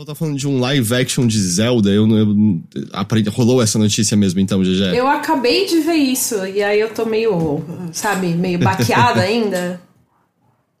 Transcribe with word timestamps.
pessoal 0.00 0.06
tá 0.06 0.14
falando 0.14 0.38
de 0.38 0.48
um 0.48 0.58
live 0.60 0.94
action 0.94 1.26
de 1.26 1.38
Zelda. 1.38 1.90
Eu 1.90 2.06
não. 2.06 2.18
Eu, 2.18 2.60
aprendi, 2.92 3.28
rolou 3.28 3.62
essa 3.62 3.78
notícia 3.78 4.16
mesmo, 4.16 4.40
então, 4.40 4.62
GG? 4.62 4.94
Eu 4.96 5.06
acabei 5.06 5.66
de 5.66 5.80
ver 5.80 5.94
isso, 5.94 6.46
e 6.46 6.62
aí 6.62 6.80
eu 6.80 6.90
tô 6.90 7.04
meio, 7.04 7.62
sabe, 7.92 8.28
meio 8.28 8.58
baqueada 8.58 9.20
ainda. 9.22 9.80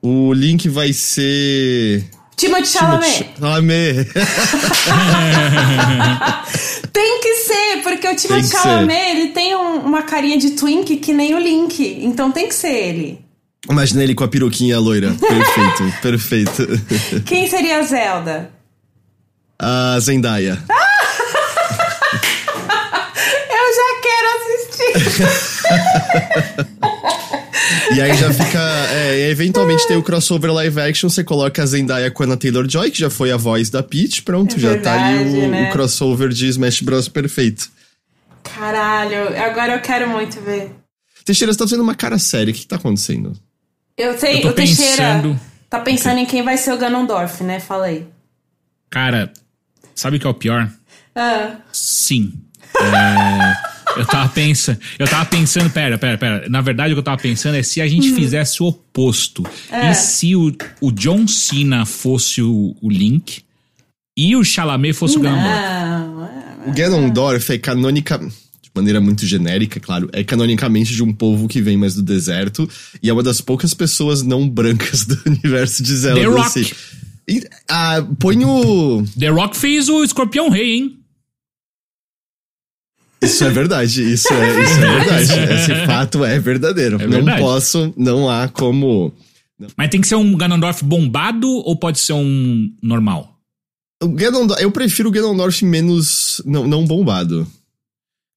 O 0.02 0.32
link 0.32 0.68
vai 0.68 0.92
ser. 0.92 2.04
Timothée 2.36 2.66
Chalamet. 2.66 3.26
Chalamet. 3.38 4.08
tem 6.90 7.20
que 7.20 7.34
ser, 7.34 7.82
porque 7.82 8.08
o 8.08 8.16
Timothée 8.16 8.42
que 8.44 8.48
Chalamet, 8.50 9.10
ele 9.10 9.28
tem 9.28 9.54
um- 9.54 9.80
uma 9.80 10.02
carinha 10.02 10.38
de 10.38 10.52
twink 10.52 10.96
que 10.96 11.12
nem 11.12 11.34
o 11.34 11.38
Link. 11.38 11.98
Então 12.02 12.32
tem 12.32 12.48
que 12.48 12.54
ser 12.54 12.72
ele. 12.72 13.18
Imagina 13.68 14.02
ele 14.02 14.14
com 14.14 14.24
a 14.24 14.28
peruquinha 14.28 14.78
loira. 14.80 15.14
Perfeito, 15.20 15.92
perfeito. 16.00 17.22
Quem 17.26 17.46
seria 17.46 17.80
a 17.80 17.82
Zelda? 17.82 18.59
A 19.62 19.98
Zendaya. 20.00 20.58
Eu 23.50 23.66
já 23.76 23.90
quero 24.02 24.28
assistir. 24.36 24.90
E 27.94 28.00
aí 28.00 28.16
já 28.16 28.32
fica. 28.32 28.60
É, 28.92 29.30
eventualmente 29.30 29.86
tem 29.86 29.96
o 29.96 30.02
crossover 30.02 30.52
live 30.52 30.80
action, 30.80 31.08
você 31.10 31.24
coloca 31.24 31.60
a 31.62 31.66
Zendaya 31.66 32.08
com 32.10 32.22
a 32.22 32.26
Anna 32.26 32.36
Taylor 32.36 32.68
Joy, 32.68 32.90
que 32.90 32.98
já 33.00 33.10
foi 33.10 33.32
a 33.32 33.36
voz 33.36 33.68
da 33.68 33.82
Peach, 33.82 34.22
pronto, 34.22 34.54
É 34.56 34.58
já 34.58 34.78
tá 34.78 34.92
ali 35.08 35.24
verdade, 35.24 35.46
o, 35.46 35.50
né? 35.50 35.68
o 35.68 35.72
crossover 35.72 36.28
de 36.28 36.46
Smash 36.48 36.80
Bros. 36.82 37.08
perfeito. 37.08 37.68
Caralho, 38.44 39.36
agora 39.44 39.74
eu 39.74 39.80
quero 39.80 40.08
muito 40.08 40.40
ver. 40.40 40.70
Teixeira, 41.24 41.52
você 41.52 41.58
tá 41.58 41.64
fazendo 41.64 41.82
uma 41.82 41.94
cara 41.96 42.16
séria, 42.18 42.52
o 42.52 42.54
que, 42.54 42.60
que 42.60 42.66
tá 42.68 42.76
acontecendo? 42.76 43.32
Eu 43.96 44.16
sei, 44.16 44.38
Eu 44.38 44.42
tô 44.42 44.48
o 44.48 44.52
Teixeira 44.52 44.90
pensando- 45.14 45.40
tá 45.68 45.80
pensando 45.80 46.18
em 46.18 46.26
quem 46.26 46.42
vai 46.44 46.56
ser 46.56 46.72
o 46.72 46.78
Ganondorf, 46.78 47.42
né? 47.42 47.58
Fala 47.60 47.86
aí. 47.86 48.06
Cara, 48.88 49.32
sabe 50.00 50.16
o 50.16 50.20
que 50.20 50.26
é 50.26 50.30
o 50.30 50.34
pior? 50.34 50.70
Ah, 51.14 51.56
Sim. 51.72 52.32
É, 52.76 54.00
eu 54.00 54.06
tava 54.06 54.28
pensando. 54.28 54.78
Eu 54.98 55.06
tava 55.06 55.24
pensando, 55.26 55.68
pera, 55.70 55.98
pera, 55.98 56.16
pera. 56.16 56.48
Na 56.48 56.60
verdade, 56.60 56.92
o 56.92 56.96
que 56.96 57.00
eu 57.00 57.04
tava 57.04 57.20
pensando 57.20 57.56
é 57.56 57.62
se 57.62 57.80
a 57.80 57.86
gente 57.88 58.12
fizesse 58.14 58.62
o 58.62 58.66
oposto. 58.66 59.44
É. 59.70 59.90
E 59.90 59.94
se 59.94 60.34
o, 60.36 60.52
o 60.80 60.90
John 60.92 61.26
Cena 61.26 61.84
fosse 61.84 62.40
o, 62.40 62.74
o 62.80 62.88
Link 62.88 63.42
e 64.16 64.36
o 64.36 64.44
Chalamet 64.44 64.94
fosse 64.94 65.18
o 65.18 65.20
Ganondorf? 65.20 65.50
não, 65.60 66.24
é- 66.24 66.68
O 66.68 66.72
Ganondorf 66.72 67.52
é 67.52 67.58
canônica. 67.58 68.18
De 68.18 68.70
maneira 68.72 69.00
muito 69.00 69.26
genérica, 69.26 69.80
claro, 69.80 70.08
é 70.12 70.22
canonicamente 70.22 70.94
de 70.94 71.02
um 71.02 71.12
povo 71.12 71.48
que 71.48 71.60
vem 71.60 71.76
mais 71.76 71.92
do 71.96 72.02
deserto 72.02 72.70
e 73.02 73.10
é 73.10 73.12
uma 73.12 73.22
das 73.22 73.40
poucas 73.40 73.74
pessoas 73.74 74.22
não 74.22 74.48
brancas 74.48 75.04
do 75.04 75.20
universo 75.26 75.82
de 75.82 75.92
Zelda. 75.96 76.20
The 76.20 76.26
Rock. 76.26 76.40
assim. 76.46 76.70
Ah, 77.68 78.04
põe 78.18 78.44
o. 78.44 79.04
The 79.18 79.28
Rock 79.28 79.56
fez 79.56 79.88
o 79.88 80.02
Escorpião 80.02 80.48
Rei, 80.48 80.76
hein? 80.76 80.96
Isso 83.22 83.44
é 83.44 83.50
verdade, 83.50 84.12
isso 84.12 84.32
é, 84.32 84.62
isso 84.62 84.72
é 84.72 84.98
verdade. 84.98 85.52
Esse 85.54 85.86
fato 85.86 86.24
é 86.24 86.38
verdadeiro. 86.38 87.00
É 87.00 87.06
não 87.06 87.24
posso, 87.38 87.92
não 87.96 88.30
há 88.30 88.48
como. 88.48 89.12
Mas 89.76 89.90
tem 89.90 90.00
que 90.00 90.08
ser 90.08 90.14
um 90.14 90.34
Ganondorf 90.34 90.82
bombado 90.82 91.46
ou 91.46 91.76
pode 91.76 91.98
ser 91.98 92.14
um 92.14 92.72
normal? 92.82 93.36
Eu 94.58 94.70
prefiro 94.72 95.10
o 95.10 95.12
Ganondorf 95.12 95.62
menos. 95.64 96.42
Não, 96.46 96.66
não 96.66 96.86
bombado. 96.86 97.46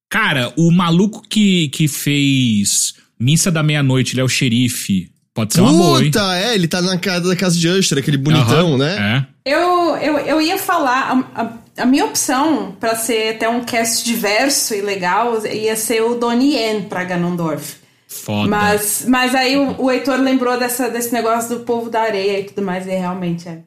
Cara, 0.10 0.54
o 0.58 0.70
maluco 0.70 1.24
que, 1.28 1.70
que 1.70 1.88
fez 1.88 2.94
Missa 3.18 3.50
da 3.50 3.64
Meia-Noite, 3.64 4.14
ele 4.14 4.22
é 4.22 4.24
o 4.24 4.30
xerife. 4.30 5.10
Pode 5.34 5.54
ser 5.54 5.62
uma 5.62 5.74
boa, 5.74 6.00
hein? 6.00 6.12
Puta, 6.12 6.38
é, 6.38 6.54
ele 6.54 6.68
tá 6.68 6.82
na 6.82 6.98
casa 6.98 7.28
da 7.30 7.36
casa 7.36 7.58
de 7.58 7.68
Usher, 7.68 7.98
aquele 7.98 8.18
bonitão, 8.18 8.76
Aham, 8.76 8.78
né? 8.78 9.28
É. 9.46 9.52
Eu, 9.56 9.96
eu, 9.98 10.18
eu 10.20 10.42
ia 10.42 10.58
falar, 10.58 11.26
a, 11.36 11.42
a- 11.42 11.54
a 11.76 11.86
minha 11.88 12.06
opção 12.06 12.76
pra 12.80 12.96
ser 12.96 13.36
até 13.36 13.50
um 13.50 13.64
cast 13.64 14.06
diverso 14.06 14.76
e 14.76 14.82
legal 14.82 15.44
ia 15.48 15.76
ser 15.76 16.02
o 16.04 16.16
Donnie 16.16 16.54
Yen 16.56 16.84
pra 16.84 17.04
Ganondorf. 17.04 17.78
Foda. 18.08 18.48
Mas, 18.48 19.06
mas 19.08 19.34
aí 19.34 19.58
o, 19.58 19.82
o 19.82 19.92
Heitor 19.92 20.20
lembrou 20.22 20.58
dessa, 20.60 20.88
desse 20.88 21.12
negócio 21.12 21.50
do 21.58 21.66
povo 21.66 21.90
da 21.90 22.02
areia 22.04 22.40
e 22.42 22.44
tudo 22.44 22.62
mais, 22.62 22.86
e 22.86 22.92
realmente 22.92 23.50
é. 23.50 23.62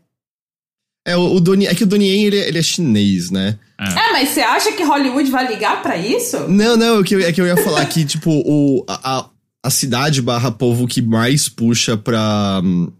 É, 1.04 1.16
o, 1.16 1.34
o 1.34 1.40
Donnie, 1.40 1.66
é 1.66 1.74
que 1.74 1.82
o 1.82 1.86
Donnie 1.86 2.08
Yen, 2.08 2.24
ele, 2.26 2.38
é- 2.38 2.48
ele 2.48 2.58
é 2.58 2.62
chinês, 2.62 3.30
né? 3.30 3.58
É, 3.78 4.12
mas 4.12 4.28
você 4.30 4.40
acha 4.40 4.70
que 4.72 4.82
Hollywood 4.84 5.30
vai 5.30 5.46
ligar 5.48 5.82
pra 5.82 5.96
isso? 5.96 6.38
Não, 6.48 6.76
não, 6.76 7.00
é 7.00 7.04
que 7.04 7.14
eu, 7.14 7.20
é 7.20 7.32
que 7.32 7.40
eu 7.40 7.46
ia 7.46 7.56
falar 7.56 7.84
que, 7.86 8.04
tipo, 8.06 8.30
o, 8.30 8.84
a, 8.88 9.18
a- 9.18 9.30
a 9.66 9.70
cidade 9.70 10.20
barra 10.22 10.50
povo 10.50 10.86
que 10.86 11.00
mais 11.02 11.48
puxa 11.48 11.96
pra. 11.96 12.60
hum, 12.64 12.90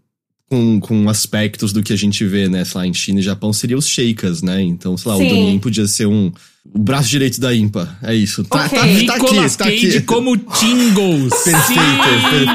Com, 0.48 0.78
com 0.78 1.08
aspectos 1.08 1.72
do 1.72 1.82
que 1.82 1.92
a 1.92 1.96
gente 1.96 2.24
vê, 2.24 2.48
né, 2.48 2.64
sei 2.64 2.78
lá, 2.80 2.86
em 2.86 2.94
China 2.94 3.18
e 3.18 3.22
Japão, 3.22 3.52
seria 3.52 3.76
os 3.76 3.88
sheikas, 3.88 4.42
né? 4.42 4.62
Então, 4.62 4.96
sei 4.96 5.10
lá, 5.10 5.16
Sim. 5.18 5.26
o 5.26 5.28
Donnie 5.28 5.46
Yen 5.50 5.58
podia 5.58 5.86
ser 5.88 6.06
um. 6.06 6.30
O 6.72 6.78
braço 6.78 7.08
direito 7.08 7.40
da 7.40 7.52
Impa. 7.54 7.96
É 8.02 8.14
isso. 8.14 8.44
Tá, 8.44 8.64
Ok. 8.66 8.78
tá, 8.78 8.84
tá 8.84 8.86
Nicolas 9.18 9.54
aqui, 9.54 9.58
tá 9.58 9.64
Cage 9.64 9.96
aqui. 9.98 10.00
como 10.02 10.36
Tingles. 10.36 11.34
Perfeito, 11.42 11.66
Sim. 11.66 11.98
perfeito. 12.04 12.52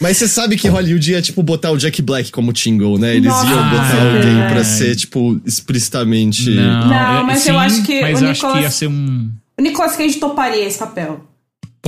Mas 0.00 0.16
você 0.16 0.28
sabe 0.28 0.56
que 0.56 0.68
Hollywood 0.68 1.10
ia, 1.10 1.20
tipo, 1.20 1.42
botar 1.42 1.72
o 1.72 1.76
Jack 1.76 2.00
Black 2.00 2.30
como 2.30 2.52
Tingle, 2.52 2.98
né? 2.98 3.16
Eles 3.16 3.28
Nossa, 3.32 3.46
iam 3.50 3.70
botar 3.70 3.96
é 3.96 4.16
alguém 4.16 4.48
pra 4.54 4.62
ser, 4.64 4.94
tipo, 4.96 5.40
explicitamente. 5.44 6.50
Não, 6.50 6.86
Não, 6.88 7.26
mas 7.26 7.46
eu 7.46 7.58
acho 7.58 7.82
que 7.82 8.00
Mas 8.00 8.20
o 8.20 8.24
eu 8.24 8.30
acho 8.30 8.40
que 8.40 8.46
Nicolas- 8.46 8.64
ia 8.64 8.70
ser 8.70 8.86
um. 8.88 9.30
O 9.58 9.62
Nicolas 9.62 9.96
Cage 9.96 10.16
toparia 10.18 10.64
esse 10.64 10.78
papel. 10.78 11.27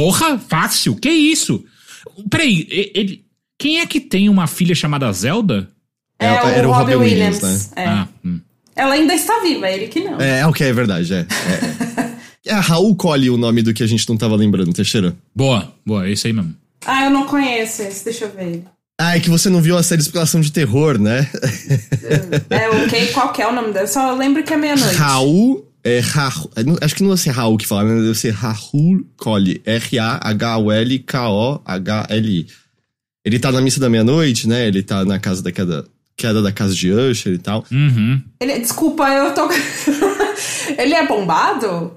Porra, 0.01 0.39
fácil. 0.39 0.97
Que 0.97 1.11
isso? 1.11 1.63
Peraí, 2.31 2.67
ele. 2.95 3.23
Quem 3.59 3.81
é 3.81 3.87
que 3.87 4.01
tem 4.01 4.31
uma 4.31 4.47
filha 4.47 4.75
chamada 4.75 5.13
Zelda? 5.13 5.69
É, 6.19 6.27
era 6.27 6.67
o 6.67 6.73
Robin 6.73 6.95
Williams, 6.95 7.71
É. 7.77 7.85
Ah, 7.85 8.09
hum. 8.25 8.41
Ela 8.75 8.95
ainda 8.95 9.13
está 9.15 9.41
viva, 9.43 9.69
ele 9.69 9.89
que 9.89 10.01
não. 10.01 10.19
É, 10.19 10.47
ok, 10.47 10.67
é 10.67 10.73
verdade, 10.73 11.13
é. 11.13 11.27
É, 12.47 12.51
é 12.51 12.55
Raul 12.55 12.97
Colli 12.97 13.29
o 13.29 13.37
nome 13.37 13.61
do 13.61 13.75
que 13.75 13.83
a 13.83 13.87
gente 13.87 14.09
não 14.09 14.17
tava 14.17 14.35
lembrando, 14.37 14.73
Teixeira. 14.73 15.15
Boa, 15.37 15.71
boa, 15.85 16.07
é 16.07 16.13
isso 16.13 16.27
aí 16.27 16.33
mesmo. 16.33 16.55
Ah, 16.87 17.05
eu 17.05 17.11
não 17.11 17.27
conheço 17.27 17.83
esse, 17.83 18.03
deixa 18.03 18.25
eu 18.25 18.31
ver. 18.31 18.65
Ah, 18.99 19.17
é 19.17 19.21
que 19.21 19.29
você 19.29 19.51
não 19.51 19.61
viu 19.61 19.77
a 19.77 19.83
série 19.83 19.99
de 19.99 20.05
explicação 20.05 20.41
de 20.41 20.51
terror, 20.51 20.99
né? 20.99 21.29
É, 22.49 22.71
ok, 22.71 23.09
qual 23.09 23.33
que 23.33 23.43
é 23.43 23.47
o 23.47 23.53
nome 23.53 23.73
dela? 23.73 23.87
Só 23.87 24.15
lembro 24.15 24.43
que 24.43 24.53
é 24.55 24.57
meia-noite. 24.57 24.95
Raul. 24.95 25.70
É, 25.83 26.01
Raul, 26.01 26.51
é, 26.57 26.85
acho 26.85 26.95
que 26.95 27.03
não 27.03 27.09
deve 27.11 27.23
ser 27.23 27.31
Raul 27.31 27.57
que 27.57 27.67
fala, 27.67 27.85
né? 27.85 28.03
Deve 28.03 28.15
ser 28.15 28.33
Raul 28.33 29.07
Colli. 29.17 29.63
R-A-H-U-L-K-O-H-L-I. 29.65 32.47
Ele 33.25 33.39
tá 33.39 33.53
na 33.53 33.61
missa 33.61 33.79
da 33.81 33.89
meia-noite, 33.89 34.49
né? 34.49 34.67
Ele 34.67 34.83
tá 34.83 35.05
na 35.05 35.19
casa 35.19 35.43
da 35.43 35.53
queda, 35.53 35.87
queda 36.17 36.43
da 36.43 36.53
casa 36.53 36.75
de 36.75 36.93
Usher 36.93 37.35
e 37.35 37.39
tal. 37.39 37.65
Uhum. 37.71 38.21
Ele, 38.41 38.59
desculpa, 38.59 39.09
eu 39.09 39.35
tô. 39.35 39.49
ele 40.77 40.95
é 40.95 41.07
bombado? 41.07 41.95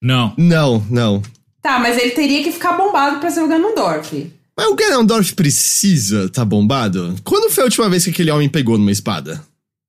Não. 0.00 0.34
Não, 0.36 0.84
não. 0.90 1.22
Tá, 1.62 1.78
mas 1.78 1.98
ele 1.98 2.10
teria 2.10 2.42
que 2.42 2.52
ficar 2.52 2.74
bombado 2.74 3.20
pra 3.20 3.30
ser 3.30 3.40
o 3.40 3.48
Ganondorf. 3.48 4.30
Mas 4.56 4.68
o 4.68 4.74
Ganondorf 4.74 5.34
precisa 5.34 6.28
tá 6.28 6.44
bombado? 6.44 7.16
Quando 7.24 7.50
foi 7.50 7.62
a 7.62 7.66
última 7.66 7.88
vez 7.88 8.04
que 8.04 8.10
aquele 8.10 8.30
homem 8.30 8.48
pegou 8.48 8.78
numa 8.78 8.92
espada? 8.92 9.42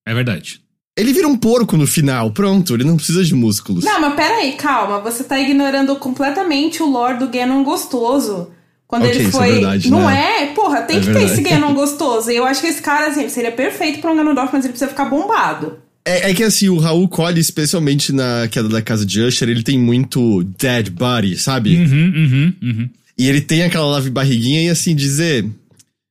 É 0.07 0.13
verdade. 0.13 0.61
Ele 0.97 1.11
vira 1.11 1.27
um 1.27 1.35
porco 1.37 1.75
no 1.75 1.85
final, 1.85 2.31
pronto, 2.31 2.73
ele 2.73 2.85
não 2.85 2.95
precisa 2.95 3.23
de 3.23 3.35
músculos. 3.35 3.83
Não, 3.83 3.99
mas 3.99 4.13
peraí, 4.15 4.53
calma. 4.53 4.99
Você 5.01 5.23
tá 5.25 5.37
ignorando 5.39 5.95
completamente 5.97 6.81
o 6.81 6.89
lore 6.89 7.19
do 7.19 7.27
Ganon 7.27 7.63
gostoso. 7.63 8.49
Quando 8.87 9.03
Ok, 9.03 9.15
ele 9.15 9.27
isso 9.27 9.37
é 9.37 9.39
foi. 9.39 9.51
verdade, 9.53 9.89
não 9.91 10.07
né? 10.07 10.43
é? 10.43 10.45
Porra, 10.53 10.83
tem 10.83 10.97
É 10.97 10.99
que 11.01 11.07
ter 11.07 11.13
verdade. 11.13 11.33
esse 11.33 11.41
Ganon 11.41 11.73
gostoso. 11.73 12.31
E 12.31 12.35
eu 12.37 12.45
acho 12.45 12.61
que 12.61 12.67
esse 12.67 12.81
cara, 12.81 13.07
assim, 13.07 13.27
seria 13.27 13.51
perfeito 13.51 13.99
pra 13.99 14.11
um 14.11 14.15
Ganondorf, 14.15 14.51
mas 14.53 14.63
ele 14.63 14.71
precisa 14.71 14.89
ficar 14.89 15.05
bombado. 15.05 15.79
É, 16.05 16.29
é 16.29 16.33
que 16.35 16.43
assim, 16.43 16.69
o 16.69 16.77
Raul 16.77 17.09
Colli, 17.09 17.41
especialmente 17.41 18.13
na 18.13 18.47
queda 18.49 18.69
da 18.69 18.81
casa 18.81 19.05
de 19.05 19.19
Usher, 19.21 19.49
ele 19.49 19.63
tem 19.63 19.77
muito 19.77 20.43
dead 20.57 20.91
body, 20.91 21.35
sabe? 21.35 21.75
Uhum, 21.75 22.13
uhum, 22.15 22.53
uhum. 22.61 22.89
E 23.17 23.27
ele 23.27 23.41
tem 23.41 23.63
aquela 23.63 23.87
lave 23.87 24.09
barriguinha 24.11 24.61
e 24.63 24.69
assim, 24.69 24.95
dizer. 24.95 25.45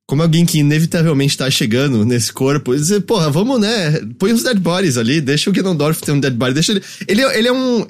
Como 0.06 0.20
alguém 0.22 0.44
que 0.44 0.58
inevitavelmente 0.58 1.36
tá 1.36 1.50
chegando 1.50 2.04
nesse 2.04 2.30
corpo, 2.32 2.74
dizer, 2.76 3.00
porra, 3.02 3.30
vamos, 3.30 3.58
né? 3.58 4.00
Põe 4.18 4.32
os 4.32 4.42
dead 4.42 4.58
bodies 4.58 4.98
ali, 4.98 5.18
deixa 5.20 5.48
o 5.48 5.52
Ganondorf 5.52 6.02
ter 6.02 6.12
um 6.12 6.20
dead 6.20 6.34
body, 6.34 6.52
deixa 6.54 6.72
ele. 6.72 6.82
Ele, 7.08 7.22
é- 7.22 7.38
ele 7.38 7.48
é 7.48 7.52
um. 7.52 7.86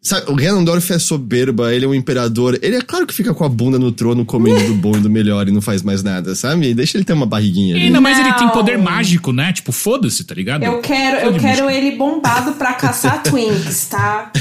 Sabe, 0.00 0.30
o 0.30 0.34
Ganondorf 0.36 0.90
é 0.92 0.98
soberba, 0.98 1.74
ele 1.74 1.84
é 1.84 1.88
um 1.88 1.92
imperador. 1.94 2.56
Ele 2.62 2.76
é 2.76 2.80
claro 2.80 3.04
que 3.06 3.12
fica 3.12 3.34
com 3.34 3.44
a 3.44 3.48
bunda 3.48 3.78
no 3.78 3.90
trono, 3.92 4.24
comendo 4.24 4.64
do 4.68 4.74
bom 4.74 4.96
e 4.96 5.00
do 5.00 5.10
melhor 5.10 5.46
e 5.48 5.50
não 5.50 5.60
faz 5.60 5.82
mais 5.82 6.02
nada, 6.04 6.34
sabe? 6.36 6.72
Deixa 6.72 6.96
ele 6.96 7.04
ter 7.04 7.12
uma 7.12 7.26
barriguinha 7.26 7.74
E 7.74 7.76
ali. 7.76 7.86
ainda 7.86 8.00
mais 8.00 8.18
ele 8.18 8.32
tem 8.34 8.48
poder 8.48 8.78
mágico, 8.78 9.32
né? 9.32 9.52
Tipo, 9.52 9.72
foda-se, 9.72 10.24
tá 10.24 10.34
ligado? 10.34 10.62
Eu 10.62 10.80
quero, 10.80 11.26
eu 11.26 11.34
quero 11.38 11.68
ele 11.68 11.96
bombado 11.96 12.52
pra 12.52 12.74
caçar 12.74 13.22
twins, 13.24 13.86
tá? 13.88 14.32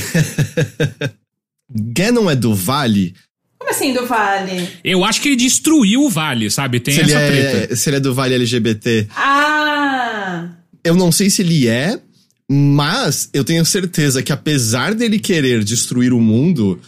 Ganon 1.69 2.29
é 2.29 2.35
do 2.35 2.53
Vale. 2.55 3.13
Como 3.59 3.71
assim 3.71 3.93
do 3.93 4.05
Vale? 4.05 4.67
Eu 4.83 5.03
acho 5.03 5.21
que 5.21 5.29
ele 5.29 5.35
destruiu 5.35 6.03
o 6.03 6.09
Vale, 6.09 6.49
sabe? 6.51 6.79
Tem 6.79 6.93
Se 6.93 6.99
ele, 7.01 7.11
essa 7.11 7.19
é, 7.21 7.51
treta. 7.51 7.75
se 7.75 7.89
ele 7.89 7.97
é 7.97 7.99
do 7.99 8.13
Vale 8.13 8.35
LGBT. 8.35 9.07
Ah! 9.15 10.47
Eu 10.83 10.95
não 10.95 11.11
sei 11.11 11.29
se 11.29 11.41
ele 11.41 11.67
é, 11.67 11.99
mas 12.49 13.29
eu 13.33 13.43
tenho 13.43 13.65
certeza 13.65 14.21
que 14.23 14.31
apesar 14.31 14.93
dele 14.93 15.19
querer 15.19 15.63
destruir 15.63 16.13
o 16.13 16.21
mundo, 16.21 16.79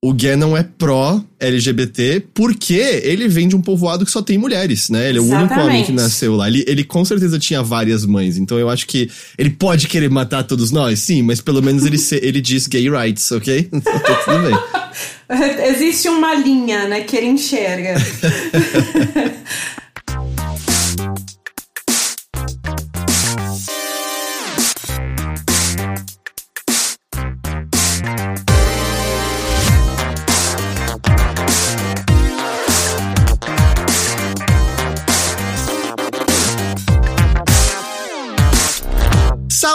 o 0.00 0.12
Ganon 0.14 0.56
é 0.56 0.62
pró-LGBT 0.62 2.22
porque 2.32 2.74
ele 3.02 3.26
vem 3.26 3.48
de 3.48 3.56
um 3.56 3.60
povoado 3.60 4.04
que 4.04 4.10
só 4.12 4.22
tem 4.22 4.38
mulheres, 4.38 4.88
né? 4.88 5.08
Ele 5.08 5.18
é 5.18 5.20
o 5.20 5.24
único 5.24 5.54
homem 5.58 5.84
que 5.84 5.90
nasceu 5.92 6.36
lá. 6.36 6.46
Ele, 6.46 6.64
ele 6.68 6.84
com 6.84 7.04
certeza 7.04 7.36
tinha 7.38 7.62
várias 7.64 8.06
mães, 8.06 8.36
então 8.38 8.56
eu 8.58 8.68
acho 8.70 8.86
que 8.86 9.10
ele 9.36 9.50
pode 9.50 9.88
querer 9.88 10.08
matar 10.08 10.44
todos 10.44 10.70
nós, 10.70 11.00
sim, 11.00 11.22
mas 11.22 11.40
pelo 11.40 11.60
menos 11.60 11.84
ele, 11.84 11.98
se- 11.98 12.20
ele 12.22 12.40
diz 12.40 12.66
gay 12.68 12.88
rights, 12.88 13.30
ok? 13.32 13.68
Então 13.72 13.98
tá 13.98 14.14
tudo 14.24 14.38
bem. 14.42 15.66
Existe 15.74 16.08
uma 16.08 16.32
linha, 16.34 16.86
né, 16.88 17.00
que 17.02 17.16
ele 17.16 17.26
enxerga. 17.26 17.94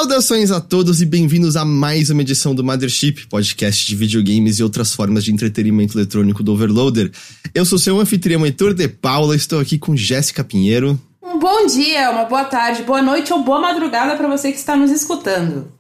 Saudações 0.04 0.52
a 0.52 0.60
todos 0.60 1.02
e 1.02 1.06
bem-vindos 1.06 1.56
a 1.56 1.64
mais 1.64 2.10
uma 2.10 2.22
edição 2.22 2.54
do 2.54 2.62
Mothership, 2.62 3.26
podcast 3.30 3.88
de 3.88 3.96
videogames 3.96 4.60
e 4.60 4.64
outras 4.64 4.94
formas 4.94 5.24
de 5.24 5.32
entretenimento 5.32 5.98
eletrônico 5.98 6.44
do 6.44 6.52
Overloader. 6.52 7.10
Eu 7.56 7.64
sou 7.64 7.80
seu 7.80 7.98
anfitrião 7.98 8.46
Heitor 8.46 8.74
de 8.74 8.86
Paula, 8.90 9.34
estou 9.34 9.62
aqui 9.62 9.78
com 9.78 9.96
Jéssica 9.96 10.44
Pinheiro. 10.44 11.00
Um 11.24 11.40
bom 11.40 11.66
dia, 11.68 12.12
uma 12.12 12.26
boa 12.26 12.44
tarde, 12.44 12.84
boa 12.84 13.02
noite 13.02 13.32
ou 13.32 13.46
boa 13.46 13.62
madrugada 13.62 14.18
para 14.18 14.28
você 14.28 14.52
que 14.52 14.58
está 14.58 14.76
nos 14.76 14.92
escutando. 14.92 15.72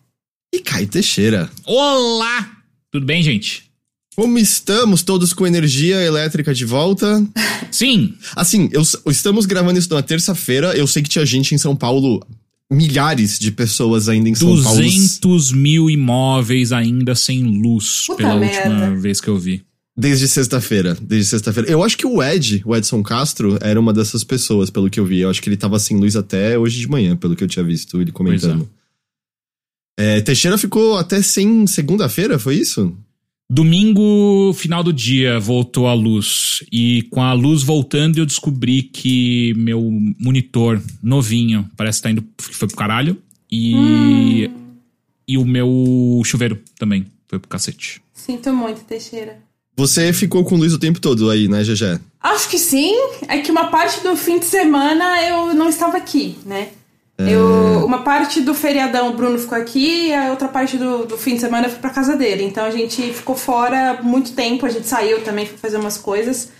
E 0.55 0.59
Caio 0.59 0.87
Teixeira. 0.87 1.49
Olá! 1.65 2.49
Tudo 2.93 3.05
bem, 3.05 3.21
gente? 3.21 3.69
Como 4.15 4.39
estamos 4.39 5.03
todos 5.03 5.33
com 5.33 5.45
energia 5.45 6.01
elétrica 6.01 6.53
de 6.53 6.63
volta? 6.63 7.21
Sim, 7.69 8.15
Assim, 8.37 8.69
eu, 8.71 8.83
estamos 9.07 9.45
gravando 9.45 9.79
isso 9.79 9.93
na 9.93 10.01
terça-feira. 10.01 10.77
Eu 10.77 10.87
sei 10.87 11.03
que 11.03 11.09
tinha 11.09 11.25
gente 11.25 11.53
em 11.53 11.57
São 11.57 11.75
Paulo, 11.75 12.25
milhares 12.73 13.39
de 13.39 13.51
pessoas 13.51 14.09
ainda 14.09 14.29
em 14.29 14.35
São 14.35 14.49
Paulo. 14.61 14.81
200 14.81 15.51
mil 15.51 15.89
imóveis 15.89 16.71
ainda 16.71 17.15
sem 17.15 17.43
luz 17.43 18.05
Puta 18.07 18.17
pela 18.23 18.35
merda. 18.37 18.69
última 18.69 18.95
vez 18.99 19.21
que 19.21 19.27
eu 19.27 19.37
vi. 19.37 19.63
Desde 19.95 20.27
sexta-feira. 20.27 20.97
Desde 20.99 21.29
sexta-feira. 21.29 21.69
Eu 21.69 21.83
acho 21.83 21.97
que 21.97 22.05
o 22.05 22.21
Ed, 22.21 22.63
o 22.65 22.75
Edson 22.75 23.03
Castro, 23.03 23.57
era 23.61 23.79
uma 23.79 23.93
dessas 23.93 24.23
pessoas, 24.23 24.69
pelo 24.69 24.89
que 24.89 24.99
eu 24.99 25.05
vi. 25.05 25.19
Eu 25.19 25.29
acho 25.29 25.41
que 25.41 25.47
ele 25.49 25.57
tava 25.57 25.77
sem 25.77 25.97
luz 25.97 26.15
até 26.15 26.57
hoje 26.57 26.79
de 26.79 26.87
manhã, 26.89 27.15
pelo 27.15 27.35
que 27.35 27.43
eu 27.43 27.47
tinha 27.47 27.63
visto 27.63 28.01
ele 28.01 28.11
comentando. 28.11 28.67
É, 29.97 30.21
Teixeira 30.21 30.57
ficou 30.57 30.97
até 30.97 31.21
sem 31.21 31.67
segunda-feira, 31.67 32.39
foi 32.39 32.55
isso? 32.55 32.97
Domingo, 33.49 34.53
final 34.53 34.83
do 34.83 34.91
dia, 34.91 35.39
voltou 35.39 35.87
a 35.87 35.93
luz. 35.93 36.63
E 36.71 37.03
com 37.11 37.21
a 37.21 37.33
luz 37.33 37.61
voltando, 37.61 38.17
eu 38.17 38.25
descobri 38.25 38.83
que 38.83 39.53
meu 39.55 39.81
monitor 40.19 40.81
novinho 41.01 41.69
parece 41.77 41.99
que 41.99 42.03
tá 42.03 42.11
indo. 42.11 42.21
que 42.37 42.55
foi 42.55 42.67
pro 42.67 42.77
caralho. 42.77 43.17
E. 43.51 44.49
E 45.27 45.37
o 45.37 45.45
meu 45.45 46.21
chuveiro 46.25 46.59
também 46.77 47.05
foi 47.27 47.39
pro 47.39 47.47
cacete. 47.47 48.01
Sinto 48.13 48.53
muito, 48.53 48.81
Teixeira. 48.81 49.37
Você 49.75 50.13
ficou 50.13 50.43
com 50.43 50.55
luz 50.55 50.73
o 50.73 50.79
tempo 50.79 50.99
todo 50.99 51.29
aí, 51.29 51.47
né, 51.47 51.63
GG? 51.63 51.99
Acho 52.21 52.49
que 52.49 52.59
sim. 52.59 52.93
É 53.27 53.39
que 53.39 53.49
uma 53.51 53.67
parte 53.67 54.01
do 54.01 54.15
fim 54.15 54.37
de 54.39 54.45
semana 54.45 55.21
eu 55.23 55.53
não 55.53 55.69
estava 55.69 55.97
aqui, 55.97 56.35
né? 56.45 56.69
Eu, 57.29 57.85
uma 57.85 57.99
parte 57.99 58.41
do 58.41 58.53
feriadão 58.53 59.09
o 59.09 59.13
Bruno 59.15 59.37
ficou 59.37 59.57
aqui 59.57 60.07
e 60.07 60.13
a 60.13 60.29
outra 60.31 60.47
parte 60.47 60.77
do, 60.77 61.05
do 61.05 61.17
fim 61.17 61.35
de 61.35 61.41
semana 61.41 61.67
eu 61.67 61.71
fui 61.71 61.79
pra 61.79 61.89
casa 61.89 62.15
dele. 62.15 62.43
Então 62.43 62.65
a 62.65 62.71
gente 62.71 63.01
ficou 63.13 63.35
fora 63.35 63.99
muito 64.01 64.33
tempo, 64.33 64.65
a 64.65 64.69
gente 64.69 64.87
saiu 64.87 65.21
também, 65.21 65.45
foi 65.45 65.57
fazer 65.57 65.77
umas 65.77 65.97
coisas. 65.97 66.51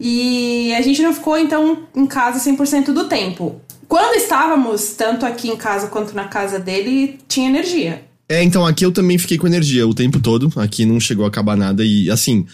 E 0.00 0.72
a 0.74 0.82
gente 0.82 1.02
não 1.02 1.12
ficou, 1.12 1.36
então, 1.36 1.84
em 1.94 2.06
casa 2.06 2.38
100% 2.38 2.92
do 2.92 3.04
tempo. 3.08 3.60
Quando 3.88 4.16
estávamos, 4.16 4.90
tanto 4.90 5.26
aqui 5.26 5.48
em 5.48 5.56
casa 5.56 5.88
quanto 5.88 6.14
na 6.14 6.24
casa 6.24 6.58
dele, 6.58 7.18
tinha 7.26 7.48
energia. 7.48 8.04
É, 8.28 8.42
então 8.42 8.66
aqui 8.66 8.84
eu 8.84 8.92
também 8.92 9.16
fiquei 9.16 9.38
com 9.38 9.46
energia 9.46 9.88
o 9.88 9.94
tempo 9.94 10.20
todo. 10.20 10.52
Aqui 10.56 10.84
não 10.84 11.00
chegou 11.00 11.24
a 11.24 11.28
acabar 11.28 11.56
nada 11.56 11.82
e, 11.84 12.10
assim, 12.10 12.46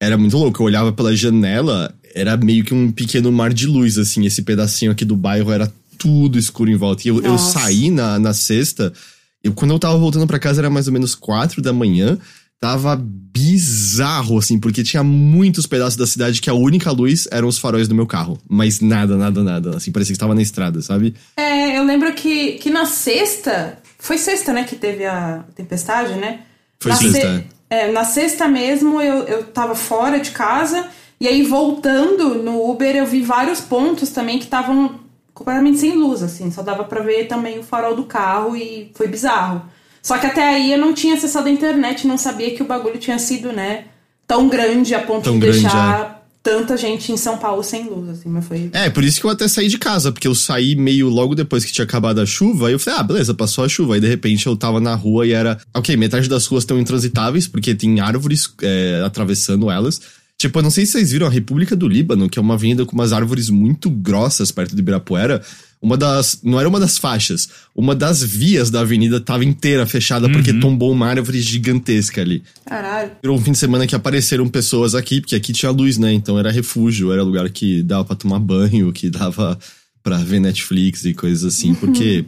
era 0.00 0.18
muito 0.18 0.36
louco. 0.36 0.60
Eu 0.60 0.66
olhava 0.66 0.92
pela 0.92 1.14
janela, 1.14 1.94
era 2.14 2.36
meio 2.36 2.64
que 2.64 2.74
um 2.74 2.90
pequeno 2.90 3.30
mar 3.30 3.52
de 3.54 3.66
luz, 3.66 3.96
assim. 3.96 4.26
Esse 4.26 4.42
pedacinho 4.42 4.90
aqui 4.90 5.04
do 5.04 5.16
bairro 5.16 5.52
era 5.52 5.72
tudo 5.98 6.38
escuro 6.38 6.70
em 6.70 6.76
volta. 6.76 7.02
E 7.04 7.08
eu, 7.08 7.22
eu 7.22 7.38
saí 7.38 7.90
na, 7.90 8.18
na 8.18 8.32
sexta, 8.34 8.92
eu, 9.42 9.52
quando 9.52 9.72
eu 9.72 9.78
tava 9.78 9.96
voltando 9.96 10.26
pra 10.26 10.38
casa 10.38 10.60
era 10.60 10.70
mais 10.70 10.86
ou 10.86 10.92
menos 10.92 11.14
quatro 11.14 11.60
da 11.60 11.72
manhã. 11.72 12.18
Tava 12.60 12.96
bizarro, 12.96 14.38
assim, 14.38 14.56
porque 14.56 14.84
tinha 14.84 15.02
muitos 15.02 15.66
pedaços 15.66 15.96
da 15.96 16.06
cidade 16.06 16.40
que 16.40 16.48
a 16.48 16.54
única 16.54 16.92
luz 16.92 17.26
eram 17.32 17.48
os 17.48 17.58
faróis 17.58 17.88
do 17.88 17.94
meu 17.94 18.06
carro. 18.06 18.38
Mas 18.48 18.80
nada, 18.80 19.16
nada, 19.16 19.42
nada. 19.42 19.76
Assim, 19.76 19.90
parecia 19.90 20.14
que 20.14 20.20
tava 20.20 20.32
na 20.32 20.42
estrada, 20.42 20.80
sabe? 20.80 21.12
É, 21.36 21.76
eu 21.76 21.82
lembro 21.82 22.12
que, 22.14 22.52
que 22.52 22.70
na 22.70 22.86
sexta. 22.86 23.78
Foi 23.98 24.16
sexta, 24.16 24.52
né? 24.52 24.62
Que 24.62 24.76
teve 24.76 25.04
a 25.04 25.44
tempestade, 25.56 26.14
né? 26.14 26.42
Foi 26.78 26.92
na 26.92 26.98
sexta, 26.98 27.44
é, 27.68 27.90
na 27.90 28.04
sexta 28.04 28.46
mesmo 28.46 29.00
eu, 29.00 29.24
eu 29.24 29.44
tava 29.44 29.74
fora 29.74 30.20
de 30.20 30.30
casa. 30.30 30.86
E 31.20 31.26
aí, 31.26 31.42
voltando 31.42 32.34
no 32.36 32.68
Uber, 32.70 32.94
eu 32.94 33.06
vi 33.06 33.22
vários 33.22 33.60
pontos 33.60 34.10
também 34.10 34.38
que 34.38 34.44
estavam 34.44 35.00
completamente 35.34 35.78
sem 35.78 35.96
luz, 35.96 36.22
assim. 36.22 36.50
Só 36.50 36.62
dava 36.62 36.84
pra 36.84 37.02
ver 37.02 37.26
também 37.26 37.58
o 37.58 37.62
farol 37.62 37.96
do 37.96 38.04
carro 38.04 38.56
e 38.56 38.90
foi 38.94 39.08
bizarro. 39.08 39.62
Só 40.02 40.18
que 40.18 40.26
até 40.26 40.48
aí 40.48 40.72
eu 40.72 40.78
não 40.78 40.92
tinha 40.92 41.14
acessado 41.14 41.48
a 41.48 41.50
internet, 41.50 42.06
não 42.06 42.18
sabia 42.18 42.54
que 42.54 42.62
o 42.62 42.66
bagulho 42.66 42.98
tinha 42.98 43.18
sido, 43.18 43.52
né? 43.52 43.84
Tão 44.26 44.48
grande 44.48 44.94
a 44.94 45.00
ponto 45.00 45.24
Tão 45.24 45.34
de 45.34 45.40
grande, 45.40 45.60
deixar 45.60 46.22
tanta 46.42 46.76
gente 46.76 47.12
em 47.12 47.16
São 47.16 47.38
Paulo 47.38 47.62
sem 47.62 47.88
luz, 47.88 48.08
assim. 48.08 48.28
Mas 48.28 48.44
foi. 48.44 48.68
É, 48.72 48.90
por 48.90 49.04
isso 49.04 49.20
que 49.20 49.26
eu 49.26 49.30
até 49.30 49.46
saí 49.46 49.68
de 49.68 49.78
casa, 49.78 50.10
porque 50.10 50.26
eu 50.26 50.34
saí 50.34 50.74
meio 50.74 51.08
logo 51.08 51.34
depois 51.34 51.64
que 51.64 51.72
tinha 51.72 51.84
acabado 51.84 52.20
a 52.20 52.26
chuva, 52.26 52.68
e 52.68 52.74
eu 52.74 52.78
falei, 52.78 52.98
ah, 52.98 53.02
beleza, 53.02 53.32
passou 53.32 53.64
a 53.64 53.68
chuva. 53.68 53.94
Aí 53.94 54.00
de 54.00 54.08
repente 54.08 54.46
eu 54.46 54.56
tava 54.56 54.80
na 54.80 54.94
rua 54.94 55.26
e 55.26 55.32
era. 55.32 55.60
Ok, 55.72 55.96
metade 55.96 56.28
das 56.28 56.46
ruas 56.46 56.64
estão 56.64 56.78
intransitáveis, 56.78 57.46
porque 57.46 57.74
tem 57.74 58.00
árvores 58.00 58.52
é, 58.60 59.02
atravessando 59.04 59.70
elas. 59.70 60.00
Tipo, 60.42 60.58
eu 60.58 60.64
não 60.64 60.72
sei 60.72 60.84
se 60.84 60.90
vocês 60.90 61.12
viram 61.12 61.28
a 61.28 61.30
República 61.30 61.76
do 61.76 61.86
Líbano, 61.86 62.28
que 62.28 62.36
é 62.36 62.42
uma 62.42 62.54
avenida 62.54 62.84
com 62.84 62.96
umas 62.96 63.12
árvores 63.12 63.48
muito 63.48 63.88
grossas 63.88 64.50
perto 64.50 64.74
de 64.74 64.80
Ibirapuera. 64.80 65.40
Uma 65.80 65.96
das. 65.96 66.40
Não 66.42 66.58
era 66.58 66.68
uma 66.68 66.80
das 66.80 66.98
faixas, 66.98 67.48
uma 67.72 67.94
das 67.94 68.24
vias 68.24 68.68
da 68.68 68.80
avenida 68.80 69.20
tava 69.20 69.44
inteira 69.44 69.86
fechada 69.86 70.28
porque 70.28 70.52
tombou 70.54 70.90
uma 70.90 71.06
árvore 71.06 71.40
gigantesca 71.40 72.20
ali. 72.20 72.42
Caralho. 72.66 73.12
Virou 73.22 73.38
um 73.38 73.40
fim 73.40 73.52
de 73.52 73.58
semana 73.58 73.86
que 73.86 73.94
apareceram 73.94 74.48
pessoas 74.48 74.96
aqui, 74.96 75.20
porque 75.20 75.36
aqui 75.36 75.52
tinha 75.52 75.70
luz, 75.70 75.96
né? 75.96 76.12
Então 76.12 76.36
era 76.36 76.50
refúgio, 76.50 77.12
era 77.12 77.22
lugar 77.22 77.48
que 77.48 77.80
dava 77.80 78.04
pra 78.04 78.16
tomar 78.16 78.40
banho, 78.40 78.92
que 78.92 79.08
dava 79.08 79.56
pra 80.02 80.16
ver 80.16 80.40
Netflix 80.40 81.04
e 81.04 81.14
coisas 81.14 81.44
assim, 81.54 81.72
porque. 81.78 82.24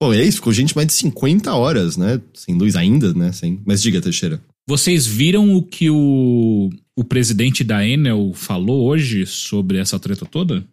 Pô, 0.00 0.14
é 0.14 0.22
isso, 0.22 0.38
ficou 0.38 0.52
gente 0.52 0.74
mais 0.74 0.88
de 0.88 0.94
50 0.94 1.54
horas, 1.54 1.98
né? 1.98 2.18
Sem 2.32 2.54
luz 2.54 2.74
ainda, 2.74 3.12
né? 3.12 3.32
Sem... 3.32 3.60
Mas 3.66 3.82
diga, 3.82 4.00
Teixeira. 4.00 4.40
Vocês 4.66 5.06
viram 5.06 5.54
o 5.54 5.62
que 5.62 5.90
o, 5.90 6.70
o 6.96 7.04
presidente 7.04 7.62
da 7.62 7.86
Enel 7.86 8.32
falou 8.34 8.86
hoje 8.86 9.26
sobre 9.26 9.78
essa 9.78 9.98
treta 9.98 10.24
toda? 10.24 10.64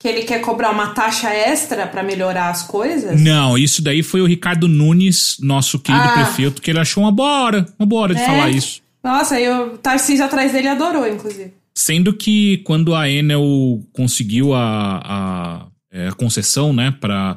Que 0.00 0.08
ele 0.08 0.22
quer 0.24 0.40
cobrar 0.40 0.70
uma 0.70 0.88
taxa 0.88 1.30
extra 1.30 1.86
pra 1.86 2.02
melhorar 2.02 2.50
as 2.50 2.62
coisas? 2.62 3.20
Não, 3.20 3.56
isso 3.58 3.82
daí 3.82 4.02
foi 4.02 4.20
o 4.20 4.26
Ricardo 4.26 4.68
Nunes, 4.68 5.36
nosso 5.40 5.78
querido 5.78 6.04
Ah. 6.04 6.12
prefeito, 6.12 6.62
que 6.62 6.70
ele 6.70 6.78
achou 6.78 7.02
uma 7.02 7.12
boa 7.12 7.42
hora, 7.42 7.66
uma 7.78 7.86
boa 7.86 8.02
hora 8.02 8.14
de 8.14 8.20
É? 8.20 8.26
falar 8.26 8.50
isso. 8.50 8.80
Nossa, 9.02 9.38
e 9.38 9.48
o 9.48 9.78
Tarcísio 9.78 10.24
atrás 10.24 10.52
dele 10.52 10.68
adorou, 10.68 11.06
inclusive. 11.06 11.52
Sendo 11.74 12.12
que 12.14 12.58
quando 12.58 12.94
a 12.94 13.08
Enel 13.08 13.82
conseguiu 13.92 14.54
a, 14.54 15.00
a, 15.04 15.66
é, 15.92 16.08
a 16.08 16.12
concessão, 16.12 16.72
né, 16.72 16.90
para 16.90 17.36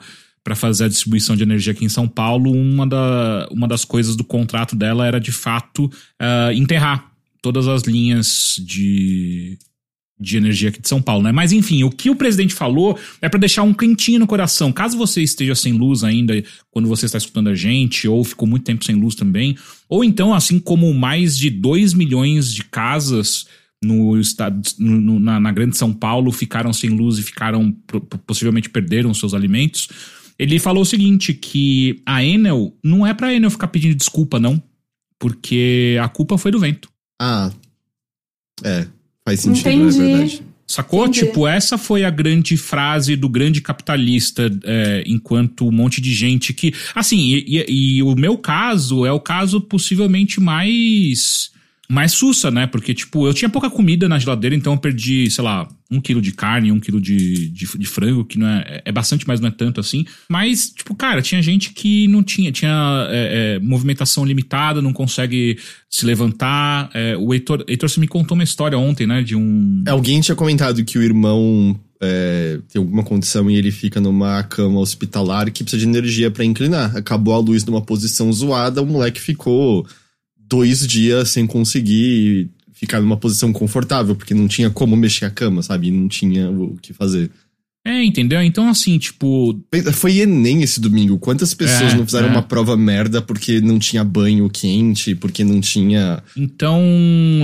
para 0.50 0.56
fazer 0.56 0.86
a 0.86 0.88
distribuição 0.88 1.36
de 1.36 1.44
energia 1.44 1.74
aqui 1.74 1.86
em 1.86 1.90
São 1.90 2.08
Paulo, 2.08 2.52
uma, 2.52 2.88
da, 2.88 3.48
uma 3.52 3.68
das 3.68 3.86
coisas 3.86 4.16
do 4.16 4.24
contrato 4.24 4.76
dela 4.76 5.06
era 5.06 5.20
de 5.20 5.32
fato 5.32 5.88
ah, 6.20 6.52
enterrar 6.56 7.12
todas 7.40 7.68
as 7.68 7.84
linhas 7.84 8.56
de, 8.66 9.60
de 10.20 10.38
energia 10.38 10.70
aqui 10.70 10.82
de 10.82 10.90
São 10.90 11.04
Paulo, 11.04 11.22
né? 11.22 11.32
Mas 11.32 11.52
enfim, 11.52 11.84
o 11.84 11.92
que 11.92 12.10
o 12.10 12.16
presidente 12.16 12.56
falou 12.56 12.98
é 13.22 13.30
para 13.30 13.40
deixar 13.40 13.62
um 13.62 13.76
quentinho 13.76 14.18
no 14.20 14.26
coração. 14.26 14.72
Caso 14.72 14.98
você 14.98 15.22
esteja 15.22 15.54
sem 15.54 15.72
luz 15.74 16.04
ainda 16.04 16.44
quando 16.72 16.88
você 16.88 17.06
está 17.06 17.20
escutando 17.20 17.50
a 17.50 17.56
gente, 17.56 18.08
ou 18.08 18.24
ficou 18.24 18.48
muito 18.48 18.64
tempo 18.64 18.84
sem 18.84 18.96
luz 18.96 19.14
também, 19.14 19.56
ou 19.88 20.04
então, 20.04 20.34
assim 20.34 20.58
como 20.58 20.92
mais 20.96 21.38
de 21.38 21.52
2 21.52 21.94
milhões 21.94 22.52
de 22.52 22.64
casas 22.64 23.46
no 23.84 24.20
estado, 24.20 24.60
no- 24.80 25.20
na, 25.20 25.40
na 25.40 25.52
grande 25.52 25.78
São 25.78 25.94
Paulo 25.94 26.32
ficaram 26.32 26.74
sem 26.74 26.90
luz 26.90 27.20
e 27.20 27.24
ficaram 27.24 27.72
possivelmente 28.26 28.68
perderam 28.68 29.14
seus 29.14 29.36
alimentos. 29.36 29.88
Ele 30.40 30.58
falou 30.58 30.84
o 30.84 30.86
seguinte 30.86 31.34
que 31.34 32.02
a 32.06 32.24
Enel 32.24 32.74
não 32.84 33.06
é 33.06 33.14
pra 33.14 33.34
Enel 33.34 33.50
ficar 33.52 33.68
pedindo 33.68 33.94
desculpa 33.94 34.40
não, 34.40 34.62
porque 35.20 35.98
a 36.02 36.08
culpa 36.08 36.38
foi 36.38 36.50
do 36.52 36.60
vento. 36.60 36.90
Ah. 37.22 37.52
É, 38.64 38.88
faz 39.26 39.42
sentido, 39.42 39.70
Entendi. 39.70 40.00
é 40.02 40.06
verdade. 40.08 40.42
Sacou? 40.66 41.02
Entendi. 41.08 41.26
Tipo, 41.26 41.48
essa 41.48 41.78
foi 41.80 42.04
a 42.06 42.10
grande 42.12 42.56
frase 42.56 43.16
do 43.16 43.28
grande 43.28 43.60
capitalista, 43.60 44.50
é, 44.64 45.04
enquanto 45.08 45.68
um 45.68 45.72
monte 45.72 46.00
de 46.00 46.14
gente 46.14 46.54
que. 46.54 46.74
Assim, 46.94 47.34
e, 47.34 47.58
e- 47.68 47.98
e 47.98 48.04
o 48.04 48.16
meu 48.16 48.38
caso 48.38 49.06
é 49.06 49.12
o 49.12 49.20
caso 49.20 49.60
possivelmente 49.60 50.40
mais 50.40 51.52
mais 51.92 52.12
sussa, 52.12 52.52
né? 52.52 52.68
Porque, 52.68 52.94
tipo, 52.94 53.28
eu 53.28 53.34
tinha 53.34 53.50
pouca 53.50 53.70
comida 53.70 54.08
na 54.08 54.20
geladeira, 54.20 54.56
então 54.56 54.74
eu 54.74 54.78
perdi, 54.78 55.30
sei 55.32 55.44
lá, 55.44 55.68
um 55.90 56.00
quilo 56.00 56.22
de 56.22 56.32
carne, 56.32 56.72
um 56.72 56.80
quilo 56.80 57.02
de, 57.02 57.50
de, 57.50 57.66
de, 57.78 57.88
frango, 57.88 58.24
que 58.24 58.38
não 58.38 58.48
é. 58.48 58.82
É 58.86 58.92
bastante, 58.92 59.28
mas 59.28 59.40
não 59.40 59.48
é 59.48 59.52
tanto 59.52 59.80
assim. 59.80 60.06
Mas, 60.30 60.70
tipo, 60.70 60.94
cara, 60.94 61.20
tinha 61.20 61.42
gente 61.42 61.72
que 61.74 62.08
não 62.08 62.22
tinha, 62.22 62.52
tinha 62.52 63.08
é, 63.10 63.56
é, 63.56 63.60
movimentação 63.60 64.24
limitada, 64.24 64.84
não 64.84 64.94
consegue 64.94 65.58
se 65.90 66.06
levantar. 66.06 66.92
É, 66.94 67.18
o 67.18 67.34
Heitor, 67.34 67.66
Heitor, 67.68 67.90
você 67.90 68.00
me 68.00 68.08
contou 68.08 68.36
uma 68.36 68.44
história 68.44 68.78
ontem, 68.78 69.08
né? 69.08 69.24
De 69.24 69.36
um. 69.36 69.84
Alguém 69.88 70.22
tinha 70.22 70.36
comentado 70.36 70.86
que 70.86 71.00
o 71.00 71.02
irmão 71.02 71.76
é, 72.00 72.60
tem 72.72 72.80
alguma 72.80 73.04
condição 73.04 73.50
e 73.50 73.56
ele 73.56 73.72
fica 73.72 74.00
numa 74.00 74.44
cama 74.44 74.80
hospitalar 74.80 75.52
que 75.52 75.64
precisa 75.64 75.84
de 75.84 75.90
energia 75.90 76.30
para 76.30 76.46
inclinar. 76.46 76.96
Acabou 76.96 77.34
a 77.34 77.40
luz 77.40 77.66
numa 77.66 77.82
posição 77.82 78.32
zoada, 78.32 78.80
o 78.80 78.86
moleque 78.86 79.20
ficou 79.20 79.88
dois 80.50 80.86
dias 80.88 81.30
sem 81.30 81.46
conseguir 81.46 82.50
ficar 82.74 83.02
numa 83.02 83.18
posição 83.18 83.52
confortável, 83.52 84.16
porque 84.16 84.34
não 84.34 84.48
tinha 84.48 84.70
como 84.70 84.96
mexer 84.96 85.26
a 85.26 85.30
cama, 85.30 85.62
sabe? 85.62 85.92
Não 85.92 86.08
tinha 86.08 86.50
o 86.50 86.78
que 86.82 86.94
fazer. 86.94 87.30
É, 87.86 88.04
entendeu? 88.04 88.42
Então, 88.42 88.70
assim, 88.70 88.98
tipo. 88.98 89.60
Foi 89.94 90.20
Enem 90.20 90.62
esse 90.62 90.80
domingo. 90.80 91.18
Quantas 91.18 91.54
pessoas 91.54 91.94
é, 91.94 91.98
não 91.98 92.06
fizeram 92.06 92.28
é. 92.28 92.32
uma 92.32 92.42
prova 92.42 92.76
merda 92.76 93.22
porque 93.22 93.62
não 93.62 93.80
tinha 93.80 94.04
banho 94.04 94.50
quente, 94.50 95.16
porque 95.16 95.44
não 95.44 95.62
tinha. 95.62 96.22
Então, 96.36 96.82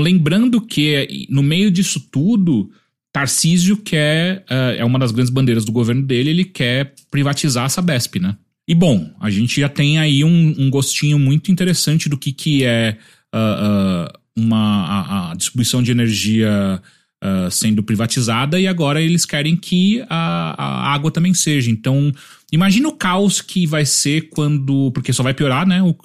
lembrando 0.01 0.61
que 0.61 1.27
no 1.29 1.41
meio 1.41 1.71
disso 1.71 1.99
tudo, 2.11 2.69
Tarcísio 3.11 3.77
quer. 3.77 4.43
Uh, 4.49 4.75
é 4.77 4.85
uma 4.85 4.99
das 4.99 5.11
grandes 5.11 5.31
bandeiras 5.31 5.63
do 5.63 5.71
governo 5.71 6.01
dele, 6.03 6.29
ele 6.29 6.43
quer 6.43 6.93
privatizar 7.09 7.65
a 7.65 7.69
Sabesp, 7.69 8.19
né? 8.19 8.35
E 8.67 8.73
bom, 8.73 9.13
a 9.19 9.29
gente 9.29 9.61
já 9.61 9.69
tem 9.69 9.99
aí 9.99 10.23
um, 10.23 10.55
um 10.57 10.69
gostinho 10.69 11.19
muito 11.19 11.51
interessante 11.51 12.09
do 12.09 12.17
que, 12.17 12.31
que 12.31 12.63
é 12.63 12.97
uh, 13.33 14.07
uh, 14.07 14.19
uma, 14.35 14.85
a, 14.85 15.31
a, 15.31 15.35
distribuição 15.35 15.83
de 15.83 15.91
energia 15.91 16.81
uh, 17.23 17.51
sendo 17.51 17.83
privatizada 17.83 18.59
e 18.59 18.67
agora 18.67 18.99
eles 18.99 19.23
querem 19.23 19.55
que 19.55 20.03
a, 20.09 20.55
a, 20.57 20.93
água 20.93 21.11
também 21.11 21.33
seja. 21.33 21.69
Então, 21.69 22.11
imagina 22.51 22.87
o 22.87 22.93
caos 22.93 23.39
que 23.39 23.67
vai 23.67 23.85
ser 23.85 24.29
quando. 24.29 24.91
Porque 24.91 25.13
só 25.13 25.21
vai 25.21 25.35
piorar, 25.35 25.67
né? 25.67 25.83
O, 25.83 25.95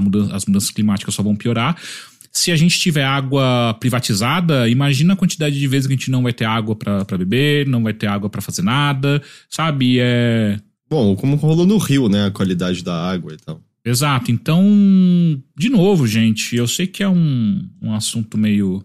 mudança, 0.00 0.36
as 0.36 0.46
mudanças 0.46 0.70
climáticas 0.70 1.12
só 1.12 1.24
vão 1.24 1.34
piorar. 1.34 1.76
Se 2.30 2.52
a 2.52 2.56
gente 2.56 2.78
tiver 2.78 3.04
água 3.04 3.74
privatizada, 3.80 4.68
imagina 4.68 5.14
a 5.14 5.16
quantidade 5.16 5.58
de 5.58 5.66
vezes 5.66 5.86
que 5.88 5.94
a 5.94 5.96
gente 5.96 6.10
não 6.10 6.22
vai 6.22 6.34
ter 6.34 6.44
água 6.44 6.76
para 6.76 7.18
beber, 7.18 7.66
não 7.66 7.82
vai 7.82 7.94
ter 7.94 8.06
água 8.06 8.28
para 8.28 8.42
fazer 8.42 8.62
nada, 8.62 9.22
sabe? 9.48 9.98
É 9.98 10.60
Bom, 10.88 11.16
como 11.16 11.36
rolou 11.36 11.66
no 11.66 11.78
Rio, 11.78 12.08
né? 12.08 12.26
A 12.26 12.30
qualidade 12.30 12.82
da 12.82 12.94
água 12.94 13.34
e 13.34 13.36
tal. 13.36 13.60
Exato. 13.84 14.30
Então, 14.30 14.64
de 15.56 15.68
novo, 15.68 16.06
gente, 16.06 16.56
eu 16.56 16.66
sei 16.66 16.86
que 16.86 17.02
é 17.02 17.08
um, 17.08 17.68
um 17.80 17.94
assunto 17.94 18.36
meio, 18.36 18.84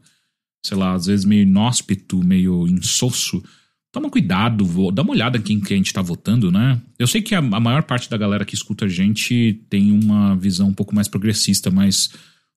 sei 0.64 0.78
lá, 0.78 0.94
às 0.94 1.08
vezes 1.08 1.26
meio 1.26 1.44
inóspito, 1.44 2.24
meio 2.24 2.68
insosso. 2.68 3.44
Toma 3.92 4.10
cuidado, 4.10 4.64
vou, 4.64 4.92
dá 4.92 5.02
uma 5.02 5.12
olhada 5.12 5.38
em 5.38 5.42
quem 5.42 5.60
que 5.60 5.74
a 5.74 5.78
gente 5.78 5.92
tá 5.92 6.02
votando, 6.02 6.52
né? 6.52 6.80
Eu 6.98 7.08
sei 7.08 7.22
que 7.22 7.36
a, 7.36 7.40
a 7.40 7.60
maior 7.60 7.84
parte 7.84 8.10
da 8.10 8.18
galera 8.18 8.46
que 8.46 8.56
escuta 8.56 8.86
a 8.86 8.88
gente 8.88 9.60
tem 9.70 9.92
uma 9.92 10.36
visão 10.36 10.70
um 10.70 10.74
pouco 10.74 10.96
mais 10.96 11.08
progressista, 11.08 11.70
mas 11.70 12.12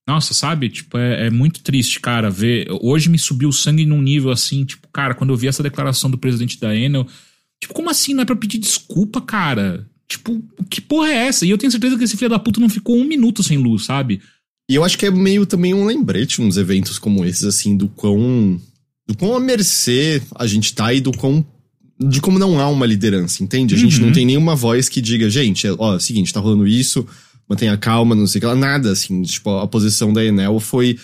nossa, 0.06 0.34
sabe? 0.34 0.68
Tipo, 0.68 0.98
é, 0.98 1.26
é, 1.26 1.30
muito 1.30 1.62
triste, 1.62 1.98
cara, 1.98 2.30
ver. 2.30 2.66
Hoje 2.82 3.08
me 3.08 3.18
subiu 3.18 3.48
o 3.48 3.52
sangue 3.52 3.86
num 3.86 4.02
nível 4.02 4.30
assim, 4.30 4.64
tipo, 4.64 4.86
cara, 4.92 5.14
quando 5.14 5.30
eu 5.30 5.36
vi 5.36 5.48
essa 5.48 5.62
declaração 5.62 6.10
do 6.10 6.18
presidente 6.18 6.60
da 6.60 6.76
Enel, 6.76 7.06
Tipo, 7.60 7.74
como 7.74 7.90
assim? 7.90 8.14
Não 8.14 8.22
é 8.22 8.26
pra 8.26 8.36
pedir 8.36 8.58
desculpa, 8.58 9.20
cara? 9.20 9.86
Tipo, 10.08 10.42
que 10.68 10.80
porra 10.80 11.08
é 11.08 11.26
essa? 11.26 11.46
E 11.46 11.50
eu 11.50 11.58
tenho 11.58 11.70
certeza 11.70 11.96
que 11.96 12.04
esse 12.04 12.16
filho 12.16 12.30
da 12.30 12.38
puta 12.38 12.60
não 12.60 12.68
ficou 12.68 12.96
um 12.96 13.04
minuto 13.04 13.42
sem 13.42 13.56
luz, 13.56 13.84
sabe? 13.84 14.20
E 14.70 14.74
eu 14.74 14.84
acho 14.84 14.98
que 14.98 15.06
é 15.06 15.10
meio 15.10 15.44
também 15.44 15.74
um 15.74 15.84
lembrete 15.84 16.40
uns 16.40 16.56
eventos 16.56 16.98
como 16.98 17.24
esses, 17.24 17.44
assim, 17.44 17.76
do 17.76 17.88
quão. 17.88 18.60
do 19.06 19.16
quão 19.16 19.34
a 19.34 19.40
mercê 19.40 20.22
a 20.34 20.46
gente 20.46 20.74
tá 20.74 20.92
e 20.92 21.00
do 21.00 21.12
quão. 21.12 21.44
de 21.98 22.20
como 22.20 22.38
não 22.38 22.58
há 22.60 22.68
uma 22.68 22.86
liderança, 22.86 23.42
entende? 23.42 23.74
A 23.74 23.78
gente 23.78 23.98
não 24.00 24.08
uhum. 24.08 24.14
tem 24.14 24.26
nenhuma 24.26 24.54
voz 24.54 24.88
que 24.88 25.00
diga, 25.00 25.28
gente, 25.28 25.66
ó, 25.78 25.94
é 25.94 25.96
o 25.96 26.00
seguinte, 26.00 26.32
tá 26.32 26.40
rolando 26.40 26.66
isso, 26.66 27.06
mantenha 27.48 27.76
calma, 27.76 28.14
não 28.14 28.26
sei 28.26 28.38
o 28.38 28.40
que 28.40 28.46
lá, 28.46 28.54
nada, 28.54 28.90
assim. 28.90 29.22
Tipo, 29.22 29.58
a 29.58 29.66
posição 29.66 30.12
da 30.12 30.24
Enel 30.24 30.58
foi 30.60 30.98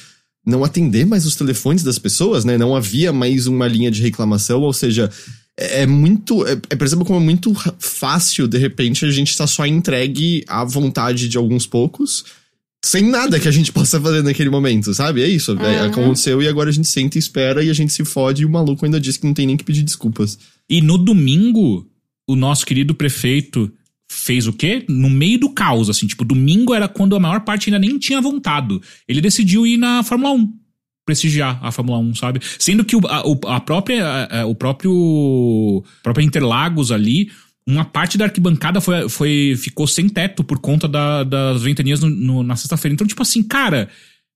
não 0.47 0.65
atender 0.65 1.05
mais 1.05 1.27
os 1.27 1.37
telefones 1.37 1.83
das 1.83 1.99
pessoas, 1.99 2.45
né? 2.45 2.57
Não 2.57 2.75
havia 2.75 3.13
mais 3.13 3.47
uma 3.47 3.69
linha 3.69 3.91
de 3.91 4.03
reclamação, 4.03 4.61
ou 4.63 4.73
seja, 4.73 5.11
é, 5.61 5.83
é 5.83 5.87
muito. 5.87 6.47
É, 6.47 6.53
é, 6.71 6.77
perceba 6.77 7.05
como 7.05 7.21
é 7.21 7.23
muito 7.23 7.55
fácil, 7.79 8.49
de 8.49 8.57
repente, 8.57 9.05
a 9.05 9.11
gente 9.11 9.37
tá 9.37 9.47
só 9.47 9.67
entregue 9.67 10.43
à 10.49 10.65
vontade 10.65 11.29
de 11.29 11.37
alguns 11.37 11.67
poucos, 11.67 12.25
sem 12.83 13.05
nada 13.05 13.39
que 13.39 13.47
a 13.47 13.51
gente 13.51 13.71
possa 13.73 14.01
fazer 14.01 14.23
naquele 14.23 14.49
momento, 14.49 14.93
sabe? 14.95 15.23
É 15.23 15.29
isso. 15.29 15.53
Uhum. 15.53 15.63
É, 15.63 15.81
aconteceu 15.81 16.43
e 16.43 16.49
agora 16.49 16.71
a 16.71 16.73
gente 16.73 16.89
senta 16.89 17.19
e 17.19 17.21
espera 17.21 17.63
e 17.63 17.69
a 17.69 17.75
gente 17.75 17.93
se 17.93 18.05
fode 18.05 18.43
e 18.43 18.47
o 18.47 18.51
maluco 18.51 18.85
ainda 18.85 18.99
diz 18.99 19.19
que 19.19 19.27
não 19.27 19.35
tem 19.35 19.47
nem 19.47 19.57
que 19.57 19.65
pedir 19.65 19.83
desculpas. 19.83 20.39
E 20.69 20.81
no 20.81 20.97
domingo, 20.97 21.87
o 22.27 22.35
nosso 22.35 22.65
querido 22.65 22.95
prefeito 22.95 23.71
fez 24.11 24.47
o 24.47 24.53
quê? 24.53 24.85
No 24.89 25.11
meio 25.11 25.39
do 25.39 25.51
caos, 25.51 25.89
assim, 25.89 26.07
tipo, 26.07 26.25
domingo 26.25 26.75
era 26.75 26.89
quando 26.89 27.15
a 27.15 27.21
maior 27.21 27.41
parte 27.41 27.69
ainda 27.69 27.79
nem 27.79 27.99
tinha 27.99 28.21
vontado. 28.21 28.83
Ele 29.07 29.21
decidiu 29.21 29.67
ir 29.67 29.77
na 29.77 30.03
Fórmula 30.03 30.33
1 30.35 30.61
prestigiar 31.05 31.59
a 31.63 31.73
Fórmula 31.73 31.99
1, 31.99 32.15
sabe? 32.15 32.41
Sendo 32.59 32.85
que 32.85 32.97
o, 32.97 33.01
a, 33.07 33.57
a 33.57 33.61
própria, 33.61 34.27
a, 34.27 34.47
o 34.47 34.55
próprio, 34.55 35.85
própria 36.03 36.25
Interlagos 36.25 36.93
ali, 36.93 37.31
uma 37.67 37.85
parte 37.85 38.19
da 38.19 38.27
arquibancada 38.27 38.81
foi, 38.81 39.09
foi, 39.09 39.55
ficou 39.57 39.87
sem 39.87 40.09
teto 40.09 40.43
por 40.43 40.59
conta 40.59 40.89
da, 40.89 41.23
das 41.25 41.63
ventanias 41.63 42.01
no, 42.01 42.09
no, 42.09 42.43
na 42.43 42.57
sexta-feira. 42.57 42.95
Então, 42.95 43.07
tipo 43.07 43.23
assim, 43.23 43.43
cara, 43.43 43.89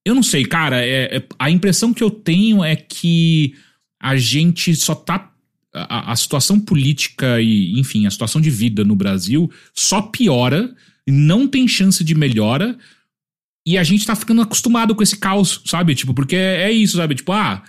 eu 0.05 0.15
não 0.15 0.23
sei, 0.23 0.45
cara, 0.45 0.85
é, 0.85 1.17
é, 1.17 1.23
a 1.39 1.51
impressão 1.51 1.93
que 1.93 2.03
eu 2.03 2.11
tenho 2.11 2.63
é 2.63 2.77
que 2.77 3.55
a 4.01 4.17
gente 4.17 4.75
só 4.75 4.95
tá. 4.95 5.31
A, 5.77 6.13
a 6.13 6.17
situação 6.17 6.61
política 6.61 7.41
e, 7.41 7.81
enfim, 7.81 8.07
a 8.07 8.11
situação 8.11 8.41
de 8.41 8.49
vida 8.49 8.85
no 8.85 8.95
Brasil 8.95 9.51
só 9.75 10.01
piora, 10.03 10.73
não 11.05 11.49
tem 11.49 11.67
chance 11.67 12.05
de 12.05 12.15
melhora, 12.15 12.79
e 13.67 13.79
a 13.79 13.83
gente 13.83 14.07
tá 14.07 14.15
ficando 14.15 14.43
acostumado 14.43 14.95
com 14.95 15.03
esse 15.03 15.17
caos, 15.17 15.63
sabe? 15.65 15.95
Tipo, 15.95 16.13
porque 16.13 16.37
é, 16.37 16.71
isso, 16.71 16.97
sabe? 16.97 17.15
Tipo, 17.15 17.33
ah, 17.33 17.63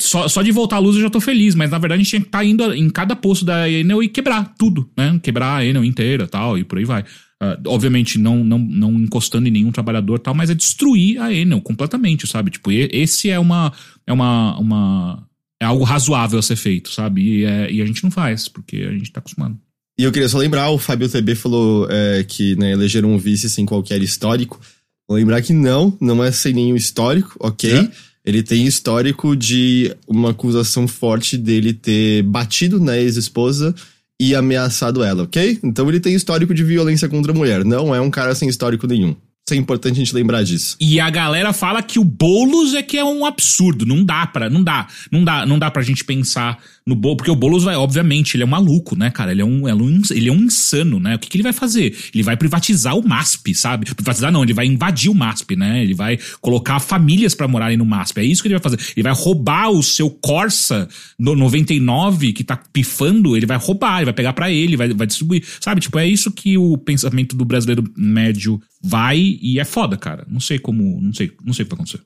só, 0.00 0.28
só 0.28 0.42
de 0.42 0.52
voltar 0.52 0.76
à 0.76 0.78
luz 0.78 0.96
eu 0.96 1.02
já 1.02 1.10
tô 1.10 1.20
feliz, 1.20 1.54
mas 1.54 1.70
na 1.70 1.78
verdade 1.78 2.00
a 2.00 2.02
gente 2.02 2.10
tinha 2.10 2.20
que 2.20 2.28
estar 2.28 2.38
tá 2.38 2.44
indo 2.44 2.74
em 2.74 2.90
cada 2.90 3.16
posto 3.16 3.44
da 3.44 3.68
Enel 3.70 4.02
e 4.02 4.08
quebrar 4.08 4.54
tudo, 4.58 4.90
né? 4.96 5.18
Quebrar 5.22 5.56
a 5.56 5.64
Enel 5.64 5.84
inteira 5.84 6.26
tal, 6.26 6.58
e 6.58 6.64
por 6.64 6.78
aí 6.78 6.84
vai. 6.84 7.02
Uh, 7.42 7.68
obviamente, 7.68 8.18
não, 8.18 8.42
não, 8.42 8.58
não 8.58 8.92
encostando 8.94 9.46
em 9.46 9.50
nenhum 9.50 9.70
trabalhador 9.70 10.18
tal, 10.18 10.34
mas 10.34 10.48
é 10.50 10.54
destruir 10.54 11.20
a 11.20 11.32
Enel 11.32 11.60
completamente, 11.60 12.26
sabe? 12.26 12.50
Tipo, 12.50 12.70
esse 12.72 13.30
é 13.30 13.38
uma. 13.38 13.72
É 14.06 14.12
uma. 14.12 14.58
uma 14.58 15.26
é 15.60 15.64
algo 15.64 15.84
razoável 15.84 16.38
a 16.38 16.42
ser 16.42 16.56
feito, 16.56 16.90
sabe? 16.90 17.22
E, 17.22 17.44
é, 17.44 17.72
e 17.72 17.80
a 17.80 17.86
gente 17.86 18.04
não 18.04 18.10
faz, 18.10 18.46
porque 18.48 18.76
a 18.76 18.92
gente 18.92 19.10
tá 19.10 19.20
acostumado. 19.20 19.58
E 19.98 20.04
eu 20.04 20.12
queria 20.12 20.28
só 20.28 20.36
lembrar, 20.36 20.68
o 20.68 20.78
Fábio 20.78 21.08
TB 21.08 21.34
falou 21.34 21.88
é, 21.90 22.22
que 22.24 22.54
né, 22.56 22.72
elegeram 22.72 23.12
um 23.12 23.18
vice 23.18 23.48
sem 23.48 23.64
qualquer 23.64 24.02
histórico. 24.02 24.60
Lembrar 25.08 25.40
que 25.42 25.52
não, 25.52 25.96
não 26.00 26.22
é 26.22 26.32
sem 26.32 26.52
nenhum 26.52 26.76
histórico, 26.76 27.36
ok? 27.38 27.72
É? 27.72 27.90
Ele 28.24 28.42
tem 28.42 28.66
histórico 28.66 29.36
de 29.36 29.94
uma 30.08 30.30
acusação 30.30 30.88
forte 30.88 31.38
dele 31.38 31.72
ter 31.72 32.22
batido 32.24 32.80
na 32.80 32.98
ex-esposa 32.98 33.72
e 34.20 34.34
ameaçado 34.34 35.04
ela, 35.04 35.22
ok? 35.22 35.60
Então 35.62 35.88
ele 35.88 36.00
tem 36.00 36.14
histórico 36.14 36.52
de 36.52 36.64
violência 36.64 37.08
contra 37.08 37.30
a 37.30 37.34
mulher. 37.34 37.64
Não 37.64 37.94
é 37.94 38.00
um 38.00 38.10
cara 38.10 38.34
sem 38.34 38.48
histórico 38.48 38.86
nenhum. 38.86 39.14
Isso 39.48 39.54
é 39.54 39.56
importante 39.56 39.92
a 39.92 39.98
gente 39.98 40.12
lembrar 40.12 40.42
disso. 40.42 40.76
E 40.80 40.98
a 40.98 41.08
galera 41.08 41.52
fala 41.52 41.80
que 41.80 42.00
o 42.00 42.04
Boulos 42.04 42.74
é 42.74 42.82
que 42.82 42.98
é 42.98 43.04
um 43.04 43.24
absurdo. 43.24 43.86
Não 43.86 44.04
dá 44.04 44.26
para, 44.26 44.50
não 44.50 44.64
dá, 44.64 44.88
não 45.12 45.22
dá, 45.22 45.46
não 45.46 45.56
dá 45.56 45.70
pra 45.70 45.82
gente 45.82 46.04
pensar 46.04 46.58
no 46.86 46.94
Boulos, 46.94 47.16
porque 47.16 47.30
o 47.32 47.36
Boulos 47.36 47.64
vai, 47.64 47.74
obviamente, 47.74 48.36
ele 48.36 48.44
é 48.44 48.46
um 48.46 48.50
maluco, 48.50 48.96
né, 48.96 49.10
cara? 49.10 49.32
Ele 49.32 49.42
é 49.42 49.44
um, 49.44 49.68
ele 49.68 50.28
é 50.28 50.32
um 50.32 50.42
insano, 50.42 51.00
né? 51.00 51.16
O 51.16 51.18
que, 51.18 51.28
que 51.28 51.36
ele 51.36 51.42
vai 51.42 51.52
fazer? 51.52 51.96
Ele 52.14 52.22
vai 52.22 52.36
privatizar 52.36 52.96
o 52.96 53.06
MASP, 53.06 53.54
sabe? 53.56 53.92
Privatizar 53.92 54.30
não, 54.30 54.44
ele 54.44 54.52
vai 54.52 54.66
invadir 54.66 55.10
o 55.10 55.14
MASP, 55.14 55.56
né? 55.56 55.82
Ele 55.82 55.94
vai 55.94 56.16
colocar 56.40 56.78
famílias 56.78 57.34
para 57.34 57.48
morarem 57.48 57.76
no 57.76 57.84
MASP. 57.84 58.20
É 58.20 58.24
isso 58.24 58.40
que 58.40 58.46
ele 58.46 58.54
vai 58.54 58.62
fazer. 58.62 58.78
Ele 58.96 59.02
vai 59.02 59.12
roubar 59.12 59.70
o 59.70 59.82
seu 59.82 60.08
Corsa 60.08 60.88
no 61.18 61.34
99 61.34 62.32
que 62.32 62.44
tá 62.44 62.56
pifando, 62.72 63.36
ele 63.36 63.46
vai 63.46 63.56
roubar, 63.56 63.98
ele 63.98 64.04
vai 64.06 64.14
pegar 64.14 64.32
para 64.32 64.48
ele, 64.48 64.76
vai, 64.76 64.88
vai 64.94 65.08
distribuir. 65.08 65.44
Sabe? 65.60 65.80
Tipo, 65.80 65.98
é 65.98 66.06
isso 66.06 66.30
que 66.30 66.56
o 66.56 66.78
pensamento 66.78 67.34
do 67.34 67.44
brasileiro 67.44 67.82
médio 67.96 68.62
vai 68.80 69.18
e 69.42 69.58
é 69.58 69.64
foda, 69.64 69.96
cara. 69.96 70.24
Não 70.28 70.38
sei 70.38 70.60
como, 70.60 71.00
não 71.00 71.12
sei, 71.12 71.32
não 71.44 71.52
sei 71.52 71.64
o 71.64 71.66
que 71.66 71.74
vai 71.74 71.78
acontecer. 71.78 72.00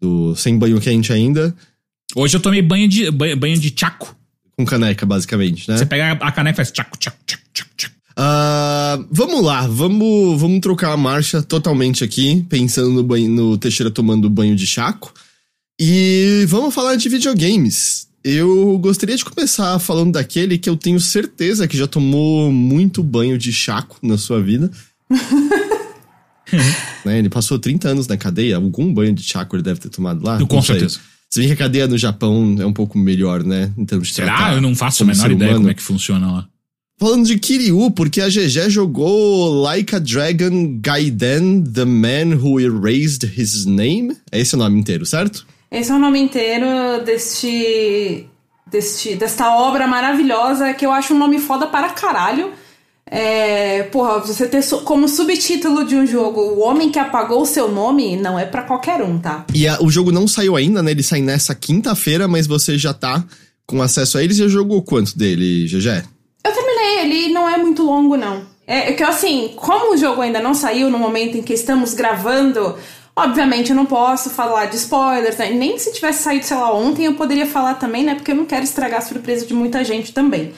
Do 0.00 0.36
sem 0.36 0.56
banho 0.56 0.80
quente 0.80 1.12
ainda, 1.12 1.56
Hoje 2.14 2.36
eu 2.36 2.40
tomei 2.40 2.62
banho 2.62 2.88
de, 2.88 3.10
banho, 3.10 3.36
banho 3.36 3.58
de 3.58 3.74
chaco. 3.76 4.16
Com 4.56 4.64
caneca, 4.64 5.04
basicamente, 5.04 5.68
né? 5.68 5.76
Você 5.76 5.86
pega 5.86 6.12
a 6.12 6.32
caneca 6.32 6.54
e 6.54 6.56
faz 6.56 6.70
tchaco, 6.70 6.96
tchaco, 6.96 7.18
tchaco, 7.26 7.42
tchaco, 7.52 7.70
tchaco. 7.76 7.94
Uh, 8.18 9.06
vamos 9.10 9.44
lá, 9.44 9.66
vamos, 9.66 10.40
vamos 10.40 10.60
trocar 10.60 10.92
a 10.92 10.96
marcha 10.96 11.42
totalmente 11.42 12.02
aqui, 12.02 12.46
pensando 12.48 12.90
no, 12.90 13.02
banho, 13.02 13.28
no 13.28 13.58
Teixeira 13.58 13.90
tomando 13.90 14.30
banho 14.30 14.56
de 14.56 14.66
chaco. 14.66 15.12
E 15.78 16.46
vamos 16.48 16.74
falar 16.74 16.96
de 16.96 17.08
videogames. 17.08 18.08
Eu 18.24 18.78
gostaria 18.78 19.14
de 19.14 19.24
começar 19.24 19.78
falando 19.78 20.14
daquele 20.14 20.56
que 20.56 20.70
eu 20.70 20.76
tenho 20.76 20.98
certeza 20.98 21.68
que 21.68 21.76
já 21.76 21.86
tomou 21.86 22.50
muito 22.50 23.02
banho 23.02 23.36
de 23.36 23.52
chaco 23.52 23.98
na 24.02 24.16
sua 24.16 24.40
vida. 24.42 24.70
né? 27.04 27.18
Ele 27.18 27.28
passou 27.28 27.58
30 27.58 27.90
anos 27.90 28.06
na 28.06 28.16
cadeia, 28.16 28.56
algum 28.56 28.92
banho 28.92 29.12
de 29.12 29.22
chaco 29.22 29.54
ele 29.54 29.62
deve 29.62 29.78
ter 29.78 29.90
tomado 29.90 30.24
lá. 30.24 30.44
Com 30.44 30.62
certeza. 30.62 30.98
Se 31.36 31.40
bem 31.40 31.48
que 31.48 31.52
a 31.52 31.66
cadeia 31.66 31.86
no 31.86 31.98
Japão 31.98 32.56
é 32.58 32.64
um 32.64 32.72
pouco 32.72 32.96
melhor, 32.96 33.44
né? 33.44 33.70
Em 33.76 33.84
termos 33.84 34.08
de 34.08 34.14
Será? 34.14 34.54
Eu 34.54 34.60
não 34.62 34.74
faço 34.74 35.02
a 35.02 35.06
menor 35.06 35.30
ideia 35.30 35.50
humano. 35.50 35.64
como 35.64 35.70
é 35.70 35.74
que 35.74 35.82
funciona 35.82 36.32
lá. 36.32 36.48
Falando 36.98 37.26
de 37.26 37.38
Kiryu, 37.38 37.90
porque 37.90 38.22
a 38.22 38.28
GG 38.30 38.70
jogou 38.70 39.60
Like 39.60 39.94
a 39.94 39.98
Dragon 39.98 40.80
Gaiden, 40.80 41.62
The 41.62 41.84
Man 41.84 42.38
Who 42.42 42.58
Erased 42.58 43.30
His 43.36 43.66
Name. 43.66 44.16
É 44.32 44.40
esse 44.40 44.54
o 44.54 44.58
nome 44.58 44.80
inteiro, 44.80 45.04
certo? 45.04 45.46
Esse 45.70 45.90
é 45.90 45.94
o 45.94 45.98
nome 45.98 46.18
inteiro 46.20 47.04
deste, 47.04 48.24
deste, 48.70 49.14
desta 49.14 49.54
obra 49.54 49.86
maravilhosa 49.86 50.72
que 50.72 50.86
eu 50.86 50.90
acho 50.90 51.12
um 51.12 51.18
nome 51.18 51.38
foda 51.38 51.66
para 51.66 51.90
caralho. 51.90 52.50
É, 53.08 53.84
porra, 53.84 54.18
você 54.18 54.48
ter 54.48 54.64
como 54.84 55.08
subtítulo 55.08 55.84
de 55.84 55.94
um 55.94 56.04
jogo 56.04 56.40
O 56.40 56.60
Homem 56.60 56.90
que 56.90 56.98
Apagou 56.98 57.42
o 57.42 57.46
Seu 57.46 57.70
Nome 57.70 58.16
não 58.16 58.36
é 58.36 58.44
para 58.44 58.62
qualquer 58.62 59.00
um, 59.00 59.16
tá? 59.16 59.46
E 59.54 59.68
a, 59.68 59.80
o 59.80 59.88
jogo 59.88 60.10
não 60.10 60.26
saiu 60.26 60.56
ainda, 60.56 60.82
né? 60.82 60.90
Ele 60.90 61.04
sai 61.04 61.20
nessa 61.20 61.54
quinta-feira, 61.54 62.26
mas 62.26 62.48
você 62.48 62.76
já 62.76 62.92
tá 62.92 63.24
com 63.64 63.80
acesso 63.80 64.18
a 64.18 64.24
ele. 64.24 64.34
Você 64.34 64.48
jogou 64.48 64.82
quanto 64.82 65.16
dele, 65.16 65.66
GG? 65.66 66.02
Eu 66.44 66.52
terminei, 66.52 66.98
ele 67.00 67.32
não 67.32 67.48
é 67.48 67.56
muito 67.56 67.84
longo, 67.84 68.16
não. 68.16 68.42
É, 68.66 68.90
é 68.90 68.92
que 68.92 69.02
assim, 69.04 69.52
como 69.54 69.94
o 69.94 69.96
jogo 69.96 70.20
ainda 70.20 70.40
não 70.40 70.52
saiu 70.52 70.90
no 70.90 70.98
momento 70.98 71.36
em 71.36 71.42
que 71.42 71.52
estamos 71.52 71.94
gravando, 71.94 72.76
obviamente 73.14 73.70
eu 73.70 73.76
não 73.76 73.86
posso 73.86 74.30
falar 74.30 74.66
de 74.66 74.76
spoilers, 74.76 75.36
né? 75.36 75.50
Nem 75.50 75.78
se 75.78 75.92
tivesse 75.92 76.24
saído, 76.24 76.44
sei 76.44 76.56
lá, 76.56 76.74
ontem 76.74 77.06
eu 77.06 77.14
poderia 77.14 77.46
falar 77.46 77.74
também, 77.74 78.02
né? 78.02 78.16
Porque 78.16 78.32
eu 78.32 78.36
não 78.36 78.46
quero 78.46 78.64
estragar 78.64 78.98
a 78.98 79.02
surpresa 79.02 79.46
de 79.46 79.54
muita 79.54 79.84
gente 79.84 80.12
também. 80.12 80.52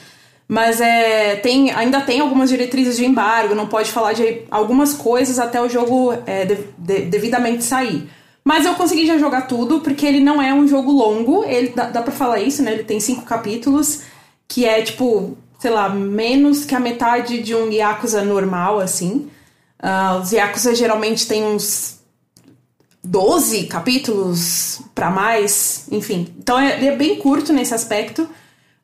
Mas 0.49 0.81
é, 0.81 1.35
tem, 1.35 1.71
ainda 1.71 2.01
tem 2.01 2.19
algumas 2.19 2.49
diretrizes 2.49 2.97
de 2.97 3.05
embargo, 3.05 3.53
não 3.53 3.67
pode 3.67 3.91
falar 3.91 4.13
de 4.13 4.41
algumas 4.49 4.95
coisas 4.95 5.37
até 5.37 5.61
o 5.61 5.69
jogo 5.69 6.11
é, 6.25 6.43
de, 6.43 6.57
de, 6.75 7.01
devidamente 7.01 7.63
sair. 7.63 8.09
Mas 8.43 8.65
eu 8.65 8.73
consegui 8.73 9.05
já 9.05 9.17
jogar 9.19 9.41
tudo, 9.41 9.79
porque 9.79 10.05
ele 10.05 10.19
não 10.19 10.41
é 10.41 10.51
um 10.51 10.67
jogo 10.67 10.91
longo, 10.91 11.45
ele 11.45 11.69
dá, 11.69 11.91
dá 11.91 12.01
pra 12.01 12.11
falar 12.11 12.39
isso, 12.39 12.63
né? 12.63 12.73
Ele 12.73 12.83
tem 12.83 12.99
cinco 12.99 13.21
capítulos, 13.21 14.01
que 14.47 14.65
é 14.65 14.81
tipo 14.81 15.37
sei 15.59 15.71
lá, 15.71 15.89
menos 15.89 16.63
que 16.63 16.73
a 16.73 16.79
metade 16.79 17.43
de 17.43 17.53
um 17.53 17.69
Yakuza 17.69 18.23
normal, 18.23 18.79
assim. 18.79 19.29
Uh, 19.83 20.21
os 20.21 20.31
Yakuza 20.31 20.73
geralmente 20.73 21.27
têm 21.27 21.43
uns 21.43 21.99
12 23.03 23.65
capítulos 23.67 24.81
para 24.95 25.09
mais, 25.11 25.85
enfim. 25.91 26.33
Então 26.39 26.57
é, 26.57 26.77
ele 26.77 26.87
é 26.87 26.95
bem 26.95 27.17
curto 27.17 27.51
nesse 27.51 27.73
aspecto, 27.73 28.27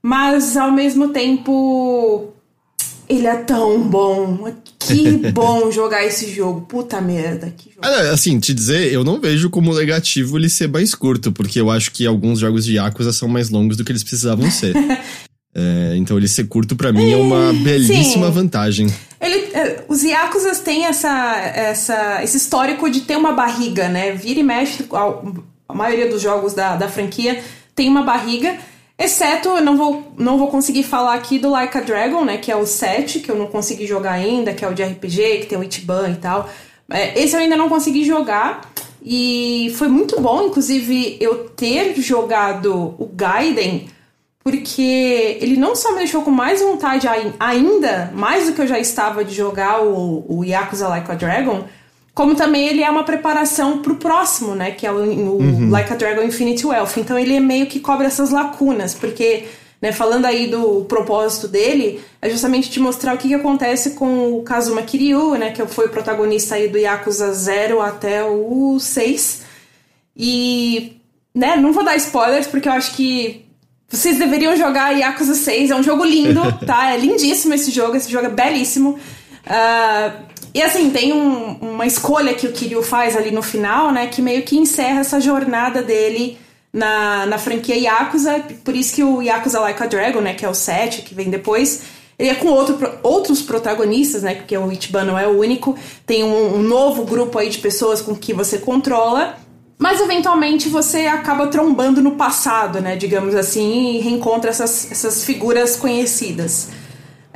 mas 0.05 0.55
ao 0.55 0.71
mesmo 0.71 1.09
tempo 1.09 2.31
ele 3.09 3.25
é 3.25 3.37
tão 3.37 3.81
bom. 3.81 4.53
Que 4.77 5.17
bom 5.33 5.71
jogar 5.71 6.05
esse 6.05 6.31
jogo. 6.31 6.61
Puta 6.61 7.01
merda. 7.01 7.51
Que 7.57 7.71
jogo. 7.73 7.87
Assim, 8.13 8.39
te 8.39 8.53
dizer, 8.53 8.93
eu 8.93 9.03
não 9.03 9.19
vejo 9.19 9.49
como 9.49 9.73
negativo 9.73 10.37
ele 10.37 10.47
ser 10.47 10.67
mais 10.67 10.93
curto, 10.93 11.31
porque 11.31 11.59
eu 11.59 11.71
acho 11.71 11.89
que 11.89 12.05
alguns 12.05 12.37
jogos 12.37 12.65
de 12.65 12.75
Yakuza 12.75 13.11
são 13.11 13.27
mais 13.27 13.49
longos 13.49 13.77
do 13.77 13.83
que 13.83 13.91
eles 13.91 14.03
precisavam 14.03 14.49
ser. 14.51 14.75
É, 15.57 15.95
então 15.95 16.17
ele 16.17 16.27
ser 16.27 16.49
curto 16.49 16.75
para 16.75 16.91
mim 16.91 17.13
é 17.13 17.15
uma 17.15 17.53
belíssima 17.53 18.27
Sim. 18.27 18.33
vantagem. 18.33 18.93
Ele, 19.21 19.37
é, 19.53 19.85
os 19.87 20.03
Yakuzas 20.03 20.59
têm 20.59 20.83
essa, 20.83 21.33
essa, 21.55 22.21
esse 22.21 22.35
histórico 22.35 22.89
de 22.89 22.99
ter 22.99 23.15
uma 23.15 23.31
barriga, 23.31 23.87
né? 23.87 24.11
Vira 24.11 24.41
e 24.41 24.43
mexe, 24.43 24.83
a, 24.91 25.73
maioria 25.73 26.09
dos 26.09 26.21
jogos 26.21 26.53
da, 26.53 26.75
da 26.75 26.89
franquia 26.89 27.41
tem 27.73 27.87
uma 27.87 28.03
barriga. 28.03 28.57
Exceto, 28.97 29.49
eu 29.49 29.61
não 29.61 29.75
vou, 29.75 30.13
não 30.17 30.37
vou 30.37 30.47
conseguir 30.47 30.83
falar 30.83 31.15
aqui 31.15 31.37
do 31.37 31.49
Like 31.49 31.77
a 31.77 31.81
Dragon, 31.81 32.23
né? 32.23 32.37
Que 32.37 32.51
é 32.51 32.55
o 32.55 32.65
7, 32.65 33.19
que 33.19 33.29
eu 33.29 33.35
não 33.35 33.47
consegui 33.47 33.85
jogar 33.85 34.13
ainda, 34.13 34.53
que 34.53 34.63
é 34.63 34.67
o 34.69 34.73
de 34.73 34.83
RPG, 34.83 35.39
que 35.39 35.45
tem 35.47 35.57
o 35.57 35.63
Ichiban 35.63 36.09
e 36.09 36.15
tal. 36.15 36.49
É, 36.89 37.19
esse 37.21 37.35
eu 37.35 37.39
ainda 37.41 37.57
não 37.57 37.67
consegui 37.67 38.05
jogar. 38.05 38.71
E 39.03 39.73
foi 39.77 39.87
muito 39.87 40.19
bom, 40.19 40.47
inclusive, 40.47 41.17
eu 41.19 41.49
ter 41.49 41.93
jogado 42.01 42.95
o 42.97 43.09
Gaiden 43.13 43.87
porque 44.45 45.39
ele 45.41 45.57
não 45.57 45.75
só 45.75 45.91
me 45.91 45.97
deixou 45.97 46.21
com 46.21 46.29
mais 46.29 46.61
vontade 46.61 47.07
ainda, 47.39 48.11
mais 48.13 48.45
do 48.45 48.53
que 48.53 48.61
eu 48.61 48.67
já 48.67 48.77
estava 48.77 49.25
de 49.25 49.33
jogar 49.33 49.81
o, 49.81 50.23
o 50.29 50.43
Yakuza 50.43 50.87
Like 50.87 51.11
a 51.11 51.15
Dragon, 51.15 51.63
como 52.15 52.33
também 52.33 52.65
ele 52.69 52.81
é 52.81 52.89
uma 52.89 53.03
preparação 53.03 53.79
pro 53.79 53.97
próximo, 53.97 54.55
né, 54.55 54.71
que 54.71 54.87
é 54.87 54.91
o, 54.91 54.95
o 54.95 55.37
uhum. 55.37 55.69
Like 55.69 55.91
a 55.91 55.97
Dragon 55.97 56.23
Infinity 56.23 56.65
Wealth. 56.65 56.93
Então 56.95 57.19
ele 57.19 57.35
é 57.35 57.41
meio 57.41 57.67
que 57.67 57.81
cobre 57.81 58.07
essas 58.07 58.31
lacunas, 58.31 58.93
porque, 58.93 59.43
né, 59.81 59.91
falando 59.91 60.23
aí 60.23 60.47
do 60.47 60.85
propósito 60.85 61.45
dele, 61.45 62.01
é 62.21 62.29
justamente 62.29 62.71
te 62.71 62.79
mostrar 62.79 63.13
o 63.13 63.17
que, 63.17 63.27
que 63.27 63.33
acontece 63.33 63.91
com 63.91 64.31
o 64.31 64.43
Kazuma 64.43 64.81
Kiryu, 64.81 65.35
né, 65.35 65.51
que 65.51 65.65
foi 65.65 65.87
o 65.87 65.89
protagonista 65.89 66.55
aí 66.55 66.69
do 66.69 66.77
Yakuza 66.77 67.33
0 67.33 67.81
até 67.81 68.23
o 68.23 68.79
6. 68.79 69.41
E, 70.15 71.01
né, 71.33 71.57
não 71.57 71.73
vou 71.73 71.83
dar 71.83 71.97
spoilers, 71.97 72.47
porque 72.47 72.69
eu 72.69 72.73
acho 72.73 72.95
que 72.95 73.45
vocês 73.89 74.17
deveriam 74.17 74.55
jogar 74.55 74.91
Yakuza 74.91 75.35
6, 75.35 75.69
é 75.69 75.75
um 75.75 75.83
jogo 75.83 76.05
lindo, 76.05 76.41
tá? 76.65 76.93
É 76.93 76.97
lindíssimo 76.97 77.53
esse 77.53 77.71
jogo, 77.71 77.97
esse 77.97 78.09
jogo 78.09 78.27
é 78.27 78.29
belíssimo. 78.29 78.97
Uh, 79.45 80.34
e 80.55 80.61
assim, 80.61 80.89
tem 80.89 81.11
um, 81.11 81.57
uma 81.73 81.85
escolha 81.85 82.33
que 82.33 82.47
o 82.47 82.53
Kiryu 82.53 82.81
faz 82.81 83.17
ali 83.17 83.29
no 83.29 83.41
final, 83.41 83.91
né? 83.91 84.07
Que 84.07 84.21
meio 84.21 84.41
que 84.43 84.57
encerra 84.57 85.01
essa 85.01 85.19
jornada 85.19 85.83
dele 85.83 86.37
na, 86.71 87.25
na 87.25 87.37
franquia 87.37 87.75
Yakuza. 87.75 88.41
Por 88.63 88.73
isso 88.73 88.95
que 88.95 89.03
o 89.03 89.21
Yakuza 89.21 89.59
Like 89.59 89.83
a 89.83 89.85
Dragon, 89.85 90.21
né? 90.21 90.33
Que 90.33 90.45
é 90.45 90.49
o 90.49 90.53
7, 90.53 91.01
que 91.01 91.13
vem 91.13 91.29
depois. 91.29 91.81
Ele 92.17 92.29
é 92.29 92.35
com 92.35 92.47
outro, 92.47 92.89
outros 93.03 93.41
protagonistas, 93.41 94.23
né? 94.23 94.33
Porque 94.33 94.57
o 94.57 94.71
Ichiban 94.71 95.03
não 95.03 95.19
é 95.19 95.27
o 95.27 95.37
único. 95.37 95.77
Tem 96.05 96.23
um, 96.23 96.55
um 96.55 96.61
novo 96.61 97.03
grupo 97.03 97.37
aí 97.37 97.49
de 97.49 97.57
pessoas 97.57 98.01
com 98.01 98.15
que 98.15 98.33
você 98.33 98.57
controla. 98.57 99.35
Mas 99.77 99.99
eventualmente 99.99 100.69
você 100.69 100.99
acaba 100.99 101.47
trombando 101.47 102.01
no 102.01 102.11
passado, 102.11 102.79
né? 102.79 102.95
Digamos 102.95 103.35
assim, 103.35 103.97
e 103.97 103.99
reencontra 103.99 104.51
essas, 104.51 104.89
essas 104.89 105.25
figuras 105.25 105.75
conhecidas. 105.75 106.69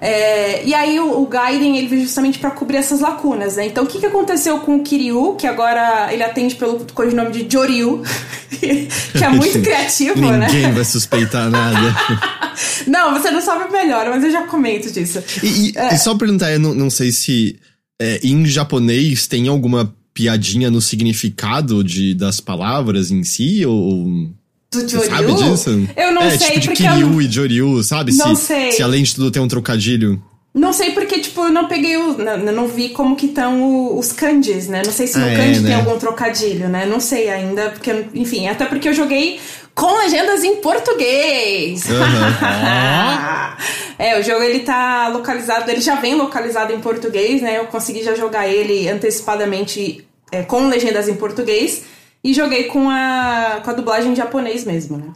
É, 0.02 0.66
e 0.66 0.74
aí 0.74 1.00
o, 1.00 1.22
o 1.22 1.26
Gaiden 1.28 1.78
ele 1.78 1.88
veio 1.88 2.04
justamente 2.04 2.40
para 2.40 2.52
cobrir 2.52 2.78
essas 2.78 3.02
lacunas, 3.02 3.58
né? 3.58 3.68
Então 3.68 3.84
o 3.84 3.88
que, 3.88 4.00
que 4.00 4.06
aconteceu 4.06 4.60
com 4.60 4.78
o 4.78 4.84
Kiryu, 4.84 5.36
que 5.36 5.46
agora 5.46 6.14
ele 6.14 6.24
atende 6.24 6.56
pelo 6.56 6.86
codinome 6.94 7.32
de 7.32 7.52
Joryu, 7.52 8.02
que 8.50 9.24
é 9.24 9.30
muito 9.30 9.62
criativo, 9.62 10.16
Ninguém 10.16 10.38
né? 10.38 10.48
Ninguém 10.48 10.72
vai 10.72 10.86
suspeitar 10.86 11.50
nada. 11.50 11.96
não, 12.88 13.14
você 13.14 13.30
não 13.30 13.42
sabe 13.42 13.72
melhor, 13.72 14.10
mas 14.10 14.24
eu 14.24 14.32
já 14.32 14.44
comento 14.44 14.92
disso. 14.92 15.22
E, 15.44 15.48
e, 15.48 15.78
é. 15.78 15.94
e 15.94 15.98
só 15.98 16.16
perguntar, 16.16 16.52
eu 16.52 16.60
não, 16.60 16.74
não 16.74 16.90
sei 16.90 17.12
se 17.12 17.60
é, 18.02 18.20
em 18.24 18.46
japonês 18.46 19.28
tem 19.28 19.48
alguma 19.48 19.94
piadinha 20.14 20.70
no 20.72 20.82
significado 20.82 21.84
de, 21.84 22.14
das 22.14 22.40
palavras 22.40 23.12
em 23.12 23.24
si? 23.24 23.66
Ou. 23.66 24.32
Do 24.72 24.88
Joryu? 24.88 25.10
Sabe 25.10 25.34
disso? 25.34 25.88
Eu 25.98 26.14
não 26.14 26.22
é, 26.22 26.38
sei. 26.38 26.60
Tipo 26.60 26.74
de 26.74 26.84
Kiryu 26.84 27.22
e 27.22 27.32
Joryu, 27.32 27.84
sabe? 27.84 28.16
Não 28.16 28.36
se, 28.36 28.46
sei. 28.46 28.72
Se 28.72 28.84
além 28.84 29.02
de 29.02 29.16
tudo 29.16 29.32
tem 29.32 29.42
um 29.42 29.48
trocadilho. 29.48 30.22
Não 30.54 30.74
sei 30.74 30.92
porque, 30.92 31.20
tipo, 31.20 31.42
eu 31.42 31.50
não 31.50 31.68
peguei 31.68 31.98
o. 31.98 32.18
Não, 32.18 32.38
não 32.38 32.68
vi 32.68 32.90
como 32.90 33.16
que 33.16 33.28
estão 33.28 33.98
os 33.98 34.12
kanjis, 34.12 34.68
né? 34.68 34.82
Não 34.86 34.92
sei 34.92 35.08
se 35.08 35.18
no 35.18 35.26
ah, 35.26 35.30
kanji 35.30 35.60
é, 35.60 35.62
né? 35.62 35.70
tem 35.70 35.76
algum 35.76 35.98
trocadilho, 35.98 36.70
né? 36.70 36.86
Não 36.86 37.00
sei 37.00 37.30
ainda, 37.30 37.70
porque, 37.70 38.06
enfim, 38.14 38.48
até 38.48 38.66
porque 38.66 38.90
eu 38.90 38.94
joguei 38.94 39.40
com 39.74 39.98
legendas 39.98 40.44
em 40.44 40.58
português. 40.58 41.86
Uhum. 41.86 41.98
é, 43.98 44.20
o 44.20 44.24
jogo 44.24 44.44
ele 44.44 44.60
tá 44.60 45.08
localizado, 45.08 45.70
ele 45.72 45.82
já 45.82 45.96
vem 45.96 46.16
localizado 46.16 46.74
em 46.74 46.80
português, 46.80 47.42
né? 47.42 47.58
Eu 47.58 47.66
consegui 47.66 48.04
já 48.04 48.14
jogar 48.14 48.48
ele 48.48 48.88
antecipadamente 48.88 50.06
é, 50.32 50.44
com 50.44 50.68
legendas 50.68 51.08
em 51.08 51.16
português 51.16 51.86
e 52.24 52.34
joguei 52.34 52.66
com 52.66 52.90
a, 52.90 53.62
com 53.64 53.70
a 53.70 53.74
dublagem 53.74 54.12
em 54.12 54.16
japonês 54.16 54.66
mesmo, 54.66 54.98
né? 54.98 55.14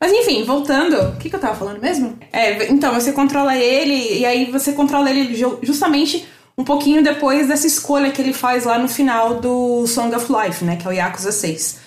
Mas 0.00 0.12
enfim, 0.12 0.44
voltando, 0.44 0.96
o 0.96 1.16
que, 1.16 1.28
que 1.28 1.36
eu 1.36 1.40
tava 1.40 1.54
falando 1.54 1.80
mesmo? 1.80 2.18
É, 2.32 2.70
então, 2.72 2.94
você 2.94 3.12
controla 3.12 3.56
ele 3.56 4.18
e 4.18 4.24
aí 4.24 4.50
você 4.50 4.72
controla 4.72 5.10
ele 5.10 5.36
justamente 5.62 6.26
um 6.56 6.64
pouquinho 6.64 7.02
depois 7.02 7.48
dessa 7.48 7.66
escolha 7.66 8.10
que 8.10 8.20
ele 8.20 8.32
faz 8.32 8.64
lá 8.64 8.78
no 8.78 8.88
final 8.88 9.40
do 9.40 9.86
Song 9.86 10.14
of 10.14 10.26
Life, 10.32 10.64
né? 10.64 10.76
Que 10.76 10.86
é 10.86 10.90
o 10.90 10.92
Yakuza 10.92 11.32
6. 11.32 11.80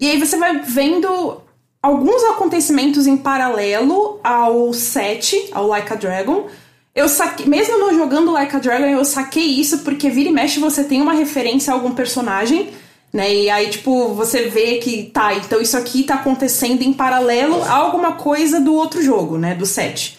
E 0.00 0.10
aí 0.10 0.18
você 0.18 0.36
vai 0.36 0.60
vendo 0.62 1.40
alguns 1.80 2.24
acontecimentos 2.24 3.06
em 3.06 3.16
paralelo 3.16 4.18
ao 4.24 4.72
7, 4.72 5.50
ao 5.52 5.66
Like 5.66 5.92
a 5.92 5.96
Dragon, 5.96 6.48
eu 6.94 7.08
saquei, 7.08 7.46
mesmo 7.46 7.78
não 7.78 7.92
jogando 7.92 8.30
Like 8.30 8.54
a 8.54 8.58
Dragon, 8.58 8.86
eu 8.86 9.04
saquei 9.04 9.44
isso 9.44 9.78
porque 9.80 10.08
vira 10.08 10.28
e 10.28 10.32
mexe 10.32 10.60
você 10.60 10.84
tem 10.84 11.02
uma 11.02 11.12
referência 11.12 11.72
a 11.72 11.76
algum 11.76 11.92
personagem, 11.92 12.70
né? 13.14 13.32
E 13.32 13.48
aí, 13.48 13.70
tipo, 13.70 14.12
você 14.12 14.48
vê 14.48 14.78
que 14.78 15.04
tá, 15.04 15.36
então 15.36 15.60
isso 15.60 15.76
aqui 15.76 16.02
tá 16.02 16.16
acontecendo 16.16 16.82
em 16.82 16.92
paralelo 16.92 17.62
a 17.62 17.70
alguma 17.70 18.14
coisa 18.14 18.60
do 18.60 18.74
outro 18.74 19.00
jogo, 19.00 19.38
né? 19.38 19.54
Do 19.54 19.64
set. 19.64 20.18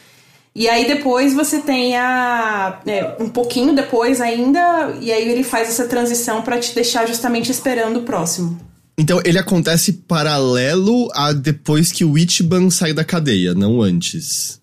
E 0.55 0.69
aí 0.69 0.87
depois 0.87 1.33
você 1.33 1.59
tem 1.59 1.97
a. 1.97 2.79
É, 2.85 3.17
um 3.19 3.27
pouquinho 3.27 3.75
depois 3.75 4.21
ainda, 4.21 4.95
e 5.01 5.11
aí 5.11 5.29
ele 5.29 5.43
faz 5.43 5.67
essa 5.67 5.85
transição 5.89 6.41
para 6.41 6.57
te 6.57 6.73
deixar 6.73 7.05
justamente 7.05 7.51
esperando 7.51 7.97
o 7.97 8.03
próximo. 8.03 8.57
Então 8.97 9.21
ele 9.25 9.37
acontece 9.37 9.91
paralelo 9.91 11.09
a 11.13 11.33
depois 11.33 11.91
que 11.91 12.05
o 12.05 12.17
Ichiban 12.17 12.69
sai 12.69 12.93
da 12.93 13.03
cadeia, 13.03 13.53
não 13.53 13.81
antes. 13.81 14.61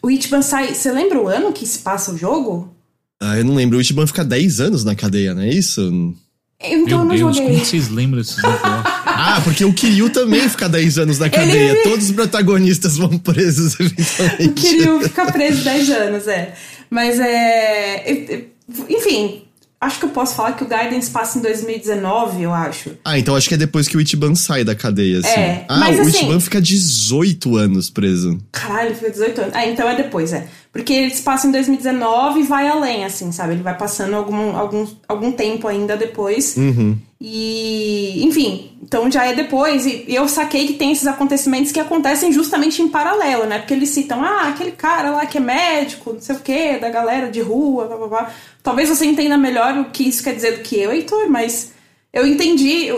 O 0.00 0.08
Ichiban 0.08 0.40
sai. 0.40 0.72
Você 0.72 0.92
lembra 0.92 1.20
o 1.20 1.26
ano 1.26 1.52
que 1.52 1.66
se 1.66 1.80
passa 1.80 2.12
o 2.12 2.16
jogo? 2.16 2.72
Ah, 3.20 3.36
eu 3.36 3.44
não 3.44 3.56
lembro. 3.56 3.76
O 3.76 3.80
Ichiban 3.80 4.06
fica 4.06 4.24
10 4.24 4.60
anos 4.60 4.84
na 4.84 4.94
cadeia, 4.94 5.34
não 5.34 5.42
é 5.42 5.48
isso? 5.48 6.14
Então 6.60 6.78
Meu 6.78 6.88
eu 6.98 7.04
não 7.04 7.08
Deus, 7.08 7.36
joguei. 7.36 7.52
como 7.52 7.64
vocês 7.64 7.88
lembram 7.90 8.20
desses? 8.20 8.36
Ah, 9.18 9.40
porque 9.42 9.64
o 9.64 9.72
Kiryu 9.72 10.10
também 10.10 10.46
fica 10.48 10.68
10 10.68 10.98
anos 10.98 11.18
na 11.18 11.30
cadeia. 11.30 11.72
Ele- 11.72 11.82
Todos 11.82 12.04
os 12.06 12.12
protagonistas 12.12 12.96
vão 12.98 13.16
presos 13.18 13.74
eventualmente. 13.80 14.48
O 14.48 14.52
Kiryu 14.52 15.00
fica 15.00 15.32
preso 15.32 15.64
10 15.64 15.90
anos, 15.90 16.28
é. 16.28 16.54
Mas 16.90 17.18
é. 17.18 18.44
Enfim, 18.88 19.42
acho 19.86 19.98
que 19.98 20.04
eu 20.04 20.10
posso 20.10 20.34
falar 20.34 20.52
que 20.52 20.64
o 20.64 20.66
Guidance 20.68 21.10
passa 21.10 21.38
em 21.38 21.42
2019, 21.42 22.42
eu 22.42 22.52
acho. 22.52 22.90
Ah, 23.04 23.18
então 23.18 23.34
acho 23.34 23.48
que 23.48 23.54
é 23.54 23.58
depois 23.58 23.88
que 23.88 23.96
o 23.96 24.00
Ichiban 24.00 24.34
sai 24.34 24.64
da 24.64 24.74
cadeia, 24.74 25.20
assim. 25.20 25.28
É, 25.40 25.64
ah, 25.68 25.78
mas 25.78 25.98
o 25.98 26.02
assim- 26.02 26.10
Ichiban 26.10 26.40
fica 26.40 26.60
18 26.60 27.56
anos 27.56 27.88
preso. 27.90 28.38
Caralho, 28.52 28.88
ele 28.88 28.94
fica 28.94 29.10
18 29.10 29.40
anos. 29.40 29.54
Ah, 29.54 29.66
então 29.66 29.88
é 29.88 29.94
depois, 29.96 30.32
é. 30.32 30.46
Porque 30.72 30.92
eles 30.92 31.20
passam 31.20 31.48
em 31.48 31.52
2019 31.54 32.40
e 32.40 32.42
vai 32.42 32.68
além, 32.68 33.04
assim, 33.04 33.32
sabe? 33.32 33.54
Ele 33.54 33.62
vai 33.62 33.76
passando 33.76 34.14
algum, 34.14 34.54
algum, 34.56 34.86
algum 35.08 35.32
tempo 35.32 35.66
ainda 35.66 35.96
depois. 35.96 36.54
Uhum. 36.56 36.98
E, 37.18 38.22
enfim, 38.24 38.72
então 38.82 39.10
já 39.10 39.24
é 39.24 39.34
depois. 39.34 39.86
E 39.86 40.04
eu 40.08 40.28
saquei 40.28 40.66
que 40.66 40.74
tem 40.74 40.92
esses 40.92 41.06
acontecimentos 41.06 41.72
que 41.72 41.80
acontecem 41.80 42.30
justamente 42.30 42.82
em 42.82 42.88
paralelo, 42.88 43.46
né? 43.46 43.58
Porque 43.58 43.72
eles 43.72 43.88
citam, 43.88 44.22
ah, 44.22 44.48
aquele 44.48 44.72
cara 44.72 45.10
lá 45.10 45.24
que 45.24 45.38
é 45.38 45.40
médico, 45.40 46.12
não 46.12 46.20
sei 46.20 46.36
o 46.36 46.40
quê, 46.40 46.76
da 46.78 46.90
galera 46.90 47.30
de 47.30 47.40
rua, 47.40 47.86
blá 47.86 47.96
blá 47.96 48.06
blá. 48.08 48.30
Talvez 48.66 48.88
você 48.88 49.06
entenda 49.06 49.38
melhor 49.38 49.78
o 49.78 49.84
que 49.84 50.02
isso 50.08 50.24
quer 50.24 50.34
dizer 50.34 50.56
do 50.56 50.62
que 50.64 50.74
eu, 50.76 50.90
Heitor, 50.90 51.30
mas 51.30 51.70
eu 52.12 52.26
entendi, 52.26 52.88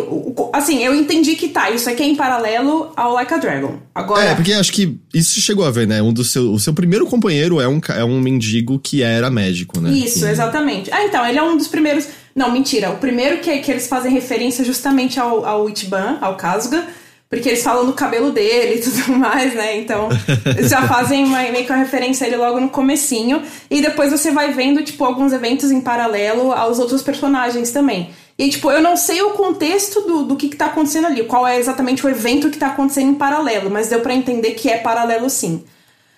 assim, 0.50 0.82
eu 0.82 0.94
entendi 0.94 1.34
que 1.36 1.50
tá, 1.50 1.70
isso 1.70 1.90
aqui 1.90 2.02
é 2.02 2.06
em 2.06 2.16
paralelo 2.16 2.90
ao 2.96 3.12
Like 3.12 3.34
a 3.34 3.36
Dragon. 3.36 3.76
Agora. 3.94 4.24
É, 4.24 4.34
porque 4.34 4.54
acho 4.54 4.72
que 4.72 4.96
isso 5.12 5.38
chegou 5.42 5.66
a 5.66 5.70
ver, 5.70 5.86
né? 5.86 6.00
Um 6.00 6.10
do 6.10 6.24
seu, 6.24 6.52
o 6.54 6.58
seu 6.58 6.72
primeiro 6.72 7.04
companheiro 7.04 7.60
é 7.60 7.68
um, 7.68 7.82
é 7.94 8.02
um 8.02 8.18
mendigo 8.18 8.78
que 8.78 9.02
era 9.02 9.28
médico, 9.28 9.78
né? 9.78 9.90
Isso, 9.90 10.20
Que- 10.20 10.30
exatamente. 10.30 10.90
Ah, 10.90 11.04
então, 11.04 11.26
ele 11.26 11.38
é 11.38 11.42
um 11.42 11.54
dos 11.54 11.68
primeiros. 11.68 12.06
Não, 12.34 12.50
mentira. 12.50 12.88
O 12.88 12.96
primeiro 12.96 13.38
que, 13.42 13.58
que 13.58 13.70
eles 13.70 13.86
fazem 13.88 14.10
referência 14.10 14.64
justamente 14.64 15.20
ao, 15.20 15.44
ao 15.44 15.68
Ichiban, 15.68 16.16
ao 16.22 16.34
Kasuga, 16.38 16.86
porque 17.30 17.50
eles 17.50 17.62
falam 17.62 17.84
no 17.84 17.92
cabelo 17.92 18.30
dele 18.30 18.76
e 18.76 18.80
tudo 18.82 19.12
mais, 19.12 19.54
né? 19.54 19.78
Então, 19.78 20.08
eles 20.56 20.70
já 20.70 20.86
fazem 20.88 21.24
uma, 21.24 21.42
meio 21.42 21.64
que 21.64 21.72
uma 21.72 21.78
referência 21.78 22.24
a 22.24 22.28
ele 22.28 22.36
logo 22.36 22.58
no 22.58 22.68
comecinho. 22.68 23.42
E 23.70 23.82
depois 23.82 24.10
você 24.10 24.30
vai 24.30 24.52
vendo, 24.52 24.82
tipo, 24.82 25.04
alguns 25.04 25.32
eventos 25.32 25.70
em 25.70 25.80
paralelo 25.80 26.52
aos 26.52 26.78
outros 26.78 27.02
personagens 27.02 27.70
também. 27.70 28.10
E, 28.38 28.48
tipo, 28.48 28.70
eu 28.70 28.80
não 28.80 28.96
sei 28.96 29.20
o 29.20 29.30
contexto 29.30 30.00
do, 30.02 30.22
do 30.22 30.36
que, 30.36 30.48
que 30.48 30.56
tá 30.56 30.66
acontecendo 30.66 31.06
ali, 31.06 31.24
qual 31.24 31.46
é 31.46 31.58
exatamente 31.58 32.06
o 32.06 32.08
evento 32.08 32.50
que 32.50 32.56
tá 32.56 32.68
acontecendo 32.68 33.10
em 33.10 33.14
paralelo, 33.14 33.68
mas 33.68 33.88
deu 33.88 34.00
pra 34.00 34.14
entender 34.14 34.52
que 34.52 34.70
é 34.70 34.78
paralelo 34.78 35.28
sim. 35.28 35.64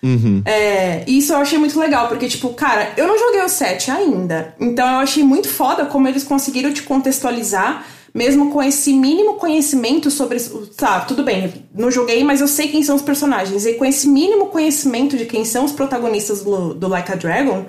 Uhum. 0.03 0.41
É, 0.45 1.03
e 1.07 1.17
isso 1.17 1.33
eu 1.33 1.37
achei 1.37 1.57
muito 1.57 1.79
legal, 1.79 2.07
porque, 2.07 2.27
tipo, 2.27 2.49
cara, 2.53 2.91
eu 2.95 3.07
não 3.07 3.17
joguei 3.17 3.41
o 3.41 3.49
7 3.49 3.89
ainda. 3.91 4.53
Então 4.59 4.87
eu 4.87 4.99
achei 4.99 5.23
muito 5.23 5.49
foda 5.49 5.85
como 5.85 6.07
eles 6.07 6.23
conseguiram 6.23 6.71
te 6.71 6.83
contextualizar, 6.83 7.85
mesmo 8.13 8.51
com 8.51 8.61
esse 8.61 8.93
mínimo 8.93 9.35
conhecimento 9.35 10.11
sobre. 10.11 10.39
Tá, 10.75 11.01
tudo 11.01 11.23
bem, 11.23 11.65
não 11.73 11.89
joguei, 11.89 12.23
mas 12.23 12.41
eu 12.41 12.47
sei 12.47 12.67
quem 12.67 12.83
são 12.83 12.95
os 12.95 13.01
personagens. 13.01 13.65
E 13.65 13.73
com 13.73 13.85
esse 13.85 14.07
mínimo 14.07 14.47
conhecimento 14.47 15.17
de 15.17 15.25
quem 15.25 15.45
são 15.45 15.65
os 15.65 15.71
protagonistas 15.71 16.43
do, 16.43 16.73
do 16.73 16.87
Like 16.87 17.11
a 17.11 17.15
Dragon, 17.15 17.65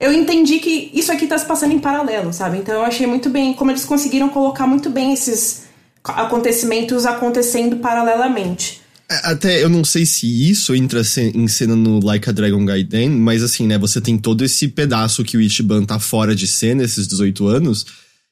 eu 0.00 0.12
entendi 0.12 0.58
que 0.58 0.90
isso 0.92 1.10
aqui 1.10 1.26
tá 1.26 1.36
se 1.38 1.46
passando 1.46 1.72
em 1.72 1.78
paralelo, 1.78 2.32
sabe? 2.32 2.58
Então 2.58 2.74
eu 2.74 2.82
achei 2.82 3.06
muito 3.06 3.30
bem 3.30 3.54
como 3.54 3.70
eles 3.70 3.84
conseguiram 3.84 4.28
colocar 4.28 4.66
muito 4.66 4.90
bem 4.90 5.12
esses 5.12 5.62
acontecimentos 6.04 7.06
acontecendo 7.06 7.76
paralelamente. 7.76 8.80
É, 9.10 9.30
Até 9.30 9.62
eu 9.62 9.68
não 9.68 9.84
sei 9.84 10.04
se 10.04 10.26
isso 10.50 10.74
entra 10.74 11.00
em 11.34 11.48
cena 11.48 11.74
no 11.74 12.04
Like 12.04 12.28
a 12.28 12.32
Dragon 12.32 12.64
Gaiden, 12.64 13.10
mas 13.10 13.42
assim, 13.42 13.66
né? 13.66 13.78
Você 13.78 14.00
tem 14.00 14.18
todo 14.18 14.44
esse 14.44 14.68
pedaço 14.68 15.24
que 15.24 15.36
o 15.36 15.40
Ichiban 15.40 15.84
tá 15.84 15.98
fora 15.98 16.34
de 16.34 16.46
cena, 16.46 16.84
esses 16.84 17.08
18 17.08 17.46
anos. 17.46 17.86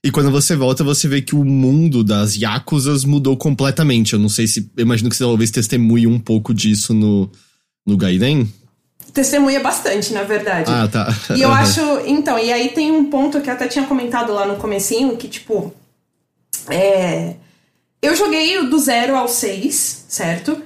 E 0.06 0.10
quando 0.12 0.30
você 0.30 0.54
volta, 0.54 0.84
você 0.84 1.08
vê 1.08 1.20
que 1.20 1.34
o 1.34 1.44
mundo 1.44 2.04
das 2.04 2.36
Yakuzas 2.36 3.04
mudou 3.04 3.36
completamente. 3.36 4.12
Eu 4.12 4.20
não 4.20 4.28
sei 4.28 4.46
se. 4.46 4.70
Eu 4.76 4.82
imagino 4.82 5.10
que 5.10 5.16
você 5.16 5.24
talvez 5.24 5.50
testemunhe 5.50 6.06
um 6.06 6.20
pouco 6.20 6.54
disso 6.54 6.94
no, 6.94 7.28
no 7.84 7.96
Gaiden. 7.96 8.48
Testemunha 9.12 9.58
bastante, 9.58 10.12
na 10.12 10.22
verdade. 10.22 10.70
Ah, 10.70 10.86
tá. 10.86 11.12
E 11.36 11.42
eu 11.42 11.50
Aham. 11.50 11.60
acho. 11.60 11.80
Então, 12.06 12.38
e 12.38 12.52
aí 12.52 12.68
tem 12.68 12.92
um 12.92 13.06
ponto 13.06 13.40
que 13.40 13.50
eu 13.50 13.54
até 13.54 13.66
tinha 13.66 13.84
comentado 13.84 14.32
lá 14.32 14.46
no 14.46 14.54
comecinho, 14.58 15.16
que, 15.16 15.26
tipo. 15.26 15.74
É. 16.70 17.34
Eu 18.00 18.14
joguei 18.14 18.64
do 18.64 18.78
0 18.78 19.16
ao 19.16 19.26
6, 19.26 20.04
certo? 20.06 20.62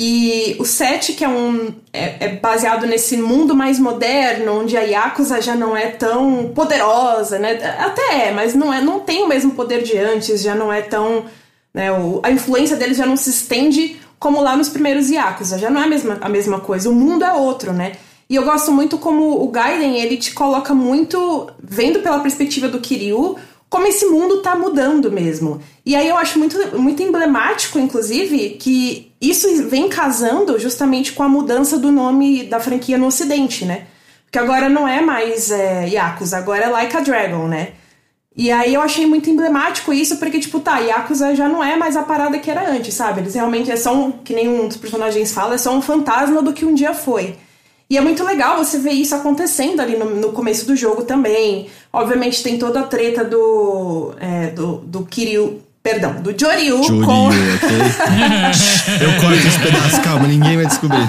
E 0.00 0.54
o 0.60 0.64
7, 0.64 1.14
que 1.14 1.24
é 1.24 1.28
um. 1.28 1.74
É, 1.92 2.26
é 2.26 2.28
baseado 2.36 2.86
nesse 2.86 3.16
mundo 3.16 3.52
mais 3.56 3.80
moderno, 3.80 4.60
onde 4.60 4.76
a 4.76 4.82
Yakuza 4.82 5.42
já 5.42 5.56
não 5.56 5.76
é 5.76 5.88
tão 5.88 6.52
poderosa, 6.54 7.36
né? 7.36 7.54
Até 7.80 8.28
é, 8.28 8.30
mas 8.30 8.54
não, 8.54 8.72
é, 8.72 8.80
não 8.80 9.00
tem 9.00 9.24
o 9.24 9.26
mesmo 9.26 9.50
poder 9.56 9.82
de 9.82 9.98
antes, 9.98 10.40
já 10.40 10.54
não 10.54 10.72
é 10.72 10.82
tão. 10.82 11.24
Né, 11.74 11.90
o- 11.90 12.20
a 12.22 12.30
influência 12.30 12.76
deles 12.76 12.96
já 12.96 13.04
não 13.04 13.16
se 13.16 13.28
estende 13.30 13.96
como 14.20 14.40
lá 14.40 14.56
nos 14.56 14.68
primeiros 14.68 15.10
Yakuza, 15.10 15.58
já 15.58 15.68
não 15.68 15.80
é 15.80 15.84
a 15.84 15.88
mesma, 15.88 16.18
a 16.20 16.28
mesma 16.28 16.60
coisa, 16.60 16.88
o 16.88 16.94
mundo 16.94 17.24
é 17.24 17.32
outro, 17.32 17.72
né? 17.72 17.92
E 18.30 18.36
eu 18.36 18.44
gosto 18.44 18.70
muito 18.70 18.98
como 18.98 19.42
o 19.42 19.48
Gaiden, 19.48 19.98
ele 20.00 20.16
te 20.16 20.32
coloca 20.32 20.72
muito, 20.74 21.50
vendo 21.62 22.00
pela 22.00 22.20
perspectiva 22.20 22.68
do 22.68 22.78
Kiryu, 22.78 23.36
como 23.68 23.86
esse 23.86 24.06
mundo 24.06 24.40
tá 24.42 24.56
mudando 24.56 25.10
mesmo. 25.10 25.60
E 25.84 25.94
aí 25.94 26.08
eu 26.08 26.16
acho 26.16 26.38
muito, 26.38 26.78
muito 26.78 27.02
emblemático, 27.02 27.78
inclusive, 27.78 28.50
que 28.60 29.12
isso 29.20 29.68
vem 29.68 29.88
casando 29.88 30.58
justamente 30.58 31.12
com 31.12 31.22
a 31.22 31.28
mudança 31.28 31.78
do 31.78 31.92
nome 31.92 32.44
da 32.44 32.60
franquia 32.60 32.96
no 32.96 33.06
ocidente, 33.06 33.64
né? 33.64 33.86
Porque 34.24 34.38
agora 34.38 34.68
não 34.68 34.86
é 34.86 35.00
mais 35.00 35.50
é, 35.50 35.88
Yakuza, 35.88 36.36
agora 36.36 36.64
é 36.64 36.68
Like 36.68 36.96
a 36.96 37.00
Dragon, 37.00 37.48
né? 37.48 37.72
E 38.36 38.52
aí 38.52 38.72
eu 38.72 38.80
achei 38.80 39.04
muito 39.04 39.28
emblemático 39.28 39.92
isso, 39.92 40.16
porque, 40.18 40.38
tipo, 40.38 40.60
tá, 40.60 40.78
Yakuza 40.78 41.34
já 41.34 41.48
não 41.48 41.64
é 41.64 41.76
mais 41.76 41.96
a 41.96 42.02
parada 42.04 42.38
que 42.38 42.50
era 42.50 42.70
antes, 42.70 42.94
sabe? 42.94 43.20
Eles 43.20 43.34
realmente 43.34 43.70
é 43.70 43.76
só 43.76 43.92
um, 43.92 44.12
que 44.12 44.32
nem 44.32 44.48
um 44.48 44.68
dos 44.68 44.76
personagens 44.76 45.32
fala, 45.32 45.56
é 45.56 45.58
só 45.58 45.74
um 45.74 45.82
fantasma 45.82 46.40
do 46.40 46.52
que 46.52 46.64
um 46.64 46.72
dia 46.72 46.94
foi. 46.94 47.36
E 47.90 47.96
é 47.96 48.00
muito 48.02 48.22
legal 48.22 48.58
você 48.58 48.78
ver 48.78 48.92
isso 48.92 49.14
acontecendo 49.14 49.80
ali 49.80 49.96
no, 49.96 50.14
no 50.14 50.32
começo 50.32 50.66
do 50.66 50.76
jogo 50.76 51.04
também. 51.04 51.68
Obviamente 51.90 52.42
tem 52.42 52.58
toda 52.58 52.80
a 52.80 52.82
treta 52.82 53.24
do. 53.24 54.14
é, 54.20 54.48
do, 54.48 54.76
do 54.78 55.04
Kiryu. 55.06 55.62
Perdão, 55.82 56.20
do 56.20 56.38
Joryu, 56.38 56.82
Joryu, 56.82 57.06
com. 57.06 57.28
ok? 57.28 57.38
eu 59.00 59.20
corto 59.22 59.46
esse 59.46 59.58
pedaço, 59.58 60.02
calma, 60.02 60.26
ninguém 60.26 60.56
vai 60.56 60.66
descobrir. 60.66 60.98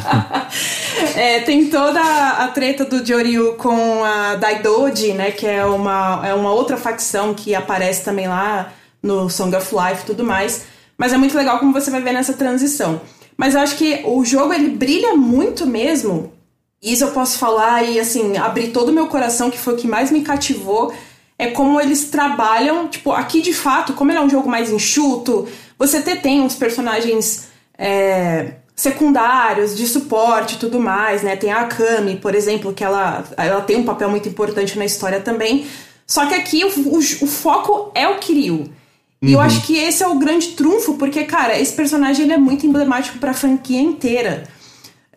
É, 1.15 1.39
tem 1.41 1.65
toda 1.65 1.99
a 2.01 2.47
treta 2.49 2.85
do 2.85 3.05
Joryu 3.05 3.53
com 3.53 4.03
a 4.03 4.35
Daidoji, 4.35 5.13
né? 5.13 5.31
Que 5.31 5.47
é 5.47 5.65
uma, 5.65 6.21
é 6.25 6.33
uma 6.33 6.51
outra 6.51 6.77
facção 6.77 7.33
que 7.33 7.55
aparece 7.55 8.03
também 8.03 8.27
lá 8.27 8.71
no 9.01 9.29
Song 9.29 9.53
of 9.55 9.73
Life 9.73 10.03
e 10.03 10.05
tudo 10.05 10.23
mais. 10.23 10.65
Mas 10.97 11.13
é 11.13 11.17
muito 11.17 11.37
legal 11.37 11.59
como 11.59 11.73
você 11.73 11.89
vai 11.89 12.01
ver 12.01 12.13
nessa 12.13 12.33
transição. 12.33 13.01
Mas 13.37 13.55
eu 13.55 13.61
acho 13.61 13.75
que 13.75 14.01
o 14.05 14.23
jogo 14.25 14.53
ele 14.53 14.69
brilha 14.69 15.15
muito 15.15 15.65
mesmo. 15.65 16.33
Isso 16.81 17.03
eu 17.03 17.11
posso 17.11 17.37
falar 17.37 17.83
e 17.83 17.99
assim, 17.99 18.37
abrir 18.37 18.69
todo 18.69 18.89
o 18.89 18.93
meu 18.93 19.07
coração, 19.07 19.51
que 19.51 19.57
foi 19.57 19.73
o 19.73 19.77
que 19.77 19.87
mais 19.87 20.11
me 20.11 20.21
cativou. 20.21 20.93
É 21.37 21.47
como 21.47 21.79
eles 21.79 22.05
trabalham, 22.05 22.87
tipo, 22.87 23.11
aqui 23.11 23.41
de 23.41 23.53
fato, 23.53 23.93
como 23.93 24.11
ele 24.11 24.19
é 24.19 24.21
um 24.21 24.29
jogo 24.29 24.49
mais 24.49 24.71
enxuto, 24.71 25.47
você 25.77 25.97
até 25.97 26.15
tem 26.15 26.41
uns 26.41 26.55
personagens 26.55 27.47
é, 27.77 28.55
secundários, 28.75 29.75
de 29.75 29.87
suporte 29.87 30.55
e 30.55 30.57
tudo 30.57 30.79
mais, 30.79 31.21
né? 31.21 31.35
Tem 31.35 31.51
a 31.51 31.61
Akami, 31.61 32.17
por 32.17 32.33
exemplo, 32.35 32.73
que 32.73 32.83
ela, 32.83 33.23
ela 33.37 33.61
tem 33.61 33.77
um 33.77 33.83
papel 33.83 34.09
muito 34.09 34.27
importante 34.27 34.77
na 34.77 34.85
história 34.85 35.19
também. 35.19 35.65
Só 36.07 36.25
que 36.25 36.33
aqui 36.33 36.63
o, 36.63 36.69
o, 36.89 36.97
o 36.97 37.27
foco 37.27 37.91
é 37.93 38.07
o 38.07 38.19
Kiryu. 38.19 38.71
E 39.21 39.33
eu 39.33 39.41
acho 39.41 39.61
que 39.63 39.77
esse 39.77 40.01
é 40.01 40.07
o 40.07 40.17
grande 40.17 40.49
trunfo, 40.51 40.93
porque, 40.93 41.25
cara, 41.25 41.59
esse 41.59 41.73
personagem 41.73 42.23
ele 42.23 42.33
é 42.33 42.37
muito 42.37 42.65
emblemático 42.65 43.17
pra 43.17 43.33
franquia 43.33 43.81
inteira. 43.81 44.43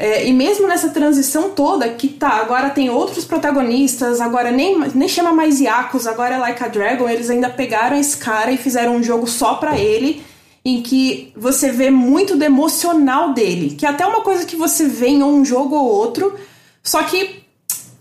É, 0.04 0.26
e 0.26 0.32
mesmo 0.32 0.66
nessa 0.66 0.88
transição 0.88 1.50
toda, 1.50 1.88
que 1.90 2.08
tá, 2.08 2.30
agora 2.30 2.70
tem 2.70 2.90
outros 2.90 3.24
protagonistas, 3.24 4.20
agora 4.20 4.50
nem, 4.50 4.76
nem 4.96 5.06
chama 5.06 5.32
mais 5.32 5.60
Yakuza, 5.60 6.10
agora 6.10 6.34
é 6.34 6.38
Like 6.38 6.64
a 6.64 6.66
Dragon, 6.66 7.08
eles 7.08 7.30
ainda 7.30 7.48
pegaram 7.48 7.96
esse 7.96 8.16
cara 8.16 8.50
e 8.50 8.56
fizeram 8.56 8.96
um 8.96 9.02
jogo 9.02 9.28
só 9.28 9.54
pra 9.54 9.78
ele, 9.78 10.20
em 10.64 10.82
que 10.82 11.32
você 11.36 11.70
vê 11.70 11.88
muito 11.88 12.34
do 12.34 12.42
emocional 12.42 13.32
dele, 13.32 13.76
que 13.78 13.86
é 13.86 13.90
até 13.90 14.04
uma 14.04 14.22
coisa 14.22 14.44
que 14.44 14.56
você 14.56 14.88
vê 14.88 15.06
em 15.06 15.22
um 15.22 15.44
jogo 15.44 15.76
ou 15.76 15.86
outro, 15.86 16.34
só 16.82 17.04
que 17.04 17.40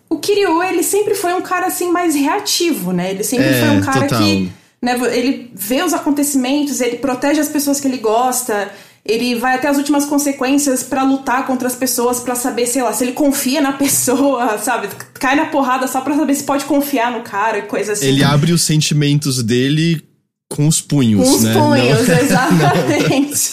o 0.10 0.18
Kiryu, 0.18 0.64
ele 0.64 0.82
sempre 0.82 1.14
foi 1.14 1.36
um 1.36 1.42
cara 1.42 1.68
assim 1.68 1.92
mais 1.92 2.16
reativo, 2.16 2.92
né? 2.92 3.12
Ele 3.12 3.24
sempre 3.24 3.46
É, 3.46 3.60
foi 3.60 3.78
um 3.78 3.82
cara 3.82 4.08
total. 4.08 4.24
que 4.24 4.52
né, 4.82 5.00
ele 5.14 5.52
vê 5.54 5.84
os 5.84 5.94
acontecimentos, 5.94 6.82
ele 6.82 6.98
protege 6.98 7.40
as 7.40 7.48
pessoas 7.48 7.80
que 7.80 7.88
ele 7.88 7.98
gosta, 8.00 8.72
ele 9.06 9.36
vai 9.36 9.56
até 9.56 9.68
as 9.68 9.78
últimas 9.78 10.06
consequências 10.06 10.84
pra 10.84 11.04
lutar 11.04 11.46
contra 11.48 11.68
as 11.68 11.76
pessoas, 11.76 12.20
pra 12.20 12.36
saber, 12.36 12.68
sei 12.68 12.82
lá, 12.84 12.94
se 12.94 13.04
ele 13.04 13.14
confia 13.14 13.60
na 13.62 13.72
pessoa, 13.78 14.58
sabe? 14.58 14.90
Cai 15.16 15.36
na 15.36 15.46
porrada 15.48 15.88
só 15.88 16.02
pra 16.02 16.16
saber 16.16 16.36
se 16.36 16.44
pode 16.44 16.66
confiar 16.66 17.12
no 17.12 17.22
cara 17.22 17.58
e 17.58 17.62
coisa 17.64 17.94
assim. 17.94 18.06
Ele 18.06 18.24
abre 18.24 18.52
os 18.52 18.62
sentimentos 18.62 19.42
dele 19.44 20.04
com 20.50 20.68
os 20.68 20.82
punhos, 20.82 21.28
Com 21.28 21.36
os 21.36 21.44
né? 21.44 21.54
punhos, 21.54 22.08
Não- 22.08 22.18
exatamente. 22.20 23.52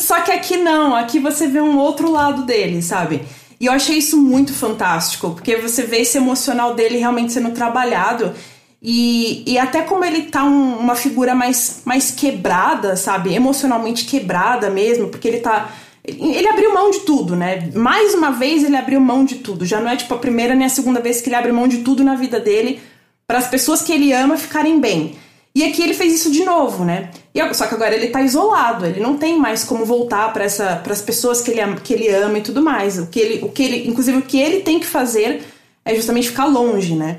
Só 0.00 0.20
que 0.20 0.32
aqui 0.32 0.56
não, 0.56 0.94
aqui 0.94 1.18
você 1.18 1.46
vê 1.46 1.60
um 1.60 1.78
outro 1.78 2.10
lado 2.10 2.44
dele, 2.44 2.82
sabe? 2.82 3.22
E 3.60 3.66
eu 3.66 3.72
achei 3.72 3.98
isso 3.98 4.16
muito 4.16 4.52
fantástico, 4.52 5.30
porque 5.30 5.56
você 5.56 5.82
vê 5.82 5.98
esse 5.98 6.16
emocional 6.16 6.74
dele 6.74 6.98
realmente 6.98 7.32
sendo 7.32 7.50
trabalhado. 7.50 8.32
E, 8.80 9.42
e 9.46 9.58
até 9.58 9.82
como 9.82 10.04
ele 10.04 10.22
tá 10.22 10.44
um, 10.44 10.78
uma 10.78 10.94
figura 10.94 11.34
mais, 11.34 11.82
mais 11.84 12.10
quebrada, 12.10 12.96
sabe? 12.96 13.34
Emocionalmente 13.34 14.04
quebrada 14.04 14.70
mesmo, 14.70 15.08
porque 15.08 15.28
ele 15.28 15.40
tá. 15.40 15.70
Ele 16.04 16.48
abriu 16.48 16.72
mão 16.72 16.90
de 16.90 17.00
tudo, 17.00 17.36
né? 17.36 17.70
Mais 17.74 18.14
uma 18.14 18.30
vez 18.30 18.64
ele 18.64 18.76
abriu 18.76 19.00
mão 19.00 19.24
de 19.24 19.36
tudo. 19.36 19.66
Já 19.66 19.80
não 19.80 19.90
é 19.90 19.96
tipo 19.96 20.14
a 20.14 20.18
primeira 20.18 20.54
nem 20.54 20.66
a 20.66 20.70
segunda 20.70 21.00
vez 21.00 21.20
que 21.20 21.28
ele 21.28 21.36
abre 21.36 21.52
mão 21.52 21.68
de 21.68 21.78
tudo 21.78 22.02
na 22.02 22.14
vida 22.14 22.40
dele 22.40 22.80
para 23.26 23.38
as 23.38 23.48
pessoas 23.48 23.82
que 23.82 23.92
ele 23.92 24.12
ama 24.12 24.38
ficarem 24.38 24.80
bem. 24.80 25.16
E 25.54 25.64
aqui 25.64 25.82
ele 25.82 25.92
fez 25.92 26.14
isso 26.14 26.30
de 26.30 26.44
novo, 26.44 26.84
né? 26.84 27.10
E, 27.34 27.54
só 27.54 27.66
que 27.66 27.74
agora 27.74 27.94
ele 27.94 28.08
tá 28.08 28.22
isolado, 28.22 28.86
ele 28.86 29.00
não 29.00 29.16
tem 29.16 29.38
mais 29.38 29.64
como 29.64 29.84
voltar 29.84 30.32
para 30.32 30.44
as 30.44 31.02
pessoas 31.02 31.40
que 31.40 31.50
ele, 31.50 31.60
ama, 31.60 31.76
que 31.76 31.92
ele 31.92 32.08
ama 32.08 32.38
e 32.38 32.42
tudo 32.42 32.62
mais. 32.62 32.98
O 32.98 33.08
que 33.08 33.18
ele, 33.18 33.44
o 33.44 33.48
que 33.48 33.62
ele, 33.62 33.88
inclusive, 33.88 34.18
o 34.18 34.22
que 34.22 34.38
ele 34.38 34.60
tem 34.60 34.78
que 34.78 34.86
fazer 34.86 35.42
é 35.84 35.94
justamente 35.94 36.28
ficar 36.28 36.46
longe, 36.46 36.94
né? 36.94 37.18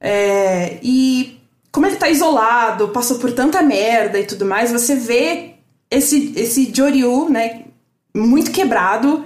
É, 0.00 0.78
e 0.82 1.38
como 1.72 1.86
ele 1.86 1.96
tá 1.96 2.08
isolado, 2.08 2.88
passou 2.88 3.18
por 3.18 3.32
tanta 3.32 3.62
merda 3.62 4.18
e 4.18 4.24
tudo 4.24 4.44
mais, 4.44 4.72
você 4.72 4.94
vê 4.94 5.54
esse, 5.90 6.32
esse 6.36 6.72
Joryu, 6.74 7.28
né, 7.28 7.62
muito 8.14 8.50
quebrado, 8.50 9.24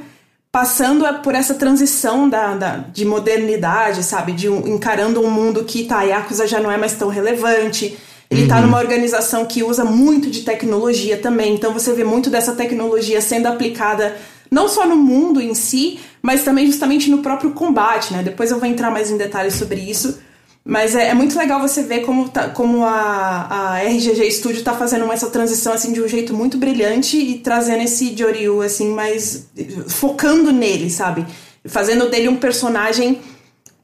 passando 0.51 1.05
por 1.23 1.35
essa 1.35 1.55
transição 1.55 2.29
da, 2.29 2.55
da, 2.55 2.77
de 2.77 3.05
modernidade, 3.05 4.05
sabe? 4.05 4.33
De 4.33 4.49
um, 4.49 4.67
encarando 4.69 5.21
um 5.23 5.31
mundo 5.31 5.65
que 5.65 5.85
tá, 5.85 6.01
a 6.01 6.03
Yakuza 6.03 6.47
já 6.47 6.61
não 6.61 6.71
é 6.71 6.77
mais 6.77 6.93
tão 6.95 7.09
relevante. 7.09 7.97
Ele 8.31 8.47
tá 8.47 8.57
uhum. 8.57 8.61
tá 8.61 8.67
numa 8.67 8.79
organização 8.79 9.47
que 9.47 9.63
usa 9.63 9.85
muito 9.85 10.31
de 10.31 10.43
tecnologia 10.43 11.17
também, 11.19 11.55
então 11.55 11.73
você 11.73 11.93
vê 11.93 12.05
muito 12.05 12.31
dessa 12.31 12.53
tecnologia 12.53 13.21
sendo 13.21 13.47
aplicada 13.47 14.17
não 14.51 14.69
só 14.69 14.87
no 14.87 14.97
mundo 14.97 15.41
em 15.41 15.55
si, 15.55 15.99
mas 16.21 16.45
também 16.45 16.67
justamente 16.67 17.11
no 17.11 17.19
próprio 17.19 17.53
combate, 17.53 18.13
né? 18.13 18.23
Depois 18.23 18.51
eu 18.51 18.59
vou 18.59 18.69
entrar 18.69 18.91
mais 18.91 19.11
em 19.11 19.17
detalhes 19.17 19.55
sobre 19.55 19.81
isso. 19.81 20.19
Mas 20.65 20.95
é, 20.95 21.09
é, 21.09 21.15
muito 21.15 21.37
legal 21.37 21.61
você 21.61 21.83
ver 21.83 22.01
como, 22.01 22.29
tá, 22.29 22.49
como 22.49 22.85
a, 22.85 23.47
a 23.51 23.83
RGG 23.83 24.31
Studio 24.31 24.63
tá 24.63 24.73
fazendo 24.75 25.11
essa 25.11 25.29
transição 25.29 25.73
assim 25.73 25.93
de 25.93 26.01
um 26.01 26.07
jeito 26.07 26.33
muito 26.35 26.57
brilhante 26.57 27.17
e 27.17 27.39
trazendo 27.39 27.83
esse 27.83 28.17
Joryu 28.17 28.63
assim 28.63 28.91
mais 28.91 29.49
focando 29.89 30.53
nele, 30.53 30.89
sabe? 30.89 31.27
Fazendo 31.65 32.09
dele 32.09 32.29
um 32.29 32.37
personagem 32.37 33.21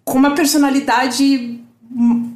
com 0.04 0.18
uma 0.18 0.34
personalidade 0.34 1.58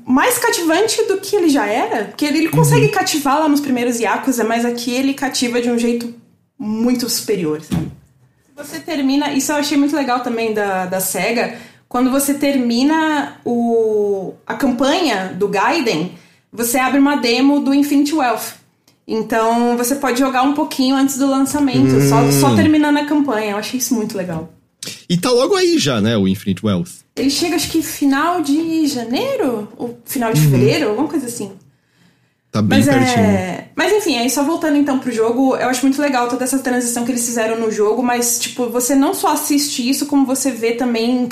mais 0.04 0.38
cativante 0.38 1.02
do 1.04 1.18
que 1.18 1.36
ele 1.36 1.48
já 1.48 1.66
era, 1.66 2.06
porque 2.06 2.24
ele, 2.24 2.38
ele 2.38 2.48
consegue 2.48 2.86
uhum. 2.86 2.92
cativar 2.92 3.38
lá 3.38 3.48
nos 3.48 3.60
primeiros 3.60 4.00
Yakuza, 4.00 4.42
mas 4.42 4.64
aqui 4.64 4.92
ele 4.92 5.14
cativa 5.14 5.60
de 5.60 5.70
um 5.70 5.78
jeito 5.78 6.12
muito 6.58 7.08
superior, 7.08 7.62
sabe? 7.62 7.92
Você 8.56 8.78
termina, 8.78 9.32
isso 9.32 9.50
eu 9.50 9.56
achei 9.56 9.76
muito 9.76 9.96
legal 9.96 10.20
também 10.20 10.52
da, 10.52 10.86
da 10.86 11.00
SEGA, 11.00 11.58
quando 11.92 12.10
você 12.10 12.32
termina 12.32 13.36
o, 13.44 14.32
a 14.46 14.54
campanha 14.54 15.36
do 15.38 15.46
Gaiden, 15.46 16.12
você 16.50 16.78
abre 16.78 16.98
uma 16.98 17.16
demo 17.16 17.60
do 17.60 17.74
Infinite 17.74 18.14
Wealth. 18.14 18.54
Então 19.06 19.76
você 19.76 19.96
pode 19.96 20.18
jogar 20.18 20.40
um 20.40 20.54
pouquinho 20.54 20.96
antes 20.96 21.18
do 21.18 21.26
lançamento, 21.26 21.94
hum. 21.94 22.08
só, 22.08 22.32
só 22.32 22.56
terminando 22.56 22.96
a 22.96 23.04
campanha. 23.04 23.50
Eu 23.50 23.56
achei 23.58 23.78
isso 23.78 23.94
muito 23.94 24.16
legal. 24.16 24.50
E 25.06 25.18
tá 25.18 25.30
logo 25.30 25.54
aí 25.54 25.78
já, 25.78 26.00
né, 26.00 26.16
o 26.16 26.26
Infinite 26.26 26.64
Wealth. 26.64 27.04
Ele 27.14 27.28
chega 27.28 27.56
acho 27.56 27.70
que 27.70 27.82
final 27.82 28.40
de 28.40 28.86
janeiro, 28.86 29.68
ou 29.76 29.98
final 30.06 30.32
de 30.32 30.40
uhum. 30.40 30.50
fevereiro, 30.50 30.88
alguma 30.88 31.08
coisa 31.08 31.26
assim. 31.26 31.52
Tá 32.52 32.60
bem 32.60 32.80
mas 32.80 32.86
pertinho. 32.86 33.24
É... 33.24 33.68
Mas 33.74 33.92
enfim, 33.94 34.18
aí 34.18 34.28
só 34.28 34.44
voltando 34.44 34.76
então 34.76 34.98
pro 34.98 35.10
jogo, 35.10 35.56
eu 35.56 35.68
acho 35.68 35.86
muito 35.86 36.00
legal 36.00 36.28
toda 36.28 36.44
essa 36.44 36.58
transição 36.58 37.02
que 37.02 37.10
eles 37.10 37.24
fizeram 37.24 37.58
no 37.58 37.72
jogo, 37.72 38.02
mas 38.02 38.38
tipo, 38.38 38.68
você 38.68 38.94
não 38.94 39.14
só 39.14 39.32
assiste 39.32 39.88
isso, 39.88 40.04
como 40.04 40.26
você 40.26 40.50
vê 40.50 40.72
também 40.72 41.26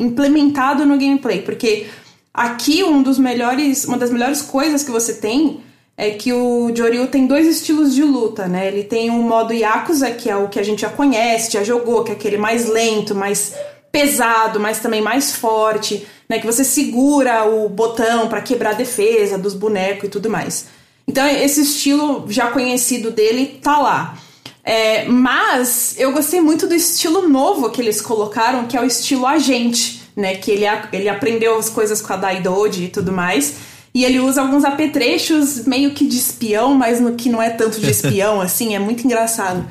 implementado 0.00 0.86
no 0.86 0.98
gameplay, 0.98 1.42
porque 1.42 1.86
aqui 2.32 2.82
um 2.82 3.02
dos 3.02 3.18
melhores, 3.18 3.84
uma 3.84 3.98
das 3.98 4.10
melhores 4.10 4.40
coisas 4.40 4.82
que 4.82 4.90
você 4.90 5.12
tem 5.12 5.60
é 5.98 6.10
que 6.10 6.32
o 6.32 6.74
Joryu 6.74 7.08
tem 7.08 7.26
dois 7.26 7.46
estilos 7.46 7.94
de 7.94 8.02
luta, 8.02 8.46
né? 8.46 8.68
Ele 8.68 8.84
tem 8.84 9.10
um 9.10 9.22
modo 9.22 9.52
Yakuza, 9.52 10.10
que 10.12 10.30
é 10.30 10.36
o 10.36 10.48
que 10.48 10.58
a 10.58 10.62
gente 10.62 10.80
já 10.82 10.88
conhece, 10.88 11.52
já 11.52 11.62
jogou, 11.62 12.04
que 12.04 12.12
é 12.12 12.14
aquele 12.14 12.38
mais 12.38 12.66
lento, 12.66 13.14
mais 13.14 13.52
pesado, 14.00 14.60
mas 14.60 14.78
também 14.80 15.00
mais 15.00 15.34
forte 15.34 16.06
né? 16.28 16.38
Que 16.38 16.46
você 16.46 16.62
segura 16.62 17.44
o 17.44 17.68
botão 17.68 18.28
para 18.28 18.42
quebrar 18.42 18.70
a 18.70 18.74
defesa 18.74 19.38
dos 19.38 19.54
bonecos 19.54 20.04
e 20.04 20.08
tudo 20.08 20.28
mais. 20.28 20.66
Então, 21.06 21.26
esse 21.26 21.62
estilo 21.62 22.26
já 22.28 22.48
conhecido 22.50 23.10
dele 23.10 23.58
tá 23.62 23.78
lá. 23.78 24.18
É, 24.62 25.06
mas 25.06 25.94
eu 25.96 26.12
gostei 26.12 26.40
muito 26.40 26.66
do 26.66 26.74
estilo 26.74 27.26
novo 27.26 27.70
que 27.70 27.80
eles 27.80 28.00
colocaram, 28.02 28.66
que 28.66 28.76
é 28.76 28.80
o 28.82 28.84
estilo 28.84 29.26
agente, 29.26 30.02
né? 30.14 30.34
Que 30.34 30.50
ele, 30.50 30.64
ele 30.92 31.08
aprendeu 31.08 31.56
as 31.56 31.70
coisas 31.70 32.02
com 32.02 32.12
a 32.12 32.16
Daidoji 32.16 32.84
e 32.84 32.88
tudo 32.88 33.10
mais. 33.10 33.54
E 33.94 34.04
ele 34.04 34.20
usa 34.20 34.42
alguns 34.42 34.64
apetrechos 34.64 35.64
meio 35.64 35.92
que 35.92 36.06
de 36.06 36.18
espião, 36.18 36.74
mas 36.74 37.00
no 37.00 37.14
que 37.14 37.30
não 37.30 37.42
é 37.42 37.48
tanto 37.48 37.80
de 37.80 37.90
espião, 37.90 38.38
assim, 38.42 38.74
é 38.74 38.78
muito 38.78 39.02
engraçado. 39.06 39.66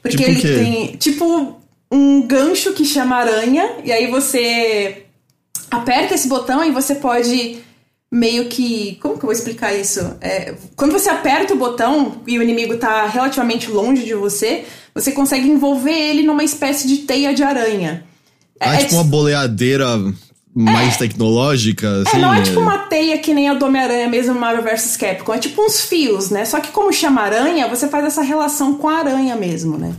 Porque 0.00 0.16
tipo 0.16 0.46
ele 0.46 0.64
tem, 0.64 0.96
tipo, 0.96 1.60
um 1.90 2.26
gancho 2.26 2.72
que 2.72 2.84
chama 2.84 3.16
aranha, 3.16 3.76
e 3.84 3.92
aí 3.92 4.10
você 4.10 5.04
aperta 5.70 6.14
esse 6.14 6.28
botão 6.28 6.64
e 6.64 6.70
você 6.70 6.94
pode 6.94 7.58
meio 8.10 8.48
que. 8.48 8.96
Como 9.00 9.14
que 9.14 9.20
eu 9.20 9.28
vou 9.28 9.32
explicar 9.32 9.74
isso? 9.74 10.00
É, 10.20 10.54
quando 10.76 10.92
você 10.92 11.08
aperta 11.08 11.54
o 11.54 11.58
botão 11.58 12.22
e 12.26 12.38
o 12.38 12.42
inimigo 12.42 12.74
está 12.74 13.06
relativamente 13.06 13.70
longe 13.70 14.04
de 14.04 14.14
você, 14.14 14.64
você 14.94 15.12
consegue 15.12 15.48
envolver 15.48 15.92
ele 15.92 16.22
numa 16.22 16.44
espécie 16.44 16.86
de 16.86 16.98
teia 16.98 17.34
de 17.34 17.42
aranha. 17.42 18.04
Ah, 18.60 18.74
é, 18.74 18.78
tipo 18.78 18.94
uma 18.94 19.04
boleadeira 19.04 19.86
mais 20.54 20.96
é, 20.96 20.98
tecnológica, 20.98 22.02
assim? 22.02 22.16
É, 22.16 22.20
não 22.20 22.34
é 22.34 22.42
tipo 22.42 22.58
uma 22.58 22.78
teia 22.78 23.18
que 23.18 23.32
nem 23.32 23.48
a 23.48 23.54
do 23.54 23.64
Homem-Aranha 23.64 24.08
mesmo 24.08 24.34
no 24.34 24.40
Marvel 24.40 24.64
vs 24.64 24.96
Capcom. 24.96 25.34
É 25.34 25.38
tipo 25.38 25.62
uns 25.62 25.82
fios, 25.82 26.30
né? 26.30 26.44
Só 26.44 26.58
que 26.60 26.72
como 26.72 26.92
chama 26.92 27.22
aranha, 27.22 27.68
você 27.68 27.86
faz 27.88 28.04
essa 28.04 28.22
relação 28.22 28.74
com 28.74 28.88
a 28.88 28.98
aranha 28.98 29.36
mesmo, 29.36 29.78
né? 29.78 29.94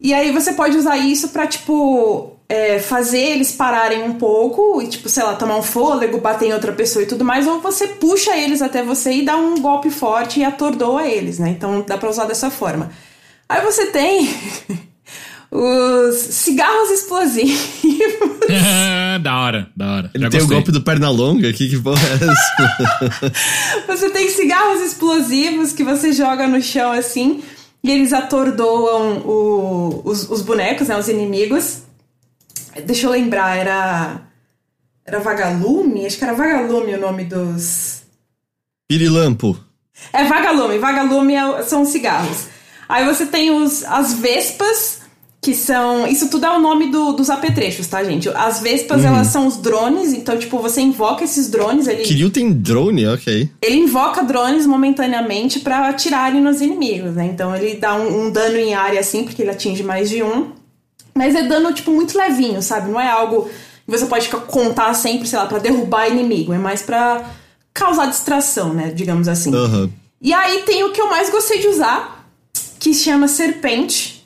E 0.00 0.14
aí 0.14 0.30
você 0.30 0.52
pode 0.52 0.76
usar 0.76 0.96
isso 0.96 1.28
pra, 1.30 1.46
tipo, 1.46 2.36
é, 2.48 2.78
fazer 2.78 3.18
eles 3.18 3.52
pararem 3.52 4.02
um 4.04 4.14
pouco 4.14 4.80
e, 4.80 4.86
tipo, 4.88 5.08
sei 5.08 5.22
lá, 5.22 5.34
tomar 5.34 5.56
um 5.56 5.62
fôlego, 5.62 6.20
bater 6.20 6.48
em 6.48 6.52
outra 6.52 6.72
pessoa 6.72 7.02
e 7.02 7.06
tudo 7.06 7.24
mais, 7.24 7.46
ou 7.46 7.60
você 7.60 7.88
puxa 7.88 8.36
eles 8.36 8.62
até 8.62 8.82
você 8.82 9.12
e 9.12 9.24
dá 9.24 9.36
um 9.36 9.60
golpe 9.60 9.90
forte 9.90 10.40
e 10.40 10.44
atordoa 10.44 11.06
eles, 11.06 11.38
né? 11.38 11.50
Então 11.50 11.84
dá 11.86 11.98
pra 11.98 12.08
usar 12.08 12.26
dessa 12.26 12.48
forma. 12.50 12.90
Aí 13.48 13.60
você 13.62 13.86
tem 13.86 14.28
os 15.50 16.14
cigarros 16.16 16.90
explosivos. 16.90 17.58
da 19.22 19.40
hora, 19.40 19.68
da 19.76 19.94
hora. 19.94 20.10
Ele 20.14 20.24
Já 20.24 20.30
tem 20.30 20.40
gostei. 20.40 20.56
o 20.56 20.58
golpe 20.60 20.72
do 20.72 20.80
perna 20.82 21.10
longa 21.10 21.48
aqui, 21.48 21.68
que 21.68 21.78
porra 21.80 22.00
é 22.08 22.14
essa? 22.14 23.32
você 23.88 24.10
tem 24.10 24.28
cigarros 24.30 24.80
explosivos 24.80 25.72
que 25.72 25.82
você 25.82 26.12
joga 26.12 26.46
no 26.46 26.62
chão 26.62 26.92
assim, 26.92 27.42
e 27.82 27.90
eles 27.90 28.12
atordoam 28.12 29.18
o, 29.18 30.02
os, 30.04 30.28
os 30.28 30.42
bonecos, 30.42 30.88
né, 30.88 30.98
os 30.98 31.08
inimigos. 31.08 31.82
Deixa 32.84 33.06
eu 33.06 33.10
lembrar, 33.10 33.56
era. 33.56 34.22
Era 35.04 35.20
Vagalume? 35.20 36.04
Acho 36.04 36.18
que 36.18 36.24
era 36.24 36.34
Vagalume 36.34 36.94
o 36.94 37.00
nome 37.00 37.24
dos. 37.24 38.02
Pirilampo. 38.86 39.58
É 40.12 40.24
Vagalume. 40.24 40.78
Vagalume 40.78 41.34
é, 41.34 41.62
são 41.62 41.84
cigarros. 41.84 42.46
Aí 42.88 43.04
você 43.04 43.26
tem 43.26 43.50
os, 43.50 43.84
as 43.84 44.14
Vespas, 44.14 44.97
que 45.40 45.54
são. 45.54 46.06
Isso 46.06 46.28
tudo 46.28 46.46
é 46.46 46.56
o 46.56 46.60
nome 46.60 46.90
do, 46.90 47.12
dos 47.12 47.30
apetrechos, 47.30 47.86
tá, 47.86 48.02
gente? 48.02 48.28
As 48.30 48.60
Vespas, 48.60 49.02
uhum. 49.02 49.08
elas 49.08 49.28
são 49.28 49.46
os 49.46 49.56
drones, 49.56 50.12
então, 50.12 50.36
tipo, 50.36 50.58
você 50.58 50.80
invoca 50.80 51.24
esses 51.24 51.48
drones. 51.48 51.86
Ele, 51.86 52.02
Kiryu 52.02 52.30
tem 52.30 52.52
drone, 52.52 53.06
ok. 53.06 53.50
Ele 53.62 53.76
invoca 53.76 54.22
drones 54.22 54.66
momentaneamente 54.66 55.60
para 55.60 55.88
atirarem 55.88 56.40
nos 56.40 56.60
inimigos, 56.60 57.14
né? 57.14 57.26
Então 57.26 57.54
ele 57.54 57.76
dá 57.76 57.94
um, 57.94 58.26
um 58.26 58.30
dano 58.30 58.56
em 58.56 58.74
área 58.74 59.00
assim, 59.00 59.24
porque 59.24 59.42
ele 59.42 59.50
atinge 59.50 59.82
mais 59.82 60.10
de 60.10 60.22
um. 60.22 60.50
Mas 61.14 61.34
é 61.34 61.42
dano, 61.42 61.72
tipo, 61.72 61.90
muito 61.90 62.16
levinho, 62.16 62.62
sabe? 62.62 62.90
Não 62.90 63.00
é 63.00 63.08
algo 63.08 63.48
que 63.86 63.90
você 63.90 64.06
pode 64.06 64.28
contar 64.28 64.92
sempre, 64.94 65.26
sei 65.26 65.38
lá, 65.38 65.46
pra 65.46 65.58
derrubar 65.58 66.08
inimigo. 66.08 66.52
É 66.52 66.58
mais 66.58 66.82
pra 66.82 67.24
causar 67.72 68.06
distração, 68.06 68.74
né? 68.74 68.92
Digamos 68.94 69.28
assim. 69.28 69.54
Uhum. 69.54 69.90
E 70.20 70.32
aí 70.32 70.62
tem 70.62 70.82
o 70.84 70.92
que 70.92 71.00
eu 71.00 71.08
mais 71.08 71.30
gostei 71.30 71.60
de 71.60 71.68
usar, 71.68 72.28
que 72.80 72.92
chama 72.92 73.28
Serpente. 73.28 74.17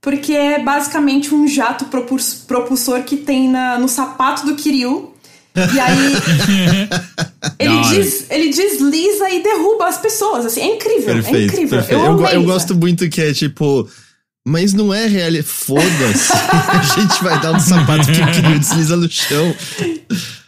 Porque 0.00 0.32
é 0.32 0.62
basicamente 0.62 1.34
um 1.34 1.46
jato 1.46 1.86
propulsor 2.46 3.02
que 3.02 3.16
tem 3.16 3.48
na, 3.48 3.78
no 3.78 3.88
sapato 3.88 4.46
do 4.46 4.54
Kiryu. 4.54 5.12
E 5.56 5.80
aí 5.80 6.14
ele, 7.58 7.80
des, 7.88 8.30
ele 8.30 8.50
desliza 8.50 9.28
e 9.30 9.42
derruba 9.42 9.88
as 9.88 9.98
pessoas. 9.98 10.46
Assim, 10.46 10.60
é 10.60 10.76
incrível. 10.76 11.10
É 11.10 11.14
perfeito, 11.14 11.36
é 11.36 11.44
incrível. 11.44 11.78
Perfeito. 11.78 12.04
Eu, 12.04 12.20
eu, 12.20 12.26
eu 12.26 12.42
gosto 12.44 12.74
muito 12.76 13.08
que 13.08 13.20
é 13.20 13.32
tipo 13.32 13.88
mas 14.48 14.72
não 14.72 14.94
é 14.94 15.06
real. 15.06 15.42
Foda-se. 15.44 16.32
a 16.32 16.82
gente 16.82 17.22
vai 17.22 17.38
dar 17.40 17.52
um 17.52 17.60
sapato 17.60 18.06
que 18.06 18.20
o 18.20 18.32
Kiryu 18.32 18.58
desliza 18.58 18.96
no 18.96 19.10
chão. 19.10 19.54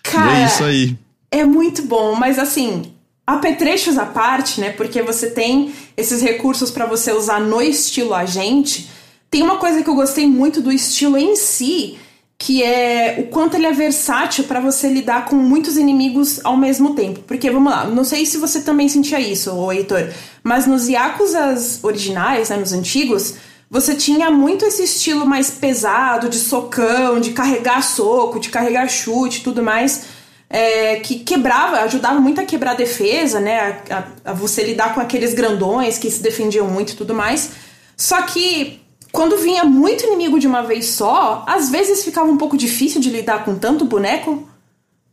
Cara, 0.02 0.38
e 0.38 0.42
é 0.42 0.46
isso 0.46 0.64
aí. 0.64 0.98
É 1.30 1.44
muito 1.44 1.82
bom, 1.82 2.14
mas 2.14 2.38
assim, 2.38 2.92
apetrechos 3.26 3.98
à 3.98 4.06
parte, 4.06 4.60
né? 4.60 4.70
Porque 4.70 5.02
você 5.02 5.30
tem 5.30 5.72
esses 5.96 6.22
recursos 6.22 6.70
para 6.70 6.86
você 6.86 7.12
usar 7.12 7.40
no 7.40 7.60
estilo 7.60 8.14
agente. 8.14 8.88
Tem 9.30 9.42
uma 9.42 9.58
coisa 9.58 9.82
que 9.82 9.88
eu 9.88 9.94
gostei 9.94 10.26
muito 10.26 10.60
do 10.60 10.72
estilo 10.72 11.16
em 11.16 11.36
si, 11.36 11.98
que 12.36 12.64
é 12.64 13.16
o 13.18 13.28
quanto 13.28 13.54
ele 13.54 13.66
é 13.66 13.72
versátil 13.72 14.44
para 14.44 14.60
você 14.60 14.88
lidar 14.88 15.26
com 15.26 15.36
muitos 15.36 15.76
inimigos 15.76 16.40
ao 16.42 16.56
mesmo 16.56 16.94
tempo. 16.94 17.20
Porque, 17.20 17.50
vamos 17.50 17.70
lá, 17.70 17.84
não 17.84 18.02
sei 18.02 18.26
se 18.26 18.38
você 18.38 18.62
também 18.62 18.88
sentia 18.88 19.20
isso, 19.20 19.54
ô 19.54 19.70
Heitor, 19.70 20.08
mas 20.42 20.66
nos 20.66 20.88
Yakuzas 20.88 21.78
originais, 21.84 22.48
né, 22.48 22.56
nos 22.56 22.72
antigos, 22.72 23.34
você 23.70 23.94
tinha 23.94 24.30
muito 24.32 24.64
esse 24.64 24.82
estilo 24.82 25.24
mais 25.24 25.50
pesado, 25.50 26.28
de 26.28 26.38
socão, 26.38 27.20
de 27.20 27.32
carregar 27.32 27.82
soco, 27.82 28.40
de 28.40 28.48
carregar 28.48 28.88
chute 28.88 29.44
tudo 29.44 29.62
mais, 29.62 30.06
é, 30.48 30.96
que 30.96 31.20
quebrava, 31.20 31.80
ajudava 31.82 32.18
muito 32.18 32.40
a 32.40 32.44
quebrar 32.44 32.72
a 32.72 32.74
defesa, 32.74 33.38
né, 33.38 33.82
a, 33.90 33.98
a, 33.98 34.30
a 34.30 34.32
você 34.32 34.64
lidar 34.64 34.92
com 34.92 35.00
aqueles 35.00 35.34
grandões 35.34 35.98
que 35.98 36.10
se 36.10 36.20
defendiam 36.20 36.66
muito 36.66 36.94
e 36.94 36.96
tudo 36.96 37.14
mais. 37.14 37.50
Só 37.96 38.22
que 38.22 38.79
quando 39.12 39.36
vinha 39.38 39.64
muito 39.64 40.04
inimigo 40.04 40.38
de 40.38 40.46
uma 40.46 40.62
vez 40.62 40.86
só, 40.86 41.44
às 41.46 41.70
vezes 41.70 42.04
ficava 42.04 42.30
um 42.30 42.36
pouco 42.36 42.56
difícil 42.56 43.00
de 43.00 43.10
lidar 43.10 43.44
com 43.44 43.54
tanto 43.54 43.84
boneco. 43.84 44.48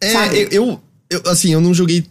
É, 0.01 0.13
eu, 0.33 0.47
eu, 0.51 0.81
eu, 1.10 1.21
assim, 1.25 1.53
eu 1.53 1.62
não 1.62 1.73
joguei 1.73 2.05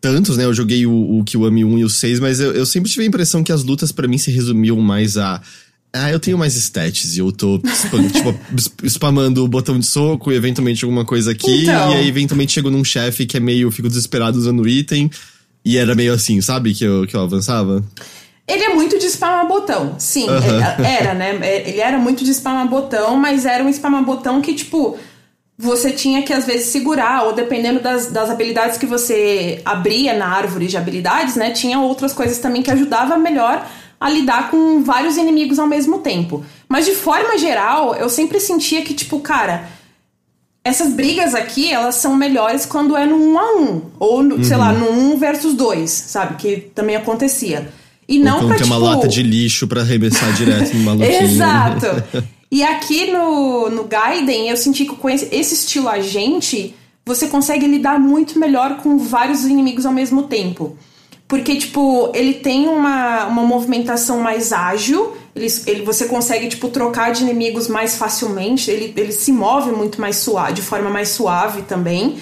tantos, 0.00 0.36
né? 0.36 0.44
Eu 0.44 0.54
joguei 0.54 0.86
o, 0.86 1.18
o 1.18 1.24
Kiwami 1.24 1.64
1 1.64 1.78
e 1.78 1.84
o 1.84 1.90
6, 1.90 2.20
mas 2.20 2.40
eu, 2.40 2.52
eu 2.52 2.66
sempre 2.66 2.90
tive 2.90 3.04
a 3.04 3.06
impressão 3.06 3.42
que 3.42 3.52
as 3.52 3.62
lutas 3.62 3.92
para 3.92 4.08
mim 4.08 4.18
se 4.18 4.30
resumiam 4.30 4.76
mais 4.80 5.16
a. 5.16 5.40
Ah, 5.92 6.10
eu 6.10 6.20
tenho 6.20 6.38
mais 6.38 6.54
stats 6.54 7.16
e 7.16 7.18
eu 7.18 7.32
tô 7.32 7.58
tipo, 8.12 8.34
spamando 8.84 9.44
o 9.44 9.48
botão 9.48 9.76
de 9.76 9.84
soco 9.84 10.30
e 10.30 10.36
eventualmente 10.36 10.84
alguma 10.84 11.04
coisa 11.04 11.32
aqui. 11.32 11.62
Então... 11.62 11.92
E 11.92 11.96
aí, 11.96 12.08
eventualmente, 12.08 12.52
chego 12.52 12.70
num 12.70 12.84
chefe 12.84 13.26
que 13.26 13.36
é 13.36 13.40
meio. 13.40 13.66
Eu 13.66 13.72
fico 13.72 13.88
desesperado 13.88 14.38
usando 14.38 14.68
item. 14.68 15.10
E 15.64 15.76
era 15.76 15.94
meio 15.94 16.14
assim, 16.14 16.40
sabe? 16.40 16.74
Que 16.74 16.84
eu, 16.84 17.06
que 17.06 17.14
eu 17.14 17.20
avançava. 17.20 17.84
Ele 18.50 18.64
é 18.64 18.74
muito 18.74 18.98
de 18.98 19.06
spamar 19.06 19.46
botão, 19.46 19.94
sim. 19.98 20.28
Uhum. 20.28 20.84
Era, 20.84 21.14
né? 21.14 21.38
É, 21.42 21.68
ele 21.68 21.80
era 21.80 21.98
muito 21.98 22.24
de 22.24 22.32
spamar 22.34 22.66
botão, 22.68 23.16
mas 23.16 23.46
era 23.46 23.62
um 23.62 23.72
spamar 23.72 24.04
botão 24.04 24.40
que, 24.40 24.54
tipo, 24.54 24.98
você 25.56 25.92
tinha 25.92 26.22
que 26.22 26.32
às 26.32 26.46
vezes 26.46 26.66
segurar, 26.68 27.24
ou 27.24 27.32
dependendo 27.32 27.80
das, 27.80 28.06
das 28.06 28.30
habilidades 28.30 28.78
que 28.78 28.86
você 28.86 29.60
abria 29.64 30.14
na 30.14 30.26
árvore 30.26 30.66
de 30.66 30.76
habilidades, 30.76 31.36
né? 31.36 31.50
Tinha 31.50 31.78
outras 31.78 32.12
coisas 32.12 32.38
também 32.38 32.62
que 32.62 32.70
ajudava 32.70 33.16
melhor 33.18 33.66
a 34.00 34.08
lidar 34.08 34.50
com 34.50 34.82
vários 34.82 35.18
inimigos 35.18 35.58
ao 35.58 35.66
mesmo 35.66 35.98
tempo. 35.98 36.42
Mas 36.66 36.86
de 36.86 36.94
forma 36.94 37.36
geral, 37.36 37.94
eu 37.94 38.08
sempre 38.08 38.40
sentia 38.40 38.80
que, 38.82 38.94
tipo, 38.94 39.20
cara, 39.20 39.68
essas 40.64 40.92
brigas 40.94 41.34
aqui, 41.34 41.70
elas 41.70 41.96
são 41.96 42.16
melhores 42.16 42.64
quando 42.64 42.96
é 42.96 43.04
no 43.04 43.16
1 43.16 43.38
a 43.38 43.56
1 43.56 43.82
Ou, 43.98 44.22
no, 44.22 44.36
uhum. 44.36 44.44
sei 44.44 44.56
lá, 44.56 44.72
no 44.72 44.90
1 44.90 45.18
versus 45.18 45.54
2, 45.54 45.90
sabe? 45.90 46.36
Que 46.36 46.56
também 46.74 46.96
acontecia. 46.96 47.70
E 48.10 48.18
não 48.18 48.38
então 48.38 48.48
pra, 48.48 48.56
tem 48.56 48.64
tipo... 48.66 48.76
uma 48.76 48.90
lata 48.90 49.06
de 49.06 49.22
lixo 49.22 49.68
para 49.68 49.82
arremessar 49.82 50.32
direto 50.32 50.76
numa 50.76 50.92
lutinha. 50.98 51.22
Exato. 51.22 51.86
E 52.52 52.64
aqui 52.64 53.12
no, 53.12 53.70
no 53.70 53.84
Gaiden, 53.84 54.48
eu 54.48 54.56
senti 54.56 54.84
que 54.84 54.96
com 54.96 55.08
esse, 55.08 55.28
esse 55.30 55.54
estilo 55.54 55.88
agente, 55.88 56.74
você 57.06 57.28
consegue 57.28 57.64
lidar 57.64 58.00
muito 58.00 58.40
melhor 58.40 58.78
com 58.78 58.98
vários 58.98 59.44
inimigos 59.44 59.86
ao 59.86 59.92
mesmo 59.92 60.24
tempo. 60.24 60.76
Porque, 61.28 61.54
tipo, 61.54 62.10
ele 62.12 62.34
tem 62.34 62.66
uma, 62.66 63.26
uma 63.26 63.44
movimentação 63.44 64.18
mais 64.18 64.52
ágil, 64.52 65.16
ele, 65.32 65.46
ele, 65.64 65.82
você 65.82 66.06
consegue, 66.06 66.48
tipo, 66.48 66.66
trocar 66.70 67.12
de 67.12 67.22
inimigos 67.22 67.68
mais 67.68 67.94
facilmente, 67.94 68.68
ele, 68.68 68.92
ele 68.96 69.12
se 69.12 69.30
move 69.30 69.70
muito 69.70 70.00
mais 70.00 70.16
suave, 70.16 70.54
de 70.54 70.62
forma 70.62 70.90
mais 70.90 71.10
suave 71.10 71.62
também. 71.62 72.16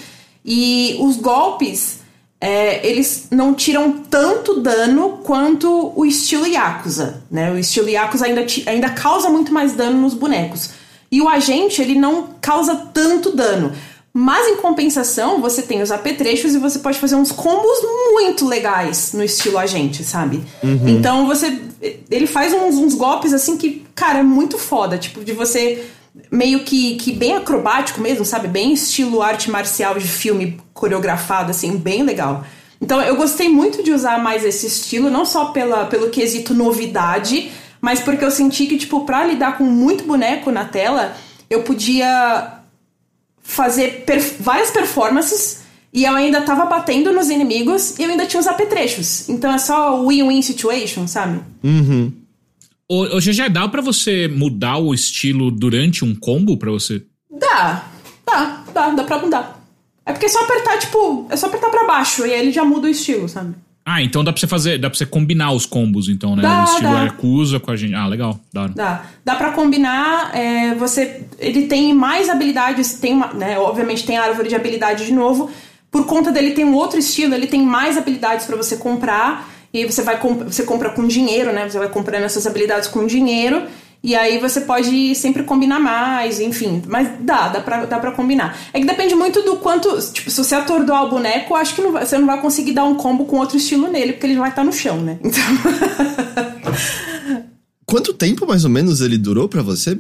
E 0.45 0.95
os 1.01 1.17
golpes 1.17 1.98
é, 2.41 2.87
eles 2.87 3.29
não 3.31 3.53
tiram 3.53 3.93
tanto 3.93 4.61
dano 4.61 5.19
quanto 5.25 5.93
o 5.97 6.07
estilo 6.07 6.47
Yakuza, 6.47 7.23
né? 7.31 7.51
O 7.51 7.59
estilo 7.59 7.89
Yakuza 7.89 8.27
ainda, 8.27 8.47
ainda 8.67 8.91
causa 8.91 9.29
muito 9.29 9.53
mais 9.53 9.73
dano 9.73 10.01
nos 10.01 10.15
bonecos. 10.15 10.71
E 11.11 11.21
o 11.21 11.29
agente, 11.29 11.83
ele 11.83 11.95
não 11.97 12.29
causa 12.41 12.77
tanto 12.93 13.35
dano. 13.35 13.73
Mas 14.13 14.47
em 14.49 14.57
compensação, 14.57 15.41
você 15.41 15.63
tem 15.63 15.83
os 15.83 15.91
apetrechos 15.91 16.55
e 16.55 16.59
você 16.59 16.79
pode 16.79 16.99
fazer 16.99 17.15
uns 17.15 17.33
combos 17.33 17.79
muito 18.13 18.47
legais 18.47 19.13
no 19.13 19.23
estilo 19.23 19.59
agente, 19.59 20.05
sabe? 20.05 20.43
Uhum. 20.63 20.89
Então 20.89 21.27
você. 21.27 21.61
Ele 22.11 22.27
faz 22.27 22.53
uns, 22.53 22.75
uns 22.77 22.95
golpes 22.95 23.33
assim 23.33 23.57
que, 23.57 23.85
cara, 23.95 24.21
é 24.21 24.23
muito 24.23 24.59
foda. 24.59 24.99
Tipo, 24.99 25.25
de 25.25 25.33
você 25.33 25.85
meio 26.31 26.61
que, 26.61 26.97
que 26.97 27.13
bem 27.13 27.35
acrobático 27.35 28.01
mesmo, 28.01 28.25
sabe? 28.25 28.49
Bem 28.49 28.73
estilo 28.73 29.23
arte 29.23 29.51
marcial 29.51 29.99
de 29.99 30.09
filme 30.09 30.61
coreografado, 30.73 31.51
assim, 31.51 31.77
bem 31.77 32.03
legal. 32.03 32.45
Então 32.81 33.01
eu 33.03 33.17
gostei 33.17 33.49
muito 33.49 33.83
de 33.83 33.93
usar 33.93 34.23
mais 34.23 34.45
esse 34.45 34.67
estilo, 34.67 35.11
não 35.11 35.25
só 35.25 35.47
pela, 35.47 35.87
pelo 35.87 36.11
quesito 36.11 36.55
novidade, 36.55 37.51
mas 37.81 38.01
porque 38.01 38.25
eu 38.25 38.31
senti 38.31 38.67
que, 38.67 38.77
tipo, 38.77 39.05
pra 39.05 39.25
lidar 39.25 39.59
com 39.59 39.65
muito 39.65 40.05
boneco 40.05 40.51
na 40.51 40.65
tela, 40.65 41.17
eu 41.49 41.63
podia 41.63 42.55
fazer 43.43 44.05
perf 44.05 44.37
várias 44.41 44.71
performances 44.71 45.63
e 45.93 46.05
eu 46.05 46.15
ainda 46.15 46.43
tava 46.43 46.67
batendo 46.67 47.13
nos 47.13 47.31
inimigos 47.31 47.99
e 47.99 48.03
eu 48.03 48.11
ainda 48.11 48.27
tinha 48.27 48.41
os 48.41 48.47
apetrechos. 48.47 49.29
Então 49.29 49.53
é 49.53 49.59
só 49.59 50.05
win-win 50.05 50.43
situation, 50.43 51.07
sabe? 51.07 51.41
Uhum. 51.65 52.13
Hoje 52.91 53.35
já 53.35 53.49
dá 53.49 53.69
para 53.69 53.83
você 53.83 54.27
mudar 54.29 54.79
o 54.79 54.95
estilo 54.95 55.51
durante 55.51 56.05
um 56.07 56.15
combo 56.15 56.57
para 56.57 56.71
você? 56.71 57.03
Dá, 57.31 57.85
dá, 58.27 58.65
dá, 58.73 58.91
dá 58.91 59.05
pra 59.05 59.19
mudar. 59.19 59.63
É 60.07 60.13
porque 60.13 60.25
é 60.25 60.29
só 60.31 60.43
apertar, 60.43 60.79
tipo, 60.79 61.27
é 61.29 61.37
só 61.37 61.49
apertar 61.49 61.69
pra 61.69 61.87
baixo 61.87 62.27
e 62.27 62.33
aí 62.33 62.41
ele 62.41 62.51
já 62.51 62.65
muda 62.65 62.87
o 62.87 62.91
estilo, 62.91 63.29
sabe? 63.29 63.55
Ah, 63.85 64.03
então 64.03 64.25
dá 64.25 64.33
pra 64.33 64.41
você 64.41 64.47
fazer, 64.47 64.79
dá 64.79 64.89
pra 64.89 64.99
você 64.99 65.05
combinar 65.05 65.53
os 65.53 65.67
combos, 65.67 66.09
então, 66.09 66.35
né? 66.35 66.43
Dá, 66.43 66.61
o 66.61 66.65
estilo 66.65 66.93
dá. 66.93 67.01
Arcusa 67.01 67.61
com 67.61 67.71
a 67.71 67.77
gente. 67.77 67.95
Ah, 67.95 68.07
legal, 68.07 68.41
dá. 68.53 68.67
Dá. 68.69 69.05
Dá 69.23 69.35
pra 69.35 69.53
combinar, 69.53 70.35
é, 70.35 70.75
você. 70.75 71.25
Ele 71.39 71.67
tem 71.67 71.95
mais 71.95 72.31
habilidades, 72.31 72.95
tem 72.95 73.13
uma, 73.13 73.35
né? 73.35 73.59
Obviamente 73.59 74.05
tem 74.05 74.17
a 74.17 74.25
árvore 74.25 74.49
de 74.49 74.55
habilidade 74.55 75.05
de 75.05 75.13
novo. 75.13 75.51
Por 75.91 76.07
conta 76.07 76.31
dele 76.33 76.51
tem 76.51 76.65
um 76.65 76.75
outro 76.75 76.99
estilo, 76.99 77.35
ele 77.35 77.47
tem 77.47 77.63
mais 77.63 77.99
habilidades 77.99 78.47
para 78.47 78.57
você 78.57 78.79
comprar. 78.79 79.58
E 79.73 79.79
aí 79.79 79.85
você 79.85 80.03
vai 80.03 80.19
você 80.19 80.63
compra 80.63 80.91
com 80.91 81.07
dinheiro, 81.07 81.53
né? 81.53 81.69
Você 81.69 81.79
vai 81.79 81.89
comprando 81.89 82.25
essas 82.25 82.47
habilidades 82.47 82.89
com 82.89 83.07
dinheiro. 83.07 83.63
E 84.03 84.15
aí 84.15 84.39
você 84.39 84.61
pode 84.61 85.15
sempre 85.17 85.43
combinar 85.43 85.81
mais, 85.81 86.39
enfim. 86.39 86.83
Mas 86.87 87.09
dá, 87.21 87.49
dá 87.49 87.61
pra, 87.61 87.85
dá 87.85 87.99
pra 87.99 88.13
combinar. 88.13 88.57
É 88.73 88.81
que 88.81 88.87
depende 88.87 89.15
muito 89.15 89.43
do 89.43 89.57
quanto. 89.57 89.89
Tipo, 90.13 90.31
se 90.31 90.45
você 90.45 90.55
atordoar 90.55 91.05
o 91.05 91.11
boneco, 91.11 91.55
acho 91.55 91.75
que 91.75 91.83
não 91.83 91.93
vai, 91.93 92.07
você 92.07 92.17
não 92.17 92.27
vai 92.27 92.41
conseguir 92.41 92.73
dar 92.73 92.85
um 92.85 92.95
combo 92.95 93.25
com 93.25 93.39
outro 93.39 93.57
estilo 93.57 93.89
nele, 93.89 94.13
porque 94.13 94.27
ele 94.27 94.39
vai 94.39 94.51
estar 94.51 94.63
no 94.63 94.73
chão, 94.73 95.01
né? 95.01 95.19
Então. 95.23 95.43
Quanto 97.85 98.13
tempo 98.13 98.47
mais 98.47 98.65
ou 98.65 98.71
menos 98.71 99.01
ele 99.01 99.19
durou 99.19 99.49
para 99.49 99.63
você? 99.63 99.99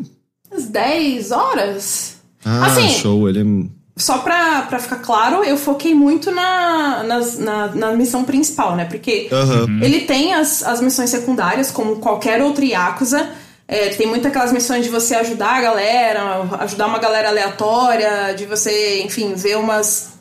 Umas 0.50 0.68
10 0.68 1.32
horas. 1.32 2.16
Ah, 2.44 2.66
assim, 2.66 2.88
show. 2.90 3.28
Ele 3.28 3.40
é 3.40 3.77
só 3.98 4.18
pra, 4.18 4.62
pra 4.62 4.78
ficar 4.78 4.96
claro, 4.96 5.42
eu 5.44 5.56
foquei 5.56 5.94
muito 5.94 6.30
na, 6.30 7.02
nas, 7.02 7.38
na, 7.38 7.74
na 7.74 7.92
missão 7.92 8.24
principal, 8.24 8.76
né? 8.76 8.84
Porque 8.84 9.28
uhum. 9.30 9.82
ele 9.82 10.00
tem 10.02 10.34
as, 10.34 10.62
as 10.62 10.80
missões 10.80 11.10
secundárias, 11.10 11.70
como 11.70 11.96
qualquer 11.96 12.40
outro 12.40 12.64
Yakuza. 12.64 13.28
É, 13.66 13.90
tem 13.90 14.06
muito 14.06 14.26
aquelas 14.26 14.52
missões 14.52 14.84
de 14.84 14.90
você 14.90 15.14
ajudar 15.16 15.56
a 15.56 15.60
galera, 15.60 16.48
ajudar 16.60 16.86
uma 16.86 16.98
galera 16.98 17.28
aleatória, 17.28 18.32
de 18.34 18.46
você, 18.46 19.02
enfim, 19.02 19.34
ver 19.34 19.58
umas 19.58 20.14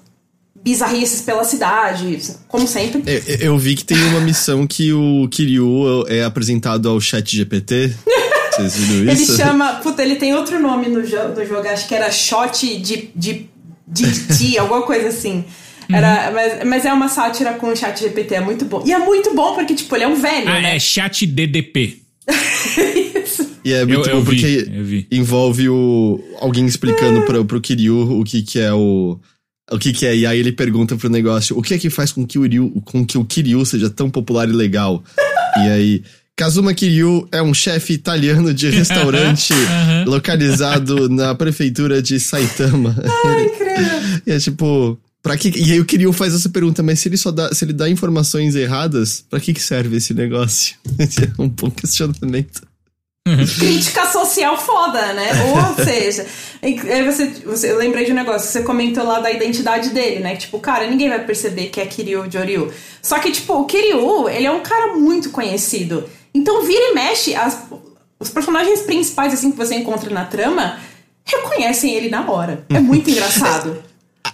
bizarrices 0.61 1.21
pela 1.21 1.45
cidade, 1.45 2.19
como 2.49 2.67
sempre. 2.67 3.03
Eu, 3.05 3.35
eu 3.35 3.57
vi 3.57 3.75
que 3.75 3.85
tem 3.85 3.97
uma 4.07 4.19
missão 4.19 4.67
que 4.67 4.91
o 4.91 5.29
Kiryu 5.29 6.05
é 6.09 6.23
apresentado 6.23 6.89
ao 6.89 6.99
chat 6.99 7.33
GPT. 7.33 7.93
Vocês 8.51 8.75
viram 8.75 9.13
isso? 9.13 9.31
Ele 9.31 9.37
chama. 9.37 9.73
Puta, 9.75 10.03
ele 10.03 10.15
tem 10.15 10.33
outro 10.33 10.59
nome 10.59 10.89
no, 10.89 11.05
jo 11.05 11.29
no 11.29 11.45
jogo, 11.45 11.67
acho 11.67 11.87
que 11.87 11.95
era 11.95 12.11
Shot 12.11 12.77
de, 12.79 13.09
de 13.15 13.49
DT, 13.87 14.57
alguma 14.59 14.81
coisa 14.81 15.07
assim. 15.07 15.45
Era, 15.89 16.27
uhum. 16.27 16.33
mas, 16.33 16.67
mas 16.67 16.85
é 16.85 16.93
uma 16.93 17.07
sátira 17.07 17.53
com 17.53 17.67
o 17.67 17.75
chat 17.75 17.99
GPT, 17.99 18.35
é 18.35 18.41
muito 18.41 18.65
bom. 18.65 18.83
E 18.85 18.91
é 18.91 18.99
muito 18.99 19.33
bom 19.33 19.55
porque, 19.55 19.73
tipo, 19.73 19.95
ele 19.95 20.03
é 20.03 20.07
um 20.07 20.15
velho, 20.15 20.49
ah, 20.49 20.61
né? 20.61 20.75
é 20.75 20.79
chat 20.79 21.25
DDP. 21.25 22.01
Isso. 23.15 23.57
E 23.63 23.73
é 23.73 23.85
muito 23.85 24.09
eu, 24.09 24.17
eu 24.17 24.23
bom 24.23 24.31
vi, 24.31 24.63
porque 25.03 25.15
envolve 25.15 25.69
o, 25.69 26.19
alguém 26.39 26.65
explicando 26.65 27.19
é. 27.19 27.21
pro, 27.21 27.45
pro 27.45 27.61
Kiryu 27.61 28.19
o 28.19 28.23
que 28.23 28.41
que 28.41 28.59
é 28.59 28.73
o... 28.73 29.19
O 29.69 29.77
que 29.77 29.91
que 29.91 30.05
é, 30.05 30.15
e 30.15 30.25
aí 30.25 30.39
ele 30.39 30.53
pergunta 30.53 30.95
pro 30.95 31.09
negócio, 31.09 31.57
o 31.57 31.61
que 31.61 31.73
é 31.73 31.77
que 31.77 31.89
faz 31.89 32.13
com 32.13 32.25
que 32.25 32.39
o, 32.39 32.43
Kiryu, 32.43 32.81
com 32.85 33.05
que 33.05 33.17
o 33.17 33.25
Kiryu 33.25 33.65
seja 33.65 33.89
tão 33.89 34.09
popular 34.09 34.47
e 34.47 34.53
legal? 34.53 35.03
e 35.57 35.69
aí... 35.69 36.03
Kazuma 36.37 36.71
Kiryu 36.71 37.27
é 37.31 37.41
um 37.41 37.51
chefe 37.51 37.93
italiano 37.93 38.53
de 38.53 38.69
restaurante 38.71 39.53
localizado 40.05 41.09
na 41.09 41.33
prefeitura 41.33 41.99
de 41.99 42.19
Saitama. 42.19 42.95
Ai, 43.25 43.45
incrível. 43.45 44.21
e 44.27 44.31
é 44.31 44.39
tipo, 44.39 44.99
Pra 45.23 45.35
que, 45.35 45.49
e 45.49 45.73
aí 45.73 45.79
o 45.81 45.85
Kiryu 45.85 46.13
faz 46.13 46.33
essa 46.33 46.47
pergunta, 46.47 46.81
mas 46.81 46.99
se 46.99 47.09
ele 47.09 47.17
só 47.17 47.31
dá, 47.31 47.53
se 47.53 47.65
ele 47.65 47.73
dá 47.73 47.89
informações 47.89 48.55
erradas, 48.55 49.25
para 49.29 49.41
que 49.41 49.53
que 49.53 49.59
serve 49.59 49.97
esse 49.97 50.13
negócio? 50.13 50.77
é 51.01 51.41
um 51.41 51.49
bom 51.49 51.69
questionamento. 51.69 52.61
Crítica 53.59 54.05
social 54.05 54.57
foda, 54.57 55.13
né? 55.13 55.31
Ou 55.43 55.83
seja, 55.83 56.25
aí 56.61 57.03
você, 57.03 57.25
você, 57.45 57.71
eu 57.71 57.77
lembrei 57.77 58.05
de 58.05 58.13
um 58.13 58.15
negócio, 58.15 58.47
você 58.47 58.61
comentou 58.61 59.03
lá 59.03 59.19
da 59.19 59.29
identidade 59.29 59.89
dele, 59.89 60.21
né? 60.21 60.37
Tipo, 60.37 60.59
cara, 60.59 60.89
ninguém 60.89 61.09
vai 61.09 61.25
perceber 61.25 61.65
que 61.65 61.81
é 61.81 61.85
Kiryu 61.85 62.31
Joryu. 62.31 62.71
Só 63.01 63.19
que, 63.19 63.31
tipo, 63.31 63.53
o 63.53 63.65
Kiryu, 63.65 64.29
ele 64.29 64.45
é 64.45 64.51
um 64.51 64.61
cara 64.61 64.95
muito 64.95 65.29
conhecido. 65.31 66.05
Então, 66.33 66.63
vira 66.65 66.91
e 66.91 66.93
mexe, 66.93 67.35
as, 67.35 67.63
os 68.19 68.29
personagens 68.29 68.81
principais, 68.81 69.33
assim, 69.33 69.51
que 69.51 69.57
você 69.57 69.75
encontra 69.75 70.09
na 70.09 70.25
trama, 70.25 70.77
reconhecem 71.25 71.93
ele 71.93 72.09
na 72.09 72.29
hora. 72.29 72.65
É 72.69 72.79
muito 72.81 73.09
engraçado. 73.09 73.83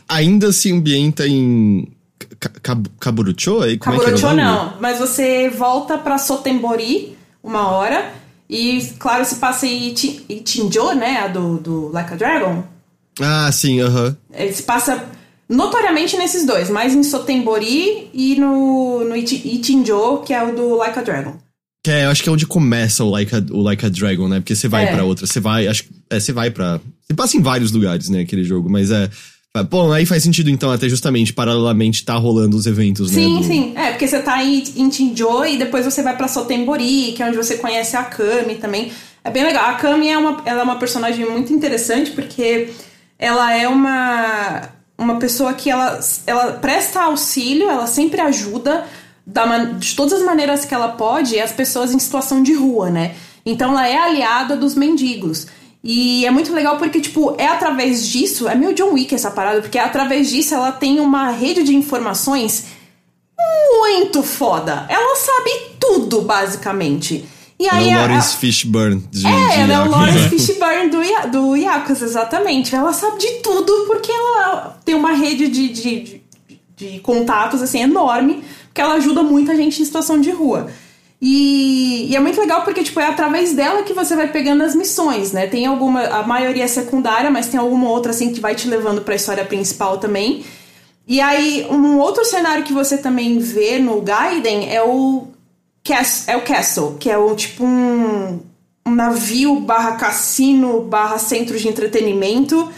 Ainda 0.07 0.51
se 0.51 0.71
ambienta 0.71 1.27
em 1.27 1.87
Kaburucho? 2.99 3.61
Aí, 3.61 3.77
como 3.77 3.97
Kaburucho 3.97 4.27
é 4.27 4.29
que 4.29 4.35
não, 4.35 4.73
mas 4.79 4.99
você 4.99 5.49
volta 5.49 5.97
pra 5.97 6.17
Sotembori 6.17 7.17
uma 7.43 7.69
hora 7.71 8.11
e, 8.49 8.93
claro, 8.99 9.25
se 9.25 9.35
passa 9.35 9.65
em 9.65 9.87
Itinjo, 9.87 10.93
né, 10.93 11.19
a 11.19 11.27
do, 11.27 11.57
do 11.57 11.91
Like 11.91 12.13
a 12.13 12.15
Dragon. 12.15 12.63
Ah, 13.19 13.51
sim, 13.51 13.81
aham. 13.81 14.07
Uh 14.07 14.09
-huh. 14.09 14.15
Ele 14.33 14.53
se 14.53 14.63
passa 14.63 15.05
notoriamente 15.47 16.17
nesses 16.17 16.45
dois, 16.45 16.69
mais 16.69 16.95
em 16.95 17.03
Sotembori 17.03 18.09
e 18.13 18.35
no, 18.35 19.03
no 19.05 19.15
Itinjo, 19.15 20.19
que 20.25 20.33
é 20.33 20.43
o 20.43 20.55
do 20.55 20.75
Like 20.75 20.99
a 20.99 21.01
Dragon. 21.01 21.35
Que 21.83 21.91
é, 21.91 22.05
eu 22.05 22.09
acho 22.09 22.23
que 22.23 22.29
é 22.29 22.31
onde 22.31 22.47
começa 22.47 23.03
o 23.03 23.09
Like 23.09 23.35
a, 23.35 23.43
o 23.51 23.61
like 23.61 23.85
a 23.85 23.89
Dragon, 23.89 24.27
né? 24.29 24.39
Porque 24.39 24.55
você 24.55 24.69
vai 24.69 24.85
é. 24.85 24.91
para 24.93 25.03
outra, 25.03 25.27
você 25.27 25.39
vai, 25.39 25.67
acho, 25.67 25.83
é, 26.09 26.19
você 26.19 26.31
vai 26.31 26.49
para, 26.49 26.79
você 27.01 27.13
passa 27.13 27.35
em 27.35 27.41
vários 27.41 27.71
lugares, 27.71 28.07
né, 28.09 28.21
aquele 28.21 28.43
jogo, 28.43 28.69
mas 28.69 28.89
é 28.89 29.09
Bom, 29.69 29.91
aí 29.91 30.03
faz 30.03 30.23
sentido 30.23 30.49
então, 30.49 30.71
até 30.71 30.89
justamente 30.89 31.31
paralelamente 31.31 32.03
tá 32.03 32.15
rolando 32.15 32.57
os 32.57 32.65
eventos, 32.65 33.11
sim, 33.11 33.35
né? 33.35 33.43
Sim, 33.43 33.47
sim. 33.47 33.73
É, 33.77 33.91
porque 33.91 34.07
você 34.07 34.19
tá 34.19 34.43
em, 34.43 34.63
em 34.75 34.89
Tinjo 34.89 35.45
e 35.45 35.59
depois 35.59 35.85
você 35.85 36.01
vai 36.01 36.17
pra 36.17 36.27
Sotembori, 36.27 37.13
que 37.15 37.21
é 37.21 37.27
onde 37.27 37.37
você 37.37 37.57
conhece 37.57 37.95
a 37.95 38.03
Kami 38.03 38.55
também. 38.55 38.91
É 39.23 39.29
bem 39.29 39.43
legal. 39.43 39.69
A 39.69 39.75
Kami 39.75 40.09
é 40.09 40.17
uma, 40.17 40.41
ela 40.43 40.61
é 40.61 40.63
uma 40.63 40.79
personagem 40.79 41.29
muito 41.29 41.53
interessante 41.53 42.09
porque 42.09 42.69
ela 43.19 43.55
é 43.55 43.67
uma, 43.67 44.69
uma 44.97 45.19
pessoa 45.19 45.53
que 45.53 45.69
ela, 45.69 45.99
ela 46.25 46.53
presta 46.53 47.01
auxílio, 47.01 47.69
ela 47.69 47.85
sempre 47.85 48.21
ajuda 48.21 48.85
da, 49.25 49.57
de 49.57 49.95
todas 49.95 50.13
as 50.13 50.23
maneiras 50.23 50.65
que 50.65 50.73
ela 50.73 50.89
pode 50.89 51.39
as 51.39 51.51
pessoas 51.51 51.93
em 51.93 51.99
situação 51.99 52.43
de 52.43 52.53
rua, 52.53 52.89
né? 52.89 53.15
Então 53.45 53.71
ela 53.71 53.87
é 53.87 53.97
aliada 53.97 54.55
dos 54.55 54.75
mendigos. 54.75 55.47
E 55.83 56.25
é 56.25 56.31
muito 56.31 56.53
legal 56.53 56.77
porque, 56.77 57.01
tipo, 57.01 57.35
é 57.37 57.47
através 57.47 58.07
disso, 58.07 58.47
é 58.47 58.55
meio 58.55 58.73
John 58.73 58.93
Wick 58.93 59.13
essa 59.13 59.29
parada, 59.29 59.61
porque 59.61 59.77
é 59.77 59.81
através 59.81 60.29
disso 60.29 60.53
ela 60.53 60.71
tem 60.71 60.99
uma 60.99 61.29
rede 61.31 61.63
de 61.63 61.75
informações 61.75 62.67
muito 63.71 64.23
foda. 64.23 64.85
Ela 64.87 65.15
sabe 65.17 65.49
tudo, 65.79 66.21
basicamente. 66.21 67.25
E 67.59 67.67
aí, 67.67 67.89
é 67.89 67.97
o 67.97 67.99
Lawrence 67.99 68.35
a, 68.35 68.39
Fishburne 68.39 69.03
de, 69.11 69.27
É, 69.27 69.29
de 69.29 69.59
ela 69.59 69.73
é 69.73 69.79
o 69.79 69.89
Lawrence 69.89 70.29
Fishburne 70.29 70.89
do, 70.89 71.31
do 71.31 71.55
Yakuza, 71.55 72.05
exatamente. 72.05 72.73
Ela 72.73 72.93
sabe 72.93 73.19
de 73.19 73.31
tudo 73.41 73.85
porque 73.87 74.11
ela 74.11 74.77
tem 74.85 74.95
uma 74.95 75.11
rede 75.11 75.49
de, 75.49 75.69
de, 75.69 75.99
de, 76.01 76.21
de 76.75 76.99
contatos, 76.99 77.61
assim, 77.61 77.81
enorme, 77.81 78.43
porque 78.73 78.81
ela 78.81 78.95
ajuda 78.95 79.21
muita 79.21 79.55
gente 79.55 79.79
em 79.79 79.85
situação 79.85 80.19
de 80.19 80.31
rua. 80.31 80.67
E, 81.21 82.07
e, 82.09 82.15
é 82.15 82.19
muito 82.19 82.41
legal 82.41 82.63
porque, 82.63 82.83
tipo, 82.83 82.99
é 82.99 83.05
através 83.05 83.53
dela 83.53 83.83
que 83.83 83.93
você 83.93 84.15
vai 84.15 84.27
pegando 84.27 84.63
as 84.63 84.75
missões, 84.75 85.31
né? 85.31 85.45
Tem 85.45 85.67
alguma, 85.67 86.01
a 86.01 86.23
maioria 86.23 86.63
é 86.63 86.67
secundária, 86.67 87.29
mas 87.29 87.47
tem 87.47 87.59
alguma 87.59 87.87
outra, 87.87 88.09
assim, 88.09 88.33
que 88.33 88.41
vai 88.41 88.55
te 88.55 88.67
levando 88.67 89.01
para 89.01 89.13
a 89.13 89.15
história 89.15 89.45
principal 89.45 89.99
também. 89.99 90.43
E 91.07 91.21
aí, 91.21 91.67
um 91.69 91.99
outro 91.99 92.25
cenário 92.25 92.63
que 92.63 92.73
você 92.73 92.97
também 92.97 93.37
vê 93.37 93.77
no 93.77 94.01
Gaiden 94.01 94.73
é 94.73 94.81
o, 94.81 95.27
é 96.25 96.35
o 96.35 96.41
Castle, 96.41 96.97
que 96.99 97.11
é 97.11 97.17
o, 97.17 97.35
tipo, 97.35 97.63
um, 97.63 98.39
um 98.85 98.95
navio 98.95 99.59
barra 99.59 99.93
cassino 99.97 100.81
barra 100.81 101.19
centro 101.19 101.57
de 101.57 101.67
entretenimento 101.67 102.69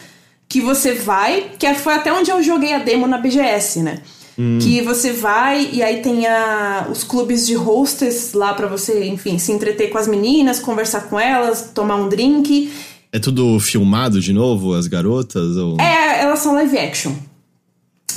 que 0.48 0.62
você 0.62 0.94
vai, 0.94 1.52
que 1.58 1.74
foi 1.74 1.94
até 1.94 2.14
onde 2.14 2.30
eu 2.30 2.44
joguei 2.44 2.74
a 2.74 2.80
demo 2.80 3.08
na 3.08 3.18
BGS, 3.18 3.82
né? 3.82 4.02
Hum. 4.38 4.60
Que 4.62 4.82
você 4.82 5.14
vai 5.14 5.70
e 5.72 5.82
aí 5.82 6.02
tem 6.02 6.28
a, 6.28 6.88
os 6.92 7.04
clubes 7.04 7.48
de 7.48 7.56
hostess 7.56 8.34
lá 8.34 8.54
para 8.54 8.68
você, 8.68 9.06
enfim, 9.06 9.38
se 9.38 9.52
entreter 9.52 9.90
com 9.90 9.98
as 9.98 10.08
meninas, 10.08 10.60
conversar 10.60 11.10
com 11.10 11.20
elas, 11.20 11.72
tomar 11.74 11.96
um 11.96 12.10
drink. 12.10 12.72
É 13.12 13.20
tudo 13.20 13.60
filmado 13.60 14.20
de 14.20 14.34
novo, 14.34 14.74
as 14.74 14.88
garotas? 14.88 15.56
Ou... 15.56 15.80
É, 15.80 16.22
elas 16.22 16.40
são 16.40 16.54
live 16.54 16.78
action. 16.78 17.14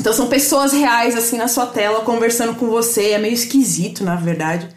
Então 0.00 0.12
são 0.12 0.28
pessoas 0.28 0.72
reais 0.72 1.16
assim 1.16 1.36
na 1.36 1.48
sua 1.48 1.66
tela 1.66 2.00
conversando 2.00 2.54
com 2.54 2.66
você. 2.68 3.10
É 3.10 3.18
meio 3.18 3.34
esquisito, 3.34 4.04
na 4.04 4.16
verdade. 4.16 4.68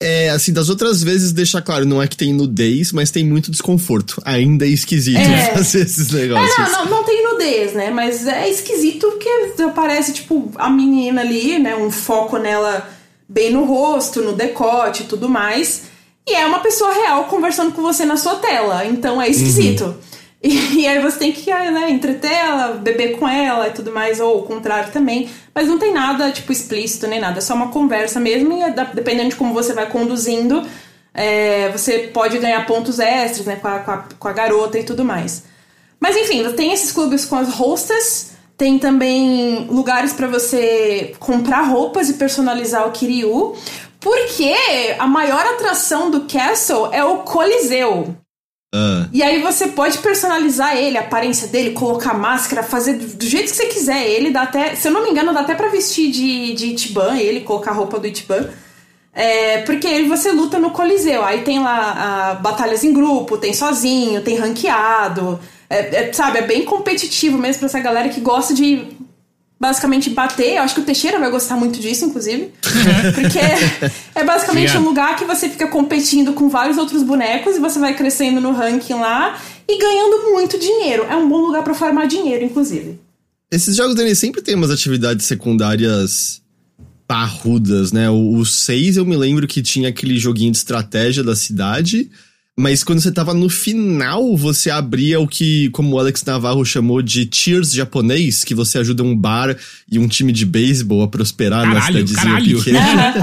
É, 0.00 0.30
assim, 0.30 0.52
das 0.52 0.68
outras 0.68 1.02
vezes 1.02 1.32
deixa 1.32 1.60
claro, 1.60 1.84
não 1.84 2.00
é 2.00 2.06
que 2.06 2.16
tem 2.16 2.32
nudez, 2.32 2.92
mas 2.92 3.10
tem 3.10 3.24
muito 3.24 3.50
desconforto. 3.50 4.22
Ainda 4.24 4.64
é 4.64 4.68
esquisito 4.68 5.18
é. 5.18 5.50
fazer 5.54 5.80
esses 5.82 6.10
negócios. 6.12 6.56
É, 6.56 6.70
não, 6.70 6.84
não, 6.84 6.90
não 6.90 7.04
tem 7.04 7.24
nudez, 7.24 7.72
né? 7.72 7.90
Mas 7.90 8.26
é 8.26 8.48
esquisito 8.48 9.08
porque 9.08 9.62
aparece, 9.62 10.12
tipo, 10.12 10.52
a 10.54 10.70
menina 10.70 11.20
ali, 11.20 11.58
né? 11.58 11.74
Um 11.74 11.90
foco 11.90 12.38
nela 12.38 12.88
bem 13.28 13.52
no 13.52 13.64
rosto, 13.64 14.22
no 14.22 14.34
decote 14.34 15.02
e 15.02 15.06
tudo 15.06 15.28
mais. 15.28 15.82
E 16.26 16.34
é 16.34 16.46
uma 16.46 16.60
pessoa 16.60 16.92
real 16.92 17.24
conversando 17.24 17.72
com 17.72 17.82
você 17.82 18.04
na 18.04 18.16
sua 18.16 18.36
tela. 18.36 18.86
Então 18.86 19.20
é 19.20 19.28
esquisito. 19.28 19.84
Uhum. 19.84 19.94
E, 20.42 20.82
e, 20.82 20.86
aí 20.86 21.00
você 21.00 21.18
tem 21.18 21.32
que 21.32 21.50
né, 21.50 21.90
entreter 21.90 22.30
ela, 22.30 22.74
beber 22.74 23.18
com 23.18 23.28
ela 23.28 23.68
e 23.68 23.72
tudo 23.72 23.90
mais, 23.90 24.20
ou 24.20 24.38
o 24.38 24.42
contrário 24.42 24.92
também. 24.92 25.28
Mas 25.54 25.66
não 25.66 25.78
tem 25.78 25.92
nada, 25.92 26.30
tipo, 26.30 26.52
explícito 26.52 27.06
nem 27.08 27.20
nada. 27.20 27.38
É 27.38 27.40
só 27.40 27.54
uma 27.54 27.68
conversa 27.68 28.20
mesmo 28.20 28.52
e 28.52 28.62
é 28.62 28.70
dependendo 28.70 29.30
de 29.30 29.36
como 29.36 29.52
você 29.52 29.72
vai 29.72 29.90
conduzindo, 29.90 30.64
é, 31.12 31.68
você 31.70 32.10
pode 32.14 32.38
ganhar 32.38 32.64
pontos 32.66 33.00
extras, 33.00 33.46
né, 33.46 33.56
com 33.56 33.66
a, 33.66 33.78
com 33.80 33.90
a, 33.90 34.04
com 34.18 34.28
a 34.28 34.32
garota 34.32 34.78
e 34.78 34.84
tudo 34.84 35.04
mais. 35.04 35.42
Mas 35.98 36.16
enfim, 36.16 36.48
tem 36.52 36.72
esses 36.72 36.92
clubes 36.92 37.24
com 37.24 37.34
as 37.34 37.58
hostas, 37.60 38.32
tem 38.56 38.78
também 38.78 39.66
lugares 39.68 40.12
para 40.12 40.28
você 40.28 41.14
comprar 41.18 41.62
roupas 41.62 42.08
e 42.08 42.14
personalizar 42.14 42.86
o 42.86 42.92
Kiryu, 42.92 43.56
porque 43.98 44.54
a 44.98 45.06
maior 45.08 45.44
atração 45.44 46.10
do 46.10 46.20
Castle 46.22 46.88
é 46.92 47.04
o 47.04 47.18
Coliseu. 47.18 48.16
Uh. 48.74 49.08
E 49.12 49.22
aí 49.22 49.40
você 49.40 49.68
pode 49.68 49.98
personalizar 49.98 50.76
ele, 50.76 50.98
a 50.98 51.00
aparência 51.00 51.48
dele, 51.48 51.70
colocar 51.70 52.12
máscara, 52.12 52.62
fazer 52.62 52.94
do, 52.94 53.24
jeito 53.24 53.50
que 53.50 53.56
você 53.56 53.66
quiser. 53.66 54.06
Ele 54.06 54.30
dá 54.30 54.42
até, 54.42 54.74
se 54.74 54.88
eu 54.88 54.92
não 54.92 55.02
me 55.02 55.10
engano, 55.10 55.32
dá 55.32 55.40
até 55.40 55.54
pra 55.54 55.68
vestir 55.68 56.10
de, 56.10 56.54
de 56.54 56.66
Itiban, 56.66 57.16
ele, 57.16 57.40
colocar 57.40 57.70
a 57.70 57.74
roupa 57.74 57.98
do 57.98 58.06
Itiban. 58.06 58.48
É, 59.14 59.62
porque 59.62 59.86
aí 59.86 60.06
você 60.06 60.30
luta 60.30 60.58
no 60.58 60.70
Coliseu. 60.70 61.24
Aí 61.24 61.42
tem 61.42 61.60
lá 61.60 62.30
a, 62.30 62.34
batalhas 62.34 62.84
em 62.84 62.92
grupo, 62.92 63.38
tem 63.38 63.54
sozinho, 63.54 64.22
tem 64.22 64.36
ranqueado. 64.36 65.40
É, 65.70 66.08
é, 66.08 66.12
sabe, 66.12 66.38
é 66.38 66.42
bem 66.42 66.64
competitivo 66.64 67.38
mesmo 67.38 67.60
pra 67.60 67.66
essa 67.66 67.80
galera 67.80 68.08
que 68.08 68.20
gosta 68.20 68.54
de 68.54 68.86
basicamente 69.58 70.10
bater. 70.10 70.56
Eu 70.56 70.62
acho 70.62 70.74
que 70.74 70.80
o 70.80 70.84
Teixeira 70.84 71.18
vai 71.18 71.30
gostar 71.30 71.56
muito 71.56 71.80
disso, 71.80 72.04
inclusive. 72.04 72.52
Porque 73.14 73.38
é 74.14 74.24
basicamente 74.24 74.68
yeah. 74.68 74.80
um 74.80 74.84
lugar 74.84 75.16
que 75.16 75.24
você 75.24 75.48
fica 75.48 75.66
competindo 75.66 76.32
com 76.32 76.48
vários 76.48 76.78
outros 76.78 77.02
bonecos 77.02 77.56
e 77.56 77.58
você 77.58 77.78
vai 77.78 77.94
crescendo 77.94 78.40
no 78.40 78.52
ranking 78.52 78.94
lá 78.94 79.40
e 79.68 79.78
ganhando 79.78 80.30
muito 80.32 80.58
dinheiro. 80.58 81.04
É 81.04 81.16
um 81.16 81.28
bom 81.28 81.46
lugar 81.46 81.62
para 81.62 81.74
farmar 81.74 82.06
dinheiro, 82.06 82.44
inclusive. 82.44 82.98
Esses 83.50 83.74
jogos 83.74 83.94
dele 83.94 84.14
sempre 84.14 84.42
tem 84.42 84.54
umas 84.54 84.70
atividades 84.70 85.26
secundárias 85.26 86.42
parrudas, 87.06 87.90
né? 87.90 88.10
O 88.10 88.44
6 88.44 88.98
eu 88.98 89.06
me 89.06 89.16
lembro 89.16 89.46
que 89.48 89.62
tinha 89.62 89.88
aquele 89.88 90.18
joguinho 90.18 90.52
de 90.52 90.58
estratégia 90.58 91.24
da 91.24 91.34
cidade. 91.34 92.10
Mas 92.58 92.82
quando 92.82 93.00
você 93.00 93.12
tava 93.12 93.32
no 93.32 93.48
final, 93.48 94.36
você 94.36 94.68
abria 94.68 95.20
o 95.20 95.28
que, 95.28 95.70
como 95.70 95.94
o 95.94 95.98
Alex 96.00 96.24
Navarro 96.24 96.64
chamou 96.64 97.00
de 97.00 97.30
cheers 97.32 97.70
japonês, 97.70 98.42
que 98.42 98.52
você 98.52 98.78
ajuda 98.78 99.04
um 99.04 99.16
bar 99.16 99.56
e 99.88 99.96
um 99.96 100.08
time 100.08 100.32
de 100.32 100.44
beisebol 100.44 101.04
a 101.04 101.06
prosperar 101.06 101.62
caralho, 101.62 101.78
na 101.78 101.86
cidadezinha 101.86 102.24
caralho. 102.24 102.58
pequena. 102.58 103.14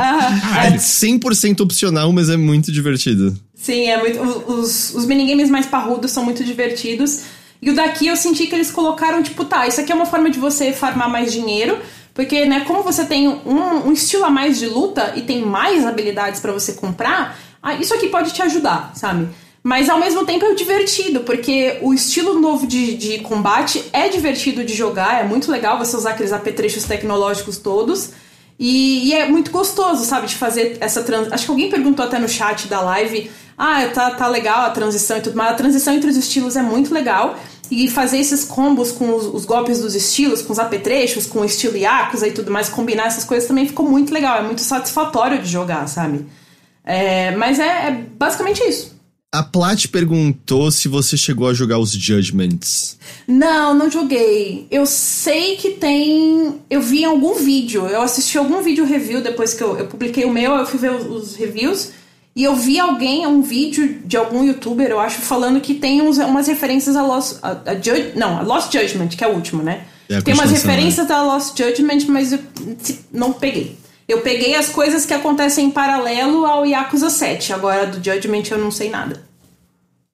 é 0.64 0.78
100% 0.78 1.60
opcional, 1.60 2.14
mas 2.14 2.30
é 2.30 2.38
muito 2.38 2.72
divertido. 2.72 3.38
Sim, 3.54 3.90
é 3.90 4.00
muito. 4.00 4.22
Os, 4.22 4.96
os 4.96 5.06
minigames 5.06 5.50
mais 5.50 5.66
parrudos 5.66 6.12
são 6.12 6.24
muito 6.24 6.42
divertidos. 6.42 7.24
E 7.62 7.70
o 7.70 7.76
daqui 7.76 8.08
eu 8.08 8.16
senti 8.16 8.48
que 8.48 8.56
eles 8.56 8.72
colocaram, 8.72 9.22
tipo, 9.22 9.44
tá, 9.44 9.68
isso 9.68 9.82
aqui 9.82 9.92
é 9.92 9.96
uma 9.96 10.06
forma 10.06 10.30
de 10.30 10.40
você 10.40 10.72
farmar 10.72 11.10
mais 11.10 11.34
dinheiro. 11.34 11.78
Porque, 12.14 12.46
né, 12.46 12.62
como 12.62 12.82
você 12.82 13.04
tem 13.04 13.28
um, 13.28 13.88
um 13.88 13.92
estilo 13.92 14.24
a 14.24 14.30
mais 14.30 14.58
de 14.58 14.66
luta 14.66 15.12
e 15.18 15.24
tem 15.24 15.46
mais 15.46 15.86
habilidades 15.86 16.40
para 16.40 16.54
você 16.54 16.72
comprar, 16.72 17.38
ah, 17.66 17.74
isso 17.74 17.96
aqui 17.96 18.10
pode 18.10 18.32
te 18.32 18.44
ajudar, 18.44 18.92
sabe? 18.94 19.28
Mas 19.64 19.90
ao 19.90 20.00
mesmo 20.00 20.24
tempo 20.24 20.46
é 20.46 20.54
divertido, 20.54 21.22
porque 21.22 21.80
o 21.82 21.96
estilo 21.96 22.40
novo 22.40 22.68
de, 22.68 22.96
de 22.96 23.18
combate 23.22 23.84
é 23.92 24.08
divertido 24.08 24.64
de 24.64 24.76
jogar, 24.76 25.22
é 25.22 25.24
muito 25.24 25.52
legal 25.52 25.80
você 25.80 25.98
usar 25.98 26.12
aqueles 26.12 26.32
apetrechos 26.32 26.84
tecnológicos 26.84 27.58
todos. 27.58 28.12
E, 28.60 29.08
e, 29.08 29.14
é 29.16 29.28
muito 29.28 29.50
gostoso, 29.50 30.06
sabe, 30.06 30.28
de 30.28 30.36
fazer 30.36 30.78
essa 30.80 31.02
transição. 31.02 31.34
Acho 31.34 31.46
que 31.46 31.52
alguém 31.52 31.72
perguntou 31.72 32.06
até 32.06 32.20
no 32.20 32.30
chat 32.30 32.68
da 32.68 32.82
live: 32.82 33.32
ah, 33.58 33.84
tá, 33.88 34.12
tá 34.12 34.28
legal 34.28 34.62
a 34.62 34.70
transição 34.70 35.18
e 35.18 35.22
tudo, 35.22 35.36
mas 35.36 35.50
a 35.50 35.56
transição 35.56 35.96
entre 35.96 36.12
os 36.12 36.16
estilos 36.16 36.56
é 36.56 36.62
muito 36.62 36.94
legal. 36.94 37.36
E 37.72 37.90
fazer 37.90 38.20
esses 38.20 38.44
combos 38.44 38.92
com 38.92 39.16
os, 39.16 39.26
os 39.26 39.44
golpes 39.44 39.80
dos 39.80 39.96
estilos, 39.96 40.44
com 40.44 40.54
os 40.54 40.60
apetrechos, 40.60 41.26
com 41.26 41.40
o 41.40 41.46
estilo 41.46 41.76
Yakuza 41.76 42.28
e 42.28 42.32
tudo 42.32 42.52
mais, 42.52 42.70
combinar 42.70 43.08
essas 43.08 43.24
coisas 43.24 43.48
também 43.48 43.68
ficou 43.68 43.90
muito 43.90 44.14
legal, 44.14 44.38
é 44.38 44.44
muito 44.44 44.62
satisfatório 44.62 45.42
de 45.42 45.50
jogar, 45.50 45.88
sabe? 45.88 46.28
É, 46.86 47.36
mas 47.36 47.60
é, 47.60 47.88
é, 47.88 47.92
basicamente 48.18 48.62
isso. 48.62 48.94
A 49.34 49.44
Plat 49.44 49.88
perguntou 49.88 50.72
se 50.72 50.88
você 50.88 51.18
chegou 51.18 51.50
a 51.50 51.54
jogar 51.54 51.78
os 51.78 51.92
Judgments. 51.92 52.98
Não, 53.28 53.74
não 53.74 53.92
joguei. 53.92 54.66
Eu 54.72 54.86
sei 54.86 55.58
que 55.58 55.72
tem. 55.72 56.62
Eu 56.70 56.82
vi 56.82 57.04
algum 57.04 57.36
vídeo. 57.36 57.86
Eu 57.86 58.02
assisti 58.02 58.38
algum 58.38 58.62
vídeo 58.62 58.86
review 58.86 59.22
depois 59.22 59.54
que 59.54 59.62
eu, 59.62 59.78
eu 59.78 59.88
publiquei 59.88 60.24
o 60.24 60.32
meu, 60.32 60.54
eu 60.54 60.66
fui 60.66 60.80
ver 60.80 60.92
os, 60.92 61.06
os 61.06 61.36
reviews. 61.36 61.92
E 62.34 62.44
eu 62.44 62.56
vi 62.56 62.80
alguém, 62.80 63.26
um 63.26 63.42
vídeo 63.42 64.02
de 64.06 64.16
algum 64.18 64.44
youtuber, 64.44 64.90
eu 64.90 65.00
acho, 65.00 65.22
falando 65.22 65.62
que 65.62 65.74
tem 65.74 66.02
uns, 66.02 66.18
umas 66.18 66.48
referências 66.48 66.96
a 66.96 67.02
Lost. 67.02 67.38
A, 67.42 67.52
a 67.52 68.16
não, 68.16 68.38
a 68.38 68.42
Lost 68.42 68.72
Judgment, 68.72 69.10
que 69.10 69.24
é 69.24 69.28
o 69.28 69.34
último, 69.34 69.64
né? 69.64 69.86
É 70.10 70.18
a 70.18 70.22
tem 70.22 70.34
umas 70.34 70.50
continuação, 70.50 70.72
referências 70.72 71.08
da 71.08 71.24
Lost 71.24 71.58
Judgment, 71.58 72.06
mas 72.08 72.32
eu 72.34 72.40
não 73.12 73.34
peguei. 73.34 73.78
Eu 74.08 74.22
peguei 74.22 74.56
as 74.56 74.70
coisas 74.70 75.06
que 75.06 75.14
acontecem 75.14 75.66
em 75.66 75.72
paralelo 75.72 76.46
ao 76.46 76.66
Yakuza 76.66 77.10
7. 77.10 77.54
Agora, 77.54 77.88
do 77.88 77.96
Judgment, 77.96 78.44
eu 78.52 78.58
não 78.58 78.70
sei 78.70 78.90
nada. 78.90 79.24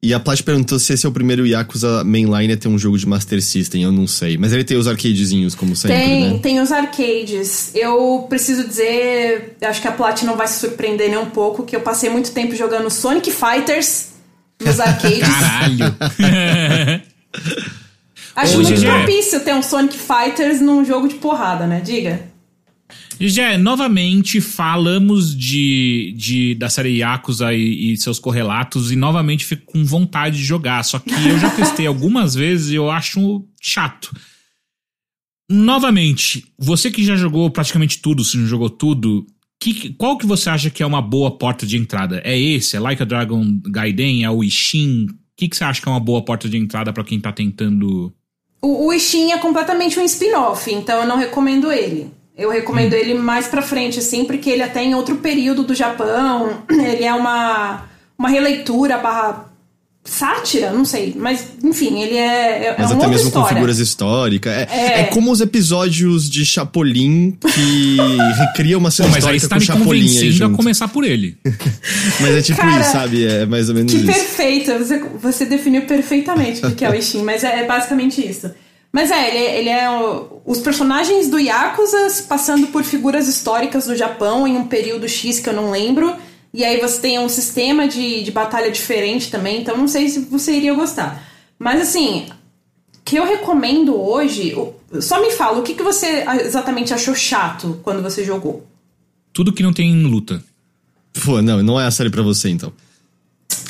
E 0.03 0.15
a 0.15 0.19
Plat 0.19 0.41
perguntou 0.41 0.79
se 0.79 0.93
esse 0.93 1.05
é 1.05 1.09
o 1.09 1.11
primeiro 1.11 1.45
Yakuza 1.45 2.03
mainline 2.03 2.53
a 2.53 2.57
ter 2.57 2.67
um 2.67 2.77
jogo 2.77 2.97
de 2.97 3.07
Master 3.07 3.39
System, 3.39 3.83
eu 3.83 3.91
não 3.91 4.07
sei. 4.07 4.35
Mas 4.35 4.51
ele 4.51 4.63
tem 4.63 4.75
os 4.75 4.87
arcadezinhos, 4.87 5.53
como 5.53 5.75
sempre, 5.75 5.95
Tem, 5.95 6.33
né? 6.33 6.39
tem 6.41 6.59
os 6.59 6.71
arcades. 6.71 7.71
Eu 7.75 8.25
preciso 8.27 8.67
dizer, 8.67 9.57
acho 9.61 9.79
que 9.79 9.87
a 9.87 9.91
Plat 9.91 10.23
não 10.23 10.35
vai 10.35 10.47
se 10.47 10.59
surpreender 10.59 11.07
nem 11.07 11.19
um 11.19 11.29
pouco, 11.29 11.63
que 11.63 11.75
eu 11.75 11.81
passei 11.81 12.09
muito 12.09 12.31
tempo 12.31 12.55
jogando 12.55 12.89
Sonic 12.89 13.29
Fighters 13.29 14.07
nos 14.59 14.79
arcades. 14.81 15.19
Caralho! 15.19 15.95
Acho 18.33 18.59
Ô, 18.59 18.61
muito 18.61 18.81
propício 18.81 19.41
ter 19.41 19.53
um 19.53 19.61
Sonic 19.61 19.97
Fighters 19.97 20.61
num 20.61 20.85
jogo 20.85 21.07
de 21.07 21.15
porrada, 21.15 21.67
né? 21.67 21.81
Diga. 21.81 22.30
Já, 23.19 23.57
novamente 23.57 24.41
falamos 24.41 25.35
de, 25.35 26.13
de 26.17 26.55
da 26.55 26.69
série 26.69 26.97
Yakuza 26.97 27.53
e, 27.53 27.93
e 27.93 27.97
seus 27.97 28.19
correlatos 28.19 28.91
e 28.91 28.95
novamente 28.95 29.45
fico 29.45 29.71
com 29.71 29.83
vontade 29.85 30.37
de 30.37 30.43
jogar. 30.43 30.83
Só 30.83 30.99
que 30.99 31.11
eu 31.11 31.37
já 31.39 31.49
testei 31.55 31.85
algumas 31.85 32.33
vezes 32.33 32.71
e 32.71 32.75
eu 32.75 32.89
acho 32.89 33.45
chato. 33.61 34.11
Novamente, 35.49 36.45
você 36.57 36.89
que 36.89 37.03
já 37.03 37.15
jogou 37.15 37.49
praticamente 37.49 37.99
tudo, 37.99 38.23
se 38.23 38.37
não 38.37 38.47
jogou 38.47 38.69
tudo, 38.69 39.27
que, 39.61 39.93
qual 39.93 40.17
que 40.17 40.25
você 40.25 40.49
acha 40.49 40.69
que 40.71 40.81
é 40.81 40.85
uma 40.85 41.01
boa 41.01 41.37
porta 41.37 41.67
de 41.67 41.77
entrada? 41.77 42.19
É 42.25 42.37
esse? 42.37 42.75
É 42.75 42.79
Like 42.79 43.03
a 43.03 43.05
Dragon 43.05 43.59
Gaiden? 43.69 44.23
É 44.23 44.29
o 44.29 44.43
Ishin? 44.43 45.05
O 45.05 45.15
que, 45.37 45.47
que 45.47 45.55
você 45.55 45.63
acha 45.63 45.79
que 45.79 45.87
é 45.87 45.91
uma 45.91 45.99
boa 45.99 46.23
porta 46.23 46.49
de 46.49 46.57
entrada 46.57 46.91
pra 46.91 47.03
quem 47.03 47.19
tá 47.19 47.31
tentando. 47.31 48.11
O, 48.61 48.87
o 48.87 48.93
Ishin 48.93 49.31
é 49.31 49.37
completamente 49.37 49.99
um 49.99 50.05
spin-off, 50.05 50.71
então 50.73 51.01
eu 51.01 51.07
não 51.07 51.17
recomendo 51.17 51.71
ele. 51.71 52.11
Eu 52.37 52.49
recomendo 52.49 52.93
ele 52.93 53.13
mais 53.13 53.47
pra 53.47 53.61
frente, 53.61 53.99
assim, 53.99 54.25
porque 54.25 54.49
ele 54.49 54.63
até 54.63 54.81
em 54.83 54.95
outro 54.95 55.17
período 55.17 55.63
do 55.63 55.75
Japão, 55.75 56.63
ele 56.71 57.03
é 57.03 57.13
uma, 57.13 57.83
uma 58.17 58.29
releitura 58.29 58.97
barra 58.97 59.45
sátira, 60.03 60.71
não 60.71 60.83
sei. 60.83 61.13
Mas, 61.15 61.45
enfim, 61.63 62.01
ele 62.01 62.15
é, 62.15 62.65
é, 62.69 62.75
Mas 62.79 62.89
é 62.89 62.93
uma 62.95 63.03
até 63.03 63.07
mesmo 63.11 63.29
com 63.29 63.37
história. 63.39 63.49
figuras 63.55 63.77
históricas. 63.77 64.51
É, 64.51 64.67
É. 64.71 64.99
é 65.01 65.03
como 65.05 65.31
os 65.31 65.41
episódios 65.41 66.27
de 66.27 66.43
Chapolin 66.43 67.37
que 67.39 67.97
recriam 68.39 68.79
uma 68.79 68.89
Pô, 68.89 68.95
cena 68.95 69.09
mas 69.09 69.25
aí 69.27 69.35
histórica 69.35 69.41
você 69.41 69.47
tá 69.47 69.55
com 69.55 69.59
me 69.59 69.65
Chapolin 69.67 70.01
aí 70.01 70.07
convencendo 70.07 70.43
a 70.43 70.47
junto. 70.47 70.57
começar 70.57 70.87
por 70.87 71.03
ele. 71.03 71.37
Mas 72.19 72.35
é 72.35 72.41
tipo 72.41 72.59
Cara, 72.59 72.81
isso, 72.81 72.91
sabe? 72.91 73.25
É 73.27 73.45
mais 73.45 73.69
ou 73.69 73.75
menos 73.75 73.91
Que 73.91 73.97
isso. 73.99 74.07
perfeito! 74.07 74.71
Você, 74.79 74.99
você 75.21 75.45
definiu 75.45 75.83
perfeitamente 75.83 76.65
o 76.65 76.71
que 76.73 76.83
é 76.83 76.89
o 76.89 76.95
Ishin, 76.95 77.21
mas 77.23 77.43
é, 77.43 77.59
é 77.59 77.65
basicamente 77.67 78.27
isso. 78.27 78.49
Mas 78.91 79.09
é, 79.09 79.29
ele, 79.29 79.59
ele 79.59 79.69
é 79.69 79.89
o- 79.89 80.41
os 80.45 80.59
personagens 80.59 81.29
do 81.29 81.39
Yakuza 81.39 81.97
passando 82.27 82.67
por 82.67 82.83
figuras 82.83 83.27
históricas 83.27 83.85
do 83.85 83.95
Japão 83.95 84.45
em 84.47 84.57
um 84.57 84.67
período 84.67 85.07
X 85.07 85.39
que 85.39 85.47
eu 85.49 85.53
não 85.53 85.71
lembro. 85.71 86.13
E 86.53 86.65
aí 86.65 86.79
você 86.81 86.99
tem 86.99 87.17
um 87.19 87.29
sistema 87.29 87.87
de, 87.87 88.23
de 88.23 88.31
batalha 88.31 88.69
diferente 88.69 89.31
também, 89.31 89.61
então 89.61 89.77
não 89.77 89.87
sei 89.87 90.09
se 90.09 90.19
você 90.19 90.53
iria 90.53 90.73
gostar. 90.73 91.25
Mas 91.57 91.81
assim, 91.81 92.27
que 93.05 93.15
eu 93.15 93.25
recomendo 93.25 93.95
hoje. 93.99 94.53
Só 94.99 95.21
me 95.21 95.31
fala, 95.31 95.59
o 95.59 95.63
que, 95.63 95.73
que 95.73 95.83
você 95.83 96.25
exatamente 96.43 96.93
achou 96.93 97.15
chato 97.15 97.79
quando 97.83 98.01
você 98.03 98.25
jogou? 98.25 98.67
Tudo 99.31 99.53
que 99.53 99.63
não 99.63 99.71
tem 99.71 100.03
luta. 100.03 100.43
Pô, 101.23 101.41
não, 101.41 101.63
não 101.63 101.79
é 101.79 101.85
a 101.85 101.91
série 101.91 102.09
pra 102.09 102.21
você, 102.21 102.49
então. 102.49 102.73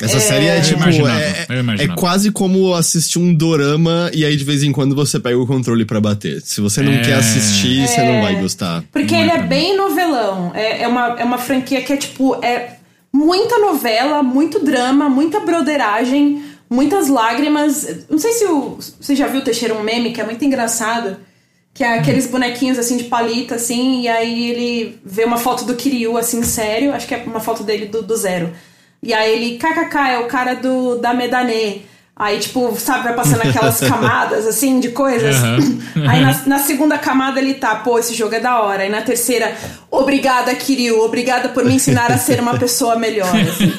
Essa 0.00 0.18
série 0.20 0.46
é 0.46 0.58
Eu 0.58 0.62
tipo. 0.62 0.80
imaginava, 0.82 1.20
é, 1.20 1.46
eu 1.48 1.92
é 1.92 1.96
quase 1.96 2.30
como 2.32 2.74
assistir 2.74 3.18
um 3.18 3.32
dorama 3.34 4.10
e 4.12 4.24
aí 4.24 4.36
de 4.36 4.44
vez 4.44 4.62
em 4.62 4.72
quando 4.72 4.94
você 4.94 5.18
pega 5.20 5.38
o 5.38 5.46
controle 5.46 5.84
pra 5.84 6.00
bater. 6.00 6.40
Se 6.42 6.60
você 6.60 6.82
não 6.82 6.92
É. 6.92 7.02
quer 7.02 7.14
assistir, 7.14 7.86
você 7.86 8.02
não 8.02 8.20
vai 8.22 8.40
gostar. 8.40 8.82
Porque 8.92 9.14
Não 9.14 9.20
é 9.20 9.22
ele 9.22 9.30
é 9.32 9.42
bem 9.42 9.76
novelão. 9.76 10.50
É, 10.54 10.82
é, 10.82 10.88
uma, 10.88 11.20
é 11.20 11.24
uma 11.24 11.38
franquia 11.38 11.80
que 11.82 11.92
é 11.92 11.96
tipo. 11.96 12.34
É 12.44 12.76
muita 13.12 13.58
novela, 13.58 14.22
muito 14.22 14.58
drama, 14.64 15.08
muita 15.08 15.40
broderagem, 15.40 16.42
muitas 16.68 17.08
lágrimas. 17.08 17.86
Não 18.10 18.18
sei 18.18 18.32
se 18.32 18.44
o, 18.46 18.78
você 19.00 19.14
já 19.14 19.26
viu 19.28 19.40
o 19.40 19.44
Teixeira 19.44 19.74
um 19.74 19.82
meme 19.82 20.12
que 20.12 20.20
é 20.20 20.24
muito 20.24 20.44
engraçado. 20.44 21.16
Que 21.74 21.82
é 21.84 21.98
aqueles 21.98 22.26
bonequinhos 22.26 22.78
assim 22.78 22.98
de 22.98 23.04
palito, 23.04 23.54
assim, 23.54 24.02
e 24.02 24.08
aí 24.08 24.50
ele 24.50 24.98
vê 25.06 25.24
uma 25.24 25.38
foto 25.38 25.64
do 25.64 25.74
Kiryu, 25.74 26.18
assim, 26.18 26.42
sério, 26.42 26.92
acho 26.92 27.06
que 27.08 27.14
é 27.14 27.22
uma 27.26 27.40
foto 27.40 27.62
dele 27.64 27.86
do, 27.86 28.02
do 28.02 28.14
zero. 28.14 28.52
E 29.02 29.12
aí 29.12 29.32
ele, 29.34 29.58
kkk, 29.58 29.96
é 30.12 30.18
o 30.20 30.26
cara 30.26 30.54
do 30.54 30.96
da 30.98 31.12
Medanê. 31.12 31.78
Aí, 32.14 32.38
tipo, 32.38 32.76
sabe, 32.78 33.04
vai 33.04 33.14
passando 33.14 33.40
aquelas 33.40 33.80
camadas, 33.88 34.46
assim, 34.46 34.78
de 34.78 34.90
coisas. 34.90 35.34
Aham. 35.34 35.58
Aí 36.06 36.20
na, 36.20 36.40
na 36.46 36.58
segunda 36.58 36.96
camada 36.98 37.40
ele 37.40 37.54
tá, 37.54 37.74
pô, 37.76 37.98
esse 37.98 38.14
jogo 38.14 38.34
é 38.34 38.38
da 38.38 38.60
hora. 38.60 38.82
Aí 38.82 38.90
na 38.90 39.00
terceira, 39.00 39.56
obrigada, 39.90 40.54
Kiryu, 40.54 41.00
obrigada 41.02 41.48
por 41.48 41.64
me 41.64 41.74
ensinar 41.74 42.12
a 42.12 42.18
ser 42.18 42.38
uma 42.38 42.56
pessoa 42.58 42.96
melhor. 42.96 43.28
assim. 43.34 43.72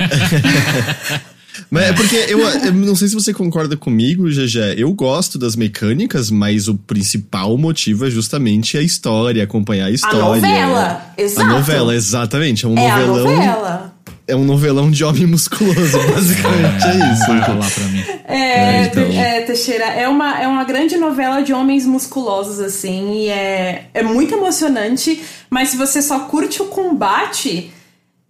Mas 1.69 1.84
é 1.84 1.93
porque 1.93 2.15
eu, 2.28 2.39
eu 2.39 2.74
não 2.74 2.95
sei 2.95 3.07
se 3.07 3.13
você 3.13 3.34
concorda 3.34 3.78
comigo, 3.78 4.28
GG. 4.28 4.76
Eu 4.78 4.91
gosto 4.93 5.38
das 5.38 5.55
mecânicas, 5.55 6.30
mas 6.32 6.67
o 6.67 6.76
principal 6.76 7.55
motivo 7.57 8.05
é 8.07 8.09
justamente 8.09 8.78
a 8.78 8.82
história, 8.82 9.43
acompanhar 9.43 9.86
a 9.86 9.88
A 9.88 9.91
história. 9.91 10.19
novela, 10.19 11.05
exato. 11.17 11.47
A 11.47 11.53
novela, 11.53 11.95
exatamente. 11.95 12.65
É 12.65 12.67
um 12.67 12.78
É 12.78 12.89
a 12.89 12.97
novelão. 13.05 13.36
novela. 13.36 13.93
É 14.26 14.36
um 14.36 14.45
novelão 14.45 14.89
de 14.89 15.03
homem 15.03 15.26
musculoso, 15.26 15.97
basicamente 16.13 16.86
é 16.86 17.13
isso. 17.13 17.28
Vai 17.28 17.41
rolar 17.41 17.69
pra 17.69 17.84
mim. 17.86 18.03
É, 18.26 18.36
É, 18.36 18.86
então. 18.86 19.03
É, 19.03 19.41
Teixeira, 19.41 19.86
é 19.86 20.07
uma, 20.07 20.41
é 20.41 20.47
uma 20.47 20.63
grande 20.63 20.95
novela 20.95 21.41
de 21.41 21.53
homens 21.53 21.86
musculosos, 21.86 22.59
assim, 22.59 23.24
e 23.24 23.28
é, 23.28 23.89
é 23.93 24.01
muito 24.01 24.34
emocionante, 24.34 25.21
mas 25.49 25.69
se 25.69 25.78
você 25.78 26.01
só 26.01 26.21
curte 26.21 26.61
o 26.61 26.67
combate, 26.67 27.69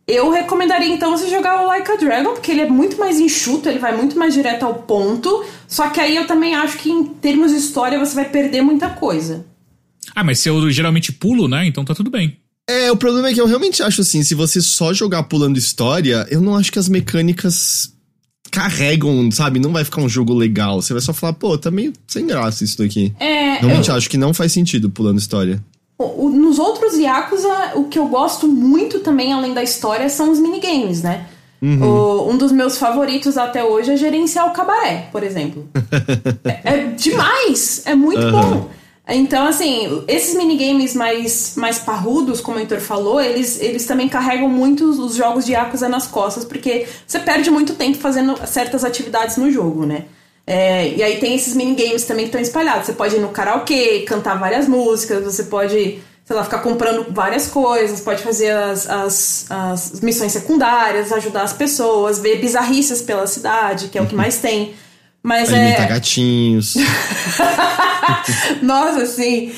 eu 0.08 0.32
recomendaria 0.32 0.94
então 0.94 1.12
você 1.12 1.30
jogar 1.30 1.62
o 1.62 1.68
Like 1.68 1.92
a 1.92 1.96
Dragon, 1.96 2.34
porque 2.34 2.52
ele 2.52 2.62
é 2.62 2.70
muito 2.70 2.98
mais 2.98 3.20
enxuto, 3.20 3.70
ele 3.70 3.80
vai 3.80 3.96
muito 3.96 4.18
mais 4.18 4.34
direto 4.34 4.64
ao 4.64 4.74
ponto, 4.74 5.46
só 5.68 5.90
que 5.90 6.00
aí 6.00 6.16
eu 6.16 6.28
também 6.28 6.56
acho 6.56 6.78
que 6.78 6.90
em 6.90 7.06
termos 7.06 7.52
de 7.52 7.58
história 7.58 8.00
você 8.00 8.16
vai 8.16 8.26
perder 8.26 8.62
muita 8.62 8.90
coisa. 8.90 9.46
Ah, 10.16 10.24
mas 10.24 10.40
se 10.40 10.50
eu 10.50 10.70
geralmente 10.70 11.12
pulo, 11.12 11.48
né? 11.48 11.66
Então 11.66 11.86
tá 11.86 11.96
tudo 11.96 12.10
bem. 12.10 12.38
É, 12.70 12.92
o 12.92 12.96
problema 12.98 13.30
é 13.30 13.34
que 13.34 13.42
eu 13.42 13.46
realmente 13.46 13.84
acho 13.84 14.02
assim, 14.02 14.24
se 14.24 14.34
você 14.34 14.62
só 14.62 14.94
jogar 14.94 15.24
pulando 15.24 15.58
história, 15.58 16.26
eu 16.30 16.40
não 16.40 16.56
acho 16.56 16.72
que 16.72 16.80
as 16.80 16.88
mecânicas 16.88 17.92
carregam, 18.52 19.30
sabe? 19.32 19.60
Não 19.60 19.74
vai 19.74 19.84
ficar 19.84 20.02
um 20.02 20.08
jogo 20.08 20.34
legal. 20.34 20.82
Você 20.82 20.94
vai 20.94 21.02
só 21.02 21.12
falar, 21.14 21.34
pô, 21.34 21.58
tá 21.58 21.70
meio 21.72 21.92
sem 22.08 22.26
graça 22.26 22.64
isso 22.64 22.78
daqui. 22.78 23.12
É, 23.20 23.56
Realmente 23.58 23.90
eu- 23.90 23.96
acho 23.96 24.10
que 24.10 24.18
não 24.18 24.34
faz 24.34 24.52
sentido 24.54 24.90
pulando 24.90 25.18
história. 25.20 25.62
Nos 26.00 26.60
outros 26.60 26.94
Yakuza, 26.96 27.72
o 27.76 27.86
que 27.86 27.98
eu 27.98 28.08
gosto 28.08 28.48
muito 28.48 29.00
também, 29.00 29.34
além 29.34 29.54
da 29.54 29.64
história, 29.64 30.08
são 30.10 30.32
os 30.32 30.40
minigames, 30.40 31.02
né? 31.02 31.26
O- 31.62 32.30
um 32.30 32.38
dos 32.38 32.52
meus 32.52 32.78
favoritos 32.78 33.38
até 33.38 33.64
hoje 33.64 33.92
é 33.92 33.98
gerenciar 33.98 34.48
o 34.48 34.52
cabaré, 34.52 35.08
por 35.14 35.24
exemplo. 35.24 35.68
é, 36.44 36.60
é 36.74 36.88
demais! 36.88 37.84
É 37.86 37.96
muito 37.96 38.22
bom. 38.32 38.70
Então, 39.08 39.46
assim, 39.46 40.04
esses 40.08 40.34
minigames 40.36 40.94
mais, 40.96 41.56
mais 41.58 41.78
parrudos, 41.78 42.40
como 42.40 42.58
o 42.58 42.60
Heitor 42.62 42.80
falou, 42.80 43.20
eles, 43.20 43.60
eles 43.60 43.86
também 43.86 44.08
carregam 44.08 44.48
muito 44.48 44.90
os- 44.90 44.98
os 44.98 45.16
jogos 45.16 45.46
de 45.46 45.52
Yakuza 45.52 45.90
nas 45.90 46.08
costas, 46.08 46.46
porque 46.46 46.88
você 47.06 47.20
perde 47.20 47.52
muito 47.52 47.74
tempo 47.76 47.98
fazendo 47.98 48.36
certas 48.48 48.84
atividades 48.86 49.36
no 49.36 49.52
jogo, 49.52 49.86
né? 49.86 50.06
É, 50.48 50.88
e 50.96 51.04
aí 51.04 51.20
tem 51.20 51.36
esses 51.36 51.54
minigames 51.54 52.04
também 52.06 52.26
que 52.26 52.30
estão 52.30 52.42
espalhados. 52.42 52.86
Você 52.86 52.94
pode 52.94 53.16
ir 53.16 53.20
no 53.20 53.30
karaokê, 53.30 54.02
cantar 54.02 54.36
várias 54.40 54.68
músicas, 54.70 55.24
você 55.24 55.44
pode, 55.44 56.00
sei 56.26 56.36
lá, 56.36 56.44
ficar 56.44 56.60
comprando 56.60 57.06
várias 57.10 57.48
coisas, 57.48 58.00
pode 58.00 58.22
fazer 58.24 58.52
as, 58.52 58.90
as, 58.90 59.46
as 59.50 60.00
missões 60.02 60.32
secundárias, 60.32 61.12
ajudar 61.12 61.44
as 61.44 61.54
pessoas, 61.54 62.20
ver 62.20 62.40
bizarrices 62.40 63.02
pela 63.02 63.28
cidade, 63.28 63.90
que 63.90 63.98
é 63.98 64.02
o 64.02 64.06
que 64.08 64.16
mais 64.16 64.38
tem. 64.40 64.74
Mas 65.24 65.54
Alimentar 65.54 65.84
é. 65.84 65.88
gatinhos. 65.88 66.76
Nossa, 68.62 69.04
assim. 69.04 69.54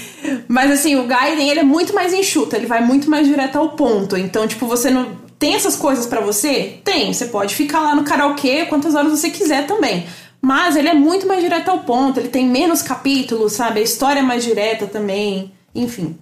Mas 0.48 0.70
assim, 0.70 0.96
o 0.96 1.08
Gaiden 1.08 1.50
ele 1.50 1.62
é 1.62 1.64
muito 1.64 1.94
mais 1.94 2.14
enxuto, 2.14 2.56
ele 2.56 2.68
vai 2.68 2.86
muito 2.86 3.10
mais 3.10 3.28
direto 3.28 3.58
ao 3.58 3.70
ponto. 3.70 4.16
Então, 4.16 4.48
tipo, 4.48 4.68
você 4.68 4.92
não. 4.92 5.26
Tem 5.40 5.56
essas 5.56 5.76
coisas 5.76 6.06
pra 6.06 6.22
você? 6.22 6.80
Tem. 6.84 7.12
Você 7.12 7.26
pode 7.26 7.56
ficar 7.56 7.82
lá 7.82 7.96
no 7.96 8.04
karaokê 8.04 8.66
quantas 8.66 8.94
horas 8.94 9.12
você 9.12 9.32
quiser 9.32 9.66
também. 9.66 10.06
Mas 10.40 10.76
ele 10.76 10.88
é 10.88 10.94
muito 10.94 11.28
mais 11.28 11.42
direto 11.42 11.70
ao 11.70 11.80
ponto, 11.80 12.20
ele 12.20 12.30
tem 12.30 12.48
menos 12.48 12.84
capítulos, 12.84 13.54
sabe? 13.54 13.80
A 13.80 13.84
história 13.84 14.20
é 14.20 14.24
mais 14.24 14.44
direta 14.44 14.86
também. 14.86 15.52
Enfim. 15.74 16.16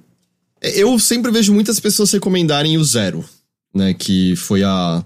Eu 0.62 0.98
sempre 0.98 1.30
vejo 1.30 1.54
muitas 1.54 1.78
pessoas 1.78 2.10
recomendarem 2.14 2.78
o 2.78 2.84
Zero, 2.86 3.26
né? 3.76 3.94
Que 3.94 4.36
foi 4.38 4.64
a. 4.64 5.04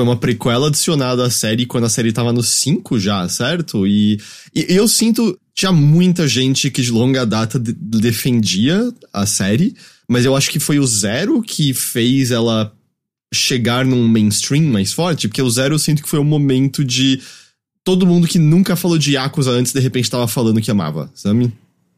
Foi 0.00 0.04
uma 0.06 0.16
prequela 0.16 0.68
adicionada 0.68 1.26
à 1.26 1.30
série 1.30 1.66
quando 1.66 1.84
a 1.84 1.90
série 1.90 2.10
tava 2.10 2.32
no 2.32 2.42
5 2.42 2.98
já, 2.98 3.28
certo? 3.28 3.86
E, 3.86 4.18
e 4.54 4.64
eu 4.74 4.88
sinto. 4.88 5.38
Tinha 5.54 5.72
muita 5.72 6.26
gente 6.26 6.70
que 6.70 6.80
de 6.80 6.90
longa 6.90 7.26
data 7.26 7.58
de- 7.58 7.74
defendia 7.74 8.90
a 9.12 9.26
série, 9.26 9.76
mas 10.08 10.24
eu 10.24 10.34
acho 10.34 10.48
que 10.48 10.58
foi 10.58 10.78
o 10.78 10.86
Zero 10.86 11.42
que 11.42 11.74
fez 11.74 12.30
ela 12.30 12.72
chegar 13.34 13.84
num 13.84 14.08
mainstream 14.08 14.64
mais 14.72 14.90
forte, 14.90 15.28
porque 15.28 15.42
o 15.42 15.50
Zero 15.50 15.74
eu 15.74 15.78
sinto 15.78 16.02
que 16.02 16.08
foi 16.08 16.18
o 16.18 16.24
momento 16.24 16.82
de 16.82 17.20
todo 17.84 18.06
mundo 18.06 18.26
que 18.26 18.38
nunca 18.38 18.74
falou 18.76 18.96
de 18.96 19.12
Yakuza 19.16 19.50
antes, 19.50 19.74
de 19.74 19.80
repente 19.80 20.10
tava 20.10 20.26
falando 20.26 20.62
que 20.62 20.70
amava, 20.70 21.10
sabe? 21.14 21.52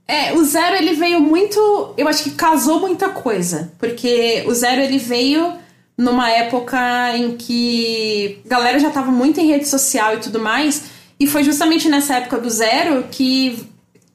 É, 0.09 0.33
o 0.33 0.45
Zero 0.45 0.75
ele 0.75 0.95
veio 0.95 1.21
muito. 1.21 1.95
Eu 1.97 2.09
acho 2.09 2.25
que 2.25 2.31
casou 2.31 2.81
muita 2.81 3.11
coisa. 3.11 3.73
Porque 3.79 4.43
o 4.49 4.53
Zero 4.53 4.81
ele 4.81 4.99
veio 4.99 5.62
numa 6.03 6.31
época 6.31 7.17
em 7.17 7.37
que 7.37 8.41
a 8.45 8.49
galera 8.49 8.79
já 8.79 8.91
tava 8.91 9.11
muito 9.11 9.41
em 9.41 9.47
rede 9.47 9.69
social 9.69 10.15
e 10.15 10.19
tudo 10.19 10.41
mais. 10.41 10.85
E 11.19 11.27
foi 11.27 11.45
justamente 11.45 11.89
nessa 11.89 12.17
época 12.17 12.39
do 12.39 12.51
Zero 12.51 13.05
que 13.11 13.65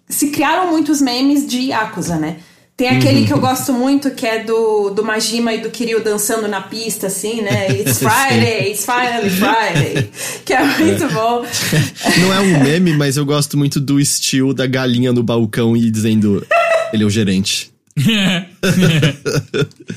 se 0.10 0.30
criaram 0.30 0.70
muitos 0.70 1.02
memes 1.02 1.48
de 1.48 1.70
Yakuza, 1.70 2.18
né? 2.18 2.38
Tem 2.76 2.90
aquele 2.90 3.26
que 3.26 3.34
eu 3.34 3.40
gosto 3.40 3.74
muito, 3.74 4.12
que 4.12 4.24
é 4.24 4.44
do, 4.44 4.92
do 4.92 5.04
Majima 5.04 5.52
e 5.52 5.62
do 5.62 5.70
Kiryu 5.72 6.04
dançando 6.04 6.48
na 6.48 6.62
pista, 6.62 7.08
assim, 7.08 7.42
né? 7.42 7.72
It's 7.72 7.98
Friday, 8.04 8.70
it's 8.70 8.86
finally 8.86 9.32
Friday. 9.32 10.12
Que 10.46 10.54
é 10.54 10.64
muito 10.64 11.04
é. 11.06 11.08
bom. 11.08 11.44
Não 12.22 12.34
é 12.34 12.40
um 12.40 12.64
meme, 12.64 12.94
mas 12.94 13.18
eu 13.18 13.26
gosto 13.26 13.58
muito 13.58 13.80
do 13.80 14.00
estilo 14.00 14.54
da 14.54 14.68
galinha 14.68 15.12
no 15.12 15.24
balcão 15.24 15.76
e 15.76 15.90
dizendo 15.90 16.46
ele 16.94 17.02
é 17.02 17.06
o 17.06 17.10
gerente. 17.10 17.72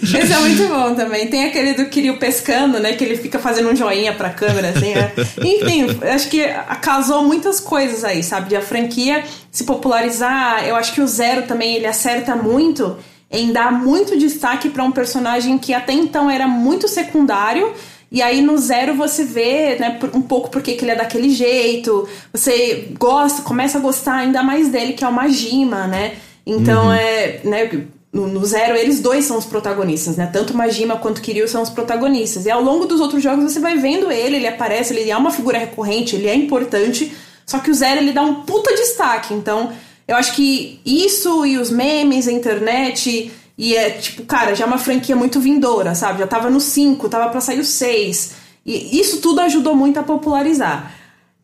Esse 0.03 0.33
é 0.33 0.39
muito 0.39 0.69
bom 0.69 0.95
também. 0.95 1.27
Tem 1.27 1.45
aquele 1.45 1.75
do 1.75 1.87
Kiryu 1.87 2.19
pescando, 2.19 2.81
né? 2.81 2.95
Que 2.95 3.05
ele 3.05 3.17
fica 3.17 3.39
fazendo 3.39 3.71
um 3.71 3.77
joinha 3.77 4.15
pra 4.15 4.31
câmera, 4.31 4.71
assim. 4.71 4.95
Né? 4.95 5.13
Enfim, 5.39 5.87
acho 6.03 6.29
que 6.29 6.43
casou 6.81 7.25
muitas 7.25 7.61
coisas 7.61 8.03
aí, 8.05 8.23
sabe? 8.23 8.49
De 8.49 8.57
a 8.57 8.63
franquia 8.63 9.23
se 9.51 9.65
popularizar. 9.65 10.67
Eu 10.67 10.77
acho 10.77 10.95
que 10.95 11.01
o 11.01 11.07
Zero 11.07 11.43
também, 11.43 11.77
ele 11.77 11.87
acerta 11.87 12.35
muito 12.35 12.97
em 13.31 13.53
dar 13.53 13.71
muito 13.71 14.19
destaque 14.19 14.71
para 14.71 14.83
um 14.83 14.91
personagem 14.91 15.57
que 15.57 15.73
até 15.73 15.93
então 15.93 16.29
era 16.29 16.49
muito 16.49 16.89
secundário. 16.89 17.73
E 18.13 18.21
aí 18.21 18.43
no 18.43 18.59
zero 18.59 18.95
você 18.95 19.25
vê, 19.25 19.77
né, 19.79 19.97
um 20.13 20.21
pouco 20.21 20.51
porque 20.51 20.75
que 20.75 20.85
ele 20.85 20.91
é 20.91 20.97
daquele 20.97 21.31
jeito. 21.31 22.09
Você 22.33 22.89
gosta, 22.99 23.43
começa 23.43 23.79
a 23.79 23.81
gostar 23.81 24.15
ainda 24.15 24.43
mais 24.43 24.69
dele, 24.69 24.95
que 24.95 25.05
é 25.05 25.09
o 25.09 25.13
Majima, 25.13 25.87
né? 25.87 26.15
Então 26.47 26.87
uhum. 26.87 26.93
é, 26.93 27.41
né, 27.45 27.87
no, 28.13 28.45
Zero 28.45 28.77
eles 28.77 29.01
dois 29.01 29.25
são 29.25 29.39
os 29.39 29.45
protagonistas, 29.45 30.17
né? 30.17 30.29
Tanto 30.33 30.57
Majima 30.57 30.97
quanto 30.97 31.21
Kiryu 31.21 31.47
são 31.49 31.63
os 31.63 31.71
protagonistas. 31.71 32.47
E 32.47 32.51
ao 32.51 32.63
longo 32.63 32.87
dos 32.87 33.01
outros 33.01 33.23
jogos 33.23 33.45
você 33.45 33.61
vai 33.61 33.77
vendo 33.77 34.11
ele, 34.11 34.37
ele 34.37 34.49
aparece, 34.49 34.95
ele 34.95 35.11
é 35.11 35.17
uma 35.17 35.31
figura 35.31 35.59
recorrente, 35.59 36.17
ele 36.17 36.29
é 36.29 36.35
importante, 36.35 37.13
só 37.47 37.59
que 37.59 37.71
o 37.71 37.75
Zero 37.75 38.01
ele 38.01 38.13
dá 38.13 38.23
um 38.23 38.43
puta 38.43 38.75
destaque. 38.75 39.35
Então, 39.35 39.73
eu 40.09 40.17
acho 40.17 40.35
que 40.35 40.81
isso 40.85 41.47
e 41.47 41.57
os 41.57 41.71
memes, 41.71 42.27
a 42.27 42.33
internet 42.33 43.31
e 43.61 43.77
é 43.77 43.91
tipo, 43.91 44.25
cara, 44.25 44.55
já 44.55 44.65
é 44.65 44.67
uma 44.67 44.79
franquia 44.79 45.15
muito 45.15 45.39
vindoura, 45.39 45.95
sabe? 45.95 46.21
Já 46.21 46.27
tava 46.27 46.49
no 46.49 46.61
5, 46.61 47.11
tava 47.11 47.29
para 47.29 47.43
sair 47.43 47.61
o 47.61 47.65
6. 47.65 48.33
E 48.65 48.99
isso 48.99 49.21
tudo 49.21 49.41
ajudou 49.43 49.77
muito 49.77 50.01
a 50.01 50.03
popularizar. 50.03 50.95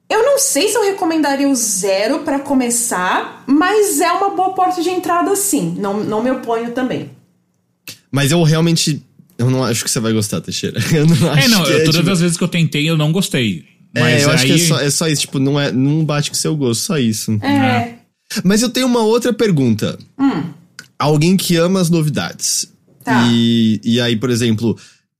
Eu 0.08 0.24
não 0.24 0.38
sei 0.38 0.68
se 0.68 0.76
eu 0.76 0.84
recomendaria 0.84 1.48
o 1.48 1.54
zero 1.54 2.20
para 2.20 2.38
começar, 2.38 3.42
mas 3.46 4.00
é 4.00 4.10
uma 4.12 4.30
boa 4.30 4.54
porta 4.54 4.80
de 4.80 4.88
entrada 4.88 5.34
sim. 5.34 5.74
Não, 5.78 6.04
não 6.04 6.22
me 6.22 6.30
oponho 6.30 6.70
também. 6.72 7.10
Mas 8.10 8.30
eu 8.30 8.42
realmente. 8.42 9.02
Eu 9.36 9.50
não 9.50 9.64
acho 9.64 9.84
que 9.84 9.90
você 9.90 10.00
vai 10.00 10.12
gostar, 10.12 10.40
Teixeira. 10.40 10.78
Eu 10.94 11.06
não 11.06 11.30
acho 11.30 11.46
é, 11.46 11.48
não, 11.48 11.66
eu, 11.66 11.76
é, 11.76 11.80
todas 11.80 11.96
tipo... 11.96 12.10
as 12.10 12.20
vezes 12.20 12.36
que 12.38 12.44
eu 12.44 12.48
tentei, 12.48 12.88
eu 12.88 12.96
não 12.96 13.12
gostei. 13.12 13.66
É, 13.94 14.00
mas 14.00 14.22
é, 14.22 14.24
eu 14.24 14.28
aí... 14.30 14.34
acho 14.34 14.46
que 14.46 14.52
é 14.52 14.58
só, 14.58 14.80
é 14.80 14.90
só, 14.90 15.08
isso, 15.08 15.20
tipo, 15.22 15.38
não, 15.38 15.60
é, 15.60 15.70
não 15.70 16.02
bate 16.04 16.30
com 16.30 16.34
o 16.34 16.38
seu 16.38 16.56
gosto, 16.56 16.80
só 16.80 16.98
isso. 16.98 17.38
É. 17.42 17.48
é. 17.48 17.98
Mas 18.42 18.62
eu 18.62 18.70
tenho 18.70 18.86
uma 18.86 19.00
outra 19.00 19.32
pergunta. 19.32 19.98
Hum. 20.18 20.44
Alguém 20.98 21.36
que 21.36 21.56
ama 21.56 21.80
as 21.80 21.90
novidades. 21.90 22.72
Tá. 23.04 23.28
E, 23.30 23.78
e 23.84 24.00
aí, 24.00 24.16
por 24.16 24.30
exemplo, 24.30 24.76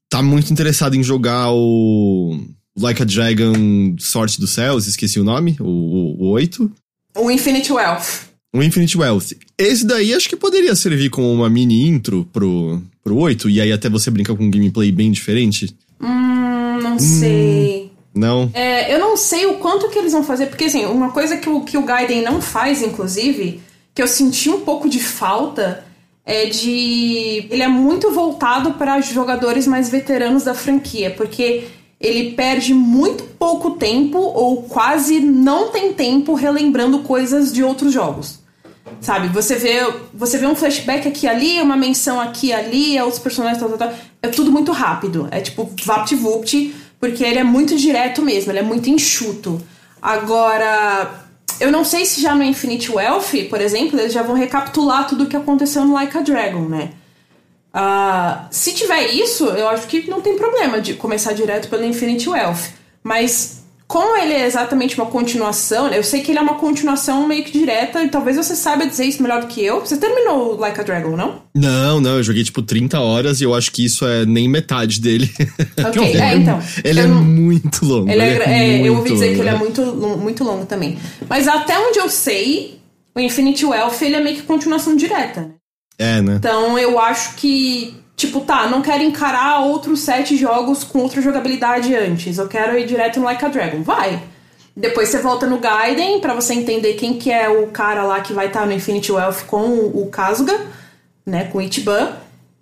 tá 0.09 0.23
muito 0.23 0.51
interessado 0.51 0.97
em 0.97 1.03
jogar 1.03 1.51
o 1.51 2.41
Like 2.79 3.03
a 3.03 3.05
Dragon 3.05 3.97
Sorte 3.99 4.39
dos 4.39 4.51
Céus, 4.51 4.87
esqueci 4.87 5.19
o 5.19 5.25
nome, 5.25 5.57
o, 5.61 5.65
o, 5.65 6.25
o 6.25 6.29
8. 6.31 6.71
O 7.17 7.31
Infinite 7.31 7.73
Wealth. 7.73 8.27
O 8.55 8.63
Infinite 8.63 8.97
Wealth. 8.97 9.33
Esse 9.59 9.87
daí 9.87 10.15
acho 10.15 10.29
que 10.29 10.37
poderia 10.37 10.75
servir 10.75 11.11
como 11.11 11.33
uma 11.33 11.49
mini 11.49 11.87
intro 11.87 12.29
pro, 12.33 12.83
pro 13.03 13.17
8, 13.17 13.49
e 13.49 13.61
aí 13.61 13.73
até 13.73 13.89
você 13.89 14.11
brinca 14.11 14.35
com 14.35 14.45
um 14.45 14.51
gameplay 14.51 14.93
bem 14.93 15.11
diferente. 15.11 15.75
Hum, 16.01 16.79
não 16.83 16.95
hum, 16.95 16.99
sei. 16.99 17.91
Não? 18.15 18.51
É, 18.55 18.95
eu 18.95 18.99
não 18.99 19.17
sei 19.17 19.47
o 19.47 19.55
quanto 19.55 19.89
que 19.91 19.99
eles 19.99 20.13
vão 20.13 20.25
fazer, 20.25 20.47
porque 20.47 20.65
assim, 20.65 20.87
uma 20.87 21.11
coisa 21.11 21.37
que 21.37 21.49
o, 21.49 21.61
que 21.63 21.77
o 21.77 21.85
Gaiden 21.85 22.23
não 22.23 22.41
faz, 22.41 22.83
inclusive, 22.83 23.61
que 23.95 24.03
eu 24.03 24.09
senti 24.09 24.49
um 24.49 24.61
pouco 24.61 24.89
de 24.89 25.01
falta, 25.01 25.85
é 26.25 26.47
de. 26.47 27.47
Ele 27.51 27.63
é 27.63 27.69
muito 27.69 28.11
voltado 28.11 28.73
para 28.75 29.01
jogadores 29.01 29.67
mais 29.67 29.89
veteranos 29.89 30.45
da 30.45 30.55
franquia, 30.55 31.11
porque 31.11 31.65
ele 32.01 32.33
perde 32.33 32.75
muito 32.75 33.25
pouco 33.25 33.73
tempo 33.73 34.19
ou 34.19 34.63
quase 34.65 35.21
não 35.21 35.69
tem 35.69 35.93
tempo 35.93 36.35
relembrando 36.35 37.01
coisas 37.01 37.53
de 37.53 37.63
outros 37.63 37.93
jogos. 37.93 38.41
Sabe, 39.01 39.29
você 39.29 39.57
vê, 39.57 39.93
você 40.15 40.39
vê 40.39 40.47
um 40.47 40.55
flashback 40.55 41.09
aqui 41.09 41.27
ali, 41.27 41.61
uma 41.61 41.77
menção 41.77 42.21
aqui 42.21 42.53
ali, 42.53 43.01
outros 43.01 43.19
personagens, 43.19 43.59
tal, 43.59 43.69
tal, 43.71 43.79
tal. 43.79 43.99
é 44.23 44.29
tudo 44.29 44.53
muito 44.53 44.73
rápido. 44.73 45.29
É 45.31 45.41
tipo 45.41 45.71
vapt-vupt, 45.85 46.75
porque 47.01 47.25
ele 47.25 47.39
é 47.39 47.45
muito 47.45 47.77
direto 47.77 48.23
mesmo, 48.23 48.53
ele 48.53 48.61
é 48.61 48.63
muito 48.63 48.89
enxuto. 48.89 49.61
Agora, 50.01 51.25
eu 51.59 51.73
não 51.73 51.85
sei 51.85 52.07
se 52.07 52.21
já 52.21 52.35
no 52.35 52.45
Infinite 52.45 52.93
Wealth, 52.93 53.49
por 53.51 53.61
exemplo, 53.61 53.99
eles 53.99 54.13
já 54.13 54.23
vão 54.23 54.35
recapitular 54.35 55.09
tudo 55.09 55.25
o 55.25 55.27
que 55.27 55.37
aconteceu 55.37 55.85
no 55.85 55.95
Like 55.95 56.17
a 56.17 56.21
Dragon, 56.21 56.69
né? 56.69 56.91
Uh, 57.77 58.47
se 58.51 58.73
tiver 58.73 59.13
isso, 59.13 59.45
eu 59.45 59.69
acho 59.69 59.87
que 59.87 60.09
não 60.09 60.23
tem 60.23 60.37
problema 60.37 60.81
de 60.81 60.95
começar 60.95 61.35
direto 61.35 61.69
pelo 61.69 61.85
Infinity 61.85 62.27
Wealth. 62.27 62.71
Mas 63.05 63.67
como 63.87 64.17
ele 64.17 64.33
é 64.33 64.47
exatamente 64.47 64.97
uma 64.97 65.07
continuação, 65.07 65.87
eu 65.89 66.03
sei 66.03 66.23
que 66.23 66.33
ele 66.33 66.39
é 66.39 66.43
uma 66.43 66.55
continuação 66.55 67.29
meio 67.29 67.45
que 67.45 67.53
direta, 67.53 68.03
e 68.03 68.09
talvez 68.09 68.37
você 68.37 68.57
saiba 68.57 68.87
dizer 68.87 69.05
isso 69.05 69.23
melhor 69.23 69.43
do 69.43 69.47
que 69.47 69.63
eu. 69.63 69.81
Você 69.81 69.97
terminou 69.99 70.57
Like 70.57 70.81
a 70.81 70.83
Dragon, 70.83 71.17
não? 71.17 71.43
Não, 71.55 72.01
não, 72.01 72.17
eu 72.17 72.23
joguei 72.23 72.43
tipo 72.43 72.63
30 72.63 72.99
horas 72.99 73.41
e 73.41 73.45
eu 73.45 73.55
acho 73.55 73.71
que 73.71 73.85
isso 73.85 74.07
é 74.07 74.25
nem 74.25 74.49
metade 74.49 75.01
dele. 75.01 75.31
Ok, 75.87 76.03
é, 76.19 76.35
então. 76.35 76.59
Ele 76.83 77.01
é 77.01 77.07
muito 77.07 77.85
longo. 77.85 78.11
Ele 78.11 78.23
é, 78.23 78.43
é, 78.45 78.81
é 78.81 78.89
eu 78.89 78.97
ouvi 78.97 79.11
dizer 79.11 79.35
que 79.35 79.41
ele 79.41 79.51
é 79.51 79.55
muito, 79.55 79.83
muito 80.19 80.43
longo 80.43 80.67
também. 80.67 80.99
Mas 81.29 81.47
até 81.47 81.79
onde 81.79 81.99
eu 81.99 82.09
sei, 82.09 82.81
o 83.15 83.21
Infinity 83.21 83.67
Wealth 83.67 84.03
ele 84.03 84.17
é 84.17 84.21
meio 84.21 84.37
que 84.37 84.43
continuação 84.43 84.97
direta, 84.97 85.43
né? 85.43 85.51
É, 85.99 86.21
né? 86.21 86.37
Então 86.37 86.79
eu 86.79 86.99
acho 86.99 87.37
que, 87.37 87.97
tipo, 88.15 88.41
tá, 88.41 88.67
não 88.67 88.83
quero 88.83 89.03
encarar 89.03 89.61
outros 89.61 90.01
sete 90.01 90.37
jogos 90.37 90.85
com 90.85 91.01
outra 91.01 91.21
jogabilidade 91.23 91.95
antes. 91.95 92.39
Eu 92.39 92.49
quero 92.49 92.79
ir 92.79 92.87
direto 92.87 93.19
no 93.19 93.27
Like 93.27 93.45
a 93.45 93.49
Dragon. 93.49 93.83
Vai! 93.83 94.23
Depois 94.77 95.09
você 95.09 95.19
volta 95.19 95.47
no 95.47 95.59
Gaiden 95.59 96.21
para 96.21 96.35
você 96.35 96.53
entender 96.53 96.95
quem 96.95 97.15
que 97.15 97.33
é 97.33 97.49
o 97.49 97.69
cara 97.69 98.03
lá 98.03 98.21
que 98.21 98.35
vai 98.35 98.49
estar 98.49 98.61
tá 98.61 98.67
no 98.67 98.73
Infinity 98.73 99.11
Wealth 99.11 99.47
com 99.47 99.65
o 99.67 100.09
Kasuga, 100.11 100.61
né, 101.25 101.45
com 101.45 101.59
o 101.59 101.63
Ichiban. 101.63 102.13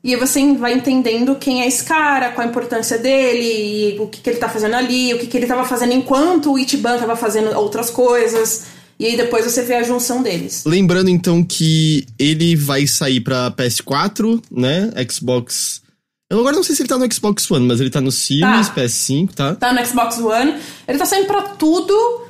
E 0.03 0.15
você 0.15 0.55
vai 0.55 0.75
entendendo 0.75 1.35
quem 1.35 1.63
é 1.63 1.67
esse 1.67 1.83
cara, 1.83 2.31
qual 2.31 2.47
a 2.47 2.51
importância 2.51 2.99
dele, 2.99 3.99
o 3.99 4.07
que, 4.07 4.21
que 4.21 4.31
ele 4.31 4.39
tá 4.39 4.49
fazendo 4.49 4.77
ali, 4.77 5.15
o 5.15 5.19
que, 5.19 5.27
que 5.27 5.37
ele 5.37 5.47
tava 5.47 5.65
fazendo 5.65 5.93
enquanto 5.93 6.53
o 6.53 6.59
Ichiban 6.59 6.99
tava 6.99 7.17
fazendo 7.17 7.59
outras 7.59 7.91
coisas. 7.91 8.67
E 8.99 9.07
aí 9.07 9.17
depois 9.17 9.45
você 9.45 9.63
vê 9.63 9.75
a 9.75 9.83
junção 9.83 10.23
deles. 10.23 10.63
Lembrando 10.65 11.11
então 11.11 11.43
que 11.43 12.07
ele 12.19 12.55
vai 12.55 12.87
sair 12.87 13.21
pra 13.21 13.51
PS4, 13.51 14.43
né? 14.51 14.91
Xbox. 15.11 15.83
Eu 16.31 16.41
agora 16.41 16.57
não 16.57 16.63
sei 16.63 16.75
se 16.75 16.83
ele 16.83 16.89
tá 16.89 16.99
no 16.99 17.13
Xbox 17.13 17.51
One, 17.51 17.67
mas 17.67 17.81
ele 17.81 17.91
tá 17.91 18.01
no 18.01 18.11
Series, 18.11 18.69
tá. 18.69 18.75
PS5, 18.75 19.35
tá? 19.35 19.55
Tá 19.55 19.73
no 19.73 19.85
Xbox 19.85 20.19
One. 20.19 20.55
Ele 20.87 20.99
tá 20.99 21.07
saindo 21.07 21.27
pra 21.27 21.43
tudo. 21.43 22.23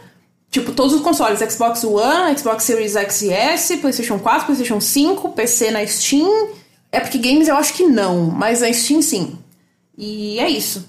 Tipo, 0.51 0.73
todos 0.73 0.95
os 0.95 1.01
consoles, 1.01 1.41
Xbox 1.41 1.83
One, 1.83 2.39
Xbox 2.39 2.62
Series 2.65 2.95
X 2.95 3.23
e 3.23 3.31
S, 3.31 3.77
PlayStation 3.79 4.19
4, 4.19 4.47
PlayStation 4.47 4.81
5, 4.81 5.31
PC 5.31 5.71
na 5.71 5.85
Steam. 5.87 6.51
Epic 6.93 7.21
Games 7.21 7.49
eu 7.49 7.57
acho 7.57 7.75
que 7.75 7.85
não, 7.85 8.27
mas 8.27 8.61
na 8.61 8.73
Steam 8.73 9.03
sim. 9.03 9.37
E 9.99 10.39
é 10.39 10.49
isso. 10.49 10.89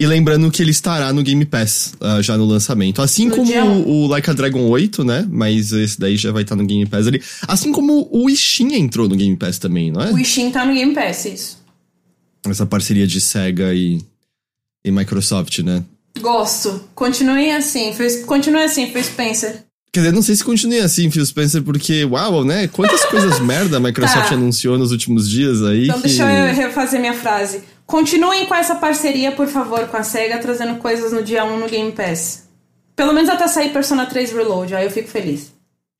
E 0.00 0.06
lembrando 0.06 0.50
que 0.50 0.62
ele 0.62 0.70
estará 0.70 1.12
no 1.12 1.22
Game 1.22 1.44
Pass 1.44 1.92
uh, 2.00 2.22
já 2.22 2.34
no 2.38 2.46
lançamento. 2.46 3.02
Assim 3.02 3.26
no 3.26 3.36
como 3.36 3.52
o, 3.52 4.04
o, 4.04 4.06
Like 4.06 4.30
a 4.30 4.32
Dragon 4.32 4.66
8, 4.66 5.04
né? 5.04 5.26
Mas 5.30 5.72
esse 5.72 6.00
daí 6.00 6.16
já 6.16 6.32
vai 6.32 6.42
estar 6.42 6.56
no 6.56 6.64
Game 6.64 6.86
Pass 6.86 7.06
ali. 7.06 7.22
Assim 7.46 7.70
como 7.70 8.08
o 8.10 8.30
Ishin 8.30 8.72
entrou 8.72 9.06
no 9.06 9.14
Game 9.14 9.36
Pass 9.36 9.58
também, 9.58 9.92
não 9.92 10.00
é? 10.00 10.10
O 10.10 10.18
Ishin 10.18 10.50
tá 10.50 10.64
no 10.64 10.72
Game 10.72 10.94
Pass, 10.94 11.26
isso. 11.26 11.58
Essa 12.48 12.64
parceria 12.64 13.06
de 13.06 13.20
Sega 13.20 13.74
e, 13.74 14.02
e 14.82 14.90
Microsoft, 14.90 15.58
né? 15.58 15.84
Gosto. 16.18 16.82
Continue 16.94 17.50
assim. 17.50 17.92
Continue 18.24 18.62
assim, 18.62 18.90
Phil 18.90 19.04
Spencer. 19.04 19.64
Quer 19.92 20.00
dizer, 20.00 20.12
não 20.12 20.22
sei 20.22 20.36
se 20.36 20.44
continue 20.44 20.78
assim, 20.78 21.10
Phil 21.10 21.26
Spencer, 21.26 21.62
porque, 21.62 22.04
uau, 22.04 22.42
né? 22.42 22.68
Quantas 22.68 23.04
coisas 23.04 23.38
merda 23.40 23.76
a 23.76 23.80
Microsoft 23.80 24.28
tá. 24.30 24.34
anunciou 24.34 24.78
nos 24.78 24.92
últimos 24.92 25.28
dias 25.28 25.62
aí. 25.62 25.84
Então 25.84 26.00
que... 26.00 26.08
deixa 26.08 26.22
eu 26.22 26.54
refazer 26.54 27.00
minha 27.00 27.12
frase. 27.12 27.62
Continuem 27.90 28.46
com 28.46 28.54
essa 28.54 28.76
parceria, 28.76 29.32
por 29.32 29.48
favor, 29.48 29.88
com 29.88 29.96
a 29.96 30.04
SEGA, 30.04 30.38
trazendo 30.38 30.76
coisas 30.76 31.12
no 31.12 31.24
dia 31.24 31.44
1 31.44 31.58
no 31.58 31.68
Game 31.68 31.90
Pass. 31.90 32.44
Pelo 32.94 33.12
menos 33.12 33.28
até 33.28 33.48
sair 33.48 33.72
Persona 33.72 34.06
3 34.06 34.32
Reload, 34.32 34.76
aí 34.76 34.84
eu 34.84 34.90
fico 34.92 35.08
feliz. 35.08 35.52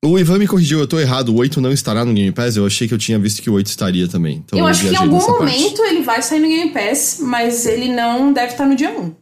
O 0.04 0.16
Ivan 0.16 0.38
me 0.38 0.46
corrigiu, 0.46 0.78
eu 0.78 0.86
tô 0.86 1.00
errado. 1.00 1.30
O 1.30 1.38
8 1.38 1.60
não 1.60 1.72
estará 1.72 2.04
no 2.04 2.14
Game 2.14 2.30
Pass. 2.30 2.56
Eu 2.56 2.64
achei 2.64 2.86
que 2.86 2.94
eu 2.94 2.98
tinha 2.98 3.18
visto 3.18 3.42
que 3.42 3.50
o 3.50 3.54
8 3.54 3.66
estaria 3.66 4.06
também. 4.06 4.40
Então 4.44 4.56
eu 4.56 4.66
acho 4.68 4.82
que 4.82 4.94
em 4.94 4.96
algum 4.96 5.16
nessa 5.16 5.32
parte. 5.32 5.58
momento 5.58 5.82
ele 5.82 6.02
vai 6.02 6.22
sair 6.22 6.38
no 6.38 6.46
Game 6.46 6.70
Pass, 6.70 7.18
mas 7.20 7.66
ele 7.66 7.88
não 7.88 8.32
deve 8.32 8.52
estar 8.52 8.66
no 8.66 8.76
dia 8.76 8.90
1. 8.96 9.12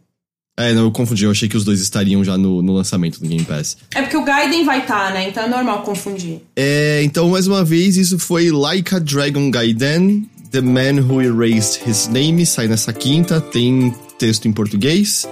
É, 0.58 0.74
não, 0.74 0.82
eu 0.82 0.90
confundi. 0.92 1.24
Eu 1.24 1.30
achei 1.30 1.48
que 1.48 1.56
os 1.56 1.64
dois 1.64 1.80
estariam 1.80 2.22
já 2.22 2.36
no, 2.36 2.60
no 2.60 2.74
lançamento 2.74 3.18
do 3.18 3.26
Game 3.26 3.44
Pass. 3.44 3.78
É 3.94 4.02
porque 4.02 4.16
o 4.16 4.24
Gaiden 4.24 4.66
vai 4.66 4.80
estar, 4.80 5.14
né? 5.14 5.26
Então 5.26 5.44
é 5.44 5.48
normal 5.48 5.82
confundir. 5.84 6.42
É, 6.54 7.00
então, 7.02 7.30
mais 7.30 7.46
uma 7.46 7.64
vez, 7.64 7.96
isso 7.96 8.18
foi 8.18 8.50
Like 8.50 8.94
a 8.94 8.98
Dragon 8.98 9.50
Gaiden, 9.50 10.28
The 10.50 10.60
Man 10.60 10.98
Who 11.00 11.20
Erased 11.20 11.82
His 11.86 12.08
Name, 12.08 12.44
sai 12.46 12.68
nessa 12.68 12.92
quinta, 12.92 13.40
tem 13.40 13.94
texto 14.18 14.48
em 14.48 14.52
português. 14.52 15.26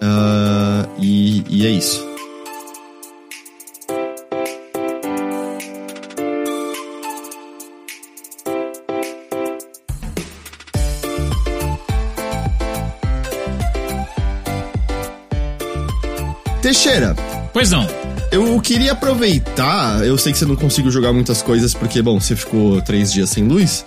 Ah, 0.00 0.88
e, 0.98 1.44
e 1.48 1.66
é 1.66 1.70
isso. 1.70 2.04
Teixeira, 16.62 17.14
Pois 17.52 17.70
não. 17.70 17.86
eu 18.30 18.60
queria 18.60 18.92
aproveitar. 18.92 20.04
Eu 20.04 20.18
sei 20.18 20.32
que 20.32 20.38
você 20.38 20.44
não 20.44 20.56
conseguiu 20.56 20.90
jogar 20.90 21.12
muitas 21.12 21.40
coisas 21.40 21.72
porque, 21.72 22.02
bom, 22.02 22.20
você 22.20 22.34
ficou 22.36 22.82
três 22.82 23.12
dias 23.12 23.30
sem 23.30 23.44
luz. 23.44 23.84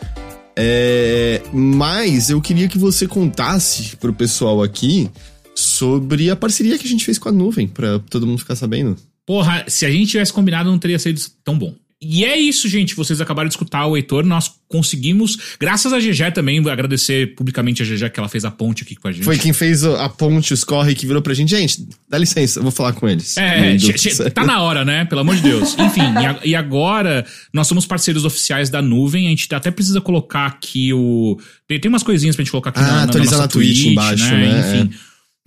É, 0.62 1.42
mas 1.54 2.30
eu 2.30 2.42
queria 2.42 2.68
que 2.68 2.78
você 2.78 3.08
contasse 3.08 3.96
pro 3.96 4.14
pessoal 4.14 4.62
aqui 4.62 5.10
sobre 5.56 6.30
a 6.30 6.36
parceria 6.36 6.78
que 6.78 6.86
a 6.86 6.90
gente 6.90 7.06
fez 7.06 7.18
com 7.18 7.30
a 7.30 7.32
nuvem, 7.32 7.66
pra 7.66 8.00
todo 8.00 8.28
mundo 8.28 8.40
ficar 8.40 8.58
sabendo. 8.58 8.98
Porra, 9.26 9.64
se 9.68 9.86
a 9.86 9.92
gente 9.92 10.10
tivesse 10.12 10.34
combinado, 10.34 10.70
não 10.70 10.78
teria 10.78 11.00
sido 11.00 11.22
tão 11.46 11.58
bom. 11.58 11.74
E 12.02 12.24
é 12.24 12.38
isso, 12.38 12.70
gente. 12.70 12.96
Vocês 12.96 13.20
acabaram 13.20 13.50
de 13.50 13.54
escutar 13.54 13.86
o 13.86 13.98
Heitor. 13.98 14.26
Nós 14.26 14.50
conseguimos, 14.70 15.38
graças 15.60 15.92
a 15.92 16.00
GG 16.00 16.32
também, 16.34 16.62
vou 16.62 16.72
agradecer 16.72 17.36
publicamente 17.36 17.84
a 17.84 17.86
GG 17.86 18.10
que 18.10 18.20
ela 18.20 18.30
fez 18.30 18.46
a 18.46 18.52
ponte 18.52 18.84
aqui 18.84 18.96
com 18.96 19.10
a 19.10 19.12
gente. 19.12 19.26
Foi 19.26 19.38
quem 19.38 19.52
fez 19.52 19.84
a 19.84 20.08
ponte, 20.08 20.54
os 20.54 20.64
corre, 20.64 20.96
que 20.96 21.06
virou 21.06 21.22
pra 21.22 21.34
gente. 21.34 21.50
Gente, 21.50 21.86
dá 22.08 22.18
licença, 22.18 22.60
eu 22.60 22.64
vou 22.64 22.72
falar 22.72 22.94
com 22.94 23.10
eles. 23.10 23.36
É, 23.36 23.76
tá 24.30 24.46
na 24.46 24.62
hora, 24.62 24.86
né? 24.86 25.04
Pelo 25.04 25.22
amor 25.22 25.36
de 25.36 25.42
Deus. 25.42 25.76
Enfim, 25.80 26.04
e 26.46 26.56
agora 26.56 27.26
nós 27.52 27.68
somos 27.68 27.86
parceiros 27.86 28.24
oficiais 28.24 28.70
da 28.70 28.82
nuvem. 28.82 29.28
A 29.28 29.30
gente 29.32 29.54
até 29.54 29.70
precisa 29.70 30.00
colocar 30.00 30.46
aqui 30.46 30.94
o. 30.94 31.38
Tem, 31.68 31.82
umas 31.86 32.04
coisinhas 32.04 32.36
pra 32.36 32.44
gente 32.44 32.52
colocar 32.52 32.70
aqui 32.70 32.80
Ah, 32.80 32.84
na, 32.84 32.92
na, 32.92 33.04
atualizar 33.04 33.40
nossa 33.40 33.44
na 33.44 33.48
Twitch 33.50 33.86
embaixo, 33.88 34.24
né? 34.24 34.86
Enfim. 34.86 34.96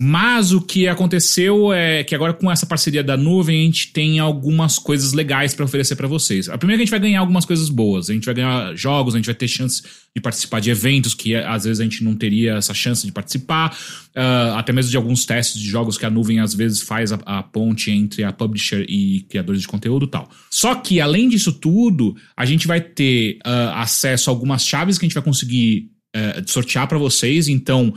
Mas 0.01 0.51
o 0.51 0.59
que 0.59 0.87
aconteceu 0.87 1.71
é 1.71 2.03
que 2.03 2.15
agora 2.15 2.33
com 2.33 2.51
essa 2.51 2.65
parceria 2.65 3.03
da 3.03 3.15
nuvem 3.15 3.61
a 3.61 3.65
gente 3.65 3.93
tem 3.93 4.19
algumas 4.19 4.79
coisas 4.79 5.13
legais 5.13 5.53
pra 5.53 5.63
oferecer 5.63 5.95
pra 5.95 6.07
vocês. 6.07 6.49
A 6.49 6.57
primeira 6.57 6.77
é 6.77 6.79
que 6.79 6.83
a 6.83 6.85
gente 6.85 6.91
vai 6.91 6.99
ganhar 6.99 7.19
algumas 7.19 7.45
coisas 7.45 7.69
boas. 7.69 8.09
A 8.09 8.13
gente 8.13 8.25
vai 8.25 8.33
ganhar 8.33 8.75
jogos, 8.75 9.13
a 9.13 9.17
gente 9.17 9.27
vai 9.27 9.35
ter 9.35 9.47
chance 9.47 9.83
de 10.13 10.21
participar 10.21 10.59
de 10.59 10.71
eventos 10.71 11.13
que 11.13 11.35
às 11.35 11.63
vezes 11.63 11.79
a 11.79 11.83
gente 11.83 12.03
não 12.03 12.15
teria 12.15 12.55
essa 12.55 12.73
chance 12.73 13.05
de 13.05 13.11
participar. 13.11 13.77
Ah, 14.15 14.55
até 14.57 14.73
mesmo 14.73 14.91
de 14.91 14.97
alguns 14.97 15.25
testes 15.25 15.61
de 15.61 15.69
jogos 15.69 15.97
que 15.97 16.05
a 16.05 16.09
nuvem 16.09 16.39
às 16.39 16.53
vezes 16.53 16.81
faz 16.81 17.13
a, 17.13 17.19
a 17.25 17.43
ponte 17.43 17.91
entre 17.91 18.23
a 18.23 18.33
publisher 18.33 18.85
e 18.89 19.21
criadores 19.29 19.61
de 19.61 19.67
conteúdo 19.67 20.05
e 20.05 20.09
tal. 20.09 20.29
Só 20.49 20.75
que 20.75 20.99
além 20.99 21.29
disso 21.29 21.53
tudo, 21.53 22.15
a 22.35 22.45
gente 22.45 22.67
vai 22.67 22.81
ter 22.81 23.37
ah, 23.45 23.81
acesso 23.81 24.29
a 24.29 24.33
algumas 24.33 24.65
chaves 24.65 24.97
que 24.97 25.05
a 25.05 25.07
gente 25.07 25.15
vai 25.15 25.23
conseguir 25.23 25.93
eh, 26.15 26.43
sortear 26.45 26.87
pra 26.87 26.99
vocês. 26.99 27.47
Então, 27.47 27.91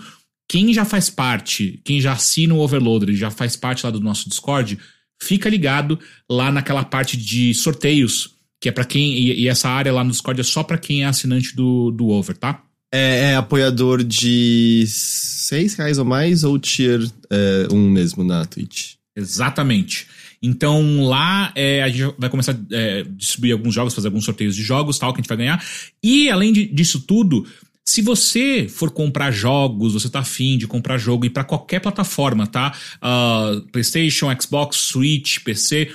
quem 0.49 0.73
já 0.73 0.85
faz 0.85 1.11
parte, 1.11 1.81
quem 1.85 2.01
já 2.01 2.13
assina 2.13 2.55
o 2.55 2.59
Overloader 2.59 3.11
e 3.11 3.17
já 3.17 3.31
faz 3.31 3.57
parte 3.57 3.85
lá 3.85 3.91
do 3.91 4.01
nosso 4.01 4.29
Discord, 4.29 4.79
fica 5.21 5.49
ligado 5.49 5.99
lá 6.31 6.53
naquela 6.53 6.85
parte 6.85 7.17
de 7.17 7.53
sorteios, 7.55 8.31
que 8.61 8.69
é 8.69 8.73
pra 8.73 8.85
quem. 8.85 9.15
E, 9.19 9.41
e 9.43 9.49
essa 9.49 9.69
área 9.69 9.93
lá 9.93 10.05
no 10.05 10.11
Discord 10.11 10.41
é 10.41 10.45
só 10.45 10.63
pra 10.63 10.79
quem 10.79 11.03
é 11.03 11.07
assinante 11.07 11.55
do, 11.55 11.91
do 11.91 12.09
Over, 12.09 12.37
tá? 12.37 12.63
É, 12.93 13.33
é 13.33 13.37
apoiador 13.37 14.05
de 14.05 14.85
6 14.87 15.75
reais 15.75 15.99
ou 15.99 16.05
mais 16.05 16.45
ou 16.45 16.59
tier 16.59 17.01
é, 17.31 17.67
um 17.73 17.91
mesmo 17.91 18.23
na 18.23 18.45
Twitch? 18.45 18.95
Exatamente. 19.17 20.07
Então 20.43 21.05
lá 21.05 21.51
é, 21.55 21.83
a 21.83 21.89
gente 21.89 22.15
vai 22.19 22.31
começar 22.31 22.53
a 22.53 22.57
é, 22.71 23.03
distribuir 23.03 23.53
alguns 23.55 23.75
jogos, 23.75 23.95
fazer 23.95 24.09
alguns 24.09 24.25
sorteios 24.25 24.55
de 24.55 24.63
jogos 24.63 24.99
tal 24.99 25.13
que 25.13 25.19
a 25.19 25.23
gente 25.23 25.29
vai 25.29 25.39
ganhar. 25.39 25.65
E 26.03 26.31
além 26.31 26.53
de- 26.53 26.67
disso 26.67 27.01
tudo, 27.01 27.47
se 27.89 28.03
você 28.03 28.67
for 28.69 28.91
comprar 28.91 29.31
jogos, 29.31 29.93
você 29.95 30.09
tá 30.11 30.19
afim 30.21 30.59
de 30.59 30.67
comprar 30.67 30.99
jogo 30.99 31.25
e 31.25 31.31
para 31.31 31.45
qualquer 31.45 31.81
plataforma, 31.81 32.47
tá? 32.47 32.75
Ah, 33.01 33.53
PlayStation, 33.73 34.27
Xbox, 34.41 34.77
Switch, 34.77 35.39
PC, 35.45 35.93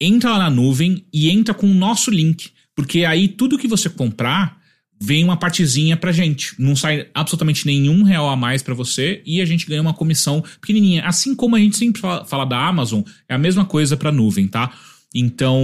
entra 0.00 0.30
lá 0.32 0.38
na 0.38 0.50
nuvem 0.50 1.04
e 1.12 1.28
entra 1.30 1.52
com 1.54 1.66
o 1.68 1.74
nosso 1.74 2.10
link, 2.10 2.50
porque 2.74 3.04
aí 3.04 3.28
tudo 3.28 3.58
que 3.58 3.66
você 3.68 3.88
comprar 3.90 4.56
vem 5.00 5.24
uma 5.24 5.36
partezinha 5.36 5.96
pra 5.96 6.12
gente. 6.12 6.54
Não 6.58 6.74
sai 6.74 7.08
absolutamente 7.12 7.66
nenhum 7.66 8.02
real 8.02 8.28
a 8.30 8.36
mais 8.36 8.62
pra 8.62 8.72
você 8.74 9.22
e 9.26 9.40
a 9.42 9.44
gente 9.44 9.66
ganha 9.66 9.82
uma 9.82 9.92
comissão 9.92 10.42
pequenininha. 10.60 11.04
Assim 11.04 11.34
como 11.34 11.54
a 11.56 11.58
gente 11.58 11.76
sempre 11.76 12.00
fala, 12.00 12.24
fala 12.24 12.44
da 12.46 12.66
Amazon, 12.66 13.02
é 13.28 13.34
a 13.34 13.38
mesma 13.38 13.64
coisa 13.64 13.96
pra 13.96 14.10
nuvem, 14.12 14.46
tá? 14.48 14.72
Então, 15.14 15.60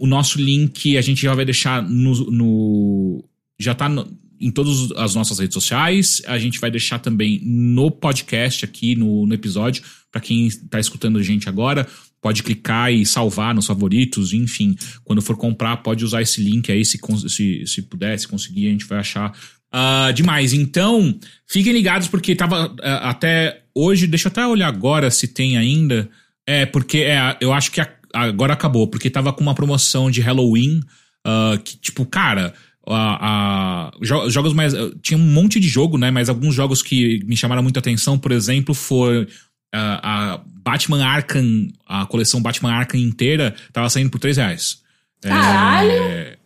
o 0.00 0.06
nosso 0.06 0.38
link 0.40 0.96
a 0.98 1.00
gente 1.00 1.22
já 1.22 1.34
vai 1.34 1.44
deixar 1.44 1.82
no. 1.82 2.30
no- 2.30 3.24
já 3.58 3.74
tá 3.74 3.88
no- 3.88 4.06
em 4.40 4.50
todas 4.50 4.90
as 4.92 5.14
nossas 5.14 5.38
redes 5.38 5.54
sociais. 5.54 6.22
A 6.26 6.38
gente 6.38 6.58
vai 6.60 6.70
deixar 6.70 6.98
também 6.98 7.40
no 7.44 7.90
podcast 7.90 8.64
aqui, 8.64 8.94
no, 8.94 9.26
no 9.26 9.34
episódio, 9.34 9.82
pra 10.10 10.20
quem 10.20 10.48
tá 10.70 10.78
escutando 10.78 11.18
a 11.18 11.22
gente 11.22 11.48
agora. 11.48 11.86
Pode 12.20 12.42
clicar 12.42 12.92
e 12.92 13.04
salvar 13.04 13.54
nos 13.54 13.66
favoritos, 13.66 14.32
enfim. 14.32 14.76
Quando 15.04 15.20
for 15.20 15.36
comprar, 15.36 15.78
pode 15.78 16.04
usar 16.04 16.22
esse 16.22 16.40
link 16.40 16.72
aí, 16.72 16.84
se, 16.84 16.98
se, 17.28 17.66
se 17.66 17.82
puder, 17.82 18.18
se 18.18 18.26
conseguir, 18.26 18.68
a 18.68 18.70
gente 18.70 18.86
vai 18.86 18.98
achar 18.98 19.32
ah, 19.70 20.12
demais. 20.12 20.52
Então, 20.52 21.18
fiquem 21.46 21.72
ligados, 21.72 22.08
porque 22.08 22.34
tava 22.36 22.74
ah, 22.80 23.10
até 23.10 23.62
hoje, 23.74 24.06
deixa 24.06 24.28
eu 24.28 24.30
até 24.30 24.46
olhar 24.46 24.68
agora 24.68 25.10
se 25.10 25.28
tem 25.28 25.58
ainda. 25.58 26.08
É, 26.46 26.64
porque 26.64 26.98
é, 26.98 27.36
eu 27.40 27.52
acho 27.52 27.72
que 27.72 27.80
a- 27.80 27.92
agora 28.12 28.52
acabou, 28.52 28.86
porque 28.86 29.10
tava 29.10 29.32
com 29.32 29.42
uma 29.42 29.54
promoção 29.54 30.10
de 30.10 30.20
Halloween, 30.20 30.80
ah, 31.26 31.58
que, 31.62 31.76
tipo, 31.76 32.06
cara. 32.06 32.54
A, 32.86 33.88
a- 33.88 33.92
jo- 34.02 34.28
jogos 34.30 34.52
mais. 34.52 34.74
Tinha 35.02 35.18
um 35.18 35.22
monte 35.22 35.58
de 35.58 35.68
jogo, 35.68 35.96
né? 35.98 36.10
Mas 36.10 36.28
alguns 36.28 36.54
jogos 36.54 36.82
que 36.82 37.22
me 37.24 37.36
chamaram 37.36 37.62
muita 37.62 37.78
atenção, 37.80 38.18
por 38.18 38.30
exemplo, 38.32 38.74
foi 38.74 39.26
a, 39.74 40.34
a 40.34 40.40
Batman 40.62 41.04
Arkham, 41.04 41.68
a 41.86 42.06
coleção 42.06 42.40
Batman 42.42 42.72
Arkham 42.72 43.00
inteira, 43.00 43.54
tava 43.72 43.88
saindo 43.88 44.10
por 44.10 44.18
3 44.18 44.36
reais. 44.36 44.78
Caralho! 45.22 45.90
É, 45.90 46.36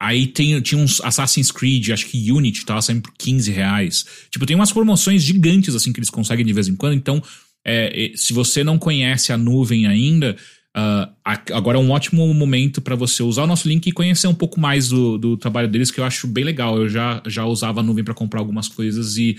Aí 0.00 0.26
tem, 0.26 0.60
tinha 0.60 0.82
uns 0.82 1.00
Assassin's 1.00 1.52
Creed, 1.52 1.90
acho 1.90 2.06
que 2.06 2.32
Unity 2.32 2.66
tava 2.66 2.82
saindo 2.82 3.02
por 3.02 3.12
15 3.16 3.52
reais. 3.52 4.04
Tipo, 4.32 4.44
tem 4.44 4.56
umas 4.56 4.72
promoções 4.72 5.22
gigantes 5.22 5.76
assim 5.76 5.92
que 5.92 6.00
eles 6.00 6.10
conseguem 6.10 6.44
de 6.44 6.52
vez 6.52 6.66
em 6.66 6.74
quando. 6.74 6.94
Então, 6.94 7.22
é, 7.64 8.06
é, 8.06 8.16
se 8.16 8.32
você 8.32 8.64
não 8.64 8.78
conhece 8.78 9.32
a 9.32 9.38
nuvem 9.38 9.86
ainda, 9.86 10.36
a- 10.74 11.42
agora 11.52 11.76
é 11.78 11.80
um 11.80 11.90
ótimo 11.90 12.32
momento 12.32 12.80
para 12.80 12.96
você 12.96 13.22
usar 13.22 13.44
o 13.44 13.46
nosso 13.46 13.68
link 13.68 13.86
e 13.86 13.92
conhecer 13.92 14.26
um 14.26 14.34
pouco 14.34 14.58
mais 14.58 14.88
do, 14.88 15.18
do 15.18 15.36
trabalho 15.36 15.68
deles, 15.68 15.90
que 15.90 16.00
eu 16.00 16.04
acho 16.04 16.26
bem 16.26 16.44
legal. 16.44 16.76
Eu 16.78 16.88
já, 16.88 17.22
já 17.26 17.44
usava 17.44 17.80
a 17.80 17.82
nuvem 17.82 18.04
para 18.04 18.14
comprar 18.14 18.40
algumas 18.40 18.68
coisas 18.68 19.16
e 19.16 19.36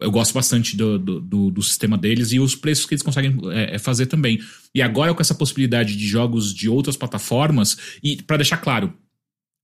eu 0.00 0.10
gosto 0.10 0.34
bastante 0.34 0.76
do, 0.76 0.98
do, 0.98 1.20
do- 1.20 1.50
do 1.52 1.62
sistema 1.62 1.96
deles 1.96 2.32
e 2.32 2.40
os 2.40 2.56
preços 2.56 2.86
que 2.86 2.94
eles 2.94 3.02
conseguem 3.02 3.38
é, 3.52 3.76
é, 3.76 3.78
fazer 3.78 4.06
também. 4.06 4.40
E 4.74 4.82
agora 4.82 5.14
com 5.14 5.20
essa 5.20 5.34
possibilidade 5.34 5.96
de 5.96 6.06
jogos 6.06 6.52
de 6.52 6.68
outras 6.68 6.96
plataformas, 6.96 7.76
e 8.02 8.20
para 8.20 8.38
deixar 8.38 8.56
claro, 8.56 8.92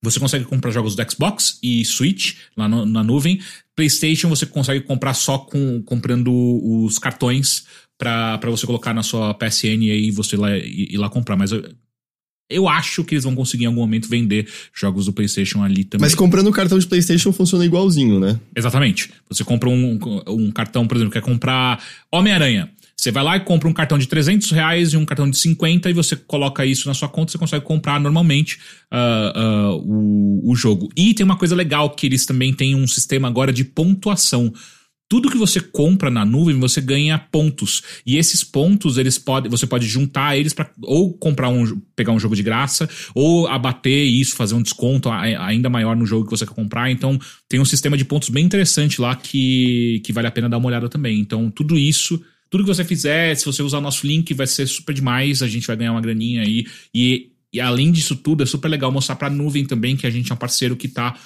você 0.00 0.20
consegue 0.20 0.44
comprar 0.44 0.70
jogos 0.70 0.94
do 0.94 1.10
Xbox 1.10 1.58
e 1.60 1.84
Switch 1.84 2.36
lá 2.56 2.68
no- 2.68 2.86
na 2.86 3.02
nuvem. 3.02 3.40
PlayStation 3.74 4.28
você 4.28 4.46
consegue 4.46 4.84
comprar 4.84 5.14
só 5.14 5.38
com 5.38 5.82
comprando 5.82 6.32
os 6.32 7.00
cartões 7.00 7.66
pra 7.98 8.38
você 8.44 8.64
colocar 8.64 8.94
na 8.94 9.02
sua 9.02 9.34
PSN 9.34 9.82
e 9.82 9.90
aí 9.90 10.10
você 10.10 10.36
lá, 10.36 10.56
ir, 10.56 10.94
ir 10.94 10.96
lá 10.96 11.10
comprar. 11.10 11.36
Mas 11.36 11.52
eu, 11.52 11.62
eu 12.48 12.68
acho 12.68 13.04
que 13.04 13.14
eles 13.14 13.24
vão 13.24 13.34
conseguir 13.34 13.64
em 13.64 13.66
algum 13.66 13.80
momento 13.80 14.08
vender 14.08 14.48
jogos 14.72 15.06
do 15.06 15.12
PlayStation 15.12 15.62
ali 15.62 15.84
também. 15.84 16.06
Mas 16.06 16.14
comprando 16.14 16.46
o 16.46 16.52
cartão 16.52 16.78
de 16.78 16.86
PlayStation 16.86 17.32
funciona 17.32 17.64
igualzinho, 17.64 18.18
né? 18.18 18.40
Exatamente. 18.56 19.10
Você 19.28 19.44
compra 19.44 19.68
um, 19.68 19.98
um 20.28 20.50
cartão, 20.50 20.86
por 20.86 20.96
exemplo, 20.96 21.12
quer 21.12 21.22
comprar 21.22 21.82
Homem-Aranha. 22.10 22.70
Você 22.96 23.12
vai 23.12 23.22
lá 23.22 23.36
e 23.36 23.40
compra 23.40 23.68
um 23.68 23.72
cartão 23.72 23.96
de 23.96 24.08
300 24.08 24.50
reais 24.50 24.92
e 24.92 24.96
um 24.96 25.04
cartão 25.04 25.30
de 25.30 25.38
50 25.38 25.88
e 25.88 25.92
você 25.92 26.16
coloca 26.16 26.66
isso 26.66 26.88
na 26.88 26.94
sua 26.94 27.08
conta, 27.08 27.30
você 27.30 27.38
consegue 27.38 27.64
comprar 27.64 28.00
normalmente 28.00 28.58
ah, 28.90 29.32
ah, 29.36 29.70
o, 29.74 30.50
o 30.50 30.56
jogo. 30.56 30.88
E 30.96 31.14
tem 31.14 31.24
uma 31.24 31.36
coisa 31.36 31.54
legal 31.54 31.90
que 31.90 32.06
eles 32.06 32.26
também 32.26 32.52
têm 32.52 32.74
um 32.74 32.88
sistema 32.88 33.28
agora 33.28 33.52
de 33.52 33.62
pontuação. 33.62 34.52
Tudo 35.08 35.30
que 35.30 35.38
você 35.38 35.58
compra 35.60 36.10
na 36.10 36.24
nuvem, 36.24 36.58
você 36.58 36.80
ganha 36.80 37.18
pontos. 37.18 37.82
E 38.04 38.18
esses 38.18 38.44
pontos, 38.44 38.98
eles 38.98 39.18
podem, 39.18 39.50
você 39.50 39.66
pode 39.66 39.86
juntar 39.86 40.36
eles 40.36 40.52
para 40.52 40.70
ou 40.82 41.14
comprar 41.14 41.48
um, 41.48 41.80
pegar 41.96 42.12
um 42.12 42.20
jogo 42.20 42.36
de 42.36 42.42
graça, 42.42 42.88
ou 43.14 43.46
abater 43.46 44.06
isso, 44.06 44.36
fazer 44.36 44.54
um 44.54 44.60
desconto 44.62 45.08
a- 45.08 45.22
ainda 45.46 45.70
maior 45.70 45.96
no 45.96 46.04
jogo 46.04 46.26
que 46.26 46.30
você 46.30 46.44
quer 46.46 46.52
comprar. 46.54 46.90
Então, 46.90 47.18
tem 47.48 47.58
um 47.58 47.64
sistema 47.64 47.96
de 47.96 48.04
pontos 48.04 48.28
bem 48.28 48.44
interessante 48.44 49.00
lá 49.00 49.16
que, 49.16 50.02
que 50.04 50.12
vale 50.12 50.26
a 50.26 50.30
pena 50.30 50.48
dar 50.48 50.58
uma 50.58 50.68
olhada 50.68 50.88
também. 50.90 51.18
Então, 51.18 51.50
tudo 51.50 51.78
isso, 51.78 52.20
tudo 52.50 52.62
que 52.64 52.68
você 52.74 52.84
fizer, 52.84 53.34
se 53.34 53.46
você 53.46 53.62
usar 53.62 53.78
o 53.78 53.82
nosso 53.82 54.06
link, 54.06 54.34
vai 54.34 54.46
ser 54.46 54.66
super 54.66 54.92
demais. 54.94 55.42
A 55.42 55.48
gente 55.48 55.66
vai 55.66 55.76
ganhar 55.76 55.92
uma 55.92 56.00
graninha 56.02 56.42
aí. 56.42 56.66
E 56.94 57.30
e 57.50 57.60
além 57.60 57.90
disso 57.90 58.14
tudo, 58.14 58.42
é 58.42 58.46
super 58.46 58.68
legal 58.68 58.92
mostrar 58.92 59.16
pra 59.16 59.30
nuvem 59.30 59.64
também 59.64 59.96
que 59.96 60.06
a 60.06 60.10
gente 60.10 60.30
é 60.30 60.34
um 60.34 60.38
parceiro 60.38 60.76
que 60.76 60.86
tá 60.86 61.16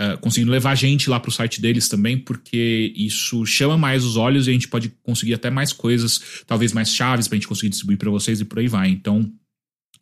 uh, 0.00 0.18
conseguindo 0.18 0.50
levar 0.50 0.70
a 0.70 0.74
gente 0.74 1.10
lá 1.10 1.18
pro 1.18 1.30
site 1.30 1.60
deles 1.60 1.88
também, 1.88 2.18
porque 2.18 2.92
isso 2.96 3.44
chama 3.44 3.76
mais 3.76 4.04
os 4.04 4.16
olhos 4.16 4.46
e 4.46 4.50
a 4.50 4.52
gente 4.52 4.68
pode 4.68 4.92
conseguir 5.02 5.34
até 5.34 5.50
mais 5.50 5.72
coisas, 5.72 6.20
talvez 6.46 6.72
mais 6.72 6.94
chaves 6.94 7.28
pra 7.28 7.36
gente 7.36 7.48
conseguir 7.48 7.70
distribuir 7.70 7.98
para 7.98 8.10
vocês 8.10 8.40
e 8.40 8.44
por 8.44 8.58
aí 8.58 8.68
vai. 8.68 8.88
Então, 8.88 9.30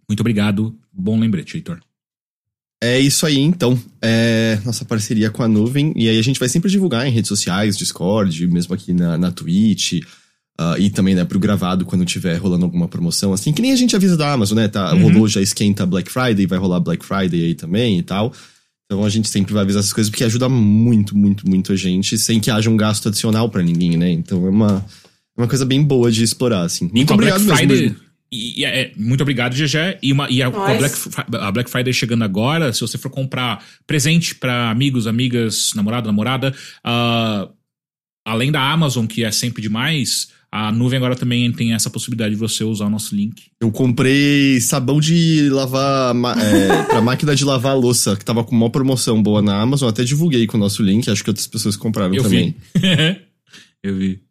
muito 0.09 0.21
obrigado. 0.21 0.79
Bom 0.93 1.19
lembrete, 1.19 1.57
Heitor. 1.57 1.81
É 2.83 3.01
isso 3.01 3.25
aí, 3.25 3.39
então. 3.39 3.79
É 4.03 4.61
nossa 4.65 4.85
parceria 4.85 5.31
com 5.31 5.43
a 5.43 5.49
nuvem. 5.49 5.93
E 5.97 6.09
aí 6.09 6.19
a 6.19 6.23
gente 6.23 6.39
vai 6.39 6.49
sempre 6.49 6.71
divulgar 6.71 7.07
em 7.07 7.11
redes 7.11 7.29
sociais, 7.29 7.77
Discord, 7.77 8.47
mesmo 8.47 8.75
aqui 8.75 8.93
na, 8.93 9.17
na 9.17 9.33
Twitch. 9.33 10.03
Uh, 10.59 10.79
e 10.79 10.89
também, 10.89 11.15
né, 11.15 11.25
pro 11.25 11.39
gravado 11.39 11.85
quando 11.85 12.05
tiver 12.07 12.37
rolando 12.37 12.65
alguma 12.65 12.89
promoção, 12.89 13.33
assim, 13.35 13.53
que 13.53 13.61
nem 13.61 13.73
a 13.73 13.77
gente 13.77 13.95
avisa 13.95 14.17
da 14.17 14.33
Amazon, 14.33 14.57
né? 14.57 14.69
Tá, 14.69 14.95
uhum. 14.95 15.03
Rolou, 15.03 15.29
já 15.29 15.41
esquenta 15.41 15.85
Black 15.85 16.11
Friday, 16.11 16.47
vai 16.47 16.59
rolar 16.59 16.81
Black 16.81 17.05
Friday 17.05 17.45
aí 17.45 17.55
também 17.55 17.99
e 17.99 18.03
tal. 18.03 18.33
Então 18.87 19.05
a 19.05 19.09
gente 19.09 19.29
sempre 19.29 19.53
vai 19.53 19.63
avisar 19.63 19.81
essas 19.81 19.93
coisas 19.93 20.09
porque 20.11 20.23
ajuda 20.23 20.49
muito, 20.49 21.17
muito, 21.17 21.49
muito 21.49 21.73
a 21.73 21.77
gente, 21.77 22.17
sem 22.17 22.39
que 22.39 22.51
haja 22.51 22.71
um 22.71 22.77
gasto 22.77 23.09
adicional 23.09 23.51
para 23.51 23.63
ninguém, 23.63 23.97
né? 23.97 24.11
Então 24.11 24.47
é 24.47 24.51
uma, 24.51 24.87
é 25.37 25.41
uma 25.41 25.49
coisa 25.49 25.65
bem 25.65 25.83
boa 25.83 26.11
de 26.11 26.23
explorar, 26.23 26.63
assim. 26.63 26.89
Muito 26.93 27.13
obrigado 27.13 27.43
Black 27.45 27.59
Friday, 27.59 27.81
mesmo. 27.83 28.07
E, 28.31 28.61
e 28.61 28.65
é, 28.65 28.93
muito 28.97 29.21
obrigado, 29.23 29.55
GG. 29.55 29.99
E, 30.03 30.13
uma, 30.13 30.31
e 30.31 30.41
a, 30.41 30.47
a, 30.47 30.51
Black, 30.51 30.95
a, 31.33 31.53
Black, 31.53 31.71
Friday 31.71 31.93
chegando 31.93 32.23
agora, 32.23 32.73
se 32.73 32.81
você 32.81 32.97
for 32.97 33.11
comprar 33.11 33.65
presente 33.87 34.35
para 34.37 34.71
amigos, 34.71 35.07
amigas, 35.09 35.73
namorado, 35.75 36.07
namorada, 36.07 36.55
uh, 36.85 37.53
além 38.25 38.53
da 38.53 38.61
Amazon, 38.61 39.07
que 39.07 39.25
é 39.25 39.33
sempre 39.33 39.63
demais, 39.63 40.29
a 40.57 40.73
nuvem 40.73 40.97
agora 40.97 41.15
também 41.15 41.53
tem 41.53 41.75
essa 41.75 41.91
possibilidade 41.91 42.31
de 42.35 42.41
você 42.41 42.65
usar 42.65 42.87
o 42.87 42.91
nosso 42.91 43.15
link. 43.15 43.45
Eu 43.61 43.71
comprei 43.71 44.59
sabão 44.59 44.99
de 44.99 45.51
lavar. 45.51 46.15
É, 46.39 46.83
pra 46.89 47.03
máquina 47.03 47.37
de 47.37 47.45
lavar 47.45 47.77
louça, 47.77 48.17
que 48.17 48.25
tava 48.25 48.43
com 48.43 48.57
uma 48.57 48.71
promoção 48.71 49.23
boa 49.23 49.43
na 49.43 49.61
Amazon. 49.61 49.91
Até 49.91 50.03
divulguei 50.03 50.47
com 50.47 50.57
o 50.57 50.61
nosso 50.61 50.83
link, 50.83 51.11
acho 51.11 51.23
que 51.23 51.29
outras 51.29 51.47
pessoas 51.47 51.77
compraram 51.77 52.15
Eu 52.15 52.23
também. 52.23 52.57
Vi. 52.75 53.21
Eu 53.85 53.97
vi. 53.97 54.23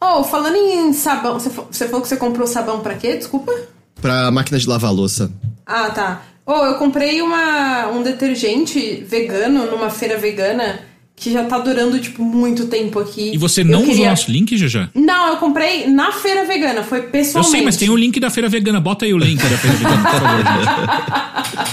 Oh, 0.00 0.22
falando 0.22 0.54
em 0.54 0.92
sabão, 0.92 1.40
você 1.40 1.50
falou 1.50 2.00
que 2.00 2.08
você 2.08 2.16
comprou 2.16 2.46
sabão 2.46 2.80
pra 2.80 2.94
quê? 2.94 3.16
Desculpa? 3.16 3.52
Pra 4.00 4.30
máquina 4.30 4.60
de 4.60 4.68
lavar 4.68 4.92
louça. 4.92 5.32
Ah, 5.66 5.90
tá. 5.90 6.22
Oh, 6.46 6.64
eu 6.64 6.74
comprei 6.74 7.22
uma, 7.22 7.88
um 7.88 8.02
detergente 8.02 9.04
vegano 9.04 9.70
numa 9.70 9.90
feira 9.90 10.18
vegana 10.18 10.80
que 11.22 11.30
já 11.30 11.44
tá 11.44 11.56
durando, 11.56 12.00
tipo, 12.00 12.24
muito 12.24 12.66
tempo 12.66 12.98
aqui. 12.98 13.30
E 13.32 13.38
você 13.38 13.62
não 13.62 13.82
queria... 13.82 13.94
usou 13.94 14.06
nosso 14.06 14.30
link, 14.30 14.56
Jaja? 14.56 14.90
Não, 14.92 15.28
eu 15.28 15.36
comprei 15.36 15.86
na 15.86 16.10
feira 16.10 16.44
vegana, 16.44 16.82
foi 16.82 17.02
pessoalmente. 17.02 17.48
Eu 17.48 17.58
sei, 17.58 17.64
mas 17.64 17.76
tem 17.76 17.88
o 17.88 17.96
link 17.96 18.18
da 18.18 18.28
feira 18.28 18.48
vegana. 18.48 18.80
Bota 18.80 19.04
aí 19.04 19.14
o 19.14 19.18
link 19.18 19.40
da 19.40 19.56
feira 19.56 19.76
vegana, 19.76 20.02
por 20.02 20.20
favor. 20.20 21.72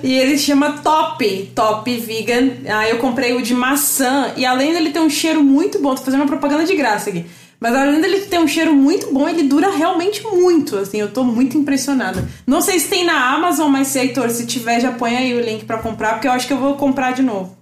e 0.02 0.14
ele 0.14 0.38
chama 0.38 0.78
Top, 0.82 1.50
Top 1.54 1.94
Vegan. 1.94 2.52
Aí 2.74 2.90
eu 2.90 2.96
comprei 2.96 3.34
o 3.34 3.42
de 3.42 3.52
maçã. 3.52 4.32
E 4.34 4.46
além 4.46 4.72
dele 4.72 4.88
ter 4.88 5.00
um 5.00 5.10
cheiro 5.10 5.44
muito 5.44 5.78
bom, 5.78 5.94
tô 5.94 6.00
fazendo 6.00 6.20
uma 6.20 6.26
propaganda 6.26 6.64
de 6.64 6.74
graça 6.74 7.10
aqui. 7.10 7.26
Mas 7.60 7.74
além 7.74 8.00
dele 8.00 8.20
ter 8.20 8.40
um 8.40 8.48
cheiro 8.48 8.72
muito 8.72 9.12
bom, 9.12 9.28
ele 9.28 9.42
dura 9.42 9.70
realmente 9.70 10.22
muito. 10.24 10.78
Assim, 10.78 10.98
eu 10.98 11.10
tô 11.10 11.22
muito 11.22 11.58
impressionada. 11.58 12.26
Não 12.46 12.62
sei 12.62 12.78
se 12.78 12.88
tem 12.88 13.04
na 13.04 13.34
Amazon, 13.34 13.70
mas 13.70 13.88
se 13.88 13.98
Heitor, 13.98 14.30
se 14.30 14.46
tiver, 14.46 14.80
já 14.80 14.90
põe 14.92 15.14
aí 15.14 15.34
o 15.34 15.40
link 15.40 15.66
para 15.66 15.76
comprar, 15.76 16.14
porque 16.14 16.26
eu 16.26 16.32
acho 16.32 16.46
que 16.46 16.52
eu 16.54 16.58
vou 16.58 16.76
comprar 16.76 17.12
de 17.12 17.20
novo. 17.20 17.59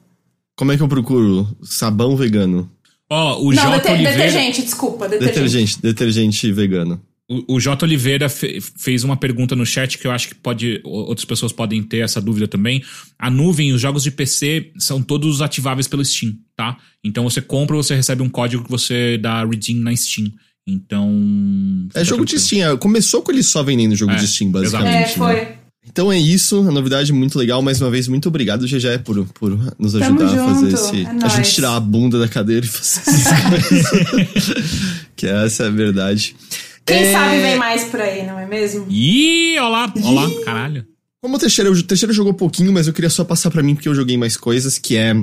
Como 0.58 0.72
é 0.72 0.76
que 0.76 0.82
eu 0.82 0.88
procuro? 0.88 1.46
Sabão 1.62 2.16
vegano. 2.16 2.68
Ó, 3.08 3.38
oh, 3.38 3.46
o 3.46 3.52
Não, 3.52 3.62
J. 3.62 3.76
Deter 3.76 3.92
Oliveira... 3.92 4.16
detergente, 4.16 4.62
desculpa. 4.62 5.08
Detergente, 5.08 5.34
detergente, 5.36 5.82
detergente 5.82 6.52
vegano. 6.52 7.00
O, 7.30 7.54
o 7.54 7.60
J. 7.60 7.86
Oliveira 7.86 8.28
fe, 8.28 8.60
fez 8.60 9.04
uma 9.04 9.16
pergunta 9.16 9.54
no 9.54 9.64
chat 9.64 9.96
que 9.96 10.04
eu 10.04 10.10
acho 10.10 10.30
que 10.30 10.34
pode 10.34 10.80
outras 10.82 11.24
pessoas 11.24 11.52
podem 11.52 11.80
ter 11.80 11.98
essa 11.98 12.20
dúvida 12.20 12.48
também. 12.48 12.82
A 13.16 13.30
nuvem, 13.30 13.72
os 13.72 13.80
jogos 13.80 14.02
de 14.02 14.10
PC 14.10 14.72
são 14.78 15.00
todos 15.00 15.40
ativáveis 15.40 15.86
pelo 15.86 16.04
Steam, 16.04 16.34
tá? 16.56 16.76
Então 17.04 17.22
você 17.22 17.40
compra, 17.40 17.76
você 17.76 17.94
recebe 17.94 18.20
um 18.22 18.28
código 18.28 18.64
que 18.64 18.70
você 18.70 19.16
dá 19.16 19.44
redeem 19.44 19.78
na 19.78 19.94
Steam. 19.94 20.26
Então. 20.66 21.88
É 21.94 22.04
jogo 22.04 22.24
de 22.24 22.36
Steam. 22.36 22.68
É, 22.68 22.76
começou 22.76 23.22
com 23.22 23.30
ele 23.30 23.44
só 23.44 23.62
vendendo 23.62 23.94
jogo 23.94 24.10
é, 24.10 24.16
de 24.16 24.26
Steam, 24.26 24.50
basicamente. 24.50 25.12
É, 25.12 25.14
foi. 25.14 25.34
Né? 25.34 25.57
Então 25.86 26.12
é 26.12 26.18
isso, 26.18 26.60
a 26.68 26.70
novidade 26.70 27.12
muito 27.12 27.38
legal. 27.38 27.62
Mais 27.62 27.80
uma 27.80 27.90
vez, 27.90 28.08
muito 28.08 28.28
obrigado, 28.28 28.66
GG, 28.66 29.00
por, 29.04 29.24
por 29.28 29.58
nos 29.78 29.94
ajudar 29.94 30.26
a 30.26 30.54
fazer 30.54 30.74
esse. 30.74 31.04
É 31.04 31.24
a 31.24 31.28
gente 31.28 31.54
tirar 31.54 31.76
a 31.76 31.80
bunda 31.80 32.18
da 32.18 32.28
cadeira 32.28 32.64
e 32.66 32.68
fazer 32.68 33.00
essas 33.10 33.40
coisas. 33.48 35.06
que 35.16 35.26
essa 35.26 35.64
é 35.64 35.66
a 35.66 35.70
verdade. 35.70 36.36
Quem 36.84 36.98
é... 36.98 37.12
sabe 37.12 37.40
vem 37.40 37.56
mais 37.56 37.84
por 37.84 38.00
aí, 38.00 38.26
não 38.26 38.38
é 38.38 38.46
mesmo? 38.46 38.86
Ih, 38.88 39.58
olá, 39.58 39.92
olá, 40.02 40.44
caralho. 40.44 40.86
Como 41.20 41.36
o 41.36 41.38
Teixeira, 41.38 41.70
o 41.70 41.82
Teixeira 41.82 42.12
jogou 42.12 42.32
pouquinho, 42.32 42.72
mas 42.72 42.86
eu 42.86 42.92
queria 42.92 43.10
só 43.10 43.24
passar 43.24 43.50
para 43.50 43.62
mim 43.62 43.74
porque 43.74 43.88
eu 43.88 43.94
joguei 43.94 44.16
mais 44.16 44.36
coisas, 44.36 44.78
que 44.78 44.96
é. 44.96 45.14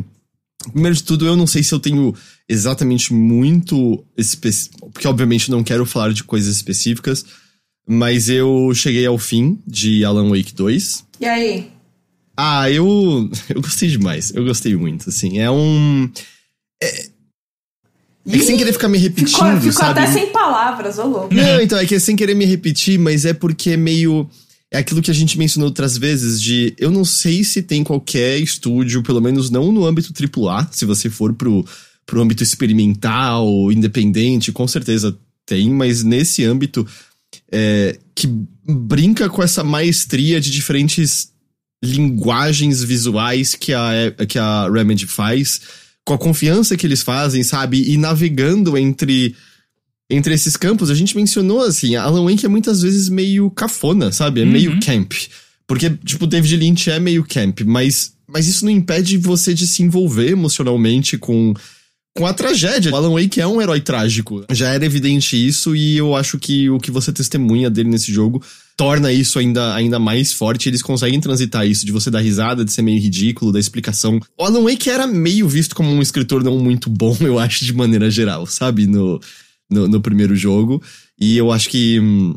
Primeiro 0.71 0.95
de 0.95 1.03
tudo, 1.03 1.27
eu 1.27 1.35
não 1.35 1.45
sei 1.45 1.61
se 1.61 1.73
eu 1.73 1.79
tenho 1.79 2.13
exatamente 2.49 3.13
muito 3.13 4.03
específico. 4.17 4.89
Porque, 4.91 5.07
obviamente, 5.07 5.51
não 5.51 5.63
quero 5.63 5.85
falar 5.85 6.11
de 6.11 6.23
coisas 6.23 6.55
específicas. 6.55 7.25
Mas 7.87 8.29
eu 8.29 8.71
cheguei 8.73 9.05
ao 9.05 9.17
fim 9.17 9.59
de 9.65 10.03
Alan 10.03 10.29
Wake 10.29 10.53
2. 10.53 11.05
E 11.21 11.25
aí? 11.25 11.71
Ah, 12.35 12.69
eu. 12.69 13.29
Eu 13.47 13.61
gostei 13.61 13.89
demais. 13.89 14.33
Eu 14.33 14.43
gostei 14.43 14.75
muito, 14.75 15.09
assim. 15.09 15.39
É 15.39 15.49
um. 15.49 16.09
É, 16.81 17.05
é 18.27 18.37
que 18.37 18.43
sem 18.43 18.57
querer 18.57 18.73
ficar 18.73 18.87
me 18.87 18.97
repetindo, 18.97 19.31
ficou, 19.31 19.57
ficou 19.57 19.71
sabe? 19.71 19.99
até 19.99 20.11
sem 20.11 20.31
palavras, 20.31 20.97
ô 20.97 21.05
louco. 21.05 21.33
Não, 21.33 21.61
então, 21.61 21.77
é 21.77 21.85
que 21.85 21.95
é 21.95 21.99
sem 21.99 22.15
querer 22.15 22.33
me 22.33 22.45
repetir, 22.45 22.97
mas 22.97 23.23
é 23.23 23.33
porque 23.33 23.71
é 23.71 23.77
meio... 23.77 24.27
É 24.71 24.79
aquilo 24.79 25.01
que 25.01 25.11
a 25.11 25.13
gente 25.13 25.37
mencionou 25.37 25.69
outras 25.69 25.95
vezes 25.95 26.41
de... 26.41 26.73
Eu 26.77 26.89
não 26.89 27.05
sei 27.05 27.43
se 27.43 27.61
tem 27.61 27.83
qualquer 27.83 28.39
estúdio, 28.39 29.03
pelo 29.03 29.21
menos 29.21 29.51
não 29.51 29.71
no 29.71 29.85
âmbito 29.85 30.11
AAA, 30.11 30.67
se 30.71 30.85
você 30.85 31.07
for 31.07 31.33
pro, 31.33 31.63
pro 32.05 32.19
âmbito 32.19 32.41
experimental, 32.41 33.71
independente, 33.71 34.51
com 34.51 34.67
certeza 34.67 35.15
tem, 35.45 35.69
mas 35.69 36.03
nesse 36.03 36.43
âmbito 36.43 36.85
é, 37.51 37.97
que 38.13 38.27
brinca 38.67 39.29
com 39.29 39.43
essa 39.43 39.63
maestria 39.63 40.39
de 40.41 40.51
diferentes 40.51 41.31
linguagens 41.83 42.83
visuais 42.83 43.53
que 43.53 43.73
a, 43.73 43.91
que 44.27 44.39
a 44.39 44.69
Remedy 44.69 45.05
faz 45.05 45.61
com 46.05 46.13
a 46.13 46.17
confiança 46.17 46.77
que 46.77 46.85
eles 46.85 47.01
fazem, 47.01 47.43
sabe? 47.43 47.91
E 47.91 47.97
navegando 47.97 48.77
entre 48.77 49.35
entre 50.07 50.35
esses 50.35 50.55
campos, 50.55 50.91
a 50.91 50.95
gente 50.95 51.15
mencionou 51.15 51.61
assim, 51.61 51.95
Alan 51.95 52.29
Wake 52.29 52.45
é 52.45 52.49
muitas 52.49 52.83
vezes 52.83 53.09
meio 53.09 53.49
cafona, 53.49 54.11
sabe? 54.11 54.41
É 54.41 54.43
uhum. 54.43 54.51
meio 54.51 54.79
camp. 54.79 55.13
Porque, 55.65 55.89
tipo, 55.89 56.27
David 56.27 56.57
Lynch 56.57 56.91
é 56.91 56.99
meio 56.99 57.25
camp, 57.27 57.61
mas, 57.61 58.13
mas 58.27 58.47
isso 58.47 58.63
não 58.63 58.71
impede 58.71 59.17
você 59.17 59.51
de 59.51 59.65
se 59.65 59.81
envolver 59.81 60.29
emocionalmente 60.29 61.17
com, 61.17 61.55
com 62.17 62.25
a 62.25 62.33
tragédia. 62.33 62.91
O 62.91 62.95
Alan 62.95 63.11
Wake 63.11 63.41
é 63.41 63.47
um 63.47 63.61
herói 63.61 63.81
trágico. 63.81 64.45
Já 64.51 64.69
era 64.69 64.85
evidente 64.85 65.35
isso, 65.35 65.75
e 65.75 65.97
eu 65.97 66.15
acho 66.15 66.39
que 66.39 66.69
o 66.69 66.79
que 66.79 66.89
você 66.89 67.11
testemunha 67.11 67.69
dele 67.69 67.89
nesse 67.89 68.11
jogo 68.11 68.41
torna 68.77 69.11
isso 69.11 69.37
ainda, 69.37 69.75
ainda 69.75 69.99
mais 69.99 70.31
forte. 70.31 70.69
Eles 70.69 70.81
conseguem 70.81 71.19
transitar 71.19 71.67
isso, 71.67 71.85
de 71.85 71.91
você 71.91 72.09
dar 72.09 72.21
risada, 72.21 72.63
de 72.63 72.71
ser 72.71 72.81
meio 72.81 73.01
ridículo, 73.01 73.51
da 73.51 73.59
explicação. 73.59 74.19
O 74.37 74.43
Alan 74.43 74.63
Wake 74.63 74.89
era 74.89 75.05
meio 75.05 75.47
visto 75.47 75.75
como 75.75 75.89
um 75.89 76.01
escritor 76.01 76.43
não 76.43 76.57
muito 76.57 76.89
bom, 76.89 77.15
eu 77.21 77.37
acho, 77.37 77.65
de 77.65 77.73
maneira 77.73 78.09
geral, 78.09 78.45
sabe? 78.45 78.87
No, 78.87 79.19
no, 79.69 79.87
no 79.87 80.01
primeiro 80.01 80.35
jogo. 80.35 80.81
E 81.19 81.37
eu 81.37 81.51
acho 81.51 81.69
que. 81.69 81.99
Hum, 81.99 82.35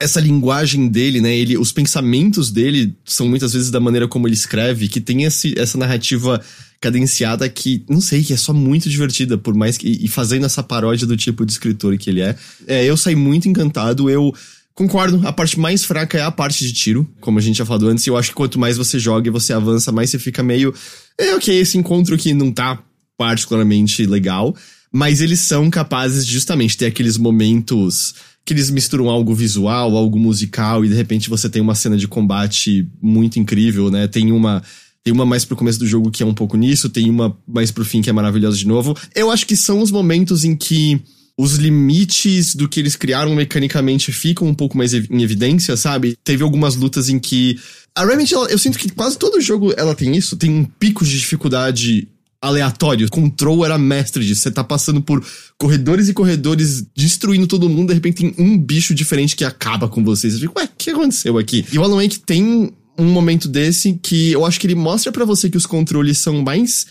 essa 0.00 0.20
linguagem 0.20 0.88
dele, 0.88 1.20
né? 1.20 1.36
Ele, 1.36 1.58
os 1.58 1.70
pensamentos 1.70 2.50
dele 2.50 2.96
são 3.04 3.28
muitas 3.28 3.52
vezes 3.52 3.70
da 3.70 3.78
maneira 3.78 4.08
como 4.08 4.26
ele 4.26 4.34
escreve, 4.34 4.88
que 4.88 5.00
tem 5.00 5.24
esse, 5.24 5.54
essa 5.58 5.76
narrativa 5.76 6.40
cadenciada 6.82 7.48
que, 7.48 7.84
não 7.88 8.00
sei, 8.00 8.22
que 8.22 8.34
é 8.34 8.36
só 8.36 8.52
muito 8.52 8.90
divertida, 8.90 9.38
por 9.38 9.54
mais 9.54 9.78
que. 9.78 9.88
E 9.88 10.08
fazendo 10.08 10.44
essa 10.44 10.62
paródia 10.62 11.06
do 11.06 11.16
tipo 11.16 11.46
de 11.46 11.52
escritor 11.52 11.96
que 11.96 12.10
ele 12.10 12.20
é. 12.20 12.36
é 12.66 12.84
eu 12.84 12.96
saí 12.96 13.14
muito 13.14 13.48
encantado. 13.48 14.10
Eu 14.10 14.34
Concordo, 14.74 15.20
a 15.26 15.32
parte 15.32 15.60
mais 15.60 15.84
fraca 15.84 16.16
é 16.16 16.22
a 16.22 16.30
parte 16.30 16.64
de 16.64 16.72
tiro, 16.72 17.06
como 17.20 17.38
a 17.38 17.42
gente 17.42 17.58
já 17.58 17.66
falou 17.66 17.90
antes, 17.90 18.06
e 18.06 18.10
eu 18.10 18.16
acho 18.16 18.30
que 18.30 18.34
quanto 18.34 18.58
mais 18.58 18.78
você 18.78 18.98
joga 18.98 19.28
e 19.28 19.30
você 19.30 19.52
avança, 19.52 19.92
mais 19.92 20.08
você 20.08 20.18
fica 20.18 20.42
meio. 20.42 20.74
É 21.18 21.34
ok, 21.34 21.54
esse 21.54 21.76
encontro 21.76 22.16
que 22.16 22.32
não 22.32 22.50
tá 22.50 22.82
particularmente 23.18 24.06
legal, 24.06 24.56
mas 24.90 25.20
eles 25.20 25.40
são 25.40 25.68
capazes 25.68 26.26
de 26.26 26.32
justamente 26.32 26.76
ter 26.78 26.86
aqueles 26.86 27.18
momentos 27.18 28.14
que 28.44 28.54
eles 28.54 28.70
misturam 28.70 29.10
algo 29.10 29.34
visual, 29.34 29.94
algo 29.94 30.18
musical, 30.18 30.84
e 30.84 30.88
de 30.88 30.94
repente 30.94 31.28
você 31.28 31.50
tem 31.50 31.60
uma 31.60 31.74
cena 31.74 31.96
de 31.96 32.08
combate 32.08 32.88
muito 33.00 33.38
incrível, 33.38 33.90
né? 33.90 34.08
Tem 34.08 34.32
uma. 34.32 34.62
Tem 35.04 35.12
uma 35.12 35.26
mais 35.26 35.44
pro 35.44 35.56
começo 35.56 35.78
do 35.78 35.86
jogo 35.86 36.10
que 36.10 36.22
é 36.22 36.26
um 36.26 36.34
pouco 36.34 36.56
nisso, 36.56 36.88
tem 36.88 37.10
uma 37.10 37.36
mais 37.46 37.70
pro 37.70 37.84
fim 37.84 38.00
que 38.00 38.08
é 38.08 38.12
maravilhosa 38.12 38.56
de 38.56 38.66
novo. 38.66 38.96
Eu 39.14 39.30
acho 39.30 39.46
que 39.46 39.56
são 39.56 39.80
os 39.80 39.90
momentos 39.90 40.44
em 40.44 40.54
que 40.54 41.00
os 41.36 41.56
limites 41.56 42.54
do 42.54 42.68
que 42.68 42.78
eles 42.78 42.94
criaram 42.94 43.34
mecanicamente 43.34 44.12
ficam 44.12 44.46
um 44.46 44.54
pouco 44.54 44.76
mais 44.76 44.94
em 44.94 45.22
evidência, 45.22 45.76
sabe? 45.76 46.16
Teve 46.22 46.42
algumas 46.42 46.76
lutas 46.76 47.08
em 47.08 47.18
que. 47.18 47.58
A 47.94 48.04
Remedy, 48.06 48.32
eu 48.32 48.58
sinto 48.58 48.78
que 48.78 48.88
quase 48.90 49.18
todo 49.18 49.40
jogo 49.40 49.72
ela 49.76 49.94
tem 49.94 50.16
isso, 50.16 50.36
tem 50.36 50.50
um 50.50 50.64
pico 50.64 51.04
de 51.04 51.18
dificuldade 51.18 52.08
aleatório. 52.40 53.08
Control 53.10 53.64
era 53.64 53.78
mestre 53.78 54.24
disso. 54.24 54.42
Você 54.42 54.50
tá 54.50 54.64
passando 54.64 55.00
por 55.00 55.24
corredores 55.58 56.08
e 56.08 56.14
corredores, 56.14 56.84
destruindo 56.94 57.46
todo 57.46 57.68
mundo, 57.68 57.88
de 57.88 57.94
repente 57.94 58.22
tem 58.22 58.34
um 58.38 58.58
bicho 58.58 58.94
diferente 58.94 59.36
que 59.36 59.44
acaba 59.44 59.88
com 59.88 60.02
vocês. 60.02 60.34
Você 60.34 60.40
fica, 60.40 60.60
ué, 60.60 60.64
o 60.64 60.70
que 60.76 60.90
aconteceu 60.90 61.38
aqui? 61.38 61.64
E 61.72 61.78
o 61.78 61.84
Alan 61.84 62.02
Wake 62.02 62.18
tem 62.20 62.72
um 63.02 63.10
momento 63.10 63.48
desse 63.48 63.98
que 64.02 64.32
eu 64.32 64.44
acho 64.44 64.60
que 64.60 64.66
ele 64.66 64.74
mostra 64.74 65.12
para 65.12 65.24
você 65.24 65.50
que 65.50 65.56
os 65.56 65.66
controles 65.66 66.18
são 66.18 66.42
mais 66.42 66.86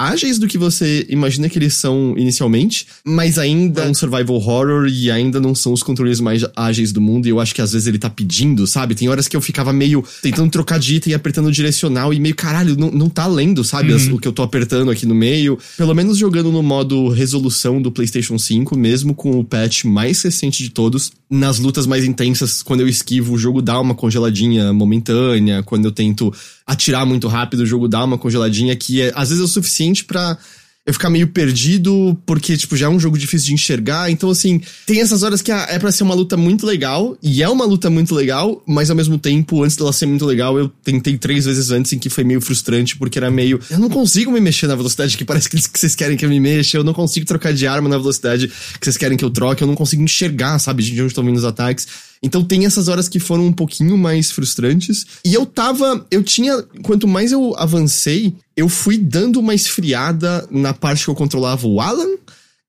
ágeis 0.00 0.38
do 0.38 0.48
que 0.48 0.56
você 0.56 1.06
imagina 1.10 1.48
que 1.48 1.58
eles 1.58 1.74
são 1.74 2.14
inicialmente, 2.16 2.86
mas 3.04 3.38
ainda 3.38 3.82
é 3.82 3.88
um 3.88 3.94
survival 3.94 4.36
horror 4.36 4.86
e 4.88 5.10
ainda 5.10 5.38
não 5.38 5.54
são 5.54 5.72
os 5.72 5.82
controles 5.82 6.20
mais 6.20 6.44
ágeis 6.56 6.90
do 6.90 7.00
mundo. 7.00 7.26
E 7.26 7.28
eu 7.28 7.38
acho 7.38 7.54
que 7.54 7.60
às 7.60 7.72
vezes 7.72 7.86
ele 7.86 7.98
tá 7.98 8.08
pedindo, 8.08 8.66
sabe? 8.66 8.94
Tem 8.94 9.08
horas 9.08 9.28
que 9.28 9.36
eu 9.36 9.40
ficava 9.40 9.72
meio 9.72 10.02
tentando 10.22 10.50
trocar 10.50 10.78
de 10.78 10.96
item 10.96 11.12
e 11.12 11.14
apertando 11.14 11.46
o 11.46 11.52
direcional 11.52 12.14
e 12.14 12.18
meio, 12.18 12.34
caralho, 12.34 12.76
não, 12.76 12.90
não 12.90 13.08
tá 13.08 13.26
lendo, 13.26 13.62
sabe? 13.62 13.92
Uhum. 13.92 14.14
o 14.14 14.18
que 14.18 14.26
eu 14.26 14.32
tô 14.32 14.42
apertando 14.42 14.90
aqui 14.90 15.04
no 15.04 15.14
meio. 15.14 15.58
Pelo 15.76 15.94
menos 15.94 16.16
jogando 16.16 16.50
no 16.50 16.62
modo 16.62 17.08
resolução 17.08 17.82
do 17.82 17.92
PlayStation 17.92 18.38
5, 18.38 18.76
mesmo 18.78 19.14
com 19.14 19.38
o 19.38 19.44
patch 19.44 19.84
mais 19.84 20.22
recente 20.22 20.62
de 20.62 20.70
todos, 20.70 21.12
nas 21.28 21.58
lutas 21.58 21.86
mais 21.86 22.04
intensas, 22.04 22.62
quando 22.62 22.80
eu 22.80 22.88
esquivo, 22.88 23.34
o 23.34 23.38
jogo 23.38 23.60
dá 23.62 23.78
uma 23.78 23.94
congeladinha 23.94 24.72
momentânea. 24.72 25.62
Quando 25.62 25.84
eu 25.84 25.92
tento 25.92 26.32
atirar 26.70 27.04
muito 27.04 27.26
rápido, 27.26 27.60
o 27.60 27.66
jogo 27.66 27.88
dá 27.88 28.04
uma 28.04 28.16
congeladinha 28.16 28.76
que 28.76 29.02
é, 29.02 29.12
às 29.16 29.30
vezes 29.30 29.42
é 29.42 29.44
o 29.44 29.48
suficiente 29.48 30.04
para 30.04 30.38
eu 30.86 30.94
ficar 30.94 31.10
meio 31.10 31.28
perdido, 31.28 32.16
porque, 32.24 32.56
tipo, 32.56 32.76
já 32.76 32.86
é 32.86 32.88
um 32.88 32.98
jogo 32.98 33.18
difícil 33.18 33.48
de 33.48 33.54
enxergar. 33.54 34.10
Então, 34.10 34.30
assim, 34.30 34.60
tem 34.86 35.00
essas 35.00 35.22
horas 35.22 35.42
que 35.42 35.52
é 35.52 35.78
para 35.78 35.92
ser 35.92 36.04
uma 36.04 36.14
luta 36.14 36.36
muito 36.36 36.64
legal, 36.64 37.18
e 37.22 37.42
é 37.42 37.48
uma 37.48 37.64
luta 37.64 37.90
muito 37.90 38.14
legal, 38.14 38.62
mas 38.66 38.88
ao 38.88 38.96
mesmo 38.96 39.18
tempo, 39.18 39.62
antes 39.62 39.76
dela 39.76 39.92
ser 39.92 40.06
muito 40.06 40.24
legal, 40.24 40.58
eu 40.58 40.68
tentei 40.82 41.18
três 41.18 41.44
vezes 41.44 41.70
antes 41.70 41.92
em 41.92 41.98
que 41.98 42.08
foi 42.08 42.24
meio 42.24 42.40
frustrante, 42.40 42.96
porque 42.96 43.18
era 43.18 43.30
meio. 43.30 43.60
Eu 43.68 43.78
não 43.78 43.90
consigo 43.90 44.30
me 44.30 44.40
mexer 44.40 44.68
na 44.68 44.74
velocidade 44.76 45.18
que 45.18 45.24
parece 45.24 45.50
que 45.50 45.58
vocês 45.74 45.94
querem 45.94 46.16
que 46.16 46.24
eu 46.24 46.30
me 46.30 46.40
mexa, 46.40 46.78
eu 46.78 46.84
não 46.84 46.94
consigo 46.94 47.26
trocar 47.26 47.52
de 47.52 47.66
arma 47.66 47.88
na 47.88 47.98
velocidade 47.98 48.48
que 48.48 48.84
vocês 48.84 48.96
querem 48.96 49.18
que 49.18 49.24
eu 49.24 49.30
troque, 49.30 49.62
eu 49.62 49.68
não 49.68 49.74
consigo 49.74 50.02
enxergar, 50.02 50.58
sabe, 50.60 50.82
de 50.82 50.92
onde 51.00 51.08
estão 51.08 51.24
vindo 51.24 51.36
os 51.36 51.44
ataques. 51.44 52.09
Então 52.22 52.44
tem 52.44 52.66
essas 52.66 52.88
horas 52.88 53.08
que 53.08 53.18
foram 53.18 53.46
um 53.46 53.52
pouquinho 53.52 53.96
mais 53.96 54.30
frustrantes. 54.30 55.06
E 55.24 55.32
eu 55.32 55.46
tava. 55.46 56.06
Eu 56.10 56.22
tinha. 56.22 56.62
Quanto 56.82 57.08
mais 57.08 57.32
eu 57.32 57.54
avancei, 57.56 58.34
eu 58.56 58.68
fui 58.68 58.98
dando 58.98 59.40
uma 59.40 59.54
esfriada 59.54 60.46
na 60.50 60.74
parte 60.74 61.04
que 61.04 61.10
eu 61.10 61.14
controlava 61.14 61.66
o 61.66 61.80
Alan. 61.80 62.16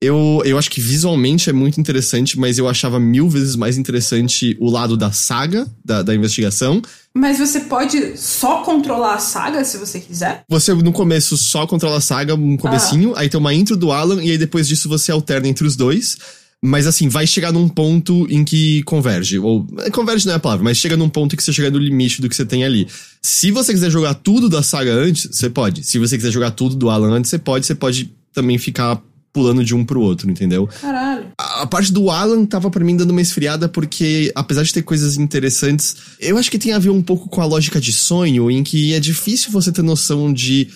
Eu, 0.04 0.42
eu 0.46 0.58
acho 0.58 0.72
que 0.72 0.82
visualmente 0.82 1.48
é 1.48 1.54
muito 1.54 1.80
interessante, 1.80 2.40
mas 2.40 2.58
eu 2.58 2.68
achava 2.68 3.00
mil 3.00 3.30
vezes 3.30 3.56
mais 3.56 3.78
interessante 3.78 4.58
o 4.60 4.68
lado 4.68 4.98
da 4.98 5.12
saga, 5.12 5.68
da, 5.86 6.02
da 6.02 6.16
investigação. 6.16 6.82
Mas 7.14 7.38
você 7.38 7.60
pode 7.60 8.18
só 8.18 8.64
controlar 8.64 9.14
a 9.14 9.20
saga 9.20 9.64
se 9.64 9.78
você 9.78 10.00
quiser? 10.00 10.44
Você, 10.50 10.74
no 10.74 10.92
começo, 10.92 11.38
só 11.38 11.68
controla 11.68 11.98
a 11.98 12.02
saga, 12.02 12.34
um 12.34 12.58
comecinho, 12.58 13.14
ah. 13.16 13.20
aí 13.20 13.30
tem 13.30 13.40
uma 13.40 13.54
intro 13.54 13.78
do 13.78 13.92
Alan, 13.92 14.24
e 14.24 14.32
aí 14.32 14.40
depois 14.40 14.68
disso 14.68 14.90
você 14.90 15.12
alterna 15.12 15.48
entre 15.48 15.68
os 15.68 15.76
dois. 15.76 16.18
Mas 16.64 16.86
assim, 16.86 17.10
vai 17.10 17.26
chegar 17.26 17.52
num 17.52 17.68
ponto 17.68 18.28
em 18.30 18.44
que 18.44 18.84
converge. 18.84 19.40
Ou. 19.40 19.66
Converge 19.92 20.28
não 20.28 20.34
é 20.34 20.36
a 20.36 20.40
palavra, 20.40 20.64
mas 20.64 20.78
chega 20.78 20.96
num 20.96 21.10
ponto 21.10 21.34
em 21.34 21.36
que 21.36 21.44
você 21.44 21.52
chega 21.52 21.72
no 21.72 21.80
limite 21.80 22.22
do 22.22 22.30
que 22.30 22.36
você 22.36 22.46
tem 22.46 22.64
ali. 22.64 22.88
Se 23.20 23.50
você 23.50 23.74
quiser 23.74 23.90
jogar 23.90 24.14
tudo 24.14 24.48
da 24.48 24.62
saga 24.62 24.94
antes, 24.94 25.28
você 25.32 25.50
pode. 25.50 25.84
Se 25.84 25.98
você 25.98 26.16
quiser 26.16 26.32
jogar 26.32 26.52
tudo 26.52 26.76
do 26.76 26.90
Alan 26.90 27.14
antes, 27.14 27.32
você 27.32 27.40
pode. 27.40 27.66
Você 27.66 27.74
pode 27.74 28.14
também 28.32 28.60
ficar 28.60 29.02
pulando 29.34 29.64
de 29.64 29.74
um 29.74 29.84
pro 29.84 30.02
outro, 30.02 30.30
entendeu? 30.30 30.68
Caralho. 30.68 31.32
A, 31.36 31.64
a 31.64 31.66
parte 31.66 31.92
do 31.92 32.12
Alan 32.12 32.46
tava 32.46 32.70
para 32.70 32.84
mim 32.84 32.96
dando 32.96 33.12
uma 33.12 33.22
esfriada 33.22 33.68
porque, 33.68 34.32
apesar 34.36 34.62
de 34.62 34.74
ter 34.74 34.84
coisas 34.84 35.18
interessantes, 35.18 35.96
eu 36.20 36.38
acho 36.38 36.52
que 36.52 36.60
tem 36.60 36.74
a 36.74 36.80
ver 36.80 36.90
um 36.90 37.02
pouco 37.02 37.28
com 37.28 37.42
a 37.42 37.46
lógica 37.46 37.82
de 37.82 37.92
sonho, 37.92 38.52
em 38.52 38.64
que 38.64 38.94
é 38.94 39.00
difícil 39.00 39.52
você 39.52 39.72
ter 39.72 39.82
noção 39.82 40.32
de, 40.32 40.68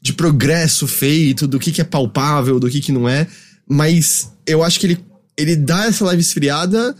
de 0.00 0.12
progresso 0.12 0.86
feito, 0.86 1.48
do 1.48 1.58
que, 1.58 1.72
que 1.72 1.80
é 1.80 1.84
palpável, 1.84 2.60
do 2.60 2.68
que, 2.68 2.80
que 2.80 2.92
não 2.92 3.08
é. 3.08 3.26
Mas 3.66 4.30
eu 4.46 4.62
acho 4.62 4.78
que 4.78 4.86
ele 4.86 5.13
ele 5.36 5.56
dá 5.56 5.86
essa 5.86 6.04
leve 6.04 6.20
esfriada 6.20 6.94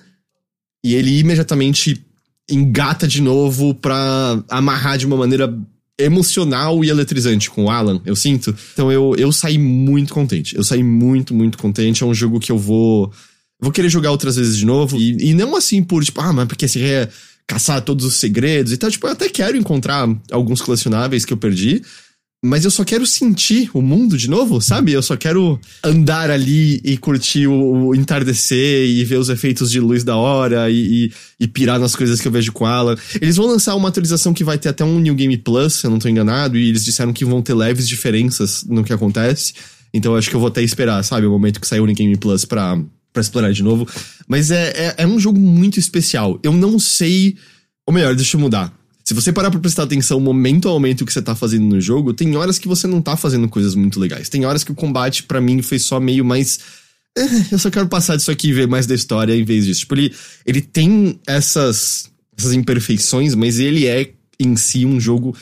e 0.85 0.95
ele 0.95 1.19
imediatamente 1.19 2.05
engata 2.51 3.09
de 3.09 3.23
novo 3.23 3.75
pra 3.75 4.43
amarrar 4.49 4.99
de 4.99 5.07
uma 5.07 5.17
maneira 5.17 5.53
emocional 5.99 6.85
e 6.85 6.91
eletrizante 6.91 7.49
com 7.49 7.65
o 7.65 7.71
Alan, 7.71 8.01
eu 8.05 8.17
sinto. 8.17 8.55
Então 8.73 8.91
eu, 8.91 9.15
eu 9.17 9.33
saí 9.33 9.59
muito 9.59 10.13
contente. 10.13 10.57
Eu 10.57 10.65
saí 10.65 10.83
muito, 10.83 11.35
muito 11.35 11.57
contente. 11.57 12.03
É 12.03 12.07
um 12.07 12.15
jogo 12.15 12.41
que 12.41 12.53
eu 12.53 12.59
vou. 12.59 13.13
Vou 13.61 13.73
querer 13.73 13.89
jogar 13.89 14.11
outras 14.11 14.37
vezes 14.37 14.57
de 14.57 14.67
novo. 14.67 14.97
E, 14.97 15.31
e 15.31 15.35
não 15.35 15.57
assim 15.57 15.83
por, 15.83 16.05
tipo, 16.05 16.21
ah, 16.21 16.33
mas 16.33 16.47
porque 16.47 16.67
você 16.67 16.81
quer 16.81 17.11
caçar 17.47 17.81
todos 17.83 18.05
os 18.05 18.17
segredos 18.17 18.73
e 18.73 18.77
tal. 18.77 18.91
Tipo, 18.91 19.07
eu 19.07 19.13
até 19.13 19.29
quero 19.29 19.57
encontrar 19.57 20.09
alguns 20.31 20.61
colecionáveis 20.61 21.25
que 21.25 21.33
eu 21.33 21.37
perdi 21.37 21.83
mas 22.45 22.63
eu 22.63 22.71
só 22.71 22.85
quero 22.85 23.07
sentir 23.07 23.71
o 23.73 23.81
mundo 23.81 24.19
de 24.19 24.29
novo, 24.29 24.61
sabe? 24.61 24.93
Eu 24.93 25.03
só 25.03 25.17
quero 25.17 25.59
andar 25.83 26.31
ali 26.31 26.79
e 26.85 26.99
curtir 26.99 27.47
o, 27.47 27.87
o 27.87 27.95
entardecer 27.95 28.87
e 28.87 29.03
ver 29.03 29.17
os 29.17 29.31
efeitos 29.31 29.71
de 29.71 29.81
luz 29.81 30.05
da 30.05 30.15
hora 30.15 30.69
e, 30.69 31.07
e, 31.07 31.13
e, 31.41 31.49
pirar 31.49 31.81
nas 31.81 31.97
coisas 31.97 32.21
que 32.21 32.29
eu 32.29 32.33
vejo 32.33 32.53
com 32.53 32.69
ela. 32.69 32.99
Eles 33.19 33.37
vão 33.37 33.47
lançar 33.47 33.75
uma 33.75 33.89
atualização 33.89 34.35
que 34.35 34.45
vai 34.45 34.59
ter 34.59 34.69
até 34.69 34.85
um 34.85 35.01
New 35.01 35.15
Game 35.15 35.35
Plus, 35.39 35.73
se 35.73 35.87
eu 35.87 35.91
não 35.91 35.99
tô 35.99 36.07
enganado, 36.07 36.59
e 36.59 36.69
eles 36.69 36.85
disseram 36.85 37.15
que 37.15 37.25
vão 37.25 37.41
ter 37.41 37.55
leves 37.55 37.89
diferenças 37.89 38.63
no 38.69 38.85
que 38.85 38.93
acontece. 38.93 39.55
Então 39.95 40.15
acho 40.15 40.29
que 40.29 40.37
eu 40.37 40.41
vou 40.41 40.49
até 40.49 40.63
esperar, 40.63 41.03
sabe? 41.03 41.27
O 41.27 41.31
momento 41.31 41.59
que 41.59 41.67
sair 41.67 41.81
o 41.81 41.87
New 41.87 41.95
Game 41.95 42.15
Plus 42.19 42.45
pra, 42.45 42.79
pra 43.11 43.23
explorar 43.23 43.53
de 43.53 43.63
novo. 43.63 43.89
Mas 44.29 44.51
é, 44.51 44.69
é, 44.77 44.95
é 44.99 45.07
um 45.07 45.19
jogo 45.19 45.41
muito 45.41 45.79
especial. 45.79 46.39
Eu 46.43 46.53
não 46.53 46.79
sei. 46.79 47.39
Ou 47.87 47.95
melhor, 47.95 48.15
deixa 48.15 48.37
eu 48.37 48.41
mudar 48.41 48.84
se 49.05 49.13
você 49.13 49.31
parar 49.31 49.51
pra 49.51 49.61
prestar 49.61 49.83
atenção 49.83 50.19
momento 50.19 50.67
a 50.67 50.73
momento 50.73 51.05
que 51.05 51.13
você 51.13 51.21
tá 51.21 51.35
fazendo 51.35 51.67
no 51.67 51.79
jogo, 51.79 52.15
tem 52.15 52.35
horas 52.37 52.59
que 52.59 52.67
você 52.67 52.87
não 52.87 53.03
tá 53.03 53.17
fazendo 53.19 53.47
coisas 53.49 53.75
muito 53.75 54.01
legais. 54.01 54.31
Tem 54.31 54.47
horas 54.47 54.65
que 54.65 54.73
o 54.73 54.75
combate, 54.75 55.25
para 55.25 55.43
mim, 55.43 55.61
foi 55.61 55.79
só 55.79 56.01
meio 56.01 56.25
mais. 56.25 56.59
Eh, 57.17 57.45
eu 57.53 57.59
só 57.59 57.71
quero 57.71 57.87
passar 57.87 58.17
disso 58.17 58.31
aqui 58.31 58.49
e 58.49 58.53
ver 58.55 58.67
mais 58.67 58.87
da 58.87 58.95
história 58.95 59.37
em 59.37 59.45
vez 59.45 59.67
disso. 59.67 59.81
Tipo, 59.81 59.95
ele, 59.95 60.15
ele 60.47 60.63
tem 60.63 61.21
essas, 61.27 62.11
essas 62.37 62.55
imperfeições, 62.55 63.35
mas 63.35 63.59
ele 63.59 63.87
é 63.87 64.11
em 64.41 64.57
si 64.57 64.87
um 64.87 64.99
jogo 64.99 65.37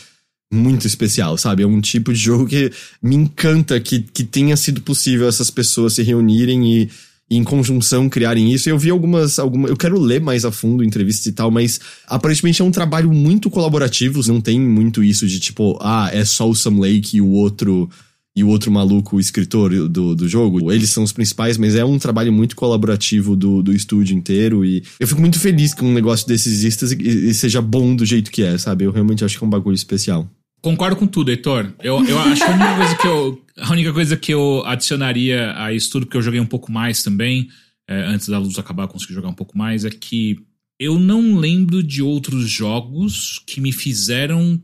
muito 0.52 0.84
especial, 0.84 1.38
sabe? 1.38 1.62
É 1.62 1.66
um 1.66 1.80
tipo 1.80 2.12
de 2.12 2.18
jogo 2.18 2.46
que 2.46 2.70
me 3.00 3.14
encanta 3.14 3.78
que, 3.78 4.02
que 4.02 4.24
tenha 4.24 4.56
sido 4.56 4.82
possível 4.82 5.28
essas 5.28 5.50
pessoas 5.50 5.94
se 5.94 6.02
reunirem 6.02 6.66
e 6.66 6.90
em 7.37 7.45
conjunção 7.45 8.09
criarem 8.09 8.53
isso. 8.53 8.68
Eu 8.68 8.78
vi 8.78 8.91
algumas, 8.91 9.39
algumas. 9.39 9.70
Eu 9.70 9.76
quero 9.76 9.99
ler 9.99 10.20
mais 10.20 10.45
a 10.45 10.53
fundo 10.53 10.85
entrevistas 10.85 11.26
e 11.26 11.33
tal, 11.33 11.51
mas 11.51 11.80
aparentemente 12.07 12.61
é 12.61 12.64
um 12.64 12.70
trabalho 12.70 13.12
muito 13.12 13.51
colaborativo. 13.51 14.20
Não 14.26 14.41
tem 14.41 14.61
muito 14.61 15.03
isso 15.03 15.26
de 15.26 15.41
tipo, 15.41 15.78
ah, 15.80 16.11
é 16.12 16.24
só 16.24 16.49
o 16.49 16.55
Sam 16.55 16.78
Lake 16.80 17.16
e 17.16 17.20
o 17.20 17.28
outro. 17.28 17.89
E 18.35 18.43
o 18.43 18.49
outro 18.49 18.72
maluco, 18.72 19.16
o 19.16 19.20
escritor 19.20 19.91
do, 19.91 20.14
do 20.14 20.26
jogo. 20.26 20.72
Eles 20.72 20.89
são 20.89 21.03
os 21.03 21.12
principais, 21.12 21.59
mas 21.59 21.74
é 21.74 21.85
um 21.85 21.99
trabalho 21.99 22.33
muito 22.33 22.57
colaborativo 22.57 23.37
do, 23.37 23.62
do 23.62 23.74
estúdio 23.74 24.16
inteiro. 24.16 24.64
E 24.64 24.83
eu 24.99 25.07
fico 25.07 25.20
muito 25.20 25.39
feliz 25.39 25.74
que 25.74 25.85
um 25.85 25.93
negócio 25.93 26.26
desses 26.26 26.51
exista 26.51 26.87
e, 26.95 27.28
e 27.28 27.35
seja 27.35 27.61
bom 27.61 27.95
do 27.95 28.07
jeito 28.07 28.30
que 28.30 28.43
é, 28.43 28.57
sabe? 28.57 28.85
Eu 28.85 28.91
realmente 28.91 29.22
acho 29.22 29.37
que 29.37 29.45
é 29.45 29.47
um 29.47 29.51
bagulho 29.51 29.74
especial. 29.74 30.26
Concordo 30.62 30.96
com 30.96 31.08
tudo, 31.08 31.30
Heitor. 31.30 31.74
Eu, 31.82 32.04
eu 32.06 32.18
acho 32.20 32.44
que 32.44 32.50
a 32.50 32.54
única 32.54 32.76
coisa 32.76 32.96
que 32.96 33.06
eu, 33.08 33.44
a 33.58 33.72
única 33.72 33.92
coisa 33.92 34.16
que 34.16 34.32
eu 34.32 34.62
adicionaria 34.64 35.52
a 35.56 35.72
isso 35.72 35.90
tudo, 35.90 36.06
porque 36.06 36.16
eu 36.16 36.22
joguei 36.22 36.38
um 36.38 36.46
pouco 36.46 36.70
mais 36.70 37.02
também, 37.02 37.48
é, 37.88 38.00
antes 38.04 38.28
da 38.28 38.38
luz 38.38 38.56
acabar, 38.56 38.84
eu 38.84 38.88
consegui 38.88 39.12
jogar 39.12 39.28
um 39.28 39.34
pouco 39.34 39.58
mais, 39.58 39.84
é 39.84 39.90
que 39.90 40.38
eu 40.78 41.00
não 41.00 41.36
lembro 41.36 41.82
de 41.82 42.00
outros 42.00 42.48
jogos 42.48 43.40
que 43.44 43.60
me 43.60 43.72
fizeram 43.72 44.62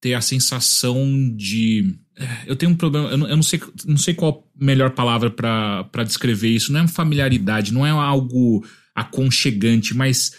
ter 0.00 0.14
a 0.14 0.20
sensação 0.20 1.32
de. 1.36 1.96
É, 2.18 2.44
eu 2.46 2.56
tenho 2.56 2.72
um 2.72 2.76
problema, 2.76 3.08
eu 3.10 3.16
não, 3.16 3.28
eu 3.28 3.36
não 3.36 3.42
sei, 3.42 3.60
não 3.86 3.96
sei 3.96 4.14
qual 4.14 4.50
melhor 4.58 4.90
palavra 4.90 5.30
para 5.30 6.04
descrever 6.04 6.48
isso. 6.48 6.72
Não 6.72 6.80
é 6.80 6.88
familiaridade, 6.88 7.72
não 7.72 7.86
é 7.86 7.90
algo 7.90 8.66
aconchegante, 8.94 9.94
mas 9.94 10.32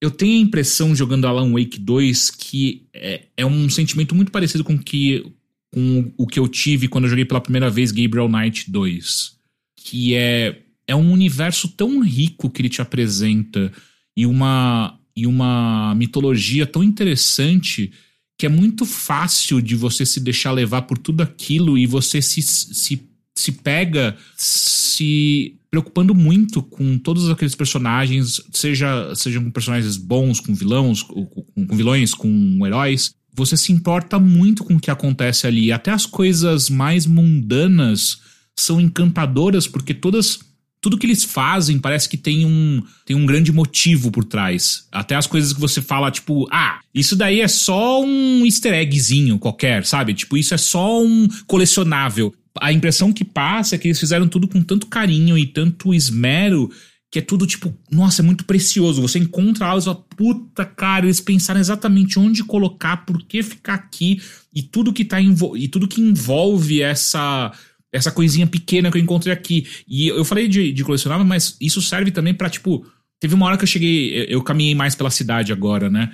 eu 0.00 0.10
tenho 0.10 0.38
a 0.38 0.42
impressão, 0.42 0.94
jogando 0.94 1.26
Alan 1.26 1.52
Wake 1.52 1.78
2, 1.78 2.30
que 2.30 2.86
é, 2.92 3.22
é 3.36 3.46
um 3.46 3.68
sentimento 3.70 4.14
muito 4.14 4.30
parecido 4.30 4.62
com, 4.62 4.78
que, 4.78 5.24
com 5.72 6.12
o 6.16 6.26
que 6.26 6.38
eu 6.38 6.48
tive 6.48 6.88
quando 6.88 7.04
eu 7.04 7.10
joguei 7.10 7.24
pela 7.24 7.40
primeira 7.40 7.70
vez 7.70 7.90
Gabriel 7.90 8.28
Knight 8.28 8.70
2. 8.70 9.32
Que 9.76 10.14
é, 10.14 10.58
é 10.86 10.94
um 10.94 11.12
universo 11.12 11.68
tão 11.68 12.00
rico 12.00 12.50
que 12.50 12.60
ele 12.60 12.68
te 12.68 12.82
apresenta 12.82 13.72
e 14.16 14.26
uma, 14.26 14.98
e 15.16 15.26
uma 15.26 15.94
mitologia 15.94 16.66
tão 16.66 16.82
interessante 16.82 17.92
que 18.36 18.46
é 18.46 18.48
muito 18.48 18.84
fácil 18.84 19.62
de 19.62 19.76
você 19.76 20.04
se 20.04 20.20
deixar 20.20 20.52
levar 20.52 20.82
por 20.82 20.98
tudo 20.98 21.22
aquilo 21.22 21.78
e 21.78 21.86
você 21.86 22.20
se, 22.20 22.42
se, 22.42 23.08
se 23.34 23.52
pega 23.52 24.16
se 24.36 25.56
preocupando 25.74 26.14
muito 26.14 26.62
com 26.62 26.96
todos 26.96 27.28
aqueles 27.28 27.56
personagens, 27.56 28.40
seja 28.52 29.12
sejam 29.16 29.50
personagens 29.50 29.96
bons 29.96 30.38
com 30.38 30.54
vilões, 30.54 31.02
com, 31.02 31.26
com 31.26 31.76
vilões, 31.76 32.14
com 32.14 32.64
heróis. 32.64 33.12
Você 33.34 33.56
se 33.56 33.72
importa 33.72 34.20
muito 34.20 34.62
com 34.62 34.76
o 34.76 34.80
que 34.80 34.92
acontece 34.92 35.48
ali. 35.48 35.72
Até 35.72 35.90
as 35.90 36.06
coisas 36.06 36.70
mais 36.70 37.06
mundanas 37.06 38.18
são 38.56 38.80
encantadoras 38.80 39.66
porque 39.66 39.92
todas 39.92 40.38
tudo 40.80 40.96
que 40.96 41.06
eles 41.06 41.24
fazem 41.24 41.78
parece 41.78 42.08
que 42.08 42.16
tem 42.16 42.46
um, 42.46 42.80
tem 43.04 43.16
um 43.16 43.26
grande 43.26 43.50
motivo 43.50 44.12
por 44.12 44.22
trás. 44.22 44.86
Até 44.92 45.16
as 45.16 45.26
coisas 45.26 45.52
que 45.52 45.60
você 45.60 45.82
fala, 45.82 46.10
tipo, 46.10 46.46
ah, 46.52 46.78
isso 46.94 47.16
daí 47.16 47.40
é 47.40 47.48
só 47.48 48.00
um 48.00 48.44
easter 48.44 48.74
eggzinho 48.74 49.40
qualquer, 49.40 49.84
sabe? 49.84 50.14
Tipo, 50.14 50.36
isso 50.36 50.54
é 50.54 50.58
só 50.58 51.02
um 51.02 51.26
colecionável 51.48 52.32
a 52.60 52.72
impressão 52.72 53.12
que 53.12 53.24
passa 53.24 53.74
é 53.74 53.78
que 53.78 53.88
eles 53.88 53.98
fizeram 53.98 54.28
tudo 54.28 54.46
com 54.46 54.62
tanto 54.62 54.86
carinho 54.86 55.36
e 55.36 55.46
tanto 55.46 55.92
esmero 55.92 56.70
que 57.14 57.20
é 57.20 57.22
tudo 57.22 57.46
tipo, 57.46 57.72
nossa, 57.88 58.22
é 58.22 58.24
muito 58.24 58.44
precioso. 58.44 59.00
Você 59.00 59.20
encontra 59.20 59.66
algo 59.66 59.80
e 59.80 59.84
fala, 59.84 60.04
puta 60.16 60.64
cara, 60.64 61.06
eles 61.06 61.20
pensaram 61.20 61.60
exatamente 61.60 62.18
onde 62.18 62.42
colocar, 62.42 63.06
por 63.06 63.22
que 63.22 63.40
ficar 63.40 63.74
aqui 63.74 64.20
e 64.52 64.62
tudo 64.62 64.92
que 64.92 65.04
tá 65.04 65.20
e 65.20 65.68
tudo 65.68 65.86
que 65.86 66.00
envolve 66.00 66.82
essa 66.82 67.52
essa 67.92 68.10
coisinha 68.10 68.48
pequena 68.48 68.90
que 68.90 68.98
eu 68.98 69.02
encontrei 69.02 69.32
aqui. 69.32 69.64
E 69.86 70.08
eu 70.08 70.24
falei 70.24 70.48
de, 70.48 70.72
de 70.72 70.82
colecionável, 70.82 71.24
mas 71.24 71.56
isso 71.60 71.80
serve 71.80 72.10
também 72.10 72.34
para 72.34 72.50
tipo, 72.50 72.84
teve 73.20 73.32
uma 73.36 73.46
hora 73.46 73.56
que 73.56 73.62
eu 73.62 73.68
cheguei, 73.68 74.26
eu 74.28 74.42
caminhei 74.42 74.74
mais 74.74 74.96
pela 74.96 75.10
cidade 75.10 75.52
agora, 75.52 75.88
né? 75.88 76.10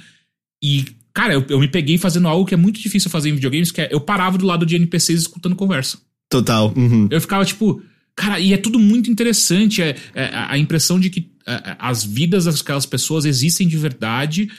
E 0.63 0.85
cara, 1.15 1.33
eu, 1.33 1.47
eu 1.49 1.59
me 1.59 1.69
peguei 1.69 1.97
fazendo 1.97 2.29
algo 2.29 2.45
que 2.45 2.53
é 2.53 2.59
muito 2.59 2.79
difícil 2.79 3.11
fazer 3.11 3.31
em 3.31 3.35
videogames, 3.37 3.73
que 3.73 3.81
é 3.81 3.89
eu 3.91 4.03
parava 4.03 4.37
do 4.37 4.45
lado 4.45 4.67
de 4.67 4.77
NPCs 4.77 5.23
escutando 5.23 5.57
conversa. 5.57 5.99
Total. 6.31 6.73
Uhum. 6.75 7.09
Eu 7.11 7.21
ficava 7.21 7.45
tipo, 7.45 7.83
Cara, 8.21 8.39
e 8.39 8.53
é 8.53 8.59
tudo 8.59 8.79
muito 8.79 9.11
interessante. 9.11 9.81
É, 9.81 9.97
é 10.15 10.31
a 10.35 10.59
impressão 10.59 11.01
de 11.01 11.09
que 11.09 11.31
é, 11.47 11.55
é, 11.55 11.77
as 11.79 12.05
vidas 12.05 12.45
daquelas 12.45 12.85
pessoas 12.85 13.25
existem 13.25 13.67
de 13.67 13.79
verdade. 13.79 14.51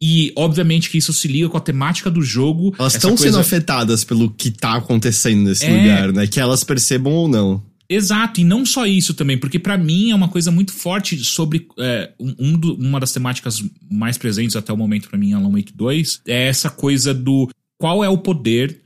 E, 0.00 0.32
obviamente, 0.36 0.88
que 0.88 0.98
isso 0.98 1.12
se 1.12 1.26
liga 1.26 1.48
com 1.48 1.56
a 1.56 1.60
temática 1.60 2.08
do 2.08 2.22
jogo. 2.22 2.72
Elas 2.78 2.94
estão 2.94 3.10
coisa... 3.10 3.24
sendo 3.24 3.40
afetadas 3.40 4.04
pelo 4.04 4.30
que 4.30 4.52
tá 4.52 4.76
acontecendo 4.76 5.48
nesse 5.48 5.64
é... 5.64 5.76
lugar, 5.76 6.12
né? 6.12 6.28
Que 6.28 6.38
elas 6.38 6.62
percebam 6.62 7.12
ou 7.12 7.26
não. 7.26 7.60
Exato, 7.90 8.40
e 8.40 8.44
não 8.44 8.66
só 8.66 8.86
isso 8.86 9.14
também, 9.14 9.38
porque 9.38 9.58
para 9.58 9.78
mim 9.78 10.10
é 10.10 10.14
uma 10.14 10.28
coisa 10.28 10.52
muito 10.52 10.72
forte 10.72 11.16
sobre. 11.24 11.66
É, 11.78 12.12
um, 12.20 12.52
do, 12.52 12.74
uma 12.74 13.00
das 13.00 13.12
temáticas 13.12 13.64
mais 13.90 14.16
presentes 14.16 14.54
até 14.54 14.72
o 14.72 14.76
momento 14.76 15.08
para 15.08 15.18
mim 15.18 15.30
em 15.30 15.32
Alan 15.32 15.50
Wake 15.50 15.72
2 15.74 16.20
é 16.26 16.48
essa 16.48 16.68
coisa 16.68 17.14
do 17.14 17.48
qual 17.78 18.04
é 18.04 18.08
o 18.08 18.18
poder 18.18 18.78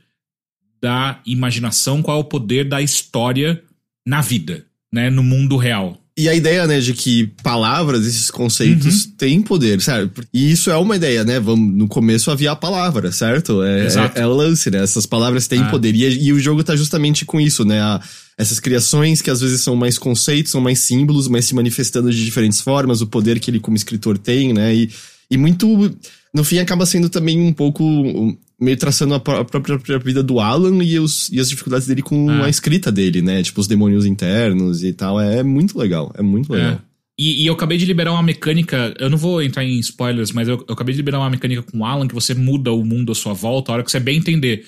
da 0.83 1.21
imaginação, 1.25 2.01
qual 2.01 2.17
é 2.17 2.19
o 2.19 2.25
poder 2.25 2.67
da 2.67 2.81
história 2.81 3.63
na 4.05 4.19
vida, 4.19 4.65
né? 4.91 5.09
No 5.09 5.23
mundo 5.23 5.55
real. 5.55 5.97
E 6.15 6.27
a 6.27 6.35
ideia, 6.35 6.67
né, 6.67 6.79
de 6.79 6.93
que 6.93 7.31
palavras, 7.41 8.05
esses 8.05 8.29
conceitos, 8.29 9.05
uhum. 9.05 9.11
têm 9.17 9.41
poder, 9.41 9.81
certo? 9.81 10.21
E 10.31 10.51
isso 10.51 10.69
é 10.69 10.77
uma 10.77 10.97
ideia, 10.97 11.23
né? 11.23 11.39
Vamos, 11.39 11.73
no 11.73 11.87
começo 11.87 12.29
havia 12.29 12.51
a 12.51 12.55
palavra, 12.55 13.13
certo? 13.13 13.63
É, 13.63 13.85
Exato. 13.85 14.19
é, 14.19 14.21
é 14.21 14.25
lance, 14.25 14.69
né? 14.69 14.83
Essas 14.83 15.05
palavras 15.05 15.47
têm 15.47 15.61
ah. 15.61 15.69
poder. 15.69 15.95
E, 15.95 16.25
e, 16.25 16.33
o 16.33 16.39
jogo 16.39 16.63
tá 16.63 16.75
justamente 16.75 17.23
com 17.23 17.39
isso, 17.39 17.63
né? 17.63 17.81
A, 17.81 17.99
essas 18.37 18.59
criações 18.59 19.21
que 19.21 19.31
às 19.31 19.39
vezes 19.39 19.61
são 19.61 19.75
mais 19.75 19.97
conceitos, 19.97 20.51
são 20.51 20.61
mais 20.61 20.79
símbolos, 20.79 21.29
mas 21.29 21.45
se 21.45 21.55
manifestando 21.55 22.11
de 22.11 22.23
diferentes 22.23 22.59
formas, 22.59 23.01
o 23.01 23.07
poder 23.07 23.39
que 23.39 23.49
ele 23.49 23.59
como 23.59 23.77
escritor 23.77 24.17
tem, 24.17 24.53
né? 24.53 24.75
E, 24.75 24.91
e 25.31 25.37
muito. 25.37 25.95
No 26.31 26.43
fim, 26.43 26.59
acaba 26.59 26.85
sendo 26.85 27.09
também 27.09 27.39
um 27.39 27.53
pouco 27.53 28.37
meio 28.63 28.77
traçando 28.77 29.13
a, 29.13 29.19
própria 29.19 29.99
vida 29.99 30.23
do 30.23 30.39
Alan 30.39 30.83
e, 30.83 30.99
os, 30.99 31.29
e 31.29 31.39
as 31.39 31.49
dificuldades 31.49 31.87
dele 31.87 32.01
com 32.01 32.31
é. 32.31 32.45
a 32.45 32.49
escrita 32.49 32.91
dele, 32.91 33.21
né? 33.21 33.43
Tipo, 33.43 33.61
os 33.61 33.67
demônios 33.67 34.05
internos 34.05 34.83
e 34.83 34.93
tal. 34.93 35.19
É, 35.19 35.43
muito 35.43 35.77
legal, 35.77 36.11
é 36.17 36.21
muito 36.21 36.53
é. 36.53 36.57
legal. 36.57 36.73
É. 36.73 36.79
E, 37.19 37.43
e, 37.43 37.45
eu 37.45 37.53
acabei 37.53 37.77
de 37.77 37.85
liberar 37.85 38.11
uma 38.11 38.23
mecânica. 38.23 38.93
Eu 38.97 39.09
não 39.09 39.17
vou 39.17 39.41
entrar 39.41 39.63
em 39.63 39.77
spoilers, 39.79 40.31
mas 40.31 40.47
eu, 40.47 40.63
eu, 40.67 40.73
acabei 40.73 40.93
de 40.93 40.97
liberar 40.97 41.19
uma 41.19 41.29
mecânica 41.29 41.61
com 41.61 41.79
o 41.79 41.85
Alan 41.85 42.07
que 42.07 42.15
você 42.15 42.33
muda 42.33 42.71
o 42.71 42.83
mundo 42.83 43.11
à 43.11 43.15
sua 43.15 43.33
volta 43.33 43.71
a 43.71 43.75
hora 43.75 43.83
que 43.83 43.91
você 43.91 43.99
bem 43.99 44.17
entender. 44.17 44.65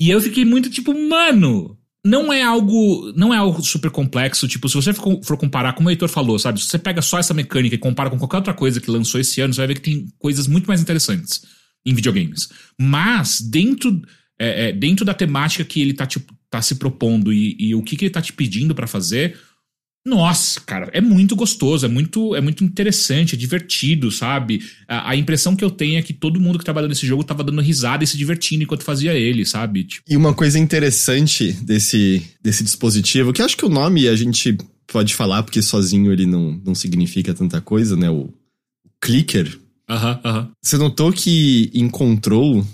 E 0.00 0.10
eu 0.10 0.20
fiquei 0.20 0.44
muito 0.44 0.70
tipo, 0.70 0.92
mano. 0.92 1.76
Não 2.04 2.32
é 2.32 2.42
algo. 2.42 3.12
Não 3.16 3.34
é 3.34 3.36
algo 3.36 3.62
super 3.62 3.90
complexo. 3.90 4.48
Tipo, 4.48 4.68
se 4.68 4.74
você 4.74 4.92
for, 4.92 5.20
for 5.24 5.36
comparar, 5.36 5.74
como 5.74 5.88
o 5.88 5.90
Heitor 5.90 6.08
falou, 6.08 6.38
sabe? 6.38 6.60
Se 6.60 6.66
você 6.66 6.78
pega 6.78 7.02
só 7.02 7.18
essa 7.18 7.34
mecânica 7.34 7.74
e 7.74 7.78
compara 7.78 8.10
com 8.10 8.18
qualquer 8.18 8.36
outra 8.38 8.54
coisa 8.54 8.80
que 8.80 8.90
lançou 8.90 9.20
esse 9.20 9.40
ano, 9.40 9.52
você 9.52 9.60
vai 9.60 9.68
ver 9.68 9.74
que 9.74 9.80
tem 9.80 10.06
coisas 10.18 10.46
muito 10.46 10.66
mais 10.66 10.80
interessantes 10.80 11.42
em 11.86 11.94
videogames. 11.94 12.48
Mas 12.78 13.40
dentro, 13.40 14.02
é, 14.38 14.68
é, 14.68 14.72
dentro 14.72 15.04
da 15.04 15.14
temática 15.14 15.64
que 15.64 15.80
ele 15.80 15.94
tá, 15.94 16.04
tipo, 16.04 16.34
tá 16.50 16.60
se 16.60 16.74
propondo 16.74 17.32
e, 17.32 17.56
e 17.58 17.74
o 17.74 17.82
que, 17.82 17.96
que 17.96 18.04
ele 18.04 18.12
tá 18.12 18.20
te 18.20 18.32
pedindo 18.32 18.74
para 18.74 18.86
fazer, 18.86 19.38
nossa, 20.06 20.60
cara, 20.60 20.88
é 20.92 21.00
muito 21.00 21.34
gostoso, 21.34 21.84
é 21.84 21.88
muito, 21.88 22.36
é 22.36 22.40
muito 22.40 22.62
interessante, 22.62 23.34
é 23.34 23.38
divertido, 23.38 24.08
sabe? 24.12 24.62
A, 24.86 25.10
a, 25.10 25.16
impressão 25.16 25.56
que 25.56 25.64
eu 25.64 25.70
tenho 25.70 25.98
é 25.98 26.02
que 26.02 26.12
todo 26.12 26.40
mundo 26.40 26.60
que 26.60 26.64
trabalhou 26.64 26.88
nesse 26.88 27.04
jogo 27.04 27.24
tava 27.24 27.42
dando 27.42 27.60
risada 27.60 28.04
e 28.04 28.06
se 28.06 28.16
divertindo 28.16 28.62
enquanto 28.62 28.84
fazia 28.84 29.14
ele, 29.14 29.44
sabe? 29.44 29.82
Tipo... 29.82 30.04
E 30.08 30.16
uma 30.16 30.32
coisa 30.32 30.60
interessante 30.60 31.50
desse, 31.54 32.22
desse 32.40 32.62
dispositivo, 32.62 33.32
que 33.32 33.42
acho 33.42 33.56
que 33.56 33.64
o 33.64 33.68
nome 33.68 34.06
a 34.06 34.14
gente 34.14 34.56
pode 34.86 35.12
falar, 35.12 35.42
porque 35.42 35.60
sozinho 35.60 36.12
ele 36.12 36.24
não, 36.24 36.52
não 36.64 36.74
significa 36.74 37.34
tanta 37.34 37.60
coisa, 37.60 37.96
né? 37.96 38.08
O 38.08 38.32
clicker, 39.00 39.58
Aham, 39.88 40.20
aham. 40.24 40.48
Você 40.62 40.76
notou 40.76 41.12
que 41.12 41.70
em 41.72 41.88
Control 41.88 42.64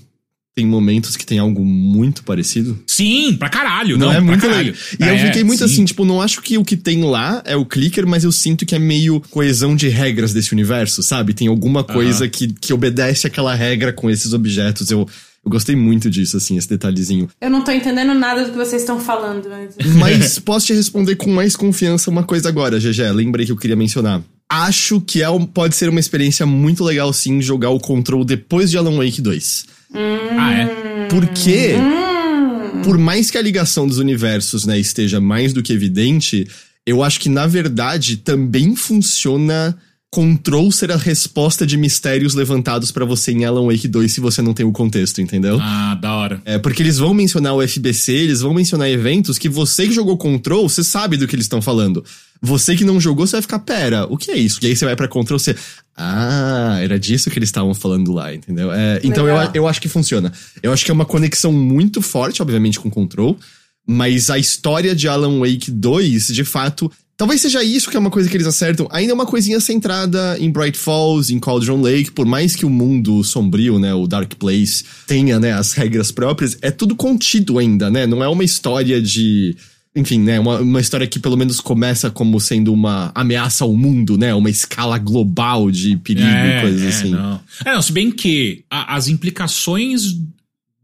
tem 0.55 0.67
momentos 0.67 1.17
que 1.17 1.25
tem 1.25 1.39
algo 1.39 1.65
muito 1.65 2.23
parecido? 2.25 2.79
Sim, 2.87 3.35
pra 3.39 3.49
caralho. 3.49 3.97
Não, 3.97 4.09
não 4.09 4.15
é 4.15 4.21
muito 4.21 4.47
legal. 4.47 4.75
E 5.01 5.03
é, 5.03 5.15
eu 5.15 5.19
fiquei 5.27 5.45
muito 5.45 5.61
sim. 5.61 5.65
assim, 5.65 5.85
tipo, 5.85 6.05
não 6.05 6.21
acho 6.21 6.43
que 6.43 6.59
o 6.59 6.65
que 6.65 6.77
tem 6.77 7.03
lá 7.05 7.43
é 7.47 7.57
o 7.57 7.65
clicker, 7.65 8.07
mas 8.07 8.23
eu 8.23 8.31
sinto 8.31 8.67
que 8.67 8.75
é 8.75 8.79
meio 8.79 9.21
coesão 9.31 9.75
de 9.75 9.89
regras 9.89 10.33
desse 10.33 10.53
universo, 10.53 11.03
sabe? 11.03 11.33
Tem 11.33 11.49
alguma 11.49 11.83
coisa 11.83 12.29
que, 12.29 12.53
que 12.53 12.73
obedece 12.73 13.27
aquela 13.27 13.55
regra 13.55 13.93
com 13.95 14.11
esses 14.11 14.35
objetos. 14.35 14.91
Eu, 14.91 15.09
eu 15.45 15.51
gostei 15.51 15.75
muito 15.75 16.11
disso, 16.11 16.37
assim, 16.37 16.59
esse 16.59 16.69
detalhezinho. 16.69 17.31
Eu 17.41 17.49
não 17.49 17.65
tô 17.65 17.73
entendendo 17.73 18.13
nada 18.13 18.45
do 18.45 18.51
que 18.51 18.57
vocês 18.57 18.83
estão 18.83 19.01
falando. 19.01 19.49
Mas, 19.49 19.97
mas 19.97 20.39
posso 20.39 20.67
te 20.67 20.75
responder 20.75 21.17
com 21.17 21.33
mais 21.33 21.57
confiança 21.57 22.11
uma 22.11 22.25
coisa 22.25 22.51
agora, 22.51 22.79
GG. 22.79 23.11
Lembrei 23.13 23.47
que 23.47 23.53
eu 23.53 23.57
queria 23.57 23.77
mencionar 23.77 24.23
acho 24.53 25.01
que 25.01 25.23
é 25.23 25.27
pode 25.55 25.75
ser 25.75 25.89
uma 25.89 25.99
experiência 25.99 26.45
muito 26.45 26.85
legal, 26.85 27.11
sim, 27.13 27.41
jogar 27.41 27.71
o 27.71 27.81
Control 27.81 28.23
depois 28.23 28.71
de 28.71 28.77
Alan 28.77 28.99
Wake 28.99 29.23
2. 29.23 29.67
Hum, 29.95 29.99
ah, 30.39 30.53
é? 30.53 31.07
Porque, 31.09 31.75
hum. 31.77 32.83
por 32.83 32.99
mais 32.99 33.31
que 33.31 33.39
a 33.39 33.43
ligação 33.43 33.87
dos 33.87 33.99
universos 33.99 34.67
né, 34.67 34.79
esteja 34.79 35.21
mais 35.21 35.55
do 35.55 35.63
que 35.63 35.73
evidente, 35.73 36.47
eu 36.87 37.03
acho 37.03 37.19
que, 37.19 37.31
na 37.31 37.47
verdade, 37.47 38.19
também 38.19 38.77
funciona 38.77 39.77
Control 40.11 40.71
ser 40.71 40.93
a 40.93 40.97
resposta 40.97 41.67
de 41.67 41.79
mistérios 41.79 42.35
levantados 42.35 42.93
para 42.93 43.07
você 43.07 43.33
em 43.33 43.47
Alan 43.47 43.65
Wake 43.65 43.89
2 43.89 44.13
se 44.13 44.21
você 44.21 44.43
não 44.43 44.53
tem 44.53 44.67
o 44.67 44.71
contexto, 44.71 45.23
entendeu? 45.23 45.59
Ah, 45.59 45.95
da 45.95 46.15
hora. 46.15 46.43
É, 46.45 46.59
porque 46.59 46.83
eles 46.83 46.99
vão 46.99 47.15
mencionar 47.15 47.55
o 47.55 47.67
FBC, 47.67 48.13
eles 48.13 48.43
vão 48.43 48.53
mencionar 48.53 48.91
eventos 48.91 49.39
que 49.39 49.49
você 49.49 49.87
que 49.87 49.95
jogou 49.95 50.19
Control, 50.19 50.69
você 50.69 50.85
sabe 50.85 51.17
do 51.17 51.27
que 51.27 51.35
eles 51.35 51.47
estão 51.47 51.63
falando. 51.63 52.05
Você 52.45 52.75
que 52.75 52.85
não 52.85 53.01
jogou, 53.01 53.25
você 53.25 53.37
vai 53.37 53.43
ficar, 53.43 53.61
pera, 53.61 54.05
o 54.11 54.17
que 54.17 54.33
é 54.33 54.37
isso? 54.37 54.59
E 54.63 54.67
aí 54.67 54.75
você 54.75 54.85
vai 54.85 54.97
pra 54.97 55.07
Control, 55.07 55.39
você. 55.39 55.55
Ah, 55.97 56.79
era 56.83 56.99
disso 56.99 57.31
que 57.31 57.39
eles 57.39 57.49
estavam 57.49 57.73
falando 57.73 58.13
lá, 58.13 58.35
entendeu? 58.35 58.73
É, 58.73 59.01
então 59.05 59.29
eu, 59.29 59.37
eu 59.55 59.69
acho 59.69 59.81
que 59.81 59.89
funciona. 59.89 60.33
Eu 60.61 60.73
acho 60.73 60.85
que 60.85 60.91
é 60.91 60.95
uma 60.95 61.05
conexão 61.05 61.53
muito 61.53 62.03
forte, 62.03 62.43
obviamente, 62.43 62.81
com 62.81 62.91
Control. 62.91 63.39
Mas 63.87 64.29
a 64.29 64.39
história 64.39 64.95
de 64.95 65.07
Alan 65.09 65.39
Wake 65.41 65.71
2, 65.71 66.29
de 66.29 66.45
fato, 66.45 66.91
Talvez 67.23 67.41
seja 67.41 67.63
isso 67.63 67.89
que 67.89 67.97
é 67.97 68.01
uma 68.01 68.11
coisa 68.11 68.29
que 68.29 68.37
eles 68.37 68.49
acertam. 68.49 68.89
Ainda 68.91 69.13
é 69.13 69.15
uma 69.15 69.27
coisinha 69.27 69.61
centrada 69.61 70.37
em 70.41 70.51
Bright 70.51 70.77
Falls, 70.77 71.33
em 71.33 71.39
Cauldron 71.39 71.81
Lake, 71.81 72.11
por 72.11 72.27
mais 72.27 72.57
que 72.57 72.67
o 72.67 72.71
mundo 72.71 73.23
sombrio, 73.23 73.79
né, 73.79 73.95
o 73.95 74.09
Dark 74.09 74.35
Place, 74.35 74.85
tenha, 75.07 75.39
né, 75.39 75.53
as 75.53 75.73
regras 75.73 76.11
próprias, 76.11 76.59
é 76.63 76.73
tudo 76.73 76.97
contido 76.97 77.61
ainda, 77.61 77.89
né? 77.91 78.09
Não 78.09 78.25
é 78.25 78.29
uma 78.29 78.43
história 78.43 79.01
de 79.01 79.57
enfim, 79.95 80.19
né, 80.19 80.41
uma, 80.41 80.61
uma 80.61 80.81
história 80.81 81.07
que 81.07 81.19
pelo 81.19 81.37
menos 81.37 81.61
começa 81.61 82.11
como 82.11 82.41
sendo 82.41 82.73
uma 82.73 83.13
ameaça 83.15 83.65
ao 83.65 83.75
mundo, 83.75 84.17
né, 84.17 84.35
uma 84.35 84.49
escala 84.49 84.97
global 84.97 85.71
de 85.71 85.97
perigo 85.99 86.27
é, 86.27 86.59
e 86.59 86.61
coisas 86.63 86.83
é, 86.83 86.89
assim. 86.89 87.11
Não. 87.11 87.41
É, 87.65 87.75
não, 87.75 87.83
se 87.83 87.93
bem 87.93 88.11
que 88.11 88.65
a, 88.71 88.97
as 88.97 89.09
implicações 89.09 90.15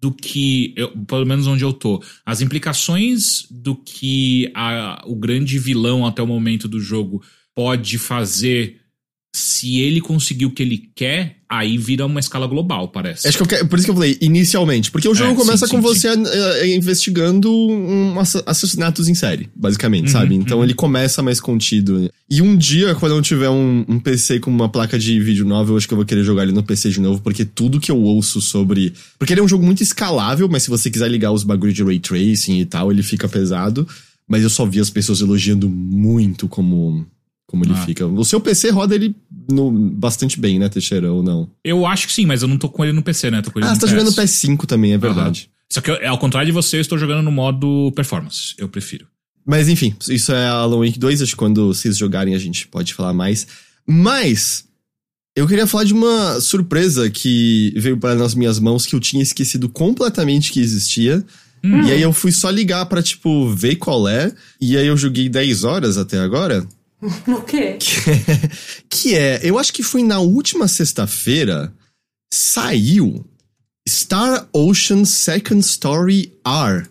do 0.01 0.13
que, 0.13 0.75
eu, 0.77 0.91
pelo 1.07 1.27
menos 1.27 1.47
onde 1.47 1.65
eu 1.65 1.73
tô, 1.73 2.03
as 2.25 2.41
implicações 2.41 3.47
do 3.51 3.75
que 3.75 4.51
a, 4.55 5.03
o 5.07 5.17
grande 5.17 5.59
vilão 5.59 6.07
até 6.07 6.23
o 6.23 6.27
momento 6.27 6.69
do 6.69 6.79
jogo 6.79 7.23
pode 7.55 7.99
fazer 7.99 8.78
se 9.39 9.79
ele 9.79 10.01
conseguir 10.01 10.47
o 10.47 10.51
que 10.51 10.63
ele 10.63 10.91
quer, 10.95 11.37
aí 11.49 11.79
vira 11.79 12.05
uma 12.05 12.21
escala 12.21 12.47
global, 12.47 12.89
parece. 12.89 13.27
Acho 13.29 13.45
que 13.45 13.55
eu 13.55 13.67
por 13.67 13.79
isso 13.79 13.87
que 13.87 13.91
eu 13.91 13.95
falei, 13.95 14.19
inicialmente. 14.21 14.91
Porque 14.91 15.09
o 15.09 15.15
jogo 15.15 15.33
é, 15.33 15.35
começa 15.35 15.67
sim, 15.67 15.71
com 15.71 15.79
sim, 15.79 15.83
você 15.83 16.15
sim. 16.15 16.25
Eh, 16.27 16.61
eh, 16.61 16.77
investigando 16.77 17.51
um 17.51 18.19
assassinatos 18.19 19.09
em 19.09 19.15
série, 19.15 19.49
basicamente, 19.55 20.07
uhum, 20.07 20.13
sabe? 20.13 20.35
Então 20.35 20.59
uhum. 20.59 20.65
ele 20.65 20.75
começa 20.75 21.23
mais 21.23 21.41
contido. 21.41 22.11
E 22.29 22.43
um 22.43 22.57
dia, 22.57 22.95
quando 22.97 23.15
eu 23.15 23.23
tiver 23.23 23.49
um, 23.49 23.85
um, 23.89 23.99
PC 23.99 24.41
com 24.41 24.51
uma 24.51 24.69
placa 24.69 24.99
de 24.99 25.19
vídeo 25.21 25.47
nova, 25.47 25.73
eu 25.73 25.77
acho 25.77 25.87
que 25.87 25.95
eu 25.95 25.99
vou 25.99 26.07
querer 26.07 26.25
jogar 26.25 26.43
ele 26.43 26.53
no 26.53 26.63
PC 26.63 26.91
de 26.91 27.01
novo, 27.01 27.21
porque 27.23 27.45
tudo 27.45 27.81
que 27.81 27.91
eu 27.91 27.99
ouço 27.99 28.41
sobre. 28.41 28.93
Porque 29.19 29.33
ele 29.33 29.41
é 29.41 29.45
um 29.45 29.49
jogo 29.49 29.65
muito 29.65 29.83
escalável, 29.83 30.49
mas 30.49 30.65
se 30.65 30.71
você 30.71 30.91
quiser 30.91 31.09
ligar 31.09 31.33
os 31.33 31.45
bagulhos 31.45 31.75
de 31.75 31.85
ray 31.85 32.01
tracing 32.01 32.59
e 32.59 32.67
tal, 32.67 32.91
ele 32.91 33.03
fica 33.03 33.29
pesado. 33.29 33.87
Mas 34.27 34.43
eu 34.43 34.51
só 34.51 34.67
vi 34.67 34.81
as 34.81 34.91
pessoas 34.91 35.21
elogiando 35.23 35.71
muito 35.71 36.49
como 36.49 37.07
como 37.49 37.65
ele 37.65 37.73
ah. 37.73 37.87
fica. 37.87 38.07
O 38.07 38.25
seu 38.25 38.41
PC 38.41 38.71
roda 38.71 38.95
ele 38.95 39.17
no, 39.51 39.73
bastante 39.73 40.39
bem, 40.39 40.59
né, 40.59 40.69
Teixeira, 40.69 41.11
ou 41.11 41.23
não? 41.23 41.51
Eu 41.65 41.87
acho 41.87 42.07
que 42.07 42.13
sim, 42.13 42.27
mas 42.27 42.43
eu 42.43 42.49
não 42.49 42.59
tô 42.59 42.69
com 42.69 42.85
ele 42.85 42.93
no 42.93 43.03
PC, 43.03 43.31
né? 43.31 43.41
Tô 43.41 43.51
com 43.51 43.59
ele 43.59 43.67
ah, 43.67 43.75
você 43.75 43.81
tá 43.81 43.87
PS. 43.87 43.91
jogando 43.91 44.07
no 44.07 44.13
PS5 44.13 44.67
também, 44.67 44.93
é 44.93 44.99
verdade. 44.99 45.49
Uhum. 45.51 45.59
Só 45.71 45.81
que, 45.81 45.91
ao 45.91 46.19
contrário 46.19 46.47
de 46.47 46.53
você, 46.53 46.77
eu 46.77 46.81
estou 46.83 46.99
jogando 46.99 47.25
no 47.25 47.33
modo 47.33 47.91
performance. 47.97 48.55
Eu 48.59 48.69
prefiro. 48.69 49.07
Mas 49.47 49.67
enfim, 49.67 49.97
isso 50.11 50.31
é 50.31 50.47
Alan 50.47 50.85
Wake 50.85 50.99
2, 50.99 51.23
acho 51.23 51.33
que 51.33 51.37
quando 51.37 51.69
vocês 51.69 51.97
jogarem 51.97 52.35
a 52.35 52.39
gente 52.39 52.69
pode 52.69 52.93
falar 52.93 53.15
mais. 53.15 53.47
Mas, 53.87 54.67
eu 55.35 55.47
queria 55.49 55.67
falar 55.67 55.85
de 55.85 55.95
uma 55.95 56.39
surpresa 56.43 57.09
que 57.09 57.73
veio 57.77 57.97
para 57.97 58.15
nas 58.15 58.35
minhas 58.35 58.59
mãos 58.59 58.85
que 58.85 58.95
eu 58.95 59.01
tinha 59.01 59.23
esquecido 59.23 59.71
completamente 59.71 60.53
que 60.53 60.61
existia. 60.61 61.25
Hum. 61.65 61.83
E 61.83 61.93
aí 61.93 62.03
eu 62.03 62.13
fui 62.13 62.31
só 62.31 62.51
ligar 62.51 62.85
pra, 62.87 63.03
tipo, 63.03 63.49
ver 63.49 63.77
qual 63.77 64.07
é. 64.07 64.31
E 64.61 64.77
aí 64.77 64.87
eu 64.87 64.99
joguei 64.99 65.31
10 65.31 65.65
horas 65.65 65.97
até 65.97 66.19
agora. 66.19 66.69
O 67.29 67.43
quê? 67.43 67.79
Que 67.79 68.11
é, 68.11 68.51
que 68.91 69.15
é, 69.15 69.41
eu 69.43 69.59
acho 69.59 69.73
que 69.73 69.83
foi 69.83 70.03
na 70.03 70.19
última 70.19 70.67
sexta-feira, 70.67 71.73
saiu 72.33 73.25
Star 73.89 74.49
Ocean 74.53 75.05
Second 75.05 75.61
Story 75.61 76.33
R, 76.45 76.87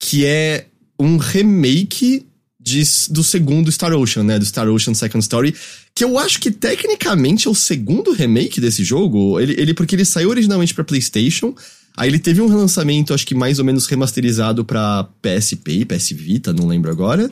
que 0.00 0.26
é 0.26 0.66
um 0.98 1.16
remake 1.16 2.26
de, 2.60 2.82
do 3.10 3.22
segundo 3.22 3.70
Star 3.70 3.92
Ocean, 3.92 4.24
né? 4.24 4.38
Do 4.38 4.44
Star 4.44 4.68
Ocean 4.68 4.94
Second 4.94 5.22
Story. 5.22 5.54
Que 5.94 6.02
eu 6.02 6.18
acho 6.18 6.40
que 6.40 6.50
tecnicamente 6.50 7.46
é 7.46 7.50
o 7.50 7.54
segundo 7.54 8.12
remake 8.12 8.60
desse 8.60 8.82
jogo. 8.82 9.38
Ele, 9.38 9.54
ele 9.60 9.74
porque 9.74 9.94
ele 9.94 10.04
saiu 10.04 10.30
originalmente 10.30 10.74
para 10.74 10.84
PlayStation. 10.84 11.54
Aí 11.96 12.08
ele 12.08 12.18
teve 12.18 12.40
um 12.40 12.48
relançamento, 12.48 13.14
acho 13.14 13.26
que 13.26 13.34
mais 13.34 13.58
ou 13.58 13.64
menos 13.64 13.86
remasterizado 13.86 14.64
para 14.64 15.04
PSP 15.22 15.84
PS 15.84 16.10
Vita, 16.10 16.52
não 16.52 16.66
lembro 16.66 16.90
agora. 16.90 17.30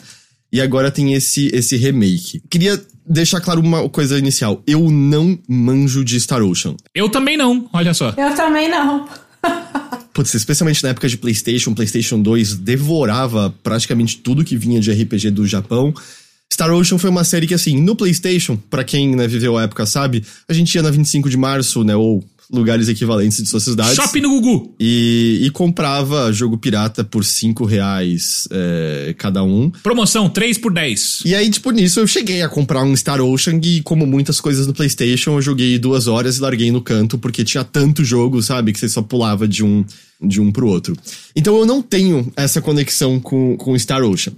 E 0.53 0.61
agora 0.61 0.91
tem 0.91 1.15
esse, 1.15 1.51
esse 1.55 1.77
remake. 1.77 2.43
Queria 2.51 2.81
deixar 3.07 3.41
claro 3.41 3.61
uma 3.61 3.89
coisa 3.89 4.19
inicial. 4.19 4.63
Eu 4.67 4.91
não 4.91 5.39
manjo 5.49 6.05
de 6.05 6.21
Star 6.21 6.43
Ocean. 6.43 6.77
Eu 6.95 7.09
também 7.09 7.37
não, 7.37 7.69
olha 7.73 7.95
só. 7.95 8.15
Eu 8.17 8.35
também 8.35 8.69
não. 8.69 9.09
Putz, 10.13 10.35
especialmente 10.35 10.83
na 10.83 10.91
época 10.91 11.09
de 11.09 11.17
PlayStation, 11.17 11.73
PlayStation 11.73 12.21
2 12.21 12.57
devorava 12.57 13.53
praticamente 13.63 14.19
tudo 14.19 14.45
que 14.45 14.57
vinha 14.57 14.79
de 14.79 14.93
RPG 14.93 15.31
do 15.31 15.47
Japão. 15.47 15.95
Star 16.53 16.71
Ocean 16.71 16.99
foi 16.99 17.09
uma 17.09 17.25
série 17.25 17.47
que, 17.47 17.55
assim, 17.55 17.81
no 17.81 17.97
PlayStation, 17.97 18.59
para 18.69 18.85
quem 18.85 19.17
né, 19.17 19.27
viveu 19.27 19.57
a 19.57 19.63
época 19.63 19.87
sabe, 19.87 20.23
a 20.47 20.53
gente 20.53 20.75
ia 20.75 20.83
na 20.83 20.91
25 20.91 21.31
de 21.31 21.37
março, 21.39 21.83
né, 21.83 21.97
ou 21.97 22.23
lugares 22.53 22.89
equivalentes 22.89 23.43
de 23.43 23.49
suas 23.49 23.63
cidades. 23.63 23.95
Shopping 23.95 24.21
no 24.21 24.29
Gugu! 24.29 24.75
E, 24.79 25.41
e 25.43 25.51
comprava 25.51 26.31
jogo 26.33 26.59
pirata 26.59 27.03
por 27.03 27.25
5 27.25 27.65
reais 27.65 28.47
é, 28.51 29.15
cada 29.17 29.43
um. 29.43 29.71
Promoção 29.71 30.29
3 30.29 30.59
por 30.59 30.73
10. 30.73 31.23
E 31.25 31.35
aí, 31.35 31.49
tipo, 31.51 31.71
nisso 31.71 31.99
eu 31.99 32.07
cheguei 32.07 32.43
a 32.43 32.49
comprar 32.49 32.85
um 32.85 32.95
Star 32.95 33.21
Ocean 33.21 33.59
e, 33.63 33.81
como 33.83 34.07
muitas 34.07 34.41
coisas 34.41 34.67
no 34.67 34.75
PlayStation, 34.75 35.33
eu 35.33 35.43
joguei 35.43 35.79
duas 35.79 36.07
horas 36.07 36.37
e 36.37 36.41
larguei 36.41 36.71
no 36.71 36.83
canto, 36.83 37.17
porque 37.17 37.43
tinha 37.43 37.65
tanto 37.65 38.05
jogo, 38.05 38.43
sabe, 38.43 38.73
que 38.73 38.79
você 38.79 38.89
só 38.89 39.01
pulava 39.01 39.49
de 39.49 39.65
um, 39.65 39.85
de 40.21 40.41
um 40.41 40.53
pro 40.53 40.69
outro. 40.69 40.95
Então 41.35 41.57
eu 41.57 41.65
não 41.65 41.81
tenho 41.81 42.31
essa 42.37 42.61
conexão 42.61 43.19
com, 43.19 43.57
com 43.57 43.79
Star 43.79 44.03
Ocean. 44.03 44.35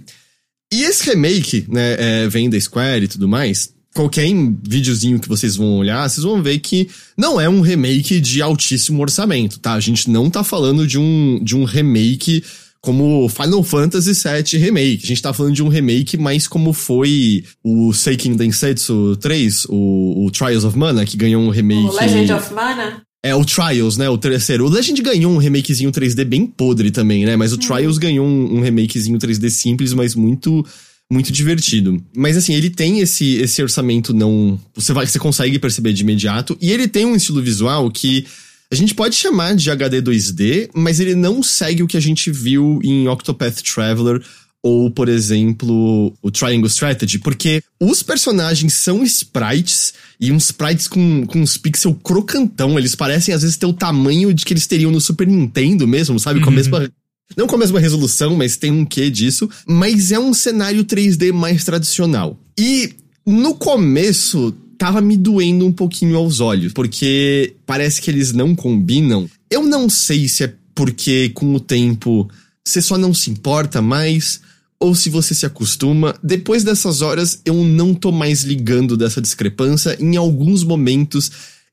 E 0.73 0.83
esse 0.83 1.09
remake, 1.09 1.65
né, 1.69 1.95
é, 1.97 2.27
vem 2.27 2.49
da 2.49 2.59
Square 2.59 3.05
e 3.05 3.07
tudo 3.07 3.27
mais, 3.27 3.74
qualquer 3.95 4.27
videozinho 4.61 5.19
que 5.19 5.29
vocês 5.29 5.55
vão 5.55 5.77
olhar, 5.77 6.07
vocês 6.07 6.23
vão 6.23 6.43
ver 6.43 6.59
que 6.59 6.89
não 7.17 7.39
é 7.39 7.47
um 7.47 7.61
remake 7.61 8.19
de 8.19 8.41
altíssimo 8.41 9.01
orçamento, 9.01 9.57
tá? 9.57 9.73
A 9.73 9.79
gente 9.79 10.09
não 10.11 10.29
tá 10.29 10.43
falando 10.43 10.85
de 10.85 10.99
um, 10.99 11.39
de 11.41 11.55
um 11.55 11.63
remake 11.63 12.43
como 12.81 13.27
Final 13.29 13.63
Fantasy 13.63 14.11
VII 14.11 14.61
Remake. 14.61 15.05
A 15.05 15.07
gente 15.07 15.21
tá 15.21 15.33
falando 15.33 15.55
de 15.55 15.63
um 15.63 15.69
remake 15.69 16.17
mais 16.17 16.45
como 16.45 16.73
foi 16.73 17.45
o 17.63 17.93
Seiken 17.93 18.35
Densetsu 18.35 19.15
3, 19.15 19.65
o, 19.69 20.25
o 20.25 20.31
Trials 20.31 20.65
of 20.65 20.77
Mana, 20.77 21.05
que 21.05 21.15
ganhou 21.15 21.41
um 21.41 21.49
remake... 21.49 21.87
O 21.87 21.93
Legend 21.93 22.33
of 22.33 22.53
Mana? 22.53 23.01
É, 23.23 23.33
o 23.33 23.43
Trials, 23.45 23.97
né? 23.97 24.07
O 24.09 24.17
terceiro. 24.17 24.65
O 24.65 24.69
Legend 24.69 25.01
ganhou 25.01 25.31
um 25.31 25.37
remakezinho 25.37 25.91
3D 25.91 26.25
bem 26.25 26.45
podre 26.45 26.91
também, 26.91 27.25
né? 27.25 27.35
Mas 27.35 27.53
o 27.53 27.55
hum. 27.55 27.59
Trials 27.59 27.97
ganhou 27.97 28.27
um, 28.27 28.57
um 28.57 28.61
remakezinho 28.61 29.17
3D 29.17 29.49
simples, 29.49 29.93
mas 29.93 30.13
muito 30.13 30.63
muito 31.11 31.31
divertido. 31.31 32.03
Mas 32.15 32.37
assim, 32.37 32.53
ele 32.53 32.69
tem 32.69 32.99
esse, 32.99 33.35
esse 33.35 33.61
orçamento 33.61 34.13
não. 34.13 34.59
Você, 34.73 34.93
vai, 34.93 35.05
você 35.05 35.19
consegue 35.19 35.59
perceber 35.59 35.93
de 35.93 36.01
imediato. 36.01 36.57
E 36.61 36.71
ele 36.71 36.87
tem 36.87 37.05
um 37.05 37.15
estilo 37.15 37.41
visual 37.41 37.89
que 37.91 38.25
a 38.71 38.75
gente 38.75 38.95
pode 38.95 39.15
chamar 39.15 39.55
de 39.55 39.69
HD 39.69 40.01
2D, 40.01 40.69
mas 40.73 40.99
ele 40.99 41.15
não 41.15 41.43
segue 41.43 41.83
o 41.83 41.87
que 41.87 41.97
a 41.97 42.01
gente 42.01 42.31
viu 42.31 42.79
em 42.83 43.07
Octopath 43.07 43.61
Traveler 43.61 44.21
ou, 44.65 44.89
por 44.89 45.07
exemplo, 45.07 46.11
o 46.23 46.31
Triangle 46.31 46.67
Strategy, 46.67 47.19
porque 47.19 47.61
os 47.79 48.01
personagens 48.01 48.73
são 48.73 49.03
sprites 49.03 49.93
e 50.19 50.31
uns 50.31 50.45
sprites 50.45 50.87
com, 50.87 51.23
com 51.27 51.39
uns 51.39 51.55
pixels 51.55 51.95
crocantão. 52.03 52.79
Eles 52.79 52.95
parecem, 52.95 53.31
às 53.31 53.43
vezes, 53.43 53.57
ter 53.57 53.67
o 53.67 53.73
tamanho 53.73 54.33
de 54.33 54.43
que 54.43 54.53
eles 54.53 54.65
teriam 54.65 54.89
no 54.89 54.99
Super 54.99 55.27
Nintendo 55.27 55.87
mesmo, 55.87 56.19
sabe? 56.19 56.39
Com 56.39 56.47
a 56.47 56.49
uhum. 56.49 56.55
mesma 56.55 56.91
não 57.35 57.47
com 57.47 57.55
a 57.55 57.59
mesma 57.59 57.79
resolução, 57.79 58.35
mas 58.35 58.57
tem 58.57 58.71
um 58.71 58.85
quê 58.85 59.09
disso. 59.09 59.49
Mas 59.67 60.11
é 60.11 60.19
um 60.19 60.33
cenário 60.33 60.83
3D 60.83 61.31
mais 61.33 61.63
tradicional. 61.63 62.39
E 62.57 62.93
no 63.25 63.55
começo 63.55 64.53
tava 64.77 65.01
me 65.01 65.17
doendo 65.17 65.65
um 65.65 65.71
pouquinho 65.71 66.17
aos 66.17 66.39
olhos, 66.39 66.73
porque 66.73 67.55
parece 67.65 68.01
que 68.01 68.11
eles 68.11 68.33
não 68.33 68.55
combinam. 68.55 69.29
Eu 69.49 69.63
não 69.63 69.89
sei 69.89 70.27
se 70.27 70.43
é 70.43 70.53
porque 70.73 71.29
com 71.29 71.53
o 71.55 71.59
tempo 71.59 72.29
você 72.63 72.81
só 72.81 72.97
não 72.97 73.13
se 73.13 73.29
importa 73.29 73.81
mais 73.81 74.41
ou 74.79 74.93
se 74.93 75.09
você 75.09 75.33
se 75.33 75.45
acostuma. 75.45 76.15
Depois 76.21 76.63
dessas 76.63 77.01
horas 77.01 77.41
eu 77.45 77.55
não 77.63 77.93
tô 77.93 78.11
mais 78.11 78.43
ligando 78.43 78.97
dessa 78.97 79.21
discrepância. 79.21 79.97
Em 79.99 80.15
alguns 80.17 80.63
momentos 80.63 81.31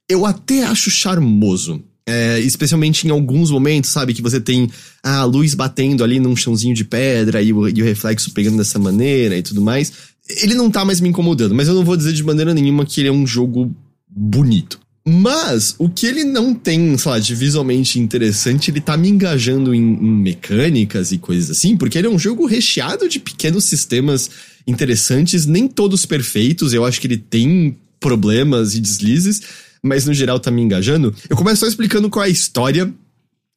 eu 0.09 0.25
até 0.25 0.65
acho 0.65 0.91
charmoso. 0.91 1.83
É, 2.05 2.41
especialmente 2.41 3.07
em 3.07 3.11
alguns 3.11 3.51
momentos, 3.51 3.91
sabe? 3.91 4.13
Que 4.13 4.23
você 4.23 4.41
tem 4.41 4.69
a 5.03 5.25
luz 5.25 5.55
batendo 5.55 6.03
ali 6.03 6.19
num 6.19 6.35
chãozinho 6.35 6.75
de 6.75 6.85
pedra 6.85 7.41
e 7.41 7.53
o, 7.53 7.69
e 7.69 7.81
o 7.81 7.85
reflexo 7.85 8.33
pegando 8.33 8.57
dessa 8.57 8.79
maneira 8.79 9.37
e 9.37 9.43
tudo 9.43 9.63
mais. 9.63 9.93
Ele 10.29 10.55
não 10.55 10.71
tá 10.71 10.85
mais 10.85 11.01
me 11.01 11.09
incomodando, 11.09 11.55
mas 11.55 11.69
eu 11.69 11.75
não 11.75 11.85
vou 11.85 11.97
dizer 11.97 12.13
de 12.13 12.25
maneira 12.25 12.53
nenhuma 12.53 12.85
que 12.85 13.01
ele 13.01 13.09
é 13.09 13.13
um 13.13 13.27
jogo 13.27 13.75
bonito. 14.09 14.83
Mas 15.05 15.75
o 15.79 15.89
que 15.89 16.07
ele 16.07 16.23
não 16.23 16.55
tem, 16.55 16.97
sei 16.97 17.11
lá, 17.11 17.19
de 17.19 17.35
visualmente 17.35 17.99
interessante, 17.99 18.71
ele 18.71 18.81
tá 18.81 18.97
me 18.97 19.09
engajando 19.09 19.75
em, 19.75 19.81
em, 19.81 20.23
mecânicas 20.23 21.11
e 21.11 21.19
coisas 21.19 21.51
assim, 21.51 21.77
porque 21.77 21.99
ele 21.99 22.07
é 22.07 22.11
um 22.11 22.19
jogo 22.19 22.47
recheado 22.47 23.09
de 23.09 23.19
pequenos 23.19 23.65
sistemas 23.65 24.31
interessantes, 24.65 25.45
nem 25.45 25.67
todos 25.67 26.07
perfeitos, 26.07 26.73
eu 26.73 26.85
acho 26.85 27.01
que 27.01 27.09
ele 27.09 27.17
tem 27.17 27.77
problemas 27.99 28.77
e 28.77 28.81
deslizes, 28.81 29.43
mas 29.83 30.07
no 30.07 30.15
geral 30.15 30.39
tá 30.39 30.51
me 30.51 30.63
engajando. 30.63 31.15
Eu 31.29 31.37
começo 31.37 31.61
só 31.61 31.67
explicando 31.67 32.09
qual 32.09 32.25
é 32.25 32.29
a 32.29 32.31
história, 32.31 32.93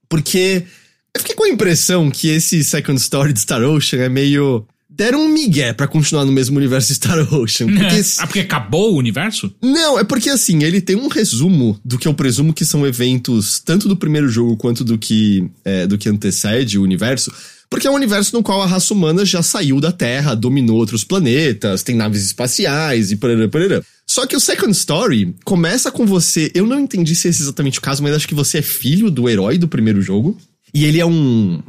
porque 0.09 0.63
eu 1.13 1.21
fiquei 1.21 1.35
com 1.35 1.45
a 1.45 1.49
impressão 1.49 2.09
que 2.09 2.27
esse 2.29 2.63
Second 2.63 2.99
Story 2.99 3.31
de 3.31 3.39
Star 3.39 3.61
Ocean 3.61 3.99
é 3.99 4.09
meio. 4.09 4.65
Deram 4.89 5.25
um 5.25 5.29
migué 5.29 5.73
pra 5.73 5.87
continuar 5.87 6.23
no 6.25 6.31
mesmo 6.31 6.57
universo 6.57 6.87
de 6.87 6.95
Star 6.95 7.33
Ocean. 7.33 7.67
Porque... 7.67 8.01
ah, 8.19 8.27
porque 8.27 8.39
acabou 8.39 8.93
o 8.93 8.97
universo? 8.97 9.53
Não, 9.61 9.99
é 9.99 10.03
porque 10.03 10.29
assim, 10.29 10.63
ele 10.63 10.79
tem 10.79 10.95
um 10.95 11.09
resumo 11.09 11.79
do 11.83 11.97
que 11.97 12.07
eu 12.07 12.13
presumo 12.13 12.53
que 12.53 12.63
são 12.65 12.87
eventos 12.87 13.59
tanto 13.59 13.87
do 13.87 13.97
primeiro 13.97 14.29
jogo 14.29 14.55
quanto 14.55 14.83
do 14.83 14.97
que, 14.97 15.49
é, 15.63 15.85
do 15.85 15.97
que 15.97 16.07
antecede 16.07 16.79
o 16.79 16.83
universo. 16.83 17.31
Porque 17.69 17.87
é 17.87 17.91
um 17.91 17.95
universo 17.95 18.35
no 18.35 18.43
qual 18.43 18.61
a 18.61 18.65
raça 18.65 18.93
humana 18.93 19.25
já 19.25 19.41
saiu 19.41 19.79
da 19.79 19.91
Terra, 19.91 20.35
dominou 20.35 20.77
outros 20.77 21.03
planetas, 21.03 21.83
tem 21.83 21.95
naves 21.95 22.25
espaciais 22.25 23.11
e 23.11 23.15
parará, 23.15 23.47
parará. 23.47 23.81
Só 24.07 24.25
que 24.25 24.35
o 24.35 24.39
Second 24.39 24.71
Story 24.71 25.35
começa 25.43 25.91
com 25.91 26.05
você. 26.05 26.51
Eu 26.53 26.65
não 26.65 26.79
entendi 26.79 27.15
se 27.15 27.27
é 27.27 27.29
exatamente 27.29 27.79
o 27.79 27.81
caso, 27.81 28.03
mas 28.03 28.13
acho 28.13 28.27
que 28.27 28.35
você 28.35 28.59
é 28.59 28.61
filho 28.61 29.09
do 29.09 29.27
herói 29.27 29.57
do 29.57 29.67
primeiro 29.67 30.01
jogo. 30.01 30.37
E 30.73 30.85
ele 30.85 30.99
é 30.99 31.05
um 31.05 31.61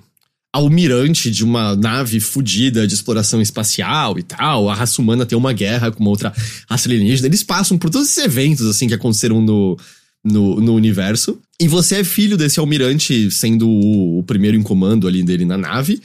almirante 0.53 1.31
de 1.31 1.45
uma 1.45 1.77
nave 1.77 2.19
fodida 2.19 2.87
de 2.87 2.95
exploração 2.95 3.41
espacial 3.41 4.19
e 4.19 4.23
tal. 4.23 4.69
A 4.69 4.75
raça 4.75 5.01
humana 5.01 5.27
tem 5.27 5.37
uma 5.37 5.53
guerra 5.53 5.91
com 5.91 6.01
uma 6.01 6.11
outra 6.11 6.33
raça 6.69 6.89
alienígena. 6.89 7.29
Eles 7.29 7.43
passam 7.43 7.77
por 7.79 7.91
todos 7.91 8.09
esses 8.09 8.25
eventos, 8.25 8.67
assim, 8.67 8.89
que 8.89 8.95
aconteceram 8.95 9.41
no, 9.41 9.79
no, 10.27 10.61
no 10.61 10.75
universo. 10.75 11.39
E 11.61 11.69
você 11.69 11.97
é 11.97 12.05
filho 12.05 12.37
desse 12.37 12.59
almirante, 12.59 13.31
sendo 13.31 13.69
o, 13.69 14.19
o 14.19 14.23
primeiro 14.25 14.57
em 14.57 14.63
comando 14.63 15.07
ali 15.07 15.23
dele 15.23 15.45
na 15.45 15.57
nave. 15.57 16.01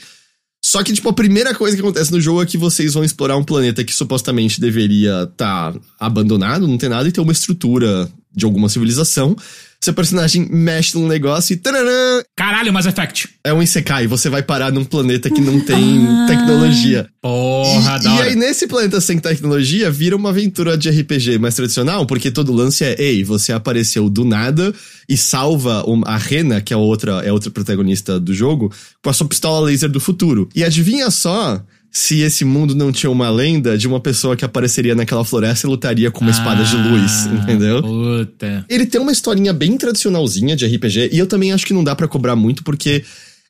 Só 0.64 0.84
que, 0.84 0.93
tipo, 0.93 1.10
a 1.10 1.14
primeira 1.14 1.56
coisa 1.56 1.76
que 1.76 1.81
acontece 1.81 2.11
no 2.11 2.22
jogo 2.22 2.43
é 2.43 2.45
que 2.45 2.57
vocês 2.57 2.93
vão 2.93 3.03
explorar 3.03 3.35
um 3.35 3.43
planeta 3.43 3.84
que 3.84 3.93
supostamente 3.93 4.61
deveria 4.61 5.23
estar 5.23 5.73
tá 5.73 5.80
abandonado, 5.99 6.68
não 6.68 6.77
tem 6.77 6.88
nada, 6.88 7.10
e 7.10 7.11
ter 7.11 7.19
uma 7.19 7.31
estrutura 7.31 8.10
de 8.34 8.45
alguma 8.45 8.69
civilização 8.69 9.35
seu 9.84 9.94
personagem 9.94 10.48
mexe 10.52 10.95
num 10.95 11.08
negócio 11.08 11.53
e. 11.53 11.58
Tararã, 11.58 12.22
Caralho, 12.36 12.72
Mass 12.72 12.86
Effect! 12.86 13.30
É 13.44 13.52
um 13.52 13.64
Isekai, 13.64 14.06
você 14.06 14.30
vai 14.30 14.44
parar 14.44 14.72
num 14.72 14.86
planeta 14.86 15.30
que 15.30 15.41
não 15.41 15.60
tem 15.60 16.08
ah. 16.08 16.26
tecnologia. 16.28 17.10
Porra, 17.20 17.99
e, 18.03 18.06
e 18.06 18.22
aí, 18.22 18.36
nesse 18.36 18.68
planeta 18.68 19.02
sem 19.02 19.18
tecnologia, 19.18 19.90
vira 19.90 20.16
uma 20.16 20.30
aventura 20.30 20.78
de 20.78 20.90
RPG 20.90 21.40
mais 21.40 21.56
tradicional, 21.56 22.06
porque 22.06 22.30
todo 22.30 22.53
lance 22.53 22.84
é: 22.84 22.95
ei, 22.99 23.24
você 23.24 23.52
apareceu 23.52 24.08
do 24.08 24.24
nada 24.24 24.74
e 25.10 25.18
salva 25.18 25.84
a 26.06 26.18
Rena, 26.18 26.62
que 26.62 26.74
é 26.74 26.78
outra, 26.78 27.24
é 27.24 27.32
outra 27.32 27.49
protagonista 27.49 28.20
do 28.20 28.34
jogo, 28.34 28.72
com 29.03 29.10
a 29.10 29.14
sua 29.14 29.28
pistola 29.28 29.66
laser 29.66 29.90
do 29.90 29.99
futuro. 29.99 30.48
E 30.56 30.64
adivinha 30.64 31.10
só 31.10 31.60
se 31.91 32.22
esse 32.22 32.45
mundo 32.45 32.73
não 32.73 32.89
tinha 32.89 33.11
uma 33.11 33.30
lenda 33.30 33.77
de 33.77 33.85
uma 33.85 33.99
pessoa 33.99 34.38
que 34.38 34.45
apareceria 34.45 34.95
naquela 34.95 35.26
floresta 35.26 35.68
e 35.68 35.69
lutaria 35.69 36.09
com 36.09 36.22
uma 36.22 36.31
ah, 36.31 36.31
espada 36.31 36.63
de 36.63 36.77
luz, 36.77 37.26
entendeu? 37.26 37.84
Puta. 37.84 38.65
Ele 38.69 38.85
tem 38.85 39.01
uma 39.01 39.11
historinha 39.11 39.51
bem 39.51 39.77
tradicionalzinha 39.77 40.55
de 40.55 40.65
RPG, 40.65 41.09
e 41.11 41.19
eu 41.19 41.27
também 41.27 41.51
acho 41.51 41.65
que 41.65 41.73
não 41.73 41.84
dá 41.84 41.93
para 41.93 42.07
cobrar 42.07 42.38
muito, 42.38 42.63
porque 42.63 43.03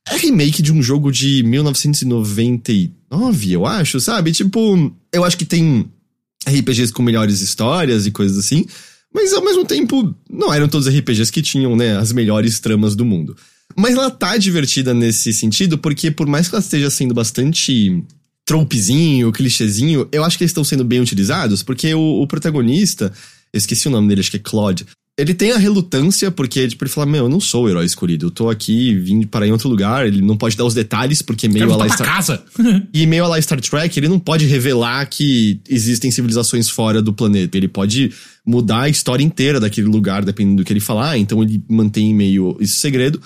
é 0.10 0.18
remake 0.18 0.64
de 0.64 0.74
um 0.74 0.82
jogo 0.82 1.12
de 1.12 1.44
1999, 1.44 3.52
eu 3.52 3.68
acho, 3.68 4.00
sabe? 4.00 4.32
Tipo, 4.32 4.92
eu 5.14 5.24
acho 5.24 5.38
que 5.38 5.46
tem 5.46 5.86
RPGs 6.48 6.92
com 6.92 7.04
melhores 7.04 7.42
histórias 7.42 8.08
e 8.08 8.12
coisas 8.12 8.40
assim, 8.40 8.66
mas 9.14 9.34
ao 9.34 9.44
mesmo 9.44 9.66
tempo, 9.66 10.16
não 10.28 10.52
eram 10.52 10.68
todos 10.68 10.88
RPGs 10.88 11.32
que 11.32 11.44
tinham, 11.44 11.76
né, 11.76 11.96
as 11.96 12.12
melhores 12.12 12.60
tramas 12.60 12.96
do 12.96 13.06
mundo. 13.06 13.38
Mas 13.78 13.94
ela 13.94 14.10
tá 14.10 14.36
divertida 14.36 14.96
nesse 14.96 15.32
sentido, 15.32 15.78
porque 15.78 16.10
por 16.10 16.26
mais 16.26 16.48
que 16.48 16.56
ela 16.56 16.64
esteja 16.64 16.90
sendo 16.90 17.14
bastante 17.14 18.04
trompezinho, 18.46 19.32
clichêzinho, 19.32 20.08
eu 20.12 20.24
acho 20.24 20.38
que 20.38 20.44
eles 20.44 20.52
estão 20.52 20.64
sendo 20.64 20.84
bem 20.84 21.00
utilizados, 21.00 21.64
porque 21.64 21.94
o, 21.94 22.22
o 22.22 22.28
protagonista, 22.28 23.12
eu 23.54 23.58
esqueci 23.58 23.88
o 23.88 23.92
nome 23.92 24.08
dele, 24.08 24.22
acho 24.22 24.32
que 24.32 24.38
é 24.38 24.42
Claude. 24.42 24.86
Ele 25.20 25.34
tem 25.34 25.52
a 25.52 25.58
relutância, 25.58 26.32
porque 26.32 26.68
tipo, 26.68 26.84
ele 26.84 26.90
fala: 26.90 27.06
Meu, 27.06 27.26
eu 27.26 27.30
não 27.30 27.40
sou 27.40 27.66
o 27.66 27.70
herói 27.70 27.86
escolhido, 27.86 28.28
eu 28.28 28.32
tô 28.32 28.50
aqui, 28.50 28.96
vim 28.96 29.24
para 29.24 29.46
em 29.46 29.52
outro 29.52 29.70
lugar. 29.70 30.08
Ele 30.08 30.22
não 30.22 30.38
pode 30.38 30.56
dar 30.56 30.66
os 30.66 30.74
detalhes, 30.74 31.22
porque 31.22 31.50
meio 31.50 31.72
a 31.72 31.76
lá 31.76 31.90
Star... 31.90 32.08
casa. 32.08 32.44
e 32.94 33.06
meio 33.06 33.26
a 33.26 33.28
lá 33.28 33.42
Star 33.42 33.60
Trek, 33.60 34.00
ele 34.00 34.08
não 34.08 34.18
pode 34.18 34.46
revelar 34.46 35.06
que 35.06 35.60
existem 35.70 36.10
civilizações 36.10 36.70
fora 36.70 37.02
do 37.02 37.14
planeta. 37.14 37.58
Ele 37.58 37.68
pode 37.68 38.12
mudar 38.46 38.84
a 38.84 38.90
história 38.90 39.24
inteira 39.24 39.60
daquele 39.60 39.88
lugar, 39.88 40.24
dependendo 40.24 40.64
do 40.64 40.66
que 40.66 40.72
ele 40.74 40.80
falar, 40.80 41.18
então 41.18 41.44
ele 41.44 41.62
mantém 41.70 42.16
meio 42.16 42.58
esse 42.60 42.78
segredo. 42.78 43.22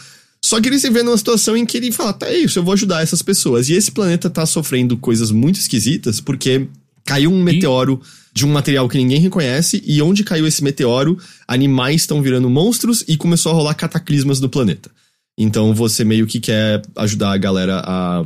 Só 0.46 0.62
que 0.62 0.70
ele 0.70 0.78
se 0.78 0.92
vê 0.92 1.02
numa 1.02 1.18
situação 1.18 1.58
em 1.58 1.66
que 1.66 1.76
ele 1.78 1.92
fala: 1.92 2.14
Tá, 2.14 2.28
é 2.28 2.38
isso, 2.38 2.60
eu 2.60 2.64
vou 2.64 2.74
ajudar 2.74 3.02
essas 3.02 3.24
pessoas. 3.24 3.68
E 3.68 3.74
esse 3.74 3.92
planeta 3.92 4.30
tá 4.30 4.46
sofrendo 4.46 4.96
coisas 4.96 5.32
muito 5.32 5.60
esquisitas, 5.60 6.22
porque 6.22 6.68
caiu 7.04 7.32
um 7.32 7.42
meteoro. 7.42 8.00
De 8.32 8.46
um 8.46 8.52
material 8.52 8.90
que 8.90 8.98
ninguém 8.98 9.22
reconhece, 9.22 9.82
e 9.86 10.02
onde 10.02 10.22
caiu 10.22 10.46
esse 10.46 10.62
meteoro, 10.62 11.18
animais 11.48 12.02
estão 12.02 12.22
virando 12.22 12.50
monstros 12.50 13.02
e 13.08 13.16
começou 13.16 13.50
a 13.50 13.56
rolar 13.56 13.74
cataclismas 13.76 14.42
no 14.42 14.50
planeta. 14.50 14.92
Então 15.38 15.74
você 15.74 16.04
meio 16.04 16.28
que 16.28 16.42
quer 16.42 16.82
ajudar 16.98 17.32
a 17.32 17.38
galera 17.38 17.82
a, 17.86 18.26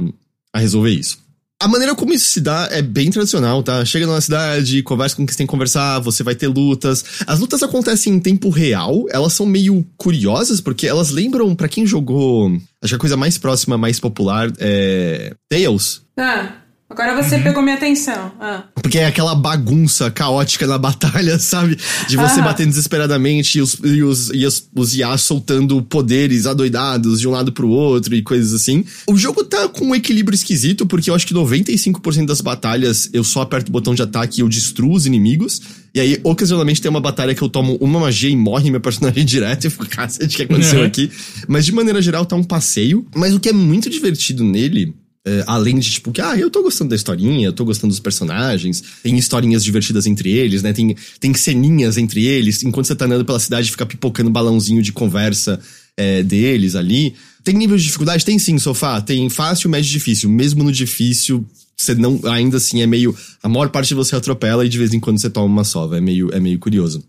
a 0.51 0.59
resolver 0.59 0.89
isso. 0.89 1.19
A 1.61 1.67
maneira 1.67 1.93
como 1.93 2.13
isso 2.13 2.31
se 2.31 2.39
dá 2.39 2.69
é 2.71 2.81
bem 2.81 3.11
tradicional, 3.11 3.61
tá? 3.61 3.83
Chega 3.83 4.07
numa 4.07 4.21
cidade, 4.21 4.81
conversa 4.81 5.17
com 5.17 5.25
quem 5.25 5.35
tem 5.35 5.45
que 5.45 5.51
conversar, 5.51 5.99
você 5.99 6.23
vai 6.23 6.33
ter 6.33 6.47
lutas. 6.47 7.03
As 7.27 7.37
lutas 7.37 7.61
acontecem 7.61 8.13
em 8.13 8.19
tempo 8.19 8.49
real, 8.49 9.05
elas 9.09 9.33
são 9.33 9.45
meio 9.45 9.85
curiosas, 9.97 10.61
porque 10.61 10.87
elas 10.87 11.09
lembram, 11.09 11.53
para 11.53 11.67
quem 11.67 11.85
jogou. 11.85 12.49
Acho 12.81 12.93
que 12.93 12.95
a 12.95 12.99
coisa 12.99 13.17
mais 13.17 13.37
próxima, 13.37 13.77
mais 13.77 13.99
popular 13.99 14.49
é. 14.57 15.33
Tales. 15.49 16.01
Ah. 16.17 16.58
Agora 16.89 17.21
você 17.21 17.35
uhum. 17.35 17.43
pegou 17.43 17.61
minha 17.61 17.75
atenção. 17.75 18.31
Ah. 18.39 18.63
Porque 18.73 18.97
é 18.97 19.05
aquela 19.05 19.35
bagunça 19.35 20.09
caótica 20.09 20.65
na 20.65 20.77
batalha, 20.79 21.37
sabe? 21.37 21.77
De 22.07 22.17
você 22.17 22.39
ah. 22.39 22.43
batendo 22.43 22.69
desesperadamente 22.69 23.59
e 23.59 23.61
os, 23.61 23.75
e 23.83 24.01
os, 24.01 24.31
e 24.33 24.45
os, 24.45 24.67
os 24.75 24.95
IA 24.95 25.15
soltando 25.17 25.79
poderes 25.83 26.47
adoidados 26.47 27.19
de 27.19 27.27
um 27.27 27.31
lado 27.31 27.51
pro 27.51 27.69
outro 27.69 28.15
e 28.15 28.23
coisas 28.23 28.53
assim. 28.53 28.83
O 29.07 29.15
jogo 29.15 29.43
tá 29.43 29.67
com 29.67 29.85
um 29.85 29.95
equilíbrio 29.95 30.33
esquisito, 30.33 30.87
porque 30.87 31.11
eu 31.11 31.15
acho 31.15 31.27
que 31.27 31.33
95% 31.33 32.25
das 32.25 32.41
batalhas 32.41 33.07
eu 33.13 33.23
só 33.23 33.41
aperto 33.41 33.69
o 33.69 33.71
botão 33.71 33.93
de 33.93 34.01
ataque 34.01 34.39
e 34.39 34.41
eu 34.41 34.49
destruo 34.49 34.93
os 34.93 35.05
inimigos. 35.05 35.61
E 35.93 35.99
aí, 35.99 36.19
ocasionalmente, 36.23 36.81
tem 36.81 36.89
uma 36.89 37.01
batalha 37.01 37.35
que 37.35 37.41
eu 37.41 37.49
tomo 37.49 37.77
uma 37.79 37.99
magia 37.99 38.29
e 38.29 38.35
morre 38.35 38.71
meu 38.71 38.81
personagem 38.81 39.25
direto. 39.25 39.65
E 39.65 39.67
eu 39.67 39.71
fico, 39.71 39.87
cacete, 39.87 40.33
o 40.33 40.37
que 40.37 40.43
aconteceu 40.43 40.79
uhum. 40.79 40.85
aqui? 40.85 41.11
Mas 41.47 41.65
de 41.65 41.71
maneira 41.71 42.01
geral, 42.01 42.25
tá 42.25 42.35
um 42.35 42.43
passeio. 42.43 43.05
Mas 43.15 43.33
o 43.33 43.39
que 43.39 43.49
é 43.49 43.53
muito 43.53 43.91
divertido 43.91 44.43
nele 44.43 44.95
é, 45.29 45.43
além 45.45 45.77
de, 45.77 45.91
tipo, 45.91 46.11
que, 46.11 46.21
ah, 46.21 46.35
eu 46.35 46.49
tô 46.49 46.63
gostando 46.63 46.89
da 46.89 46.95
historinha, 46.95 47.47
eu 47.47 47.53
tô 47.53 47.63
gostando 47.63 47.91
dos 47.91 47.99
personagens, 47.99 48.83
tem 49.03 49.15
historinhas 49.15 49.63
divertidas 49.63 50.07
entre 50.07 50.31
eles, 50.31 50.63
né? 50.63 50.73
Tem, 50.73 50.95
tem 51.19 51.33
ceninhas 51.35 51.97
entre 51.97 52.25
eles, 52.25 52.63
enquanto 52.63 52.87
você 52.87 52.95
tá 52.95 53.05
andando 53.05 53.23
pela 53.23 53.39
cidade, 53.39 53.69
fica 53.69 53.85
pipocando 53.85 54.31
balãozinho 54.31 54.81
de 54.81 54.91
conversa 54.91 55.59
é, 55.95 56.23
deles 56.23 56.73
ali. 56.73 57.13
Tem 57.43 57.53
nível 57.53 57.77
de 57.77 57.83
dificuldade? 57.83 58.25
Tem 58.25 58.39
sim, 58.39 58.57
sofá. 58.57 58.99
Tem 59.01 59.29
fácil, 59.29 59.69
médio 59.69 59.91
difícil. 59.91 60.29
Mesmo 60.29 60.63
no 60.63 60.71
difícil, 60.71 61.45
você 61.77 61.93
não. 61.93 62.19
Ainda 62.25 62.57
assim 62.57 62.81
é 62.81 62.87
meio. 62.87 63.15
A 63.43 63.47
maior 63.47 63.69
parte 63.69 63.89
de 63.89 63.95
você 63.95 64.15
atropela 64.15 64.65
e 64.65 64.69
de 64.69 64.77
vez 64.77 64.93
em 64.93 64.99
quando 64.99 65.19
você 65.19 65.29
toma 65.29 65.45
uma 65.45 65.63
sova. 65.63 65.97
É 65.97 66.01
meio, 66.01 66.33
é 66.33 66.39
meio 66.39 66.57
curioso. 66.57 67.03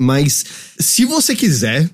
Mas, 0.00 0.44
se 0.78 1.04
você 1.04 1.36
quiser, 1.36 1.88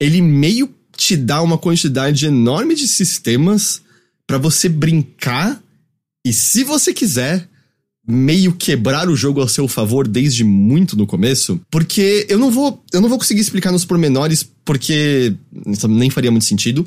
ele 0.00 0.20
meio 0.20 0.68
te 0.96 1.16
dá 1.16 1.42
uma 1.42 1.58
quantidade 1.58 2.26
enorme 2.26 2.74
de 2.74 2.86
sistemas 2.86 3.80
para 4.26 4.38
você 4.38 4.68
brincar 4.68 5.62
e, 6.24 6.32
se 6.32 6.64
você 6.64 6.92
quiser, 6.94 7.48
meio 8.06 8.52
quebrar 8.52 9.08
o 9.08 9.16
jogo 9.16 9.40
ao 9.40 9.48
seu 9.48 9.68
favor 9.68 10.06
desde 10.08 10.42
muito 10.44 10.96
no 10.96 11.06
começo, 11.06 11.60
porque 11.70 12.26
eu 12.28 12.38
não 12.38 12.50
vou, 12.50 12.82
eu 12.92 13.00
não 13.00 13.08
vou 13.08 13.18
conseguir 13.18 13.40
explicar 13.40 13.70
nos 13.70 13.84
pormenores 13.84 14.48
porque 14.64 15.34
nem 15.88 16.10
faria 16.10 16.30
muito 16.30 16.44
sentido, 16.44 16.86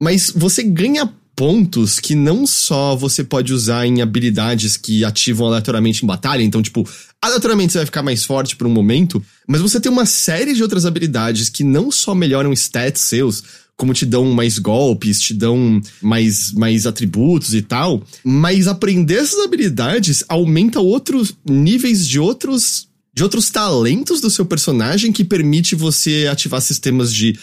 mas 0.00 0.32
você 0.34 0.62
ganha 0.62 1.12
pontos 1.36 2.00
que 2.00 2.16
não 2.16 2.44
só 2.44 2.96
você 2.96 3.22
pode 3.22 3.52
usar 3.52 3.86
em 3.86 4.02
habilidades 4.02 4.76
que 4.76 5.04
ativam 5.04 5.46
aleatoriamente 5.46 6.04
em 6.04 6.06
batalha, 6.06 6.42
então 6.42 6.60
tipo, 6.60 6.88
aleatoriamente 7.22 7.72
você 7.72 7.78
vai 7.78 7.86
ficar 7.86 8.02
mais 8.02 8.24
forte 8.24 8.56
por 8.56 8.66
um 8.66 8.70
momento, 8.70 9.22
mas 9.46 9.60
você 9.60 9.78
tem 9.78 9.90
uma 9.90 10.06
série 10.06 10.52
de 10.52 10.62
outras 10.64 10.84
habilidades 10.84 11.48
que 11.48 11.62
não 11.62 11.92
só 11.92 12.12
melhoram 12.12 12.52
stats 12.52 13.02
seus, 13.02 13.44
como 13.78 13.94
te 13.94 14.04
dão 14.04 14.24
mais 14.32 14.58
golpes, 14.58 15.20
te 15.20 15.32
dão 15.32 15.80
mais, 16.02 16.52
mais 16.52 16.84
atributos 16.84 17.54
e 17.54 17.62
tal. 17.62 18.02
Mas 18.24 18.66
aprender 18.66 19.14
essas 19.14 19.38
habilidades 19.44 20.24
aumenta 20.28 20.80
outros 20.80 21.32
níveis 21.48 22.06
de 22.06 22.18
outros 22.18 22.88
de 23.14 23.24
outros 23.24 23.50
talentos 23.50 24.20
do 24.20 24.30
seu 24.30 24.46
personagem 24.46 25.10
que 25.10 25.24
permite 25.24 25.74
você 25.74 26.28
ativar 26.30 26.60
sistemas 26.60 27.12
de 27.12 27.36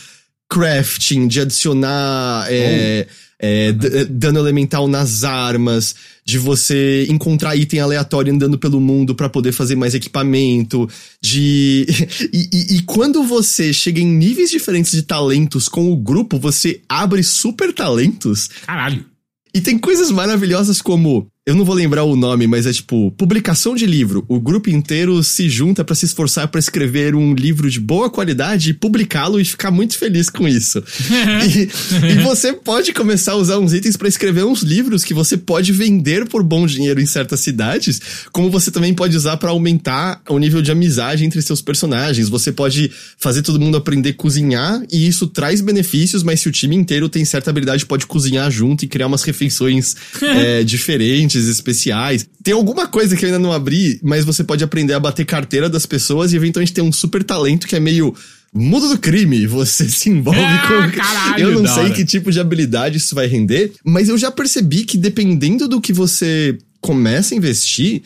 crafting, 0.49 1.27
de 1.27 1.41
adicionar 1.41 2.45
é, 2.49 3.07
oh 3.41 3.45
é, 3.45 3.73
dano 4.09 4.39
elemental 4.39 4.87
nas 4.87 5.23
armas, 5.23 5.95
de 6.23 6.37
você 6.37 7.05
encontrar 7.09 7.55
item 7.55 7.79
aleatório 7.79 8.33
andando 8.33 8.57
pelo 8.57 8.79
mundo 8.79 9.13
para 9.13 9.29
poder 9.29 9.51
fazer 9.51 9.75
mais 9.75 9.93
equipamento, 9.93 10.89
de. 11.21 11.85
E, 12.33 12.49
e, 12.51 12.77
e, 12.77 12.81
quando 12.83 13.23
você 13.23 13.71
chega 13.71 13.99
em 13.99 14.05
níveis 14.05 14.49
diferentes 14.49 14.91
de 14.91 15.03
talentos 15.03 15.69
com 15.69 15.91
o 15.91 15.95
grupo, 15.95 16.39
você 16.39 16.81
abre 16.89 17.23
super 17.23 17.73
talentos. 17.73 18.49
Caralho. 18.65 19.05
E 19.53 19.61
tem 19.61 19.77
coisas 19.77 20.11
maravilhosas 20.11 20.81
como 20.81 21.27
eu 21.47 21.53
não 21.53 21.63
vou 21.63 21.75
lembrar 21.75 22.03
o 22.03 22.15
nome, 22.15 22.47
mas 22.47 22.65
é 22.65 22.73
tipo, 22.73 23.11
publicação 23.11 23.75
de 23.75 23.85
livro. 23.85 24.25
O 24.27 24.39
grupo 24.39 24.67
inteiro 24.67 25.23
se 25.23 25.47
junta 25.47 25.85
para 25.85 25.93
se 25.93 26.03
esforçar 26.03 26.47
para 26.47 26.57
escrever 26.57 27.13
um 27.13 27.35
livro 27.35 27.69
de 27.69 27.79
boa 27.79 28.09
qualidade 28.09 28.71
e 28.71 28.73
publicá-lo 28.73 29.39
e 29.39 29.45
ficar 29.45 29.69
muito 29.69 29.95
feliz 29.95 30.27
com 30.27 30.47
isso. 30.47 30.83
e, 31.45 31.69
e, 32.13 32.23
você 32.23 32.51
pode 32.51 32.91
começar 32.93 33.33
a 33.33 33.35
usar 33.35 33.59
uns 33.59 33.73
itens 33.73 33.95
para 33.95 34.07
escrever 34.07 34.43
uns 34.43 34.63
livros 34.63 35.03
que 35.03 35.13
você 35.13 35.37
pode 35.37 35.71
vender 35.71 36.25
por 36.25 36.41
bom 36.41 36.65
dinheiro 36.65 36.99
em 36.99 37.05
certas 37.05 37.41
cidades, 37.41 38.01
como 38.31 38.49
você 38.49 38.71
também 38.71 38.95
pode 38.95 39.15
usar 39.15 39.37
para 39.37 39.51
aumentar 39.51 40.23
o 40.27 40.39
nível 40.39 40.63
de 40.63 40.71
amizade 40.71 41.25
entre 41.25 41.39
seus 41.43 41.61
personagens. 41.61 42.27
Você 42.27 42.51
pode 42.51 42.89
fazer 43.19 43.43
todo 43.43 43.59
mundo 43.59 43.77
aprender 43.77 44.09
a 44.09 44.13
cozinhar 44.13 44.81
e 44.91 45.07
isso 45.07 45.27
traz 45.27 45.61
benefícios, 45.61 46.23
mas 46.23 46.39
se 46.39 46.49
o 46.49 46.51
time 46.51 46.75
inteiro 46.75 47.07
tem 47.07 47.23
certa 47.23 47.51
habilidade, 47.51 47.85
pode 47.85 48.07
cozinhar 48.07 48.49
junto 48.49 48.83
e 48.83 48.87
criar 48.87 49.05
umas 49.05 49.21
refeições 49.21 49.95
é, 50.23 50.63
diferentes 50.65 51.34
especiais. 51.43 52.27
Tem 52.41 52.53
alguma 52.53 52.87
coisa 52.87 53.15
que 53.15 53.25
eu 53.25 53.27
ainda 53.27 53.39
não 53.39 53.51
abri, 53.51 53.99
mas 54.01 54.23
você 54.23 54.43
pode 54.43 54.63
aprender 54.63 54.93
a 54.93 54.99
bater 54.99 55.25
carteira 55.25 55.69
das 55.69 55.85
pessoas 55.85 56.31
e 56.31 56.35
eventualmente 56.35 56.73
ter 56.73 56.81
um 56.81 56.91
super 56.91 57.23
talento 57.23 57.67
que 57.67 57.75
é 57.75 57.79
meio 57.79 58.15
mundo 58.53 58.87
do 58.87 58.97
crime, 58.97 59.45
você 59.45 59.87
se 59.89 60.09
envolve 60.09 60.39
ah, 60.39 60.67
com. 60.67 60.97
Caralho, 60.97 61.49
eu 61.49 61.61
não 61.61 61.67
sei 61.73 61.91
que 61.91 62.05
tipo 62.05 62.31
de 62.31 62.39
habilidade 62.39 62.97
isso 62.97 63.13
vai 63.13 63.27
render, 63.27 63.73
mas 63.83 64.07
eu 64.07 64.17
já 64.17 64.31
percebi 64.31 64.85
que 64.85 64.97
dependendo 64.97 65.67
do 65.67 65.81
que 65.81 65.91
você 65.91 66.57
começa 66.79 67.33
a 67.33 67.37
investir, 67.37 68.03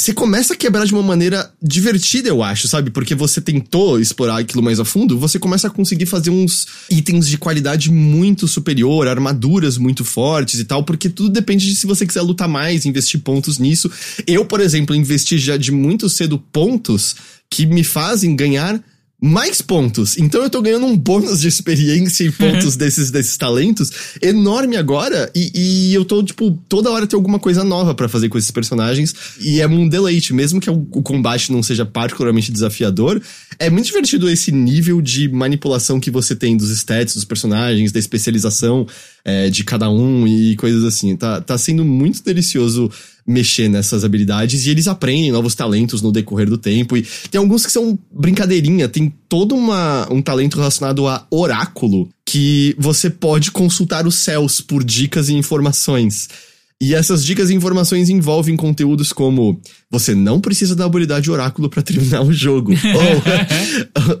você 0.00 0.14
começa 0.14 0.54
a 0.54 0.56
quebrar 0.56 0.86
de 0.86 0.94
uma 0.94 1.02
maneira 1.02 1.52
divertida, 1.62 2.26
eu 2.26 2.42
acho, 2.42 2.66
sabe? 2.66 2.90
Porque 2.90 3.14
você 3.14 3.38
tentou 3.38 4.00
explorar 4.00 4.38
aquilo 4.38 4.62
mais 4.62 4.80
a 4.80 4.84
fundo, 4.84 5.18
você 5.18 5.38
começa 5.38 5.66
a 5.66 5.70
conseguir 5.70 6.06
fazer 6.06 6.30
uns 6.30 6.66
itens 6.88 7.28
de 7.28 7.36
qualidade 7.36 7.90
muito 7.90 8.48
superior, 8.48 9.06
armaduras 9.06 9.76
muito 9.76 10.02
fortes 10.02 10.58
e 10.58 10.64
tal, 10.64 10.84
porque 10.84 11.10
tudo 11.10 11.28
depende 11.28 11.66
de 11.66 11.76
se 11.76 11.86
você 11.86 12.06
quiser 12.06 12.22
lutar 12.22 12.48
mais, 12.48 12.86
investir 12.86 13.20
pontos 13.20 13.58
nisso. 13.58 13.90
Eu, 14.26 14.46
por 14.46 14.60
exemplo, 14.60 14.96
investi 14.96 15.36
já 15.36 15.58
de 15.58 15.70
muito 15.70 16.08
cedo 16.08 16.38
pontos 16.38 17.16
que 17.50 17.66
me 17.66 17.84
fazem 17.84 18.34
ganhar 18.34 18.82
mais 19.20 19.60
pontos. 19.60 20.16
Então 20.16 20.42
eu 20.42 20.48
tô 20.48 20.62
ganhando 20.62 20.86
um 20.86 20.96
bônus 20.96 21.40
de 21.40 21.48
experiência 21.48 22.24
e 22.24 22.32
pontos 22.32 22.74
desses, 22.74 23.10
desses 23.10 23.36
talentos 23.36 23.92
enorme 24.22 24.76
agora. 24.76 25.30
E, 25.34 25.90
e, 25.90 25.94
eu 25.94 26.04
tô, 26.04 26.22
tipo, 26.22 26.50
toda 26.68 26.90
hora 26.90 27.06
tem 27.06 27.16
alguma 27.16 27.38
coisa 27.38 27.62
nova 27.62 27.94
para 27.94 28.08
fazer 28.08 28.30
com 28.30 28.38
esses 28.38 28.50
personagens. 28.50 29.14
E 29.40 29.60
é 29.60 29.66
um 29.66 29.86
deleite, 29.86 30.32
mesmo 30.32 30.60
que 30.60 30.70
o, 30.70 30.86
o, 30.92 31.02
combate 31.02 31.52
não 31.52 31.62
seja 31.62 31.84
particularmente 31.84 32.50
desafiador. 32.50 33.20
É 33.58 33.68
muito 33.68 33.86
divertido 33.86 34.30
esse 34.30 34.50
nível 34.50 35.02
de 35.02 35.28
manipulação 35.28 36.00
que 36.00 36.10
você 36.10 36.34
tem 36.34 36.56
dos 36.56 36.70
stats 36.70 37.14
dos 37.14 37.24
personagens, 37.24 37.92
da 37.92 37.98
especialização 37.98 38.86
é, 39.24 39.50
de 39.50 39.64
cada 39.64 39.90
um 39.90 40.26
e 40.26 40.56
coisas 40.56 40.82
assim. 40.84 41.14
Tá, 41.14 41.40
tá 41.42 41.58
sendo 41.58 41.84
muito 41.84 42.22
delicioso 42.24 42.90
mexer 43.26 43.68
nessas 43.68 44.04
habilidades 44.04 44.66
e 44.66 44.70
eles 44.70 44.88
aprendem 44.88 45.32
novos 45.32 45.54
talentos 45.54 46.02
no 46.02 46.12
decorrer 46.12 46.48
do 46.48 46.58
tempo. 46.58 46.96
E 46.96 47.06
tem 47.30 47.38
alguns 47.38 47.64
que 47.64 47.72
são 47.72 47.98
brincadeirinha, 48.10 48.88
tem 48.88 49.12
todo 49.28 49.54
uma, 49.54 50.06
um 50.12 50.22
talento 50.22 50.56
relacionado 50.56 51.06
a 51.06 51.26
oráculo 51.30 52.08
que 52.24 52.74
você 52.78 53.10
pode 53.10 53.50
consultar 53.50 54.06
os 54.06 54.16
céus 54.16 54.60
por 54.60 54.84
dicas 54.84 55.28
e 55.28 55.34
informações. 55.34 56.28
E 56.80 56.94
essas 56.94 57.24
dicas 57.24 57.50
e 57.50 57.54
informações 57.54 58.08
envolvem 58.08 58.56
conteúdos 58.56 59.12
como 59.12 59.60
você 59.90 60.14
não 60.14 60.40
precisa 60.40 60.76
da 60.76 60.84
habilidade 60.84 61.30
oráculo 61.30 61.68
para 61.68 61.82
terminar 61.82 62.22
o 62.22 62.32
jogo. 62.32 62.72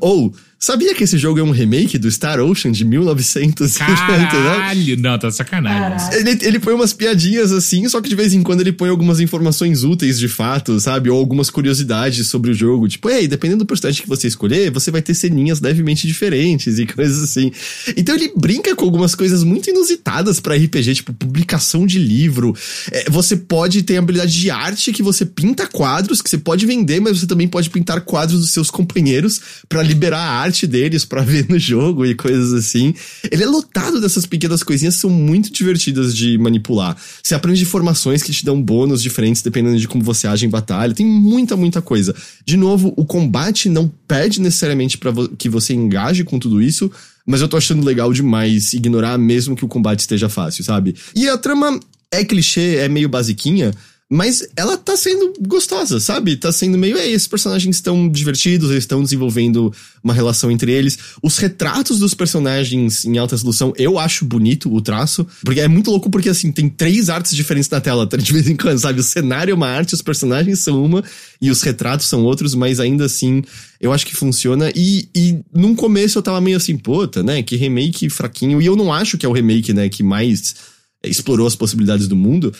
ou 0.26 0.34
Sabia 0.62 0.94
que 0.94 1.04
esse 1.04 1.16
jogo 1.16 1.40
é 1.40 1.42
um 1.42 1.52
remake 1.52 1.96
do 1.96 2.10
Star 2.10 2.38
Ocean 2.38 2.70
de 2.70 2.84
1900? 2.84 3.78
Caralho! 3.78 4.96
não, 4.98 5.18
tá 5.18 5.30
sacanagem. 5.30 6.18
Ele, 6.18 6.38
ele 6.42 6.58
põe 6.58 6.74
umas 6.74 6.92
piadinhas 6.92 7.50
assim, 7.50 7.88
só 7.88 7.98
que 7.98 8.10
de 8.10 8.14
vez 8.14 8.34
em 8.34 8.42
quando 8.42 8.60
ele 8.60 8.70
põe 8.70 8.90
algumas 8.90 9.20
informações 9.20 9.84
úteis 9.84 10.18
de 10.18 10.28
fato, 10.28 10.78
sabe? 10.78 11.08
Ou 11.08 11.18
algumas 11.18 11.48
curiosidades 11.48 12.28
sobre 12.28 12.50
o 12.50 12.54
jogo. 12.54 12.86
Tipo, 12.86 13.08
ei, 13.08 13.26
dependendo 13.26 13.60
do 13.60 13.66
personagem 13.66 14.02
que 14.02 14.08
você 14.08 14.28
escolher, 14.28 14.70
você 14.70 14.90
vai 14.90 15.00
ter 15.00 15.14
ceninhas 15.14 15.62
levemente 15.62 16.06
diferentes 16.06 16.78
e 16.78 16.84
coisas 16.84 17.22
assim. 17.22 17.50
Então 17.96 18.14
ele 18.14 18.30
brinca 18.36 18.76
com 18.76 18.84
algumas 18.84 19.14
coisas 19.14 19.42
muito 19.42 19.70
inusitadas 19.70 20.40
para 20.40 20.54
RPG, 20.54 20.96
tipo 20.96 21.14
publicação 21.14 21.86
de 21.86 21.98
livro. 21.98 22.54
É, 22.92 23.08
você 23.08 23.34
pode 23.34 23.82
ter 23.82 23.96
habilidade 23.96 24.38
de 24.38 24.50
arte 24.50 24.92
que 24.92 25.02
você 25.02 25.24
pinta 25.24 25.59
quadros 25.66 26.20
que 26.22 26.30
você 26.30 26.38
pode 26.38 26.66
vender, 26.66 27.00
mas 27.00 27.18
você 27.18 27.26
também 27.26 27.48
pode 27.48 27.70
pintar 27.70 28.02
quadros 28.02 28.40
dos 28.40 28.50
seus 28.50 28.70
companheiros 28.70 29.40
para 29.68 29.82
liberar 29.82 30.20
a 30.20 30.40
arte 30.40 30.60
arte 30.60 30.66
deles 30.66 31.04
para 31.04 31.22
ver 31.24 31.46
no 31.48 31.58
jogo 31.58 32.04
e 32.04 32.14
coisas 32.14 32.52
assim. 32.52 32.94
Ele 33.30 33.42
é 33.42 33.46
lotado 33.46 34.00
dessas 34.00 34.26
pequenas 34.26 34.62
coisinhas 34.62 34.96
que 34.96 35.00
são 35.00 35.10
muito 35.10 35.52
divertidas 35.52 36.14
de 36.14 36.36
manipular. 36.36 36.96
Você 37.22 37.34
aprende 37.34 37.62
informações 37.62 38.22
que 38.22 38.32
te 38.32 38.44
dão 38.44 38.60
bônus 38.60 39.02
diferentes 39.02 39.42
dependendo 39.42 39.78
de 39.78 39.88
como 39.88 40.02
você 40.02 40.26
age 40.26 40.44
em 40.44 40.50
batalha. 40.50 40.94
Tem 40.94 41.06
muita, 41.06 41.56
muita 41.56 41.80
coisa. 41.80 42.14
De 42.44 42.56
novo, 42.56 42.92
o 42.96 43.04
combate 43.04 43.68
não 43.68 43.90
pede 44.06 44.40
necessariamente 44.40 44.98
para 44.98 45.10
vo 45.10 45.28
que 45.28 45.48
você 45.48 45.72
engaje 45.72 46.24
com 46.24 46.38
tudo 46.38 46.60
isso, 46.60 46.90
mas 47.24 47.40
eu 47.40 47.48
tô 47.48 47.56
achando 47.56 47.84
legal 47.84 48.12
demais 48.12 48.72
ignorar 48.72 49.16
mesmo 49.16 49.54
que 49.54 49.64
o 49.64 49.68
combate 49.68 50.00
esteja 50.00 50.28
fácil, 50.28 50.64
sabe? 50.64 50.94
E 51.14 51.28
a 51.28 51.38
trama 51.38 51.78
é 52.10 52.24
clichê, 52.24 52.76
é 52.76 52.88
meio 52.88 53.08
basiquinha, 53.08 53.72
mas 54.12 54.44
ela 54.56 54.76
tá 54.76 54.96
sendo 54.96 55.32
gostosa, 55.46 56.00
sabe? 56.00 56.34
Tá 56.34 56.50
sendo 56.50 56.76
meio. 56.76 56.98
É, 56.98 57.08
esses 57.08 57.28
personagens 57.28 57.76
estão 57.76 58.08
divertidos, 58.08 58.70
eles 58.70 58.82
estão 58.82 59.00
desenvolvendo 59.00 59.72
uma 60.02 60.12
relação 60.12 60.50
entre 60.50 60.72
eles. 60.72 60.98
Os 61.22 61.38
retratos 61.38 62.00
dos 62.00 62.12
personagens 62.12 63.04
em 63.04 63.18
alta 63.18 63.36
resolução, 63.36 63.72
eu 63.76 64.00
acho 64.00 64.24
bonito 64.24 64.74
o 64.74 64.80
traço. 64.80 65.24
Porque 65.44 65.60
é 65.60 65.68
muito 65.68 65.92
louco, 65.92 66.10
porque 66.10 66.28
assim, 66.28 66.50
tem 66.50 66.68
três 66.68 67.08
artes 67.08 67.36
diferentes 67.36 67.70
na 67.70 67.80
tela, 67.80 68.04
tá? 68.04 68.16
de 68.16 68.32
vez 68.32 68.48
em 68.48 68.56
quando, 68.56 68.80
sabe? 68.80 68.98
O 68.98 69.04
cenário 69.04 69.52
é 69.52 69.54
uma 69.54 69.68
arte, 69.68 69.94
os 69.94 70.02
personagens 70.02 70.58
são 70.58 70.84
uma, 70.84 71.04
e 71.40 71.48
os 71.48 71.62
retratos 71.62 72.08
são 72.08 72.24
outros, 72.24 72.52
mas 72.52 72.80
ainda 72.80 73.04
assim, 73.04 73.44
eu 73.80 73.92
acho 73.92 74.04
que 74.04 74.16
funciona. 74.16 74.72
E, 74.74 75.08
e 75.14 75.38
num 75.54 75.72
começo 75.76 76.18
eu 76.18 76.22
tava 76.22 76.40
meio 76.40 76.56
assim, 76.56 76.76
puta, 76.76 77.22
né? 77.22 77.44
Que 77.44 77.54
remake 77.54 78.10
fraquinho. 78.10 78.60
E 78.60 78.66
eu 78.66 78.74
não 78.74 78.92
acho 78.92 79.16
que 79.16 79.24
é 79.24 79.28
o 79.28 79.32
remake, 79.32 79.72
né, 79.72 79.88
que 79.88 80.02
mais 80.02 80.56
explorou 81.04 81.46
as 81.46 81.54
possibilidades 81.54 82.08
do 82.08 82.16
mundo. 82.16 82.52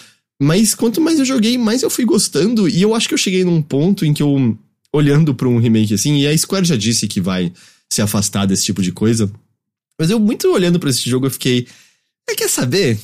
Mas 0.43 0.75
quanto 0.75 1.03
mais 1.03 1.19
eu 1.19 1.25
joguei, 1.25 1.59
mais 1.59 1.83
eu 1.83 1.91
fui 1.91 2.07
gostando. 2.07 2.67
E 2.67 2.81
eu 2.81 2.95
acho 2.95 3.07
que 3.07 3.13
eu 3.13 3.19
cheguei 3.19 3.45
num 3.45 3.61
ponto 3.61 4.07
em 4.07 4.15
que 4.15 4.23
eu, 4.23 4.59
olhando 4.91 5.35
para 5.35 5.47
um 5.47 5.59
remake 5.59 5.93
assim, 5.93 6.19
e 6.19 6.27
a 6.27 6.37
Square 6.37 6.65
já 6.65 6.77
disse 6.77 7.07
que 7.07 7.21
vai 7.21 7.53
se 7.93 8.01
afastar 8.01 8.47
desse 8.47 8.65
tipo 8.65 8.81
de 8.81 8.91
coisa. 8.91 9.31
Mas 9.99 10.09
eu, 10.09 10.19
muito 10.19 10.51
olhando 10.51 10.81
para 10.81 10.89
esse 10.89 11.09
jogo, 11.11 11.27
eu 11.27 11.31
fiquei. 11.31 11.67
É, 12.29 12.35
quer 12.35 12.49
saber? 12.49 12.99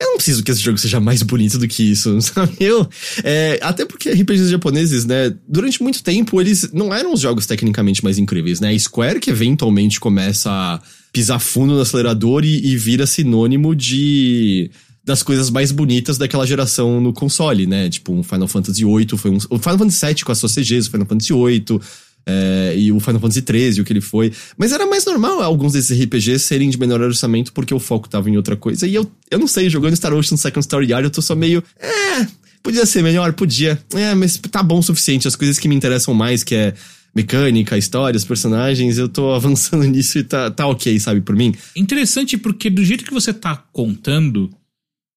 Eu 0.00 0.08
não 0.08 0.16
preciso 0.16 0.44
que 0.44 0.50
esse 0.50 0.60
jogo 0.60 0.76
seja 0.78 1.00
mais 1.00 1.22
bonito 1.22 1.58
do 1.58 1.66
que 1.66 1.82
isso, 1.82 2.20
sabe? 2.22 2.54
Eu, 2.60 2.88
é, 3.24 3.58
até 3.60 3.84
porque 3.84 4.10
RPGs 4.10 4.50
japoneses, 4.50 5.04
né, 5.04 5.34
durante 5.48 5.82
muito 5.82 6.02
tempo 6.02 6.38
eles 6.40 6.70
não 6.70 6.94
eram 6.94 7.14
os 7.14 7.20
jogos 7.20 7.46
tecnicamente 7.46 8.04
mais 8.04 8.18
incríveis, 8.18 8.60
né? 8.60 8.72
A 8.72 8.78
Square 8.78 9.18
que 9.18 9.30
eventualmente 9.30 9.98
começa 9.98 10.50
a 10.50 10.80
pisar 11.12 11.40
fundo 11.40 11.74
no 11.74 11.80
acelerador 11.80 12.44
e, 12.44 12.66
e 12.66 12.76
vira 12.76 13.06
sinônimo 13.06 13.74
de 13.74 14.70
das 15.06 15.22
coisas 15.22 15.50
mais 15.50 15.70
bonitas 15.70 16.18
daquela 16.18 16.44
geração 16.44 17.00
no 17.00 17.12
console, 17.12 17.64
né? 17.64 17.88
Tipo, 17.88 18.12
um 18.12 18.24
Final 18.24 18.48
Fantasy 18.48 18.84
VIII 18.84 19.16
foi 19.16 19.30
um. 19.30 19.38
O 19.48 19.58
Final 19.58 19.78
Fantasy 19.78 20.04
VII 20.04 20.24
com 20.24 20.32
as 20.32 20.38
suas 20.38 20.52
CGs, 20.52 20.88
o 20.88 20.90
Final 20.90 21.06
Fantasy 21.06 21.32
VIII. 21.32 21.80
É, 22.28 22.74
e 22.76 22.90
o 22.90 22.98
Final 22.98 23.20
Fantasy 23.20 23.44
XIII, 23.48 23.80
o 23.80 23.84
que 23.84 23.92
ele 23.92 24.00
foi. 24.00 24.32
Mas 24.58 24.72
era 24.72 24.84
mais 24.84 25.04
normal 25.06 25.40
alguns 25.40 25.74
desses 25.74 25.96
RPGs 25.96 26.40
serem 26.40 26.68
de 26.68 26.76
menor 26.76 27.00
orçamento 27.00 27.52
porque 27.52 27.72
o 27.72 27.78
foco 27.78 28.08
tava 28.08 28.28
em 28.28 28.36
outra 28.36 28.56
coisa. 28.56 28.84
E 28.84 28.96
eu, 28.96 29.08
eu 29.30 29.38
não 29.38 29.46
sei, 29.46 29.70
jogando 29.70 29.94
Star 29.94 30.12
Ocean 30.12 30.36
Second 30.36 30.58
Story 30.60 30.90
Yard, 30.90 31.04
eu 31.04 31.10
tô 31.10 31.22
só 31.22 31.36
meio. 31.36 31.62
É, 31.78 32.26
podia 32.64 32.84
ser 32.84 33.00
melhor, 33.00 33.32
podia. 33.32 33.80
É, 33.94 34.12
mas 34.16 34.36
tá 34.50 34.60
bom 34.60 34.80
o 34.80 34.82
suficiente. 34.82 35.28
As 35.28 35.36
coisas 35.36 35.56
que 35.56 35.68
me 35.68 35.76
interessam 35.76 36.12
mais, 36.14 36.42
que 36.42 36.56
é 36.56 36.74
mecânica, 37.14 37.78
história, 37.78 38.18
os 38.18 38.24
personagens, 38.24 38.98
eu 38.98 39.08
tô 39.08 39.30
avançando 39.32 39.84
nisso 39.84 40.18
e 40.18 40.24
tá, 40.24 40.50
tá 40.50 40.66
ok, 40.66 40.98
sabe, 40.98 41.20
por 41.20 41.36
mim. 41.36 41.54
Interessante 41.76 42.36
porque 42.36 42.68
do 42.68 42.84
jeito 42.84 43.04
que 43.04 43.14
você 43.14 43.32
tá 43.32 43.54
contando, 43.72 44.50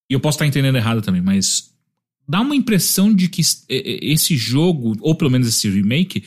e 0.10 0.14
eu 0.14 0.20
posso 0.20 0.36
estar 0.36 0.48
entendendo 0.48 0.76
errado 0.76 1.02
também, 1.02 1.22
mas 1.22 1.72
dá 2.28 2.42
uma 2.42 2.56
impressão 2.56 3.14
de 3.14 3.28
que 3.28 3.42
esse 3.68 4.36
jogo, 4.36 4.96
ou 5.02 5.16
pelo 5.16 5.32
menos 5.32 5.48
esse 5.48 5.70
remake, 5.70 6.24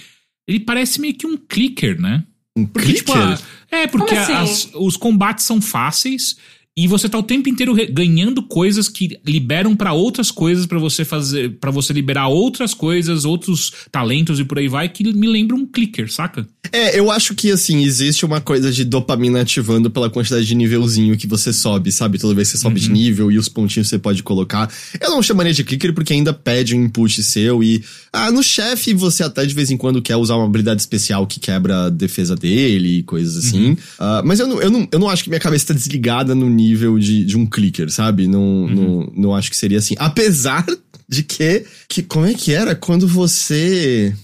ele 0.46 0.60
parece 0.60 1.00
meio 1.00 1.14
que 1.14 1.26
um 1.26 1.36
clicker, 1.36 2.00
né? 2.00 2.24
Um 2.56 2.66
porque, 2.66 2.92
tipo, 2.92 3.12
clicker? 3.12 3.36
Tipo, 3.36 3.48
é, 3.70 3.86
porque 3.86 4.14
assim? 4.14 4.32
as, 4.32 4.70
os 4.74 4.96
combates 4.96 5.44
são 5.44 5.60
fáceis 5.60 6.36
e 6.74 6.89
você 6.89 7.07
tá 7.07 7.19
o 7.19 7.23
tempo 7.23 7.51
inteiro 7.51 7.74
ganhando 7.90 8.43
coisas 8.43 8.89
que 8.89 9.19
liberam 9.27 9.77
para 9.77 9.93
outras 9.93 10.31
coisas 10.31 10.65
para 10.65 10.78
você 10.78 11.05
fazer, 11.05 11.59
para 11.61 11.70
você 11.70 11.93
liberar 11.93 12.28
outras 12.28 12.73
coisas, 12.73 13.27
outros 13.27 13.73
talentos 13.90 14.40
e 14.40 14.44
por 14.44 14.59
aí 14.59 14.69
vai, 14.69 14.89
que 14.89 15.05
me 15.12 15.27
lembra 15.27 15.55
um 15.55 15.66
clicker, 15.66 16.11
saca? 16.11 16.47
É, 16.73 16.99
eu 16.99 17.11
acho 17.11 17.35
que 17.35 17.51
assim, 17.51 17.82
existe 17.82 18.24
uma 18.24 18.40
coisa 18.40 18.73
de 18.73 18.86
dopamina 18.86 19.43
ativando 19.43 19.90
pela 19.90 20.09
quantidade 20.09 20.47
de 20.47 20.55
nívelzinho 20.55 21.15
que 21.19 21.27
você 21.27 21.53
sobe, 21.53 21.93
sabe? 21.93 22.19
Toda 22.19 22.35
vez 22.35 22.51
que 22.51 22.57
você 22.57 22.62
sobe 22.62 22.81
uhum. 22.81 22.86
de 22.86 22.90
nível 22.90 23.31
e 23.31 23.36
os 23.36 23.51
pontinhos 23.51 23.90
você 23.90 23.99
pode 23.99 24.23
colocar. 24.23 24.73
Eu 24.99 25.11
não 25.11 25.23
chamaria 25.23 25.53
de 25.53 25.65
clicker 25.65 25.93
porque 25.93 26.15
ainda 26.15 26.32
pede 26.32 26.74
um 26.74 26.85
input 26.85 27.23
seu 27.23 27.62
e. 27.62 27.85
Ah, 28.11 28.31
no 28.31 28.43
chefe 28.43 28.94
você 28.94 29.23
até 29.23 29.44
de 29.44 29.55
vez 29.55 29.70
em 29.70 29.77
quando 29.77 30.01
quer 30.01 30.16
usar 30.16 30.36
uma 30.36 30.44
habilidade 30.44 30.81
especial 30.81 31.27
que 31.27 31.40
quebra 31.40 31.86
a 31.86 31.90
defesa 31.90 32.35
dele 32.35 32.99
e 32.99 33.03
coisas 33.03 33.36
assim. 33.36 33.69
Uhum. 33.69 33.73
Uh, 33.73 34.23
mas 34.24 34.40
eu 34.40 34.47
não, 34.47 34.62
eu, 34.62 34.70
não, 34.70 34.89
eu 34.90 34.99
não 34.99 35.09
acho 35.09 35.24
que 35.24 35.31
minha 35.31 35.40
cabeça 35.40 35.69
tá 35.69 35.74
desligada 35.74 36.35
no 36.35 36.49
nível 36.49 36.61
de, 36.98 37.24
de 37.24 37.36
um 37.36 37.47
clicker, 37.47 37.90
sabe? 37.90 38.26
Não, 38.26 38.40
uhum. 38.40 38.74
não, 38.74 39.12
não 39.16 39.34
acho 39.34 39.51
que 39.51 39.56
seria 39.56 39.78
assim. 39.78 39.94
Apesar 39.98 40.64
de 41.09 41.22
que, 41.22 41.64
que. 41.89 42.02
Como 42.02 42.26
é 42.26 42.34
que 42.34 42.52
era? 42.52 42.74
Quando 42.74 43.06
você. 43.06 44.14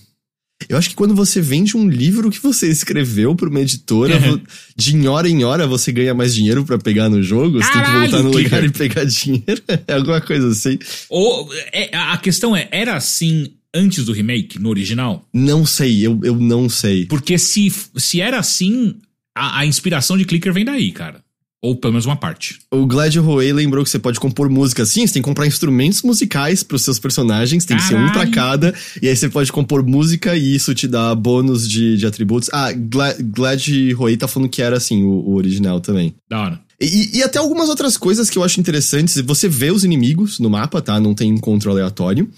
Eu 0.68 0.76
acho 0.76 0.90
que 0.90 0.96
quando 0.96 1.14
você 1.14 1.40
vende 1.40 1.76
um 1.76 1.88
livro 1.88 2.30
que 2.30 2.42
você 2.42 2.68
escreveu 2.68 3.34
pra 3.34 3.48
uma 3.48 3.60
editora, 3.60 4.18
uhum. 4.18 4.40
de 4.76 5.06
hora 5.06 5.28
em 5.28 5.44
hora 5.44 5.68
você 5.68 5.92
ganha 5.92 6.12
mais 6.12 6.34
dinheiro 6.34 6.64
para 6.64 6.76
pegar 6.76 7.08
no 7.08 7.22
jogo, 7.22 7.60
Caralho, 7.60 7.60
você 7.60 7.72
tem 7.72 7.84
que 7.84 8.10
voltar 8.10 8.22
no 8.24 8.36
lugar 8.36 8.64
e 8.64 8.70
pegar 8.70 9.04
dinheiro. 9.06 9.62
é 9.86 9.94
alguma 9.94 10.20
coisa 10.20 10.48
assim. 10.48 10.76
Ou, 11.08 11.48
é, 11.72 11.96
a 11.96 12.16
questão 12.16 12.56
é, 12.56 12.68
era 12.72 12.96
assim 12.96 13.52
antes 13.74 14.04
do 14.04 14.12
remake, 14.12 14.58
no 14.58 14.68
original? 14.68 15.26
Não 15.32 15.64
sei, 15.64 16.04
eu, 16.04 16.20
eu 16.24 16.36
não 16.36 16.68
sei. 16.68 17.06
Porque 17.06 17.38
se, 17.38 17.72
se 17.96 18.20
era 18.20 18.38
assim, 18.38 18.96
a, 19.36 19.60
a 19.60 19.66
inspiração 19.66 20.16
de 20.16 20.24
clicker 20.24 20.52
vem 20.52 20.64
daí, 20.64 20.90
cara. 20.92 21.22
Ou 21.60 21.74
pelo 21.74 21.92
menos 21.92 22.06
uma 22.06 22.16
parte. 22.16 22.60
O 22.70 22.86
Glad 22.86 23.16
Roy 23.16 23.52
lembrou 23.52 23.82
que 23.82 23.90
você 23.90 23.98
pode 23.98 24.20
compor 24.20 24.48
música. 24.48 24.86
Sim, 24.86 25.06
você 25.06 25.14
tem 25.14 25.22
que 25.22 25.28
comprar 25.28 25.46
instrumentos 25.46 26.02
musicais 26.02 26.62
pros 26.62 26.82
seus 26.82 27.00
personagens, 27.00 27.64
tem 27.64 27.76
Caralho. 27.76 27.96
que 27.96 28.02
ser 28.04 28.08
um 28.08 28.12
pra 28.12 28.30
cada. 28.30 28.74
E 29.02 29.08
aí 29.08 29.16
você 29.16 29.28
pode 29.28 29.50
compor 29.50 29.84
música 29.84 30.36
e 30.36 30.54
isso 30.54 30.72
te 30.72 30.86
dá 30.86 31.12
bônus 31.16 31.68
de, 31.68 31.96
de 31.96 32.06
atributos. 32.06 32.48
Ah, 32.52 32.72
Glad, 32.72 33.16
Glad 33.22 33.66
Roy 33.96 34.16
tá 34.16 34.28
falando 34.28 34.48
que 34.48 34.62
era 34.62 34.76
assim, 34.76 35.02
o, 35.02 35.10
o 35.10 35.34
original 35.34 35.80
também. 35.80 36.14
Da 36.30 36.40
hora. 36.40 36.60
E, 36.80 37.18
e, 37.18 37.22
até 37.24 37.40
algumas 37.40 37.68
outras 37.68 37.96
coisas 37.96 38.30
que 38.30 38.38
eu 38.38 38.44
acho 38.44 38.60
interessantes. 38.60 39.20
Você 39.22 39.48
vê 39.48 39.72
os 39.72 39.82
inimigos 39.82 40.38
no 40.38 40.48
mapa, 40.48 40.80
tá? 40.80 41.00
Não 41.00 41.12
tem 41.12 41.28
encontro 41.28 41.72
aleatório. 41.72 42.30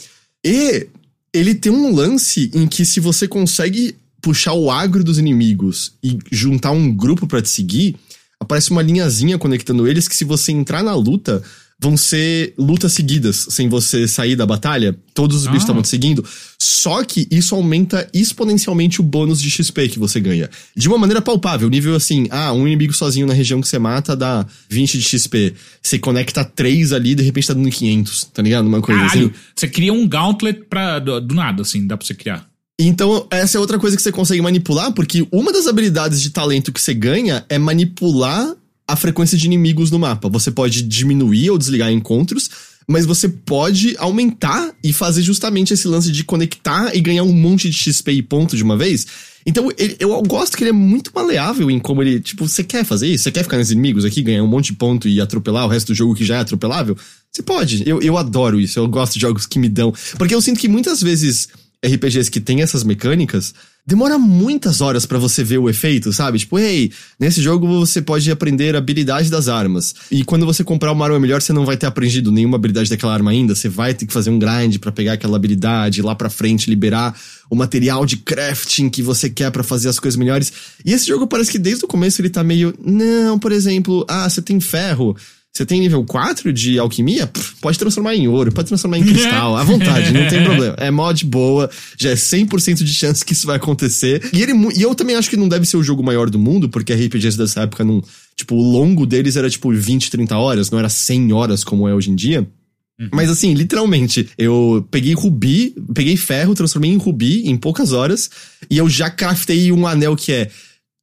E 0.43 0.87
ele 1.33 1.55
tem 1.55 1.71
um 1.71 1.95
lance 1.95 2.51
em 2.55 2.67
que 2.67 2.87
se 2.87 3.01
você 3.01 3.29
consegue 3.29 3.95
puxar 4.23 4.55
o 4.55 4.71
agro 4.71 5.05
dos 5.05 5.19
inimigos 5.19 5.93
e 6.03 6.19
juntar 6.33 6.71
um 6.71 6.91
grupo 6.91 7.27
para 7.27 7.43
te 7.43 7.51
seguir 7.51 7.97
aparece 8.41 8.71
uma 8.71 8.83
linhazinha 8.83 9.39
conectando 9.39 9.87
eles 9.87 10.09
que 10.09 10.17
se 10.17 10.25
você 10.25 10.51
entrar 10.51 10.83
na 10.83 10.95
luta, 10.95 11.43
vão 11.81 11.97
ser 11.97 12.53
lutas 12.59 12.93
seguidas, 12.93 13.47
sem 13.49 13.67
você 13.67 14.07
sair 14.07 14.37
da 14.37 14.45
batalha. 14.45 14.95
Todos 15.15 15.39
os 15.39 15.47
ah. 15.47 15.51
bichos 15.51 15.63
estavam 15.63 15.81
te 15.81 15.89
seguindo. 15.89 16.23
Só 16.59 17.03
que 17.03 17.27
isso 17.31 17.55
aumenta 17.55 18.09
exponencialmente 18.13 19.01
o 19.01 19.03
bônus 19.03 19.41
de 19.41 19.51
XP 19.51 19.89
que 19.89 19.99
você 19.99 20.21
ganha. 20.21 20.51
De 20.77 20.89
uma 20.89 20.99
maneira 20.99 21.23
palpável. 21.23 21.71
Nível 21.71 21.95
assim, 21.95 22.27
ah, 22.31 22.53
um 22.53 22.67
inimigo 22.67 22.93
sozinho 22.93 23.27
na 23.27 23.33
região 23.33 23.63
que 23.63 23.69
você 23.69 23.79
mata 23.79 24.15
dá 24.15 24.47
20 24.69 24.99
de 24.99 25.05
XP. 25.05 25.55
Você 25.83 25.99
conecta 25.99 26.45
três 26.45 26.93
ali 26.93 27.15
de 27.15 27.23
repente 27.23 27.47
tá 27.47 27.55
dando 27.55 27.71
500, 27.71 28.25
tá 28.25 28.43
ligado? 28.43 28.67
Uma 28.67 28.83
coisa 28.83 29.01
Caralho, 29.01 29.27
assim. 29.29 29.35
Você 29.57 29.69
cria 29.69 29.93
um 29.93 30.07
gauntlet 30.07 30.65
pra, 30.69 30.99
do, 30.99 31.19
do 31.19 31.35
nada, 31.35 31.63
assim, 31.63 31.87
dá 31.87 31.97
pra 31.97 32.07
você 32.07 32.15
criar. 32.15 32.50
Então, 32.83 33.27
essa 33.31 33.59
é 33.59 33.61
outra 33.61 33.79
coisa 33.79 33.95
que 33.95 34.03
você 34.03 34.11
consegue 34.11 34.41
manipular, 34.41 34.91
porque 34.93 35.27
uma 35.31 35.53
das 35.53 35.67
habilidades 35.67 36.21
de 36.23 36.31
talento 36.31 36.73
que 36.73 36.81
você 36.81 36.95
ganha 36.95 37.45
é 37.47 37.59
manipular 37.59 38.57
a 38.89 38.97
frequência 38.97 39.37
de 39.37 39.45
inimigos 39.45 39.91
no 39.91 39.99
mapa. 39.99 40.31
Você 40.31 40.51
pode 40.51 40.83
diminuir 40.83 41.51
ou 41.51 41.59
desligar 41.59 41.93
encontros, 41.93 42.49
mas 42.89 43.05
você 43.05 43.29
pode 43.29 43.95
aumentar 43.99 44.73
e 44.83 44.95
fazer 44.95 45.21
justamente 45.21 45.75
esse 45.75 45.87
lance 45.87 46.11
de 46.11 46.25
conectar 46.25 46.97
e 46.97 47.03
ganhar 47.03 47.23
um 47.23 47.35
monte 47.35 47.69
de 47.69 47.77
XP 47.77 48.13
e 48.13 48.23
ponto 48.23 48.57
de 48.57 48.63
uma 48.63 48.79
vez. 48.79 49.07
Então, 49.45 49.69
ele, 49.77 49.97
eu 49.99 50.21
gosto 50.23 50.57
que 50.57 50.63
ele 50.63 50.71
é 50.71 50.73
muito 50.73 51.13
maleável 51.15 51.71
em 51.71 51.79
como 51.79 52.03
ele, 52.03 52.19
tipo, 52.19 52.49
você 52.49 52.65
quer 52.65 52.83
fazer 52.83 53.09
isso? 53.09 53.25
Você 53.25 53.31
quer 53.31 53.43
ficar 53.43 53.59
nos 53.59 53.71
inimigos 53.71 54.07
aqui, 54.07 54.23
ganhar 54.23 54.43
um 54.43 54.49
monte 54.49 54.67
de 54.67 54.73
ponto 54.73 55.07
e 55.07 55.21
atropelar 55.21 55.67
o 55.67 55.69
resto 55.69 55.89
do 55.89 55.95
jogo 55.95 56.15
que 56.15 56.25
já 56.25 56.37
é 56.37 56.41
atropelável? 56.41 56.97
Você 57.31 57.43
pode. 57.43 57.87
Eu, 57.87 58.01
eu 58.01 58.17
adoro 58.17 58.59
isso. 58.59 58.79
Eu 58.79 58.89
gosto 58.89 59.15
de 59.15 59.21
jogos 59.21 59.45
que 59.45 59.59
me 59.59 59.69
dão. 59.69 59.93
Porque 60.17 60.35
eu 60.35 60.41
sinto 60.41 60.59
que 60.59 60.67
muitas 60.67 61.03
vezes 61.03 61.49
RPGs 61.85 62.31
que 62.31 62.41
tem 62.41 62.61
essas 62.61 62.85
mecânicas, 62.85 63.55
demora 63.87 64.19
muitas 64.19 64.83
horas 64.83 65.07
para 65.07 65.19
você 65.19 65.43
ver 65.43 65.57
o 65.59 65.69
efeito, 65.69 66.13
sabe? 66.13 66.39
Tipo, 66.39 66.59
hey, 66.59 66.93
nesse 67.19 67.41
jogo 67.41 67.67
você 67.67 68.03
pode 68.03 68.31
aprender 68.31 68.75
a 68.75 68.79
habilidade 68.79 69.31
das 69.31 69.49
armas. 69.49 69.95
E 70.11 70.23
quando 70.23 70.45
você 70.45 70.63
comprar 70.63 70.93
uma 70.93 71.05
arma 71.07 71.19
melhor, 71.19 71.41
você 71.41 71.55
não 71.55 71.65
vai 71.65 71.79
ter 71.79 71.87
aprendido 71.87 72.31
nenhuma 72.31 72.57
habilidade 72.57 72.91
daquela 72.91 73.15
arma 73.15 73.31
ainda. 73.31 73.55
Você 73.55 73.69
vai 73.69 73.95
ter 73.95 74.05
que 74.05 74.13
fazer 74.13 74.29
um 74.29 74.39
grind 74.39 74.77
para 74.79 74.93
pegar 74.93 75.15
aquela 75.15 75.37
habilidade, 75.37 76.03
lá 76.03 76.15
pra 76.15 76.29
frente 76.29 76.69
liberar 76.69 77.19
o 77.49 77.57
material 77.57 78.05
de 78.05 78.19
crafting 78.19 78.91
que 78.91 79.03
você 79.03 79.31
quer 79.31 79.51
para 79.51 79.63
fazer 79.63 79.89
as 79.89 79.99
coisas 79.99 80.19
melhores. 80.19 80.53
E 80.85 80.93
esse 80.93 81.07
jogo 81.07 81.27
parece 81.27 81.51
que 81.51 81.59
desde 81.59 81.85
o 81.85 81.89
começo 81.89 82.21
ele 82.21 82.29
tá 82.29 82.45
meio, 82.45 82.75
não, 82.79 83.39
por 83.39 83.53
exemplo, 83.53 84.05
ah, 84.07 84.29
você 84.29 84.43
tem 84.43 84.61
ferro. 84.61 85.17
Você 85.53 85.67
tem 85.67 85.81
nível 85.81 86.05
4 86.05 86.53
de 86.53 86.79
alquimia? 86.79 87.27
Pff, 87.27 87.57
pode 87.61 87.77
transformar 87.77 88.15
em 88.15 88.29
ouro, 88.29 88.53
pode 88.53 88.69
transformar 88.69 88.99
em 88.99 89.03
cristal, 89.05 89.57
à 89.57 89.65
vontade, 89.65 90.13
não 90.13 90.29
tem 90.29 90.45
problema. 90.45 90.77
É 90.79 90.91
mod 90.93 91.25
boa, 91.25 91.69
já 91.99 92.11
é 92.11 92.15
100% 92.15 92.85
de 92.85 92.95
chance 92.95 93.25
que 93.25 93.33
isso 93.33 93.49
vai 93.49 93.57
acontecer. 93.57 94.31
E, 94.33 94.43
ele, 94.43 94.53
e 94.77 94.83
eu 94.83 94.95
também 94.95 95.17
acho 95.17 95.29
que 95.29 95.37
não 95.37 95.49
deve 95.49 95.67
ser 95.67 95.77
o 95.77 95.83
jogo 95.83 96.05
maior 96.05 96.31
do 96.31 96.39
mundo, 96.39 96.69
porque 96.69 96.95
RPGs 96.95 97.37
dessa 97.37 97.63
época 97.63 97.83
não. 97.83 98.01
Tipo, 98.37 98.55
o 98.55 98.63
longo 98.63 99.05
deles 99.05 99.37
era 99.37 99.51
tipo 99.51 99.73
20, 99.73 100.11
30 100.11 100.37
horas, 100.39 100.71
não 100.71 100.79
era 100.79 100.89
100 100.89 101.33
horas 101.33 101.65
como 101.65 101.89
é 101.89 101.95
hoje 101.95 102.11
em 102.11 102.15
dia. 102.15 102.49
Uhum. 103.01 103.09
Mas 103.13 103.29
assim, 103.29 103.53
literalmente, 103.53 104.29
eu 104.39 104.87
peguei 104.91 105.15
rubi, 105.15 105.75
peguei 105.93 106.17
ferro, 106.17 106.55
transformei 106.55 106.93
em 106.93 106.97
rubi 106.97 107.49
em 107.49 107.57
poucas 107.57 107.93
horas, 107.93 108.31
e 108.71 108.79
eu 108.79 108.89
já 108.89 109.11
craftei 109.11 109.73
um 109.73 109.87
anel 109.87 110.15
que 110.15 110.31
é 110.31 110.51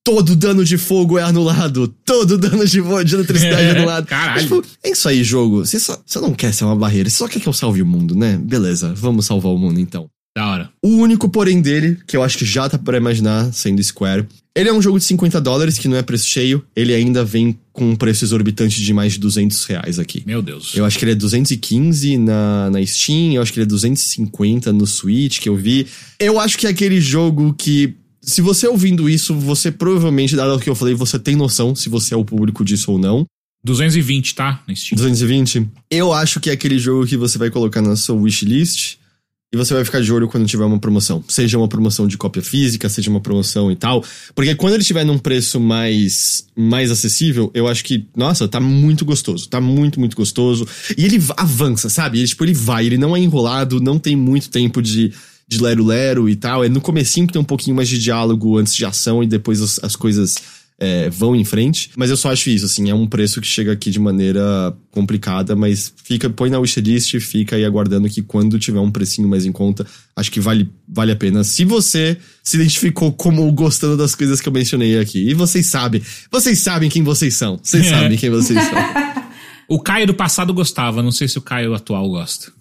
todo 0.08 0.38
dano 0.38 0.64
de 0.64 0.78
fogo 0.78 1.20
é 1.20 1.22
anulado, 1.22 1.86
todo 2.06 2.38
dano 2.38 2.66
de, 2.66 2.82
de 3.04 3.16
eletricidade 3.16 3.62
é 3.62 3.72
anulado. 3.72 4.06
Caralho. 4.06 4.42
Tipo, 4.42 4.64
é 4.82 4.92
isso 4.92 5.10
aí, 5.10 5.22
jogo. 5.22 5.66
Você, 5.66 5.82
só, 5.82 6.02
você 6.06 6.18
não 6.22 6.34
quer 6.34 6.54
ser 6.54 6.64
uma 6.64 6.78
barreira, 6.78 7.10
você 7.10 7.18
só 7.18 7.28
quer 7.28 7.42
que 7.42 7.48
eu 7.48 7.52
salve 7.52 7.82
o 7.82 7.86
mundo, 7.86 8.16
né? 8.16 8.40
Beleza, 8.42 8.94
vamos 8.96 9.26
salvar 9.26 9.52
o 9.52 9.58
mundo 9.58 9.82
então. 9.82 10.10
Da 10.34 10.48
hora. 10.48 10.70
O 10.82 10.96
único 10.96 11.28
porém 11.28 11.62
dele, 11.62 11.98
que 12.08 12.16
eu 12.16 12.24
acho 12.24 12.38
que 12.38 12.46
já 12.46 12.70
tá 12.70 12.78
pra 12.78 12.96
imaginar, 12.96 13.52
sendo 13.52 13.84
Square, 13.84 14.26
ele 14.56 14.70
é 14.70 14.74
um 14.74 14.82
jogo 14.82 14.98
de 14.98 15.04
50 15.04 15.42
dólares, 15.42 15.78
que 15.78 15.90
não 15.90 15.98
é 15.98 16.02
preço 16.02 16.28
cheio, 16.28 16.64
ele 16.74 16.94
ainda 16.94 17.26
vem 17.26 17.60
com 17.74 17.90
um 17.90 17.96
preço 17.96 18.24
exorbitante 18.24 18.82
de 18.82 18.94
mais 18.94 19.14
de 19.14 19.20
200 19.20 19.66
reais 19.66 20.00
aqui. 20.00 20.24
Meu 20.26 20.42
Deus. 20.42 20.74
Eu 20.74 20.86
acho 20.86 20.98
que 20.98 21.04
ele 21.04 21.12
é 21.12 21.16
215 21.16 22.18
na, 22.18 22.70
na 22.70 22.86
Steam, 22.86 23.34
eu 23.34 23.42
acho 23.42 23.52
que 23.52 23.60
ele 23.60 23.66
é 23.66 23.68
250 23.68 24.72
no 24.72 24.88
Switch, 24.88 25.40
que 25.40 25.50
eu 25.50 25.56
vi. 25.58 25.86
Eu 26.18 26.40
acho 26.40 26.58
que 26.58 26.66
é 26.66 26.70
aquele 26.70 27.02
jogo 27.02 27.54
que 27.54 27.98
se 28.28 28.41
você 28.41 28.68
ouvindo 28.68 29.10
isso, 29.10 29.34
você 29.34 29.72
provavelmente, 29.72 30.36
dado 30.36 30.54
o 30.54 30.60
que 30.60 30.70
eu 30.70 30.76
falei, 30.76 30.94
você 30.94 31.18
tem 31.18 31.36
noção 31.36 31.74
se 31.74 31.88
você 31.88 32.14
é 32.14 32.18
o 32.18 32.26
público 32.26 32.64
disso 32.66 32.91
ou 32.91 32.99
não. 32.99 33.26
220, 33.64 34.36
tá? 34.36 34.62
Na 34.68 34.76
Steam. 34.76 34.98
220? 34.98 35.68
Eu 35.90 36.12
acho 36.12 36.40
que 36.40 36.49
é 36.49 36.54
aquele 36.54 36.78
jogo 36.78 37.08
que 37.08 37.16
você 37.16 37.38
vai 37.38 37.49
colocar 37.49 37.82
na 37.82 37.95
sua 37.95 38.16
wishlist 38.16 38.98
e 39.54 39.56
você 39.56 39.74
vai 39.74 39.86
ficar 39.86 40.02
de 40.02 40.12
olho 40.12 40.28
quando 40.28 40.45
tiver 40.45 40.66
uma 40.66 40.78
promoção. 40.78 41.24
Seja 41.26 41.58
uma 41.58 41.70
promoção 41.70 42.06
de 42.06 42.18
cópia 42.18 42.41
física, 42.41 42.90
seja 42.90 43.10
uma 43.10 43.22
promoção 43.22 43.72
e 43.72 43.78
tal. 43.78 44.04
Porque 44.36 44.54
quando 44.56 44.74
ele 44.74 44.82
estiver 44.82 45.06
num 45.06 45.18
preço 45.18 45.58
mais, 45.58 46.45
mais 46.54 46.91
acessível, 46.91 47.49
eu 47.54 47.66
acho 47.66 47.84
que, 47.86 48.08
nossa, 48.16 48.45
tá 48.45 48.60
muito 48.60 49.06
gostoso. 49.06 49.48
Tá 49.48 49.62
muito, 49.62 50.02
muito 50.02 50.18
gostoso. 50.18 50.68
E 50.98 51.06
ele 51.06 51.18
avança, 51.38 51.88
sabe? 51.88 52.20
Ele, 52.20 52.28
tipo, 52.28 52.44
ele 52.44 52.54
vai, 52.54 52.86
ele 52.86 52.98
não 52.98 53.16
é 53.16 53.20
enrolado, 53.20 53.80
não 53.80 53.98
tem 53.98 54.18
muito 54.18 54.49
tempo 54.49 54.82
de 54.82 55.14
de 55.48 55.61
lero-lero 55.61 56.28
e 56.28 56.36
tal. 56.36 56.64
É 56.64 56.69
no 56.69 56.82
comecinho 56.82 57.28
que 57.28 57.34
tem 57.34 57.41
um 57.41 57.45
pouquinho 57.45 57.76
mais 57.76 57.88
de 57.88 57.98
diálogo 57.98 58.57
antes 58.57 58.76
de 58.76 58.86
ação 58.86 59.24
e 59.24 59.28
depois 59.28 59.61
as, 59.61 59.80
as 59.84 59.95
coisas 59.95 60.36
é, 60.80 61.10
vão 61.10 61.36
em 61.36 61.44
frente. 61.44 61.90
Mas 61.95 62.10
eu 62.10 62.18
só 62.18 62.32
acho 62.32 62.49
isso, 62.49 62.65
assim, 62.65 62.90
é 62.90 62.94
um 62.94 63.07
preço 63.07 63.41
que 63.41 63.48
chega 63.48 63.72
aqui 63.72 63.90
de 63.90 63.99
maneira 63.99 64.76
complicada, 64.91 65.56
mas 65.56 65.91
fica, 66.03 66.30
põe 66.30 66.49
na 66.49 66.60
wishlist, 66.60 67.19
fica 67.19 67.56
aí 67.56 67.65
aguardando 67.65 68.07
que 68.10 68.22
quando 68.22 68.60
tiver 68.60 68.80
um 68.80 68.91
precinho 68.91 69.28
mais 69.28 69.45
em 69.45 69.52
conta, 69.52 69.86
acho 70.15 70.32
que 70.32 70.40
vale, 70.40 70.69
vale 70.88 71.11
a 71.11 71.15
pena. 71.15 71.44
Se 71.44 71.65
você 71.65 72.18
se 72.44 72.57
identificou 72.57 73.11
como 73.11 73.52
gostando 73.52 73.98
das 73.98 74.14
coisas 74.14 74.40
que 74.40 74.48
eu 74.48 74.53
mencionei 74.53 74.99
aqui, 74.99 75.30
e 75.30 75.34
vocês 75.34 75.65
sabem, 75.65 76.02
vocês 76.32 76.60
sabem 76.60 76.90
quem 76.90 77.03
vocês 77.03 77.36
são. 77.36 77.60
Vocês 77.61 77.86
é. 77.88 77.90
sabem 77.90 78.18
quem 78.18 78.30
vocês 78.30 78.60
são. 78.64 78.78
o 79.68 79.80
Caio 79.80 80.07
do 80.07 80.14
passado 80.14 80.53
gostava, 80.53 81.02
não 81.02 81.11
sei 81.11 81.28
se 81.28 81.38
o 81.38 81.41
Caio 81.41 81.74
atual 81.74 82.07
gosta. 82.10 82.57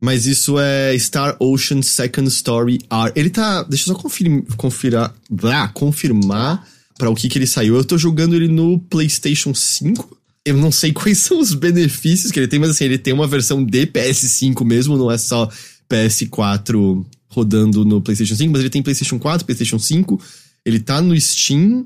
Mas 0.00 0.26
isso 0.26 0.58
é 0.58 0.96
Star 0.98 1.36
Ocean 1.40 1.82
Second 1.82 2.28
Story 2.28 2.78
R. 2.90 3.12
Ele 3.14 3.30
tá. 3.30 3.62
Deixa 3.62 3.90
eu 3.90 3.94
só 3.94 4.00
confir, 4.00 4.44
confirar, 4.56 5.14
ah, 5.44 5.68
confirmar 5.68 6.66
para 6.98 7.10
o 7.10 7.14
que, 7.14 7.28
que 7.28 7.38
ele 7.38 7.46
saiu. 7.46 7.76
Eu 7.76 7.84
tô 7.84 7.96
jogando 7.96 8.34
ele 8.34 8.48
no 8.48 8.78
PlayStation 8.78 9.54
5. 9.54 10.16
Eu 10.44 10.56
não 10.56 10.70
sei 10.70 10.92
quais 10.94 11.18
são 11.18 11.40
os 11.40 11.54
benefícios 11.54 12.30
que 12.30 12.38
ele 12.38 12.48
tem, 12.48 12.58
mas 12.58 12.70
assim, 12.70 12.84
ele 12.84 12.98
tem 12.98 13.12
uma 13.14 13.26
versão 13.26 13.64
de 13.64 13.86
PS5 13.86 14.64
mesmo, 14.64 14.96
não 14.96 15.10
é 15.10 15.18
só 15.18 15.48
PS4 15.90 17.04
rodando 17.28 17.84
no 17.84 18.00
PlayStation 18.00 18.36
5, 18.36 18.52
mas 18.52 18.60
ele 18.60 18.70
tem 18.70 18.82
PlayStation 18.82 19.18
4, 19.18 19.44
PlayStation 19.44 19.78
5. 19.78 20.20
Ele 20.64 20.80
tá 20.80 21.00
no 21.00 21.18
Steam, 21.20 21.84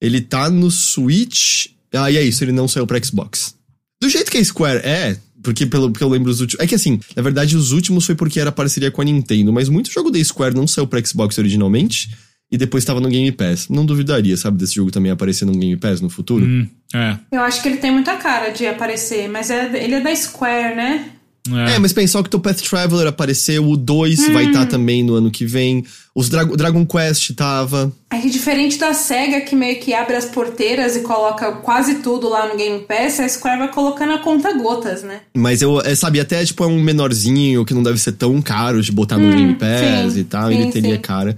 ele 0.00 0.20
tá 0.20 0.48
no 0.50 0.70
Switch. 0.70 1.66
Ah, 1.92 2.10
e 2.10 2.16
é 2.16 2.22
isso, 2.22 2.42
ele 2.42 2.52
não 2.52 2.66
saiu 2.66 2.86
pra 2.86 3.02
Xbox. 3.02 3.54
Do 4.00 4.08
jeito 4.08 4.30
que 4.30 4.38
a 4.38 4.44
Square 4.44 4.80
é, 4.84 5.18
porque 5.42 5.66
pelo 5.66 5.92
que 5.92 6.02
eu 6.02 6.08
lembro 6.08 6.30
os 6.30 6.40
últimos. 6.40 6.62
É 6.62 6.66
que 6.66 6.74
assim, 6.74 7.00
na 7.14 7.22
verdade, 7.22 7.56
os 7.56 7.72
últimos 7.72 8.06
foi 8.06 8.14
porque 8.14 8.40
era 8.40 8.52
parceria 8.52 8.90
com 8.90 9.02
a 9.02 9.04
Nintendo, 9.04 9.52
mas 9.52 9.68
muito 9.68 9.90
jogo 9.90 10.10
da 10.10 10.22
Square 10.22 10.54
não 10.54 10.66
saiu 10.66 10.86
pra 10.86 11.04
Xbox 11.04 11.38
originalmente 11.38 12.10
e 12.50 12.56
depois 12.56 12.82
estava 12.82 13.00
no 13.00 13.08
Game 13.08 13.30
Pass. 13.32 13.68
Não 13.68 13.84
duvidaria, 13.84 14.36
sabe, 14.36 14.58
desse 14.58 14.74
jogo 14.74 14.90
também 14.90 15.10
aparecer 15.10 15.44
no 15.44 15.52
Game 15.52 15.76
Pass 15.76 16.00
no 16.00 16.08
futuro. 16.08 16.44
Hum, 16.44 16.68
é. 16.94 17.18
Eu 17.32 17.40
acho 17.42 17.62
que 17.62 17.68
ele 17.68 17.78
tem 17.78 17.90
muita 17.90 18.16
cara 18.16 18.50
de 18.50 18.66
aparecer, 18.66 19.28
mas 19.28 19.50
é, 19.50 19.82
ele 19.82 19.94
é 19.96 20.00
da 20.00 20.14
Square, 20.14 20.76
né? 20.76 21.10
É, 21.54 21.74
é 21.74 21.78
mas 21.78 21.92
pensou 21.92 22.22
que 22.22 22.34
o 22.34 22.40
Path 22.40 22.60
Traveler 22.62 23.06
apareceu, 23.06 23.66
o 23.66 23.76
2 23.76 24.18
hum. 24.18 24.32
vai 24.32 24.46
estar 24.46 24.60
tá 24.60 24.66
também 24.66 25.02
no 25.02 25.14
ano 25.14 25.30
que 25.30 25.44
vem. 25.44 25.84
Os 26.14 26.30
Dra 26.30 26.44
Dragon 26.44 26.86
Quest 26.86 27.34
tava. 27.34 27.92
É 28.10 28.18
que 28.18 28.30
diferente 28.30 28.78
da 28.78 28.94
SEGA, 28.94 29.42
que 29.42 29.54
meio 29.54 29.78
que 29.78 29.92
abre 29.92 30.16
as 30.16 30.24
porteiras 30.24 30.96
e 30.96 31.00
coloca 31.00 31.52
quase 31.52 31.96
tudo 31.96 32.28
lá 32.28 32.48
no 32.48 32.56
Game 32.56 32.80
Pass, 32.84 33.20
a 33.20 33.28
Square 33.28 33.58
vai 33.58 33.70
colocando 33.70 34.14
a 34.14 34.18
conta 34.18 34.52
gotas, 34.54 35.02
né? 35.02 35.20
Mas 35.36 35.60
eu 35.60 35.80
é, 35.80 35.94
sabia 35.94 36.22
até, 36.22 36.42
tipo, 36.44 36.64
é 36.64 36.66
um 36.66 36.82
menorzinho 36.82 37.64
que 37.64 37.74
não 37.74 37.82
deve 37.82 37.98
ser 37.98 38.12
tão 38.12 38.40
caro 38.40 38.80
de 38.80 38.90
botar 38.90 39.16
hum, 39.18 39.28
no 39.28 39.36
Game 39.36 39.54
Pass 39.56 40.14
sim, 40.14 40.20
e 40.20 40.24
tal, 40.24 40.48
sim, 40.48 40.54
ele 40.54 40.72
teria 40.72 40.94
sim. 40.94 41.00
cara. 41.00 41.36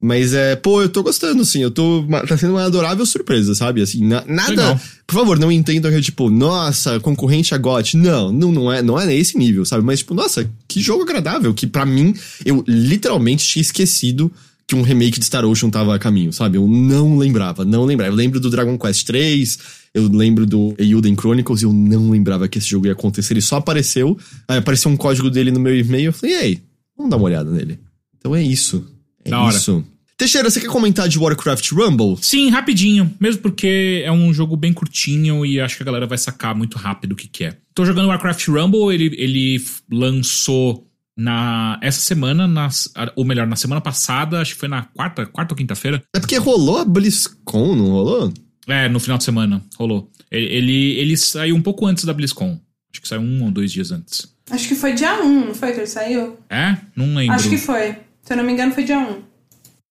Mas 0.00 0.32
é, 0.32 0.54
pô, 0.54 0.80
eu 0.80 0.88
tô 0.88 1.02
gostando, 1.02 1.42
assim, 1.42 1.60
eu 1.60 1.72
tô. 1.72 2.04
Tá 2.28 2.36
sendo 2.36 2.52
uma 2.52 2.64
adorável 2.64 3.04
surpresa, 3.04 3.52
sabe? 3.54 3.82
Assim, 3.82 4.04
na, 4.06 4.24
nada. 4.26 4.50
Legal. 4.50 4.80
Por 5.04 5.14
favor, 5.14 5.38
não 5.38 5.50
entendam 5.50 5.90
que 5.90 6.00
tipo, 6.00 6.30
nossa, 6.30 7.00
concorrente 7.00 7.52
a 7.52 7.58
GOT. 7.58 7.96
Não, 7.96 8.30
não, 8.30 8.52
não 8.52 8.72
é, 8.72 8.80
não 8.80 9.00
é 9.00 9.06
nesse 9.06 9.36
nível, 9.36 9.64
sabe? 9.64 9.84
Mas, 9.84 9.98
tipo, 9.98 10.14
nossa, 10.14 10.48
que 10.68 10.80
jogo 10.80 11.02
agradável. 11.02 11.52
Que 11.52 11.66
para 11.66 11.84
mim, 11.84 12.14
eu 12.44 12.62
literalmente 12.68 13.44
tinha 13.44 13.60
esquecido 13.60 14.30
que 14.68 14.76
um 14.76 14.82
remake 14.82 15.18
de 15.18 15.24
Star 15.24 15.44
Ocean 15.44 15.70
tava 15.70 15.96
a 15.96 15.98
caminho, 15.98 16.32
sabe? 16.32 16.58
Eu 16.58 16.68
não 16.68 17.18
lembrava, 17.18 17.64
não 17.64 17.84
lembrava. 17.84 18.12
Eu 18.12 18.16
lembro 18.16 18.38
do 18.38 18.50
Dragon 18.50 18.78
Quest 18.78 19.04
3, 19.04 19.58
eu 19.94 20.06
lembro 20.08 20.46
do 20.46 20.74
Euden 20.78 21.16
Chronicles 21.16 21.62
e 21.62 21.64
eu 21.64 21.72
não 21.72 22.10
lembrava 22.10 22.46
que 22.46 22.58
esse 22.58 22.68
jogo 22.68 22.86
ia 22.86 22.92
acontecer. 22.92 23.32
Ele 23.32 23.40
só 23.40 23.56
apareceu, 23.56 24.16
aí 24.46 24.58
apareceu 24.58 24.90
um 24.90 24.96
código 24.96 25.28
dele 25.30 25.50
no 25.50 25.58
meu 25.58 25.76
e-mail. 25.76 26.10
Eu 26.10 26.12
falei, 26.12 26.36
ei, 26.36 26.62
vamos 26.96 27.10
dar 27.10 27.16
uma 27.16 27.24
olhada 27.24 27.50
nele. 27.50 27.80
Então 28.18 28.36
é 28.36 28.42
isso. 28.42 28.84
É 29.24 29.30
da 29.30 29.48
isso. 29.48 29.76
Hora. 29.76 29.98
Teixeira, 30.16 30.50
você 30.50 30.60
quer 30.60 30.66
comentar 30.66 31.08
de 31.08 31.16
Warcraft 31.16 31.70
Rumble? 31.70 32.16
Sim, 32.20 32.50
rapidinho. 32.50 33.14
Mesmo 33.20 33.40
porque 33.40 34.02
é 34.04 34.10
um 34.10 34.34
jogo 34.34 34.56
bem 34.56 34.72
curtinho 34.72 35.46
e 35.46 35.60
acho 35.60 35.76
que 35.76 35.82
a 35.84 35.86
galera 35.86 36.06
vai 36.08 36.18
sacar 36.18 36.56
muito 36.56 36.76
rápido 36.76 37.12
o 37.12 37.16
que, 37.16 37.28
que 37.28 37.44
é. 37.44 37.56
Tô 37.72 37.84
jogando 37.84 38.08
Warcraft 38.08 38.48
Rumble, 38.48 38.92
ele, 38.92 39.14
ele 39.16 39.64
lançou 39.88 40.84
na 41.16 41.78
essa 41.80 42.00
semana, 42.00 42.48
na, 42.48 42.68
ou 43.14 43.24
melhor, 43.24 43.46
na 43.46 43.54
semana 43.54 43.80
passada, 43.80 44.40
acho 44.40 44.54
que 44.54 44.60
foi 44.60 44.68
na 44.68 44.82
quarta, 44.82 45.24
quarta 45.24 45.54
ou 45.54 45.56
quinta-feira. 45.56 46.02
É 46.12 46.18
porque 46.18 46.36
rolou 46.36 46.78
a 46.78 46.84
BlizzCon, 46.84 47.76
não 47.76 47.90
rolou? 47.90 48.32
É, 48.66 48.88
no 48.88 48.98
final 48.98 49.18
de 49.18 49.24
semana, 49.24 49.62
rolou. 49.76 50.10
Ele, 50.30 50.46
ele, 50.46 50.92
ele 50.98 51.16
saiu 51.16 51.54
um 51.54 51.62
pouco 51.62 51.86
antes 51.86 52.04
da 52.04 52.12
BlizzCon. 52.12 52.60
Acho 52.92 53.02
que 53.02 53.08
saiu 53.08 53.20
um 53.20 53.44
ou 53.44 53.50
dois 53.52 53.70
dias 53.70 53.92
antes. 53.92 54.26
Acho 54.50 54.66
que 54.66 54.74
foi 54.74 54.94
dia 54.94 55.22
1, 55.22 55.46
não 55.46 55.54
foi 55.54 55.72
que 55.72 55.78
ele 55.78 55.86
saiu? 55.86 56.38
É? 56.50 56.76
Não 56.96 57.14
lembro. 57.14 57.34
Acho 57.34 57.48
que 57.50 57.58
foi. 57.58 57.96
Se 58.28 58.34
eu 58.34 58.36
não 58.36 58.44
me 58.44 58.52
engano, 58.52 58.74
foi 58.74 58.84
dia 58.84 58.98
1. 58.98 59.22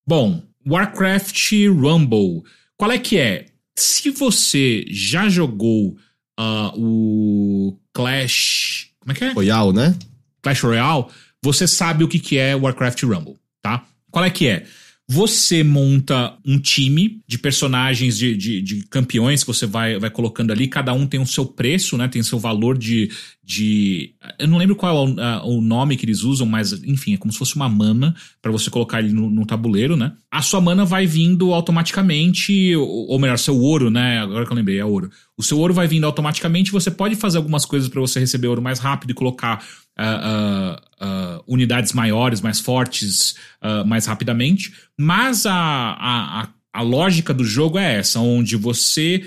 Bom, 0.07 0.43
Warcraft 0.63 1.53
Rumble. 1.69 2.43
Qual 2.77 2.91
é 2.91 2.99
que 2.99 3.17
é? 3.17 3.47
Se 3.75 4.11
você 4.11 4.85
já 4.89 5.27
jogou 5.27 5.97
uh, 6.39 6.71
o 6.75 7.79
Clash. 7.91 8.91
Como 8.99 9.11
é 9.11 9.15
que 9.15 9.23
é? 9.23 9.31
Royale, 9.31 9.73
né? 9.73 9.95
Clash 10.43 10.61
Royale, 10.61 11.07
você 11.43 11.67
sabe 11.67 12.03
o 12.03 12.07
que, 12.07 12.19
que 12.19 12.37
é 12.37 12.55
Warcraft 12.55 13.01
Rumble, 13.01 13.37
tá? 13.59 13.83
Qual 14.11 14.23
é 14.23 14.29
que 14.29 14.47
é? 14.47 14.67
Você 15.09 15.63
monta 15.63 16.37
um 16.45 16.59
time 16.59 17.21
de 17.25 17.37
personagens, 17.37 18.17
de, 18.17 18.35
de, 18.35 18.61
de, 18.61 18.85
campeões 18.89 19.41
que 19.41 19.47
você 19.47 19.65
vai, 19.65 19.97
vai 19.97 20.09
colocando 20.09 20.51
ali. 20.51 20.67
Cada 20.67 20.91
um 20.91 21.07
tem 21.07 21.17
o 21.17 21.25
seu 21.25 21.45
preço, 21.45 21.95
né? 21.95 22.09
Tem 22.09 22.19
o 22.19 22.25
seu 22.25 22.37
valor 22.37 22.77
de. 22.77 23.09
de 23.41 24.13
eu 24.37 24.49
não 24.49 24.57
lembro 24.57 24.75
qual 24.75 25.07
é 25.17 25.45
o, 25.45 25.59
o 25.59 25.61
nome 25.61 25.95
que 25.95 26.03
eles 26.05 26.23
usam, 26.23 26.45
mas 26.45 26.73
enfim, 26.83 27.13
é 27.13 27.17
como 27.17 27.31
se 27.31 27.39
fosse 27.39 27.55
uma 27.55 27.69
mana 27.69 28.13
para 28.41 28.51
você 28.51 28.69
colocar 28.69 28.99
ele 28.99 29.13
no, 29.13 29.29
no, 29.29 29.45
tabuleiro, 29.45 29.95
né? 29.95 30.11
A 30.29 30.41
sua 30.41 30.59
mana 30.59 30.83
vai 30.83 31.07
vindo 31.07 31.53
automaticamente, 31.53 32.75
ou, 32.75 33.07
ou 33.07 33.17
melhor, 33.17 33.39
seu 33.39 33.57
ouro, 33.57 33.89
né? 33.89 34.19
Agora 34.19 34.45
que 34.45 34.51
eu 34.51 34.57
lembrei, 34.57 34.77
é 34.77 34.83
ouro. 34.83 35.09
O 35.37 35.43
seu 35.43 35.57
ouro 35.57 35.73
vai 35.73 35.87
vindo 35.87 36.05
automaticamente. 36.05 36.69
Você 36.69 36.91
pode 36.91 37.15
fazer 37.15 37.37
algumas 37.37 37.63
coisas 37.63 37.87
para 37.87 38.01
você 38.01 38.19
receber 38.19 38.49
ouro 38.49 38.61
mais 38.61 38.79
rápido 38.79 39.11
e 39.11 39.13
colocar. 39.13 39.63
Uh, 39.97 40.75
uh, 40.75 40.86
uh, 41.01 41.43
unidades 41.47 41.93
maiores, 41.93 42.41
mais 42.41 42.59
fortes, 42.59 43.35
uh, 43.61 43.85
mais 43.85 44.05
rapidamente. 44.05 44.73
Mas 44.97 45.45
a, 45.45 45.53
a, 45.53 46.49
a 46.73 46.81
lógica 46.81 47.33
do 47.33 47.43
jogo 47.43 47.77
é 47.77 47.95
essa, 47.99 48.19
onde 48.19 48.55
você 48.55 49.23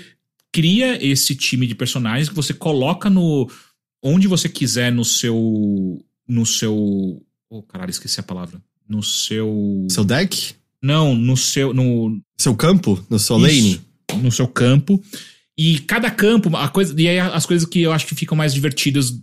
cria 0.51 1.03
esse 1.03 1.35
time 1.35 1.65
de 1.65 1.75
personagens 1.75 2.29
que 2.29 2.35
você 2.35 2.53
coloca 2.53 3.09
no 3.09 3.49
onde 4.03 4.27
você 4.27 4.49
quiser 4.49 4.91
no 4.91 5.05
seu 5.05 6.03
no 6.27 6.45
seu 6.45 7.21
oh 7.49 7.63
caralho 7.63 7.89
esqueci 7.89 8.19
a 8.19 8.23
palavra 8.23 8.61
no 8.87 9.01
seu 9.01 9.87
seu 9.89 10.03
deck? 10.03 10.55
Não 10.81 11.15
no 11.15 11.37
seu 11.37 11.73
no 11.73 12.19
seu 12.37 12.55
campo? 12.55 13.03
No 13.09 13.17
seu 13.17 13.37
lane? 13.37 13.79
No 14.21 14.31
seu 14.31 14.47
campo. 14.47 15.01
E 15.57 15.79
cada 15.79 16.11
campo 16.11 16.55
a 16.57 16.67
coisa 16.67 16.99
e 16.99 17.07
aí 17.07 17.19
as 17.19 17.45
coisas 17.45 17.67
que 17.67 17.81
eu 17.81 17.93
acho 17.93 18.07
que 18.07 18.15
ficam 18.15 18.35
mais 18.35 18.53
divertidas 18.53 19.13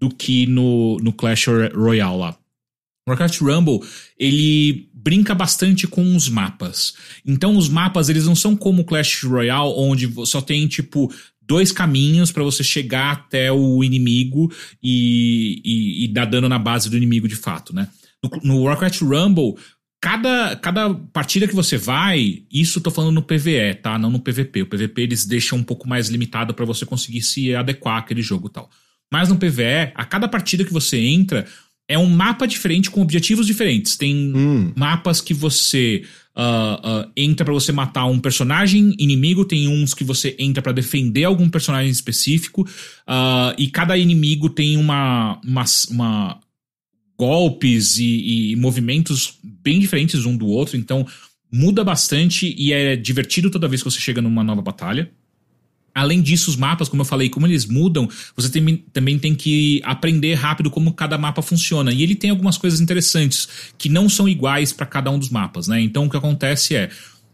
do 0.00 0.08
que 0.08 0.46
no, 0.46 0.98
no 0.98 1.12
Clash 1.12 1.46
Royale 1.74 2.18
lá 2.18 2.38
Warcraft 3.08 3.40
Rumble 3.40 3.80
ele 4.18 4.88
brinca 4.92 5.34
bastante 5.34 5.86
com 5.86 6.16
os 6.16 6.28
mapas. 6.28 6.94
Então 7.24 7.56
os 7.56 7.68
mapas 7.68 8.08
eles 8.08 8.26
não 8.26 8.34
são 8.34 8.56
como 8.56 8.84
Clash 8.84 9.22
Royale 9.22 9.72
onde 9.76 10.12
só 10.26 10.40
tem 10.40 10.66
tipo 10.66 11.12
dois 11.40 11.70
caminhos 11.70 12.32
para 12.32 12.42
você 12.42 12.64
chegar 12.64 13.12
até 13.12 13.52
o 13.52 13.84
inimigo 13.84 14.52
e, 14.82 15.62
e, 15.64 16.04
e, 16.04 16.08
dar 16.08 16.24
dano 16.24 16.48
na 16.48 16.58
base 16.58 16.90
do 16.90 16.96
inimigo 16.96 17.28
de 17.28 17.36
fato, 17.36 17.72
né? 17.72 17.88
No, 18.20 18.30
no 18.42 18.62
Warcraft 18.62 19.02
Rumble 19.02 19.54
cada, 20.00 20.56
cada 20.56 20.92
partida 20.92 21.46
que 21.46 21.54
você 21.54 21.76
vai, 21.76 22.42
isso 22.50 22.80
tô 22.80 22.90
falando 22.90 23.14
no 23.14 23.22
PVE, 23.22 23.74
tá? 23.80 23.96
Não 23.96 24.10
no 24.10 24.18
PVP. 24.18 24.62
O 24.62 24.66
PVP 24.66 25.02
eles 25.02 25.24
deixam 25.24 25.58
um 25.58 25.62
pouco 25.62 25.88
mais 25.88 26.08
limitado 26.08 26.52
para 26.52 26.64
você 26.64 26.84
conseguir 26.84 27.22
se 27.22 27.54
adequar 27.54 27.98
àquele 27.98 28.22
jogo 28.22 28.48
e 28.48 28.50
tal. 28.50 28.68
Mas 29.12 29.28
no 29.28 29.36
PVE, 29.36 29.92
a 29.94 30.04
cada 30.04 30.28
partida 30.28 30.64
que 30.64 30.72
você 30.72 30.98
entra, 30.98 31.46
é 31.88 31.96
um 31.98 32.08
mapa 32.08 32.46
diferente 32.46 32.90
com 32.90 33.00
objetivos 33.00 33.46
diferentes. 33.46 33.96
Tem 33.96 34.32
hum. 34.34 34.72
mapas 34.76 35.20
que 35.20 35.32
você 35.32 36.04
uh, 36.36 37.06
uh, 37.06 37.12
entra 37.16 37.44
para 37.44 37.54
você 37.54 37.70
matar 37.70 38.06
um 38.06 38.18
personagem 38.18 38.94
inimigo, 38.98 39.44
tem 39.44 39.68
uns 39.68 39.94
que 39.94 40.02
você 40.02 40.34
entra 40.38 40.62
para 40.62 40.72
defender 40.72 41.24
algum 41.24 41.48
personagem 41.48 41.90
específico, 41.90 42.62
uh, 42.62 43.54
e 43.56 43.68
cada 43.68 43.96
inimigo 43.96 44.50
tem 44.50 44.76
uma, 44.76 45.40
uma, 45.44 45.64
uma 45.90 46.40
golpes 47.16 47.98
e, 47.98 48.52
e, 48.52 48.56
movimentos 48.56 49.38
bem 49.42 49.78
diferentes 49.78 50.26
um 50.26 50.36
do 50.36 50.46
outro, 50.46 50.76
então 50.76 51.06
muda 51.50 51.82
bastante 51.84 52.54
e 52.58 52.72
é 52.72 52.96
divertido 52.96 53.50
toda 53.50 53.68
vez 53.68 53.82
que 53.82 53.90
você 53.90 54.00
chega 54.00 54.20
numa 54.20 54.42
nova 54.44 54.60
batalha. 54.60 55.10
Além 55.96 56.20
disso, 56.20 56.50
os 56.50 56.56
mapas, 56.56 56.90
como 56.90 57.00
eu 57.00 57.06
falei, 57.06 57.30
como 57.30 57.46
eles 57.46 57.64
mudam, 57.64 58.06
você 58.36 58.50
tem, 58.50 58.76
também 58.92 59.18
tem 59.18 59.34
que 59.34 59.80
aprender 59.82 60.34
rápido 60.34 60.70
como 60.70 60.92
cada 60.92 61.16
mapa 61.16 61.40
funciona. 61.40 61.90
E 61.90 62.02
ele 62.02 62.14
tem 62.14 62.28
algumas 62.28 62.58
coisas 62.58 62.82
interessantes 62.82 63.48
que 63.78 63.88
não 63.88 64.06
são 64.06 64.28
iguais 64.28 64.74
para 64.74 64.84
cada 64.84 65.10
um 65.10 65.18
dos 65.18 65.30
mapas, 65.30 65.66
né? 65.66 65.80
Então 65.80 66.04
o 66.04 66.10
que 66.10 66.16
acontece 66.18 66.76
é, 66.76 66.90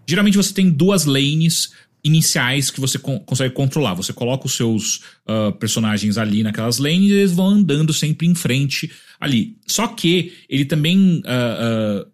geralmente 0.06 0.36
você 0.36 0.54
tem 0.54 0.70
duas 0.70 1.04
lanes 1.06 1.72
iniciais 2.04 2.70
que 2.70 2.80
você 2.80 3.00
con 3.00 3.18
consegue 3.18 3.52
controlar. 3.52 3.94
Você 3.94 4.12
coloca 4.12 4.46
os 4.46 4.54
seus 4.54 5.00
uh, 5.26 5.52
personagens 5.58 6.16
ali 6.16 6.44
naquelas 6.44 6.78
lanes 6.78 7.10
e 7.10 7.14
eles 7.14 7.32
vão 7.32 7.48
andando 7.48 7.92
sempre 7.92 8.28
em 8.28 8.34
frente 8.34 8.92
ali. 9.18 9.56
Só 9.66 9.88
que 9.88 10.34
ele 10.48 10.64
também 10.64 11.18
uh, 11.18 12.00
uh, 12.00 12.12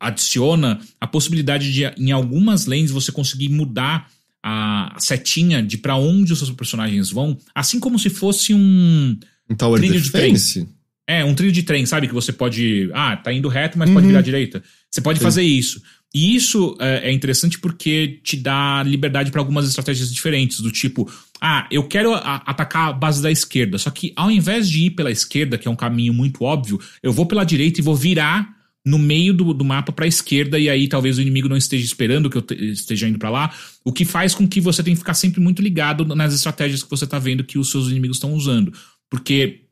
adiciona 0.00 0.80
a 1.00 1.06
possibilidade 1.06 1.72
de, 1.72 1.84
em 1.96 2.10
algumas 2.10 2.66
lanes, 2.66 2.90
você 2.90 3.12
conseguir 3.12 3.50
mudar 3.50 4.10
a 4.48 4.94
setinha 4.98 5.60
de 5.60 5.76
para 5.76 5.96
onde 5.96 6.32
os 6.32 6.38
seus 6.38 6.52
personagens 6.52 7.10
vão, 7.10 7.36
assim 7.52 7.80
como 7.80 7.98
se 7.98 8.08
fosse 8.08 8.54
um, 8.54 9.18
um 9.50 9.56
Tower 9.56 9.80
trilho 9.80 10.00
Defense? 10.00 10.60
de 10.60 10.66
trem. 10.66 10.76
É, 11.08 11.24
um 11.24 11.34
trilho 11.34 11.50
de 11.50 11.64
trem, 11.64 11.84
sabe? 11.84 12.06
Que 12.06 12.14
você 12.14 12.32
pode. 12.32 12.88
Ah, 12.94 13.16
tá 13.16 13.32
indo 13.32 13.48
reto, 13.48 13.76
mas 13.76 13.88
uhum. 13.88 13.94
pode 13.94 14.06
virar 14.06 14.20
à 14.20 14.22
direita. 14.22 14.62
Você 14.88 15.00
pode 15.00 15.18
Sim. 15.18 15.24
fazer 15.24 15.42
isso. 15.42 15.82
E 16.14 16.36
isso 16.36 16.76
é, 16.80 17.10
é, 17.10 17.12
interessante 17.12 17.58
porque 17.58 18.20
te 18.22 18.36
dá 18.36 18.84
liberdade 18.84 19.32
para 19.32 19.40
algumas 19.40 19.68
estratégias 19.68 20.12
diferentes, 20.12 20.60
do 20.60 20.70
tipo, 20.70 21.10
ah, 21.40 21.66
eu 21.70 21.82
quero 21.88 22.14
a, 22.14 22.36
atacar 22.46 22.88
a 22.88 22.92
base 22.92 23.20
da 23.20 23.30
esquerda, 23.30 23.78
só 23.78 23.90
que 23.90 24.12
ao 24.14 24.30
invés 24.30 24.70
de 24.70 24.86
ir 24.86 24.90
pela 24.90 25.10
esquerda, 25.10 25.58
que 25.58 25.66
é 25.66 25.70
um 25.70 25.76
caminho 25.76 26.14
muito 26.14 26.44
óbvio, 26.44 26.80
eu 27.02 27.12
vou 27.12 27.26
pela 27.26 27.44
direita 27.44 27.80
e 27.80 27.84
vou 27.84 27.96
virar 27.96 28.55
no 28.86 29.00
meio 29.00 29.34
do, 29.34 29.52
do 29.52 29.64
mapa 29.64 29.90
para 29.90 30.04
a 30.04 30.08
esquerda 30.08 30.60
e 30.60 30.70
aí 30.70 30.86
talvez 30.86 31.18
o 31.18 31.20
inimigo 31.20 31.48
não 31.48 31.56
esteja 31.56 31.84
esperando 31.84 32.30
que 32.30 32.38
eu 32.38 32.42
te, 32.42 32.54
esteja 32.54 33.08
indo 33.08 33.18
para 33.18 33.28
lá, 33.28 33.52
o 33.84 33.92
que 33.92 34.04
faz 34.04 34.32
com 34.32 34.46
que 34.46 34.60
você 34.60 34.80
tenha 34.80 34.94
que 34.94 35.00
ficar 35.00 35.14
sempre 35.14 35.40
muito 35.40 35.60
ligado 35.60 36.04
nas 36.14 36.32
estratégias 36.32 36.84
que 36.84 36.90
você 36.90 37.04
tá 37.04 37.18
vendo 37.18 37.42
que 37.42 37.58
os 37.58 37.68
seus 37.68 37.88
inimigos 37.88 38.18
estão 38.18 38.32
usando, 38.32 38.72
porque 39.10 39.62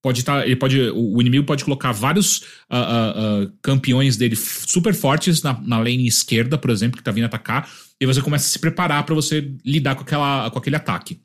pode 0.00 0.20
estar, 0.20 0.40
tá, 0.40 0.46
ele 0.46 0.54
pode, 0.54 0.80
o 0.94 1.20
inimigo 1.20 1.44
pode 1.44 1.64
colocar 1.64 1.90
vários 1.90 2.38
uh, 2.38 2.76
uh, 2.76 3.44
uh, 3.44 3.52
campeões 3.60 4.16
dele 4.16 4.36
super 4.36 4.94
fortes 4.94 5.42
na, 5.42 5.60
na 5.60 5.78
lane 5.78 6.06
esquerda, 6.06 6.56
por 6.56 6.70
exemplo, 6.70 6.96
que 6.96 7.02
tá 7.02 7.10
vindo 7.10 7.24
atacar, 7.24 7.68
e 8.00 8.06
você 8.06 8.22
começa 8.22 8.46
a 8.46 8.50
se 8.50 8.58
preparar 8.60 9.04
para 9.04 9.16
você 9.16 9.52
lidar 9.64 9.96
com, 9.96 10.02
aquela, 10.02 10.48
com 10.48 10.58
aquele 10.60 10.76
ataque. 10.76 11.20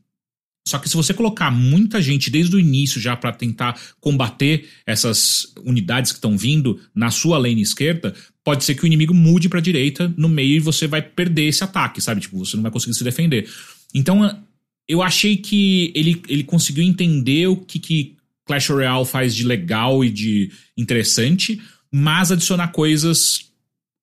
Só 0.67 0.79
que 0.79 0.89
se 0.89 0.95
você 0.95 1.13
colocar 1.13 1.51
muita 1.51 2.01
gente 2.01 2.31
desde 2.31 2.55
o 2.55 2.59
início 2.59 2.99
já 2.99 3.15
para 3.15 3.31
tentar 3.31 3.79
combater 3.99 4.67
essas 4.85 5.53
unidades 5.63 6.11
que 6.11 6.17
estão 6.17 6.35
vindo 6.35 6.79
na 6.93 7.11
sua 7.11 7.37
lane 7.37 7.61
esquerda, 7.61 8.15
pode 8.43 8.63
ser 8.63 8.73
que 8.73 8.83
o 8.83 8.87
inimigo 8.87 9.13
mude 9.13 9.47
para 9.47 9.59
direita 9.59 10.11
no 10.17 10.27
meio 10.27 10.55
e 10.55 10.59
você 10.59 10.87
vai 10.87 11.03
perder 11.03 11.45
esse 11.49 11.63
ataque, 11.63 12.01
sabe? 12.01 12.21
Tipo, 12.21 12.39
você 12.39 12.55
não 12.55 12.63
vai 12.63 12.71
conseguir 12.71 12.95
se 12.95 13.03
defender. 13.03 13.47
Então, 13.93 14.43
eu 14.87 15.03
achei 15.03 15.37
que 15.37 15.91
ele, 15.95 16.21
ele 16.27 16.43
conseguiu 16.43 16.83
entender 16.83 17.47
o 17.47 17.57
que, 17.57 17.77
que 17.77 18.15
Clash 18.45 18.69
Royale 18.69 19.05
faz 19.05 19.35
de 19.35 19.43
legal 19.43 20.03
e 20.03 20.09
de 20.09 20.51
interessante, 20.75 21.61
mas 21.91 22.31
adicionar 22.31 22.69
coisas 22.69 23.51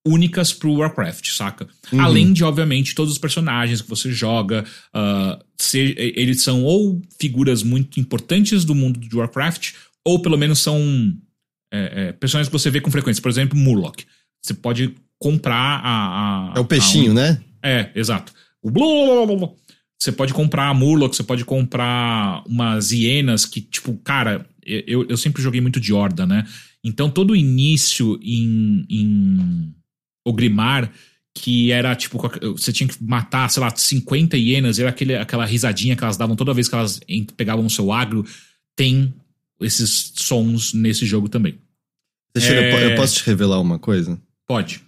únicas 0.07 0.53
pro 0.53 0.75
Warcraft, 0.75 1.29
saca? 1.31 1.69
Uhum. 1.93 2.01
Além 2.01 2.33
de, 2.33 2.43
obviamente, 2.45 2.95
todos 2.95 3.13
os 3.13 3.19
personagens 3.19 3.81
que 3.81 3.89
você 3.89 4.11
joga, 4.11 4.65
uh, 4.95 5.43
se, 5.57 5.95
eles 5.97 6.43
são 6.43 6.65
ou 6.65 7.01
figuras 7.21 7.63
muito 7.63 8.01
importantes 8.01 8.65
do 8.65 8.75
mundo 8.75 8.99
de 8.99 9.15
Warcraft, 9.15 9.75
ou 10.05 10.21
pelo 10.21 10.37
menos 10.37 10.59
são 10.59 10.81
é, 11.73 12.09
é, 12.09 12.13
personagens 12.13 12.49
que 12.49 12.59
você 12.59 12.71
vê 12.71 12.81
com 12.81 12.91
frequência. 12.91 13.23
Por 13.23 13.31
exemplo, 13.31 13.57
Murloc. 13.57 14.01
Você 14.43 14.55
pode 14.55 14.95
comprar 15.19 15.81
a. 15.85 16.53
a 16.53 16.59
é 16.59 16.61
o 16.61 16.65
peixinho, 16.65 17.13
a 17.13 17.15
né? 17.15 17.41
É, 17.63 17.91
exato. 17.95 18.33
O 18.61 18.71
blá, 18.71 18.85
Você 19.99 20.11
pode 20.11 20.35
comprar 20.35 20.69
a 20.69 20.75
Murloc, 20.75 21.15
você 21.15 21.23
pode 21.23 21.45
comprar 21.45 22.43
umas 22.47 22.91
hienas 22.91 23.47
que, 23.47 23.61
tipo, 23.61 23.97
cara, 23.99 24.45
eu, 24.65 25.07
eu 25.09 25.17
sempre 25.17 25.43
joguei 25.43 25.61
muito 25.61 25.81
de 25.81 25.93
Horda, 25.93 26.27
né? 26.27 26.45
Então 26.85 27.09
todo 27.09 27.37
início 27.37 28.19
em, 28.21 28.85
em 28.91 29.75
Ogrimar, 30.25 30.91
que 31.35 31.73
era 31.73 31.95
tipo, 31.97 32.19
você 32.53 32.73
tinha 32.73 32.89
que 32.89 33.03
matar, 33.03 33.49
sei 33.51 33.63
lá, 33.63 33.75
50 33.75 34.37
hienas, 34.37 34.79
era 34.79 34.91
aquele, 34.91 35.17
aquela 35.17 35.47
risadinha 35.47 35.97
que 35.97 36.05
elas 36.05 36.17
davam 36.17 36.37
toda 36.37 36.55
vez 36.55 36.69
que 36.69 36.75
elas 36.75 37.01
pegavam 37.37 37.65
o 37.65 37.71
seu 37.71 37.93
agro. 37.93 38.25
Tem 38.77 39.13
esses 39.61 40.13
sons 40.17 40.73
nesse 40.73 41.07
jogo 41.07 41.29
também. 41.29 41.59
Deixa 42.35 42.53
é... 42.53 42.85
eu, 42.85 42.91
eu 42.91 42.97
posso 42.97 43.17
te 43.17 43.27
revelar 43.27 43.61
uma 43.61 43.79
coisa? 43.79 44.21
Pode. 44.47 44.81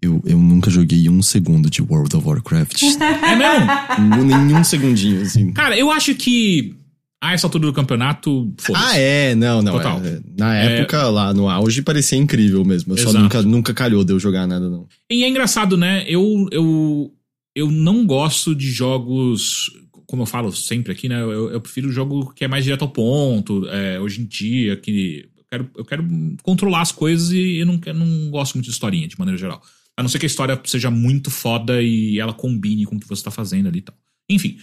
Eu, 0.00 0.20
eu 0.26 0.36
nunca 0.36 0.68
joguei 0.68 1.08
um 1.08 1.22
segundo 1.22 1.70
de 1.70 1.80
World 1.80 2.16
of 2.16 2.26
Warcraft. 2.26 2.82
é 2.82 3.36
mesmo? 3.36 4.24
Nenhum 4.24 4.64
segundinho, 4.64 5.22
assim. 5.22 5.52
Cara, 5.52 5.78
eu 5.78 5.92
acho 5.92 6.14
que 6.16 6.74
a 7.22 7.32
essa 7.32 7.46
altura 7.46 7.66
do 7.66 7.72
campeonato. 7.72 8.52
Ah, 8.74 8.98
é, 8.98 9.32
não, 9.36 9.62
não. 9.62 9.74
Total. 9.74 10.04
É, 10.04 10.20
na 10.36 10.58
é. 10.58 10.80
época, 10.80 10.96
é... 10.96 11.04
lá 11.04 11.32
no 11.32 11.48
auge, 11.48 11.80
parecia 11.80 12.18
incrível 12.18 12.64
mesmo. 12.64 12.98
Só 12.98 13.12
nunca, 13.12 13.40
nunca 13.42 13.72
calhou 13.72 14.02
de 14.02 14.12
eu 14.12 14.18
jogar 14.18 14.44
nada, 14.44 14.68
não. 14.68 14.88
E 15.08 15.22
é 15.22 15.28
engraçado, 15.28 15.76
né? 15.76 16.04
Eu, 16.08 16.48
eu, 16.50 17.14
eu 17.54 17.70
não 17.70 18.04
gosto 18.04 18.56
de 18.56 18.68
jogos. 18.68 19.70
Como 20.04 20.22
eu 20.22 20.26
falo 20.26 20.52
sempre 20.52 20.90
aqui, 20.90 21.08
né? 21.08 21.22
Eu, 21.22 21.50
eu 21.50 21.60
prefiro 21.60 21.92
jogo 21.92 22.32
que 22.34 22.44
é 22.44 22.48
mais 22.48 22.64
direto 22.64 22.82
ao 22.82 22.88
ponto. 22.88 23.68
É, 23.68 24.00
hoje 24.00 24.20
em 24.20 24.26
dia, 24.26 24.76
que. 24.76 25.28
Eu 25.36 25.44
quero, 25.48 25.70
eu 25.76 25.84
quero 25.84 26.36
controlar 26.42 26.80
as 26.80 26.90
coisas 26.90 27.30
e 27.30 27.58
eu 27.58 27.66
não, 27.66 27.78
eu 27.86 27.94
não 27.94 28.30
gosto 28.30 28.54
muito 28.54 28.64
de 28.64 28.72
historinha, 28.72 29.06
de 29.06 29.16
maneira 29.16 29.38
geral. 29.38 29.62
A 29.96 30.02
não 30.02 30.08
ser 30.08 30.18
que 30.18 30.26
a 30.26 30.26
história 30.26 30.58
seja 30.64 30.90
muito 30.90 31.30
foda 31.30 31.80
e 31.80 32.18
ela 32.18 32.32
combine 32.32 32.84
com 32.84 32.96
o 32.96 32.98
que 33.00 33.06
você 33.06 33.22
tá 33.22 33.30
fazendo 33.30 33.68
ali 33.68 33.78
e 33.78 33.82
tal. 33.82 33.94
Enfim. 34.28 34.58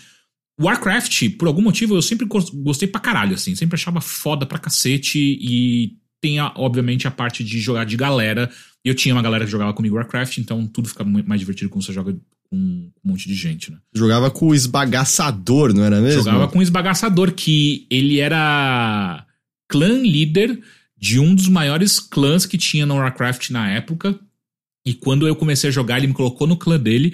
Warcraft, 0.59 1.37
por 1.37 1.47
algum 1.47 1.61
motivo, 1.61 1.95
eu 1.95 2.01
sempre 2.01 2.27
gostei 2.27 2.87
pra 2.87 2.99
caralho, 2.99 3.35
assim. 3.35 3.55
Sempre 3.55 3.75
achava 3.75 4.01
foda 4.01 4.45
pra 4.45 4.59
cacete. 4.59 5.17
E 5.17 5.97
tem, 6.21 6.39
a, 6.39 6.51
obviamente, 6.55 7.07
a 7.07 7.11
parte 7.11 7.43
de 7.43 7.59
jogar 7.59 7.85
de 7.85 7.95
galera. 7.95 8.49
Eu 8.83 8.93
tinha 8.93 9.15
uma 9.15 9.21
galera 9.21 9.45
que 9.45 9.51
jogava 9.51 9.73
comigo 9.73 9.95
Warcraft, 9.95 10.37
então 10.37 10.67
tudo 10.67 10.89
fica 10.89 11.03
mais 11.03 11.39
divertido 11.39 11.69
quando 11.69 11.85
você 11.85 11.93
joga 11.93 12.13
com 12.49 12.57
um 12.57 12.91
monte 13.03 13.27
de 13.27 13.35
gente, 13.35 13.71
né? 13.71 13.77
Jogava 13.93 14.31
com 14.31 14.47
o 14.47 14.55
esbagaçador, 14.55 15.73
não 15.73 15.83
era 15.83 16.01
mesmo? 16.01 16.23
Jogava 16.23 16.47
com 16.47 16.59
o 16.59 16.61
esbagaçador, 16.61 17.31
que 17.33 17.87
ele 17.89 18.19
era 18.19 19.25
clã 19.67 20.01
líder 20.01 20.59
de 20.97 21.19
um 21.19 21.33
dos 21.35 21.47
maiores 21.47 21.99
clãs 21.99 22.45
que 22.45 22.57
tinha 22.57 22.85
no 22.85 22.95
Warcraft 22.95 23.51
na 23.51 23.69
época. 23.69 24.19
E 24.85 24.93
quando 24.93 25.27
eu 25.27 25.35
comecei 25.35 25.69
a 25.69 25.73
jogar, 25.73 25.97
ele 25.97 26.07
me 26.07 26.13
colocou 26.13 26.47
no 26.47 26.57
clã 26.57 26.79
dele. 26.79 27.13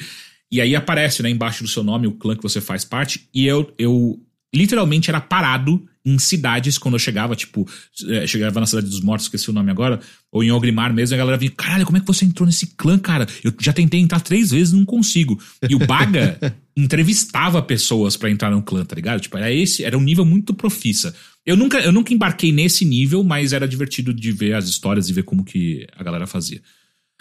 E 0.51 0.61
aí 0.61 0.75
aparece, 0.75 1.23
né, 1.23 1.29
embaixo 1.29 1.63
do 1.63 1.69
seu 1.69 1.83
nome 1.83 2.07
o 2.07 2.13
clã 2.13 2.35
que 2.35 2.43
você 2.43 2.61
faz 2.61 2.85
parte. 2.85 3.27
E 3.33 3.45
eu, 3.45 3.73
eu 3.77 4.19
literalmente 4.53 5.09
era 5.09 5.19
parado 5.19 5.85
em 6.05 6.19
cidades 6.19 6.77
quando 6.77 6.93
eu 6.93 6.99
chegava, 6.99 7.35
tipo, 7.35 7.67
é, 8.09 8.27
chegava 8.27 8.59
na 8.59 8.67
Cidade 8.67 8.87
dos 8.87 9.01
Mortos, 9.01 9.25
esqueci 9.25 9.49
o 9.49 9.53
nome 9.53 9.71
agora, 9.71 9.99
ou 10.31 10.43
em 10.43 10.51
Ogrimar 10.51 10.93
mesmo, 10.93 11.15
a 11.15 11.17
galera 11.17 11.35
vinha, 11.35 11.51
caralho, 11.51 11.83
como 11.83 11.97
é 11.97 11.99
que 11.99 12.05
você 12.05 12.25
entrou 12.25 12.45
nesse 12.45 12.67
clã, 12.77 12.97
cara? 12.99 13.25
Eu 13.43 13.51
já 13.59 13.73
tentei 13.73 13.99
entrar 13.99 14.19
três 14.19 14.51
vezes 14.51 14.71
não 14.71 14.85
consigo. 14.85 15.41
E 15.67 15.73
o 15.73 15.79
Baga 15.79 16.39
entrevistava 16.77 17.59
pessoas 17.61 18.15
para 18.15 18.29
entrar 18.29 18.51
no 18.51 18.61
clã, 18.61 18.85
tá 18.85 18.95
ligado? 18.95 19.19
Tipo, 19.19 19.37
era 19.37 19.51
esse, 19.51 19.83
era 19.83 19.97
um 19.97 20.01
nível 20.01 20.23
muito 20.23 20.53
profissa. 20.53 21.15
Eu 21.43 21.57
nunca, 21.57 21.79
eu 21.79 21.91
nunca 21.91 22.13
embarquei 22.13 22.51
nesse 22.51 22.85
nível, 22.85 23.23
mas 23.23 23.51
era 23.51 23.67
divertido 23.67 24.13
de 24.13 24.31
ver 24.31 24.53
as 24.53 24.67
histórias 24.67 25.09
e 25.09 25.13
ver 25.13 25.23
como 25.23 25.43
que 25.43 25.87
a 25.97 26.03
galera 26.03 26.27
fazia. 26.27 26.61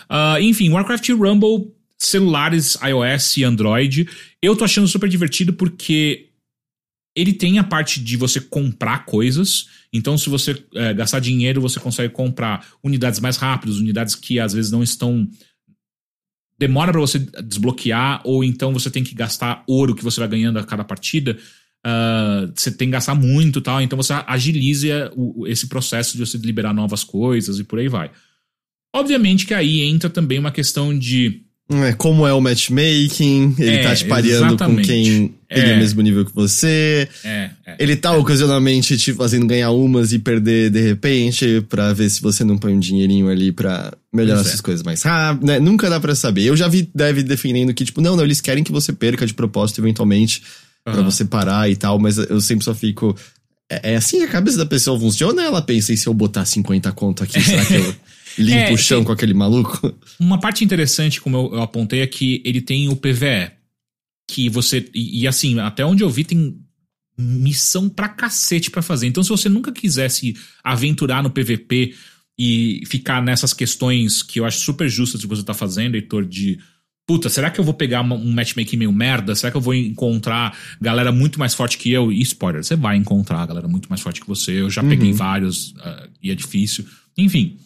Uh, 0.02 0.40
enfim, 0.42 0.68
Warcraft 0.68 1.08
Rumble, 1.10 1.72
celulares 1.98 2.76
iOS 2.82 3.36
e 3.36 3.44
Android. 3.44 4.08
Eu 4.42 4.56
tô 4.56 4.64
achando 4.64 4.88
super 4.88 5.08
divertido 5.08 5.52
porque 5.52 6.30
ele 7.16 7.32
tem 7.32 7.58
a 7.58 7.64
parte 7.64 8.02
de 8.02 8.16
você 8.16 8.40
comprar 8.40 9.04
coisas. 9.04 9.68
Então, 9.92 10.18
se 10.18 10.28
você 10.28 10.62
é, 10.74 10.92
gastar 10.92 11.20
dinheiro, 11.20 11.60
você 11.60 11.78
consegue 11.78 12.12
comprar 12.12 12.66
unidades 12.82 13.20
mais 13.20 13.36
rápidas, 13.36 13.78
unidades 13.78 14.14
que 14.14 14.40
às 14.40 14.52
vezes 14.52 14.70
não 14.70 14.82
estão. 14.82 15.28
Demora 16.58 16.92
para 16.92 17.00
você 17.00 17.18
desbloquear, 17.18 18.20
ou 18.24 18.42
então 18.42 18.72
você 18.72 18.90
tem 18.90 19.04
que 19.04 19.14
gastar 19.14 19.62
ouro 19.66 19.94
que 19.94 20.04
você 20.04 20.20
vai 20.20 20.28
ganhando 20.28 20.58
a 20.58 20.64
cada 20.64 20.84
partida. 20.84 21.36
Uh, 21.86 22.50
você 22.54 22.70
tem 22.70 22.88
que 22.88 22.92
gastar 22.92 23.14
muito 23.14 23.60
tal. 23.60 23.80
Então 23.80 23.96
você 23.96 24.12
agiliza 24.26 25.12
o, 25.14 25.46
esse 25.46 25.68
processo 25.68 26.16
de 26.16 26.26
você 26.26 26.38
liberar 26.38 26.72
novas 26.72 27.04
coisas 27.04 27.58
e 27.58 27.64
por 27.64 27.78
aí 27.78 27.88
vai. 27.88 28.10
Obviamente 28.94 29.46
que 29.46 29.54
aí 29.54 29.82
entra 29.82 30.08
também 30.08 30.38
uma 30.38 30.52
questão 30.52 30.96
de 30.96 31.43
como 31.96 32.26
é 32.26 32.32
o 32.32 32.40
matchmaking, 32.40 33.54
ele 33.58 33.76
é, 33.76 33.82
tá 33.82 33.96
te 33.96 34.04
pareando 34.04 34.56
com 34.58 34.76
quem 34.76 35.34
é. 35.48 35.54
tem 35.54 35.74
o 35.74 35.78
mesmo 35.78 36.02
nível 36.02 36.24
que 36.24 36.34
você. 36.34 37.08
É, 37.24 37.50
é. 37.66 37.76
ele 37.78 37.96
tá 37.96 38.12
ocasionalmente 38.12 38.98
te 38.98 39.14
fazendo 39.14 39.46
ganhar 39.46 39.70
umas 39.70 40.12
e 40.12 40.18
perder 40.18 40.70
de 40.70 40.80
repente, 40.80 41.64
pra 41.68 41.94
ver 41.94 42.10
se 42.10 42.20
você 42.20 42.44
não 42.44 42.58
põe 42.58 42.74
um 42.74 42.78
dinheirinho 42.78 43.30
ali 43.30 43.50
pra 43.50 43.94
melhorar 44.12 44.42
essas 44.42 44.60
é. 44.60 44.62
coisas 44.62 44.82
mais 44.82 45.02
rápido. 45.02 45.46
Né? 45.46 45.58
Nunca 45.58 45.88
dá 45.88 45.98
pra 45.98 46.14
saber. 46.14 46.42
Eu 46.42 46.56
já 46.56 46.68
vi 46.68 46.90
Deve 46.94 47.22
defendendo 47.22 47.72
que, 47.72 47.84
tipo, 47.84 48.02
não, 48.02 48.14
não, 48.14 48.24
eles 48.24 48.42
querem 48.42 48.62
que 48.62 48.72
você 48.72 48.92
perca 48.92 49.26
de 49.26 49.32
propósito 49.32 49.80
eventualmente, 49.80 50.42
uhum. 50.86 50.92
pra 50.92 51.02
você 51.02 51.24
parar 51.24 51.70
e 51.70 51.76
tal, 51.76 51.98
mas 51.98 52.18
eu 52.18 52.40
sempre 52.42 52.64
só 52.64 52.74
fico. 52.74 53.16
É, 53.70 53.92
é 53.92 53.96
assim 53.96 54.18
que 54.18 54.24
a 54.24 54.28
cabeça 54.28 54.58
da 54.58 54.66
pessoa 54.66 55.00
funciona? 55.00 55.42
Ela 55.42 55.62
pensa, 55.62 55.94
e 55.94 55.96
se 55.96 56.06
eu 56.06 56.12
botar 56.12 56.44
50 56.44 56.92
conto 56.92 57.24
aqui, 57.24 57.40
será 57.40 57.64
que 57.64 57.74
eu. 57.74 57.94
Limpa 58.38 58.70
é, 58.70 58.72
o 58.72 58.78
chão 58.78 59.04
com 59.04 59.12
aquele 59.12 59.34
maluco. 59.34 59.94
Uma 60.18 60.38
parte 60.38 60.64
interessante, 60.64 61.20
como 61.20 61.36
eu, 61.36 61.54
eu, 61.54 61.62
apontei, 61.62 62.00
é 62.00 62.06
que 62.06 62.42
ele 62.44 62.60
tem 62.60 62.88
o 62.88 62.96
PVE. 62.96 63.50
Que 64.28 64.48
você. 64.48 64.88
E, 64.94 65.22
e, 65.22 65.28
assim, 65.28 65.58
até 65.60 65.84
onde 65.84 66.02
eu 66.02 66.10
vi, 66.10 66.24
tem 66.24 66.58
missão 67.16 67.88
pra 67.88 68.08
cacete 68.08 68.70
pra 68.70 68.82
fazer. 68.82 69.06
Então, 69.06 69.22
se 69.22 69.28
você 69.28 69.48
nunca 69.48 69.72
quisesse 69.72 70.34
aventurar 70.62 71.22
no 71.22 71.30
PVP 71.30 71.94
e 72.38 72.82
ficar 72.86 73.22
nessas 73.22 73.52
questões 73.52 74.22
que 74.22 74.40
eu 74.40 74.44
acho 74.44 74.58
super 74.58 74.88
justas 74.88 75.20
que 75.20 75.26
você 75.26 75.42
tá 75.42 75.54
fazendo, 75.54 75.94
Heitor, 75.94 76.24
de. 76.24 76.58
Puta, 77.06 77.28
será 77.28 77.50
que 77.50 77.60
eu 77.60 77.64
vou 77.64 77.74
pegar 77.74 78.00
um 78.00 78.32
matchmaking 78.32 78.78
meio 78.78 78.92
merda? 78.92 79.34
Será 79.34 79.50
que 79.50 79.58
eu 79.58 79.60
vou 79.60 79.74
encontrar 79.74 80.56
galera 80.80 81.12
muito 81.12 81.38
mais 81.38 81.52
forte 81.52 81.76
que 81.76 81.90
eu? 81.90 82.10
E 82.10 82.22
spoiler, 82.22 82.64
você 82.64 82.76
vai 82.76 82.96
encontrar 82.96 83.46
galera 83.46 83.68
muito 83.68 83.90
mais 83.90 84.00
forte 84.00 84.22
que 84.22 84.26
você. 84.26 84.52
Eu 84.52 84.70
já 84.70 84.82
uhum. 84.82 84.88
peguei 84.88 85.12
vários 85.12 85.72
uh, 85.72 86.08
e 86.22 86.30
é 86.30 86.34
difícil. 86.34 86.86
Enfim, 87.16 87.58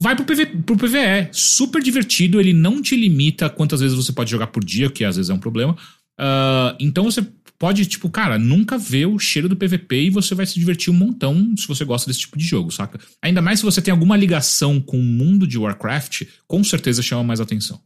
Vai 0.00 0.14
pro, 0.14 0.24
PV, 0.24 0.46
pro 0.64 0.76
PVE. 0.76 1.30
Super 1.32 1.82
divertido, 1.82 2.38
ele 2.38 2.52
não 2.52 2.82
te 2.82 2.96
limita 2.96 3.48
quantas 3.48 3.80
vezes 3.80 3.96
você 3.96 4.12
pode 4.12 4.30
jogar 4.30 4.48
por 4.48 4.64
dia, 4.64 4.90
que 4.90 5.04
às 5.04 5.16
vezes 5.16 5.30
é 5.30 5.34
um 5.34 5.38
problema. 5.38 5.76
Uh, 6.18 6.76
então 6.78 7.04
você 7.04 7.26
pode, 7.58 7.86
tipo, 7.86 8.08
cara, 8.10 8.38
nunca 8.38 8.76
ver 8.78 9.06
o 9.06 9.18
cheiro 9.18 9.48
do 9.48 9.56
PVP 9.56 10.04
e 10.04 10.10
você 10.10 10.34
vai 10.34 10.46
se 10.46 10.58
divertir 10.58 10.92
um 10.92 10.96
montão 10.96 11.54
se 11.56 11.66
você 11.66 11.84
gosta 11.84 12.08
desse 12.08 12.20
tipo 12.20 12.38
de 12.38 12.46
jogo, 12.46 12.70
saca? 12.70 12.98
Ainda 13.22 13.40
mais 13.40 13.60
se 13.60 13.64
você 13.64 13.80
tem 13.80 13.92
alguma 13.92 14.16
ligação 14.16 14.80
com 14.80 14.98
o 14.98 15.02
mundo 15.02 15.46
de 15.46 15.58
Warcraft, 15.58 16.22
com 16.46 16.62
certeza 16.62 17.02
chama 17.02 17.24
mais 17.24 17.40
atenção. 17.40 17.80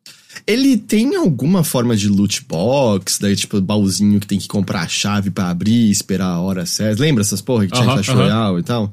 Ele 0.47 0.77
tem 0.77 1.17
alguma 1.17 1.65
forma 1.65 1.97
de 1.97 2.09
loot 2.09 2.45
box, 2.49 3.19
daí 3.21 3.35
tipo 3.35 3.61
baúzinho 3.61 4.21
que 4.21 4.27
tem 4.27 4.39
que 4.39 4.47
comprar 4.47 4.83
a 4.83 4.89
chave 4.89 5.31
para 5.31 5.51
abrir, 5.51 5.91
esperar 5.91 6.27
a 6.27 6.41
hora 6.41 6.65
certa. 6.65 7.03
Lembra 7.03 7.23
essas 7.23 7.41
porra 7.41 7.67
que 7.67 7.73
tinha 7.73 7.85
uh 7.85 7.91
-huh, 7.91 7.95
Clash. 7.95 8.09
Royale 8.09 8.61
e 8.61 8.63
tal? 8.63 8.93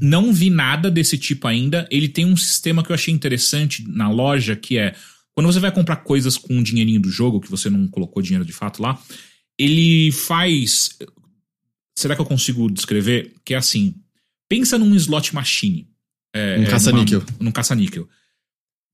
Não 0.00 0.32
vi 0.32 0.50
nada 0.50 0.90
desse 0.90 1.16
tipo 1.16 1.48
ainda. 1.48 1.88
Ele 1.90 2.08
tem 2.08 2.26
um 2.26 2.36
sistema 2.36 2.82
que 2.82 2.90
eu 2.90 2.94
achei 2.94 3.12
interessante 3.12 3.84
na 3.88 4.10
loja, 4.10 4.54
que 4.54 4.78
é 4.78 4.94
quando 5.34 5.46
você 5.46 5.60
vai 5.60 5.72
comprar 5.72 5.96
coisas 5.96 6.36
com 6.36 6.58
o 6.58 6.62
dinheirinho 6.62 7.00
do 7.00 7.10
jogo, 7.10 7.40
que 7.40 7.50
você 7.50 7.70
não 7.70 7.86
colocou 7.88 8.22
dinheiro 8.22 8.44
de 8.44 8.52
fato 8.52 8.82
lá, 8.82 8.98
ele 9.60 10.10
faz. 10.10 10.96
Será 11.94 12.14
que 12.14 12.20
eu 12.22 12.26
consigo 12.26 12.70
descrever? 12.70 13.34
Que 13.44 13.52
é 13.52 13.58
assim: 13.58 13.94
pensa 14.48 14.78
num 14.78 14.94
slot 14.96 15.34
machine. 15.34 15.86
É, 16.34 16.58
um 16.58 16.64
caça-níquel. 16.64 17.22
Num 17.38 17.52
caça-níquel. 17.52 18.08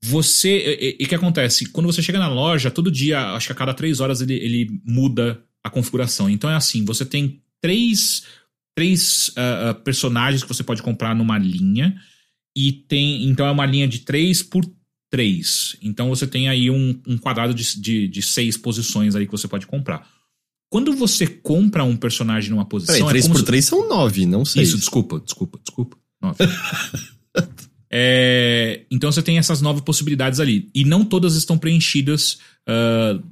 Você. 0.03 0.97
E 0.99 1.05
o 1.05 1.09
que 1.09 1.15
acontece? 1.15 1.67
Quando 1.67 1.87
você 1.87 2.03
chega 2.03 2.19
na 2.19 2.29
loja, 2.29 2.71
todo 2.71 2.91
dia, 2.91 3.33
acho 3.33 3.47
que 3.47 3.53
a 3.53 3.57
cada 3.57 3.73
três 3.73 4.01
horas 4.01 4.21
ele, 4.21 4.35
ele 4.35 4.81
muda 4.85 5.41
a 5.63 5.71
configuração. 5.71 6.29
Então 6.29 6.51
é 6.51 6.57
assim: 6.57 6.85
você 6.85 7.05
tem 7.05 7.41
três, 7.61 8.25
três 8.75 9.29
uh, 9.29 9.75
personagens 9.85 10.43
que 10.43 10.49
você 10.49 10.65
pode 10.65 10.83
comprar 10.83 11.15
numa 11.15 11.39
linha. 11.39 11.97
E 12.57 12.73
tem. 12.73 13.25
Então 13.29 13.47
é 13.47 13.51
uma 13.53 13.67
linha 13.67 13.87
de 13.87 14.01
três 14.01 14.43
por 14.43 14.65
três. 15.11 15.77
Então 15.81 16.09
você 16.09 16.27
tem 16.27 16.49
aí 16.49 16.71
um, 16.71 17.01
um 17.07 17.17
quadrado 17.17 17.55
de, 17.55 17.81
de, 17.81 18.09
de, 18.09 18.23
seis 18.23 18.57
posições 18.57 19.15
aí 19.15 19.27
que 19.27 19.33
você 19.33 19.47
pode 19.47 19.67
comprar. 19.67 20.16
Quando 20.71 20.95
você 20.95 21.27
compra 21.27 21.85
um 21.85 21.97
personagem 21.97 22.51
numa 22.51 22.65
posição. 22.65 22.95
Peraí, 22.95 23.09
3 23.09 23.27
é 23.27 23.29
por 23.29 23.43
3 23.43 23.65
se... 23.65 23.71
são 23.71 23.89
9, 23.89 24.27
não 24.27 24.45
sei. 24.45 24.63
Isso, 24.63 24.77
desculpa, 24.77 25.21
desculpa, 25.21 25.59
desculpa. 25.63 25.97
9. 26.21 26.37
É, 27.89 28.83
então 28.91 29.11
você 29.11 29.23
tem 29.23 29.39
essas 29.39 29.63
nove 29.63 29.81
possibilidades 29.83 30.41
ali. 30.41 30.69
E 30.75 30.85
não 30.85 31.05
todas 31.05 31.37
estão 31.37 31.57
preenchidas 31.57 32.39
uh, 32.69 33.23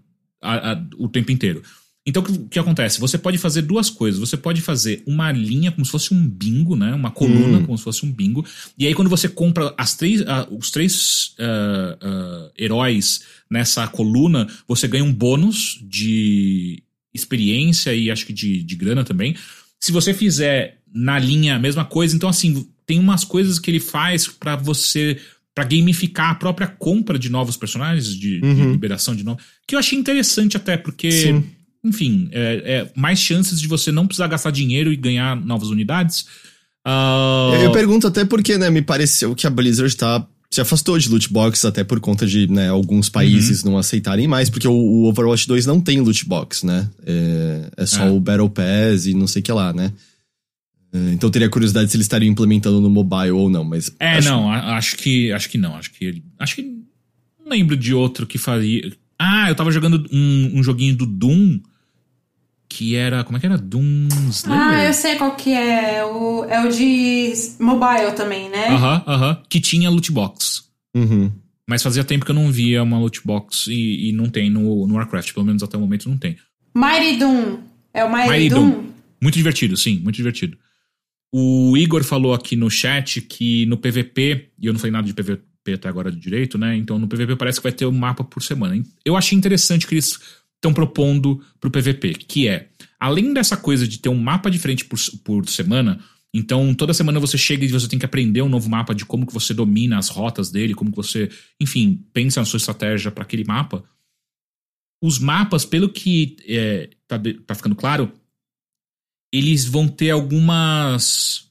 a, 0.40 0.72
a, 0.72 0.86
o 0.96 1.08
tempo 1.08 1.32
inteiro. 1.32 1.62
Então 2.06 2.22
o 2.22 2.26
que, 2.26 2.38
que, 2.50 2.58
acontece? 2.58 3.00
Você 3.00 3.16
pode 3.16 3.38
fazer 3.38 3.62
duas 3.62 3.88
coisas. 3.88 4.20
Você 4.20 4.36
pode 4.36 4.60
fazer 4.60 5.02
uma 5.06 5.32
linha 5.32 5.72
como 5.72 5.84
se 5.84 5.90
fosse 5.90 6.12
um 6.12 6.28
bingo, 6.28 6.76
né? 6.76 6.94
Uma 6.94 7.10
coluna 7.10 7.58
hum. 7.58 7.64
como 7.64 7.78
se 7.78 7.84
fosse 7.84 8.04
um 8.04 8.12
bingo. 8.12 8.44
E 8.78 8.86
aí 8.86 8.94
quando 8.94 9.08
você 9.08 9.28
compra 9.28 9.74
as 9.76 9.94
três, 9.96 10.20
uh, 10.20 10.56
os 10.56 10.70
três 10.70 11.34
uh, 11.38 12.52
heróis 12.58 13.22
nessa 13.50 13.88
coluna, 13.88 14.46
você 14.68 14.86
ganha 14.86 15.04
um 15.04 15.12
bônus 15.12 15.80
de 15.82 16.83
experiência 17.14 17.94
e 17.94 18.10
acho 18.10 18.26
que 18.26 18.32
de, 18.32 18.62
de 18.62 18.76
grana 18.76 19.04
também. 19.04 19.36
Se 19.80 19.92
você 19.92 20.12
fizer 20.12 20.78
na 20.92 21.18
linha 21.18 21.56
a 21.56 21.58
mesma 21.58 21.84
coisa, 21.84 22.14
então 22.14 22.28
assim, 22.28 22.66
tem 22.86 22.98
umas 22.98 23.24
coisas 23.24 23.58
que 23.58 23.70
ele 23.70 23.80
faz 23.80 24.26
para 24.26 24.56
você 24.56 25.18
para 25.54 25.64
gamificar 25.64 26.30
a 26.30 26.34
própria 26.34 26.66
compra 26.66 27.16
de 27.18 27.30
novos 27.30 27.56
personagens, 27.56 28.08
de, 28.08 28.40
uhum. 28.42 28.54
de, 28.54 28.62
liberação 28.72 29.14
de 29.14 29.22
novos, 29.22 29.44
que 29.66 29.74
eu 29.74 29.78
achei 29.78 29.96
interessante 29.96 30.56
até, 30.56 30.76
porque, 30.76 31.12
Sim. 31.12 31.44
enfim, 31.84 32.28
é, 32.32 32.62
é, 32.64 32.92
mais 32.96 33.20
chances 33.20 33.60
de 33.60 33.68
você 33.68 33.92
não 33.92 34.06
precisar 34.06 34.26
gastar 34.26 34.50
dinheiro 34.50 34.92
e 34.92 34.96
ganhar 34.96 35.36
novas 35.36 35.68
unidades. 35.68 36.26
Uh... 36.84 37.54
Eu, 37.54 37.60
eu, 37.62 37.72
pergunto 37.72 38.08
até 38.08 38.24
porque, 38.24 38.58
né, 38.58 38.68
me 38.68 38.82
pareceu 38.82 39.32
que 39.34 39.46
a 39.46 39.50
Blizzard 39.50 39.96
tá, 39.96 40.26
se 40.54 40.60
afastou 40.60 40.96
de 40.96 41.08
loot 41.08 41.32
box 41.32 41.64
até 41.64 41.82
por 41.82 41.98
conta 41.98 42.24
de, 42.24 42.46
né, 42.46 42.68
alguns 42.68 43.08
países 43.08 43.64
uhum. 43.64 43.72
não 43.72 43.78
aceitarem 43.78 44.28
mais, 44.28 44.48
porque 44.48 44.68
o, 44.68 44.72
o, 44.72 45.04
Overwatch 45.06 45.48
2 45.48 45.66
não 45.66 45.80
tem 45.80 46.00
loot 46.00 46.24
box, 46.26 46.64
né, 46.64 46.88
é, 47.04 47.70
é 47.76 47.86
só 47.86 48.04
é. 48.04 48.10
o 48.10 48.20
Battle 48.20 48.48
Pass 48.48 49.06
e 49.06 49.14
não 49.14 49.26
sei 49.26 49.40
o 49.40 49.42
que 49.42 49.50
lá, 49.50 49.72
né. 49.72 49.92
É, 50.92 51.12
então 51.12 51.28
teria 51.28 51.48
curiosidade 51.48 51.90
se 51.90 51.96
eles 51.96 52.04
estariam 52.04 52.30
implementando 52.30 52.80
no 52.80 52.88
mobile 52.88 53.32
ou 53.32 53.50
não, 53.50 53.64
mas. 53.64 53.90
É, 53.98 54.10
acho... 54.10 54.28
não, 54.28 54.48
acho 54.48 54.96
que. 54.96 55.32
Acho 55.32 55.50
que 55.50 55.58
não. 55.58 55.74
Acho 55.74 55.90
que. 55.90 56.22
Acho 56.38 56.54
que. 56.54 56.62
Não 56.62 57.50
lembro 57.50 57.76
de 57.76 57.92
outro 57.92 58.28
que 58.28 58.38
faria. 58.38 58.92
Ah, 59.18 59.48
eu 59.48 59.56
tava 59.56 59.72
jogando 59.72 60.06
um, 60.12 60.52
um 60.54 60.62
joguinho 60.62 60.94
do 60.94 61.04
Doom. 61.04 61.58
Que 62.76 62.96
era. 62.96 63.22
Como 63.22 63.36
é 63.36 63.40
que 63.40 63.46
era? 63.46 63.56
Doom 63.56 64.08
Slayer? 64.30 64.60
Ah, 64.60 64.84
eu 64.84 64.92
sei 64.92 65.14
qual 65.14 65.36
que 65.36 65.52
é. 65.52 66.04
O, 66.04 66.44
é 66.44 66.66
o 66.66 66.68
de 66.68 67.32
mobile 67.60 68.10
também, 68.16 68.50
né? 68.50 68.66
Aham, 68.66 68.96
uh 69.06 69.10
aham. 69.10 69.28
-huh, 69.28 69.36
uh 69.36 69.38
-huh. 69.38 69.46
Que 69.48 69.60
tinha 69.60 69.88
loot 69.88 70.10
box. 70.10 70.64
Uhum. 70.92 71.30
Mas 71.68 71.84
fazia 71.84 72.02
tempo 72.02 72.24
que 72.24 72.32
eu 72.32 72.34
não 72.34 72.50
via 72.50 72.82
uma 72.82 72.98
loot 72.98 73.20
box 73.24 73.68
e, 73.68 74.08
e 74.08 74.12
não 74.12 74.28
tem 74.28 74.50
no, 74.50 74.88
no 74.88 74.94
Warcraft. 74.94 75.32
Pelo 75.32 75.46
menos 75.46 75.62
até 75.62 75.76
o 75.76 75.80
momento 75.80 76.08
não 76.08 76.18
tem. 76.18 76.36
Mighty 76.74 77.16
Doom. 77.16 77.58
É 77.92 78.04
o 78.04 78.12
Mighty, 78.12 78.30
Mighty 78.30 78.48
Doom. 78.48 78.70
Doom. 78.70 78.84
Muito 79.22 79.34
divertido, 79.36 79.76
sim, 79.76 80.00
muito 80.00 80.16
divertido. 80.16 80.58
O 81.32 81.76
Igor 81.76 82.02
falou 82.02 82.34
aqui 82.34 82.56
no 82.56 82.68
chat 82.68 83.20
que 83.20 83.66
no 83.66 83.76
PVP, 83.76 84.50
e 84.60 84.66
eu 84.66 84.72
não 84.72 84.80
falei 84.80 84.92
nada 84.92 85.06
de 85.06 85.14
PVP 85.14 85.74
até 85.74 85.88
agora 85.88 86.10
de 86.10 86.18
direito, 86.18 86.58
né? 86.58 86.76
Então 86.76 86.98
no 86.98 87.06
PVP 87.06 87.36
parece 87.36 87.60
que 87.60 87.62
vai 87.62 87.72
ter 87.72 87.86
um 87.86 87.92
mapa 87.92 88.24
por 88.24 88.42
semana. 88.42 88.82
Eu 89.04 89.16
achei 89.16 89.38
interessante 89.38 89.86
que 89.86 89.94
eles 89.94 90.18
estão 90.64 90.72
propondo 90.72 91.44
pro 91.60 91.70
PVP, 91.70 92.14
que 92.14 92.48
é, 92.48 92.70
além 92.98 93.34
dessa 93.34 93.56
coisa 93.56 93.86
de 93.86 93.98
ter 93.98 94.08
um 94.08 94.16
mapa 94.16 94.50
diferente 94.50 94.84
por, 94.84 94.98
por 95.22 95.48
semana, 95.48 96.02
então 96.32 96.74
toda 96.74 96.94
semana 96.94 97.20
você 97.20 97.36
chega 97.36 97.64
e 97.64 97.68
você 97.68 97.86
tem 97.86 97.98
que 97.98 98.06
aprender 98.06 98.40
um 98.42 98.48
novo 98.48 98.68
mapa 98.68 98.94
de 98.94 99.04
como 99.04 99.26
que 99.26 99.34
você 99.34 99.52
domina 99.52 99.98
as 99.98 100.08
rotas 100.08 100.50
dele, 100.50 100.74
como 100.74 100.90
que 100.90 100.96
você, 100.96 101.30
enfim, 101.60 102.04
pensa 102.12 102.40
na 102.40 102.46
sua 102.46 102.56
estratégia 102.56 103.10
para 103.10 103.22
aquele 103.22 103.44
mapa. 103.44 103.84
Os 105.02 105.18
mapas, 105.18 105.66
pelo 105.66 105.90
que 105.90 106.36
é, 106.48 106.88
tá, 107.06 107.20
tá 107.46 107.54
ficando 107.54 107.76
claro, 107.76 108.10
eles 109.32 109.66
vão 109.66 109.86
ter 109.86 110.10
algumas 110.10 111.44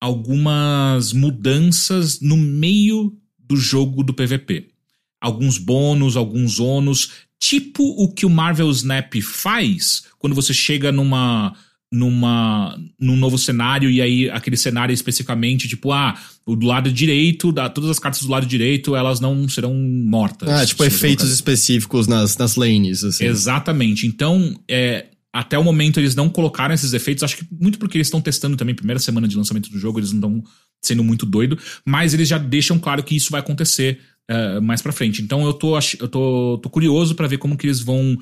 algumas 0.00 1.12
mudanças 1.12 2.20
no 2.20 2.36
meio 2.36 3.18
do 3.38 3.56
jogo 3.56 4.04
do 4.04 4.14
PVP. 4.14 4.75
Alguns 5.20 5.58
bônus, 5.58 6.16
alguns 6.16 6.60
ônus, 6.60 7.12
tipo 7.40 7.82
o 7.82 8.12
que 8.12 8.26
o 8.26 8.30
Marvel 8.30 8.70
Snap 8.70 9.14
faz 9.22 10.04
quando 10.18 10.34
você 10.34 10.52
chega 10.52 10.90
numa 10.90 11.54
numa 11.92 12.76
num 12.98 13.16
novo 13.16 13.38
cenário 13.38 13.88
e 13.88 14.02
aí 14.02 14.28
aquele 14.30 14.56
cenário 14.56 14.92
especificamente 14.92 15.68
tipo 15.68 15.92
ah 15.92 16.18
o 16.44 16.56
do 16.56 16.66
lado 16.66 16.90
direito 16.90 17.52
da 17.52 17.68
todas 17.68 17.88
as 17.88 17.98
cartas 17.98 18.22
do 18.22 18.28
lado 18.28 18.44
direito 18.44 18.96
elas 18.96 19.20
não 19.20 19.48
serão 19.48 19.72
mortas. 19.74 20.48
Ah 20.48 20.66
tipo 20.66 20.84
efeitos 20.84 21.30
específicos 21.30 22.06
nas, 22.06 22.36
nas 22.36 22.56
lanes 22.56 23.04
assim. 23.04 23.24
exatamente. 23.24 24.06
Então 24.06 24.58
é 24.68 25.06
até 25.32 25.58
o 25.58 25.62
momento 25.62 26.00
eles 26.00 26.14
não 26.14 26.30
colocaram 26.30 26.74
esses 26.74 26.92
efeitos. 26.94 27.22
Acho 27.22 27.36
que 27.36 27.46
muito 27.50 27.78
porque 27.78 27.96
eles 27.98 28.06
estão 28.06 28.20
testando 28.20 28.56
também 28.56 28.74
primeira 28.74 28.98
semana 28.98 29.28
de 29.28 29.36
lançamento 29.36 29.70
do 29.70 29.78
jogo 29.78 30.00
eles 30.00 30.10
não 30.12 30.38
estão 30.38 30.52
sendo 30.82 31.04
muito 31.04 31.24
doido 31.24 31.58
mas 31.84 32.14
eles 32.14 32.28
já 32.28 32.38
deixam 32.38 32.78
claro 32.78 33.02
que 33.02 33.16
isso 33.16 33.30
vai 33.30 33.40
acontecer 33.40 33.98
uh, 34.30 34.60
mais 34.62 34.82
para 34.82 34.92
frente 34.92 35.22
então 35.22 35.44
eu 35.44 35.52
tô 35.52 35.78
eu 36.00 36.08
tô, 36.08 36.58
tô 36.62 36.70
curioso 36.70 37.14
para 37.14 37.28
ver 37.28 37.38
como 37.38 37.56
que 37.56 37.66
eles 37.66 37.80
vão 37.80 38.16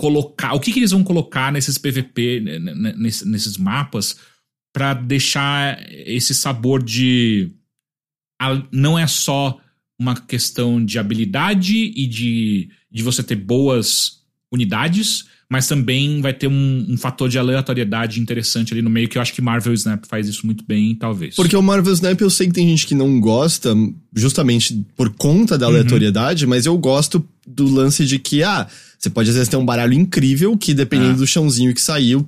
colocar. 0.00 0.54
O 0.54 0.60
que, 0.60 0.72
que 0.72 0.78
eles 0.78 0.92
vão 0.92 1.04
colocar 1.04 1.52
nesses 1.52 1.76
PVP, 1.76 2.40
nesses, 2.96 3.26
nesses 3.26 3.58
mapas, 3.58 4.18
para 4.72 4.94
deixar 4.94 5.78
esse 5.90 6.34
sabor 6.34 6.82
de. 6.82 7.52
Não 8.72 8.98
é 8.98 9.06
só 9.06 9.60
uma 9.98 10.18
questão 10.18 10.82
de 10.82 10.98
habilidade 10.98 11.92
e 11.94 12.06
de, 12.06 12.70
de 12.90 13.02
você 13.02 13.22
ter 13.22 13.36
boas 13.36 14.22
unidades, 14.50 15.26
mas 15.50 15.66
também 15.66 16.20
vai 16.20 16.32
ter 16.32 16.46
um, 16.46 16.86
um, 16.88 16.96
fator 16.96 17.28
de 17.28 17.36
aleatoriedade 17.36 18.20
interessante 18.20 18.72
ali 18.72 18.80
no 18.80 18.88
meio, 18.88 19.08
que 19.08 19.18
eu 19.18 19.22
acho 19.22 19.32
que 19.32 19.42
Marvel 19.42 19.74
Snap 19.74 20.04
faz 20.06 20.28
isso 20.28 20.46
muito 20.46 20.64
bem, 20.64 20.94
talvez. 20.94 21.34
Porque 21.34 21.56
o 21.56 21.62
Marvel 21.62 21.92
Snap 21.92 22.20
eu 22.20 22.30
sei 22.30 22.46
que 22.46 22.52
tem 22.52 22.68
gente 22.68 22.86
que 22.86 22.94
não 22.94 23.20
gosta, 23.20 23.74
justamente 24.14 24.86
por 24.96 25.10
conta 25.10 25.58
da 25.58 25.66
uhum. 25.66 25.72
aleatoriedade, 25.72 26.44
uhum. 26.44 26.50
mas 26.50 26.66
eu 26.66 26.78
gosto 26.78 27.26
do 27.44 27.66
lance 27.66 28.06
de 28.06 28.20
que, 28.20 28.44
ah, 28.44 28.68
você 28.96 29.10
pode 29.10 29.28
às 29.28 29.34
vezes 29.34 29.48
ter 29.48 29.56
um 29.56 29.64
baralho 29.64 29.92
incrível 29.92 30.56
que, 30.56 30.72
dependendo 30.72 31.14
é. 31.14 31.16
do 31.16 31.26
chãozinho 31.26 31.74
que 31.74 31.80
saiu. 31.80 32.24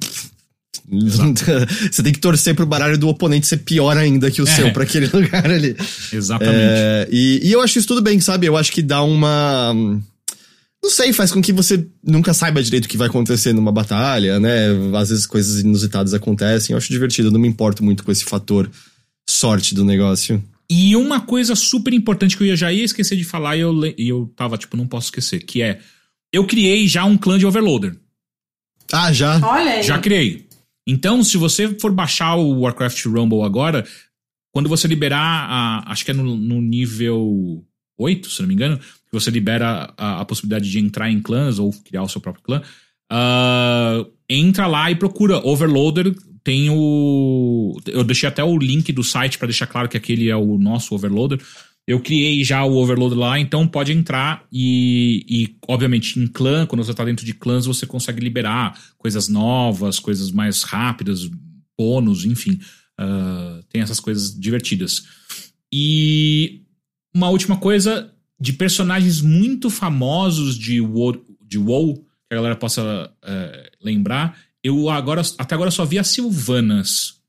você 1.90 2.02
tem 2.02 2.12
que 2.12 2.18
torcer 2.18 2.56
pro 2.56 2.66
baralho 2.66 2.98
do 2.98 3.06
oponente 3.06 3.46
ser 3.46 3.58
pior 3.58 3.96
ainda 3.96 4.32
que 4.32 4.42
o 4.42 4.48
é. 4.48 4.50
seu 4.50 4.72
para 4.72 4.82
aquele 4.82 5.06
lugar 5.14 5.48
ali. 5.48 5.76
Exatamente. 6.12 6.56
É, 6.58 7.08
e, 7.12 7.40
e 7.44 7.52
eu 7.52 7.60
acho 7.60 7.78
isso 7.78 7.86
tudo 7.86 8.02
bem, 8.02 8.18
sabe? 8.18 8.46
Eu 8.46 8.56
acho 8.56 8.72
que 8.72 8.82
dá 8.82 9.00
uma. 9.00 9.72
Não 10.82 10.90
sei, 10.90 11.12
faz 11.12 11.30
com 11.30 11.40
que 11.40 11.52
você 11.52 11.86
nunca 12.02 12.34
saiba 12.34 12.62
direito 12.62 12.86
o 12.86 12.88
que 12.88 12.96
vai 12.96 13.06
acontecer 13.06 13.52
numa 13.52 13.70
batalha, 13.70 14.40
né? 14.40 14.66
Às 14.96 15.10
vezes 15.10 15.26
coisas 15.26 15.60
inusitadas 15.60 16.12
acontecem. 16.12 16.74
Eu 16.74 16.78
acho 16.78 16.90
divertido, 16.90 17.28
eu 17.28 17.32
não 17.32 17.40
me 17.40 17.46
importo 17.46 17.84
muito 17.84 18.02
com 18.02 18.10
esse 18.10 18.24
fator 18.24 18.68
sorte 19.28 19.74
do 19.74 19.84
negócio. 19.84 20.42
E 20.68 20.96
uma 20.96 21.20
coisa 21.20 21.54
super 21.54 21.92
importante 21.92 22.36
que 22.36 22.48
eu 22.48 22.56
já 22.56 22.72
ia 22.72 22.84
esquecer 22.84 23.16
de 23.16 23.24
falar 23.24 23.56
e 23.56 23.60
eu, 23.60 23.72
e 23.96 24.08
eu 24.08 24.32
tava, 24.34 24.58
tipo, 24.58 24.76
não 24.76 24.86
posso 24.86 25.06
esquecer, 25.06 25.44
que 25.44 25.62
é 25.62 25.78
eu 26.32 26.46
criei 26.46 26.88
já 26.88 27.04
um 27.04 27.16
clã 27.16 27.38
de 27.38 27.46
Overloader. 27.46 27.94
Ah, 28.90 29.12
já? 29.12 29.38
Olha 29.46 29.72
aí. 29.72 29.82
Já 29.82 29.98
criei. 29.98 30.48
Então, 30.86 31.22
se 31.22 31.36
você 31.36 31.78
for 31.78 31.92
baixar 31.92 32.34
o 32.36 32.60
Warcraft 32.60 33.04
Rumble 33.04 33.42
agora, 33.42 33.86
quando 34.50 34.68
você 34.68 34.88
liberar, 34.88 35.46
a, 35.48 35.92
acho 35.92 36.04
que 36.04 36.10
é 36.10 36.14
no, 36.14 36.36
no 36.36 36.60
nível 36.60 37.64
8, 37.98 38.30
se 38.30 38.40
não 38.40 38.48
me 38.48 38.54
engano, 38.54 38.80
que 39.12 39.20
você 39.20 39.30
libera 39.30 39.92
a, 39.96 40.20
a, 40.20 40.24
possibilidade 40.24 40.70
de 40.70 40.78
entrar 40.78 41.10
em 41.10 41.20
clãs 41.20 41.58
ou 41.58 41.70
criar 41.84 42.02
o 42.02 42.08
seu 42.08 42.18
próprio 42.18 42.42
clã, 42.42 42.62
uh, 43.12 44.10
entra 44.28 44.66
lá 44.66 44.90
e 44.90 44.96
procura 44.96 45.46
Overloader. 45.46 46.14
Tem 46.42 46.70
o. 46.70 47.78
Eu 47.86 48.02
deixei 48.02 48.28
até 48.28 48.42
o 48.42 48.58
link 48.58 48.90
do 48.90 49.04
site 49.04 49.38
para 49.38 49.46
deixar 49.46 49.66
claro 49.66 49.88
que 49.88 49.96
aquele 49.96 50.28
é 50.30 50.36
o 50.36 50.58
nosso 50.58 50.94
Overloader. 50.94 51.38
Eu 51.86 52.00
criei 52.00 52.44
já 52.44 52.64
o 52.64 52.76
overload 52.76 53.16
lá, 53.16 53.40
então 53.40 53.66
pode 53.66 53.92
entrar 53.92 54.46
e, 54.52 55.26
e, 55.28 55.56
obviamente, 55.66 56.16
em 56.18 56.28
clã, 56.28 56.64
quando 56.64 56.84
você 56.84 56.92
está 56.92 57.04
dentro 57.04 57.26
de 57.26 57.34
clãs, 57.34 57.66
você 57.66 57.84
consegue 57.84 58.20
liberar 58.20 58.80
coisas 58.96 59.28
novas, 59.28 59.98
coisas 59.98 60.30
mais 60.30 60.62
rápidas, 60.62 61.28
bônus, 61.76 62.24
enfim. 62.24 62.60
Uh, 63.00 63.64
tem 63.68 63.82
essas 63.82 63.98
coisas 63.98 64.32
divertidas. 64.38 65.02
E 65.72 66.62
uma 67.12 67.30
última 67.30 67.56
coisa, 67.56 68.12
de 68.42 68.52
personagens 68.52 69.20
muito 69.20 69.70
famosos 69.70 70.58
de 70.58 70.80
WoW, 70.80 71.24
de 71.40 71.58
WoW 71.58 71.94
que 71.94 72.32
a 72.32 72.34
galera 72.34 72.56
possa 72.56 72.82
uh, 73.22 73.70
lembrar, 73.80 74.36
eu 74.64 74.90
agora, 74.90 75.22
até 75.38 75.54
agora 75.54 75.70
só 75.70 75.84
vi 75.84 75.96
as 75.96 76.08
Silvanas. 76.08 77.20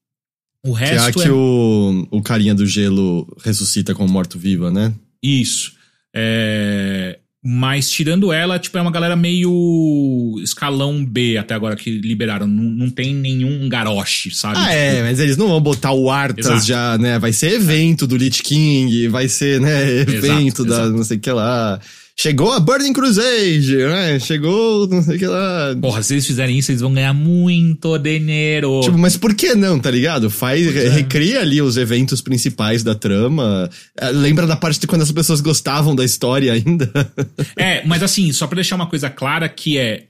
O 0.66 0.72
resto 0.72 1.14
que 1.14 1.22
é... 1.22 1.24
que 1.26 1.30
o, 1.30 2.08
o 2.10 2.20
carinha 2.24 2.56
do 2.56 2.66
gelo 2.66 3.28
ressuscita 3.44 3.94
como 3.94 4.12
morto-viva, 4.12 4.72
né? 4.72 4.92
Isso. 5.22 5.74
É... 6.16 7.20
Mas 7.46 7.90
tirando 7.90 8.32
ela, 8.32 8.58
tipo, 8.58 8.78
é 8.78 8.82
uma 8.82 8.92
galera 8.92 9.18
meio 9.18 10.40
escalão 10.42 11.04
B 11.04 11.38
até 11.38 11.54
agora 11.54 11.76
que 11.76 12.00
liberaram. 12.00 12.48
Não, 12.48 12.64
não 12.64 12.90
tem 12.90 13.14
nenhum 13.14 13.68
garoche, 13.68 14.34
sabe? 14.34 14.56
Ah, 14.58 14.74
é, 14.74 14.92
tipo... 14.92 15.00
é, 15.00 15.04
mas 15.04 15.20
eles 15.20 15.36
não 15.36 15.50
vão 15.50 15.60
botar 15.60 15.92
o 15.92 16.10
Arthas 16.10 16.46
exato. 16.46 16.66
já, 16.66 16.98
né? 16.98 17.20
Vai 17.20 17.34
ser 17.34 17.52
evento 17.52 18.08
do 18.08 18.16
Lich 18.16 18.42
King, 18.42 19.10
vai 19.10 19.28
ser, 19.28 19.60
né, 19.60 19.84
evento 20.00 20.62
exato, 20.62 20.66
da 20.66 20.76
exato. 20.76 20.92
não 20.92 21.04
sei 21.04 21.18
o 21.18 21.20
que 21.20 21.32
lá. 21.32 21.82
Chegou 22.16 22.52
a 22.52 22.60
Burning 22.60 22.94
Crusade, 22.94 23.76
né? 23.76 24.20
Chegou, 24.20 24.88
não 24.88 25.02
sei 25.02 25.16
o 25.16 25.20
que 25.20 25.26
lá. 25.26 25.76
Porra, 25.82 26.04
se 26.04 26.14
eles 26.14 26.28
fizerem 26.28 26.60
isso, 26.60 26.72
eles 26.72 26.82
vão 26.82 26.94
ganhar 26.94 27.14
muito 27.14 27.98
dinheiro. 27.98 28.82
Tipo, 28.84 29.00
mas 29.00 29.18
por 29.18 29.34
que 29.34 29.56
não, 29.56 29.80
tá 29.80 29.90
ligado? 29.90 30.30
Faz, 30.30 30.76
é. 30.76 30.90
recria 30.90 31.42
ali 31.42 31.60
os 31.60 31.76
eventos 31.76 32.22
principais 32.22 32.84
da 32.84 32.94
trama. 32.94 33.68
É, 33.98 34.10
lembra 34.10 34.46
da 34.46 34.56
parte 34.56 34.80
de 34.80 34.86
quando 34.86 35.02
as 35.02 35.12
pessoas 35.12 35.42
gostavam 35.42 35.96
da 35.96 36.06
história 36.06 36.54
ainda? 36.54 36.92
é, 37.58 37.84
mas 37.86 38.04
assim, 38.04 38.32
só 38.32 38.46
pra 38.46 38.56
deixar 38.58 38.76
uma 38.76 38.88
coisa 38.88 39.10
clara 39.10 39.50
que 39.50 39.80
é 39.80 40.06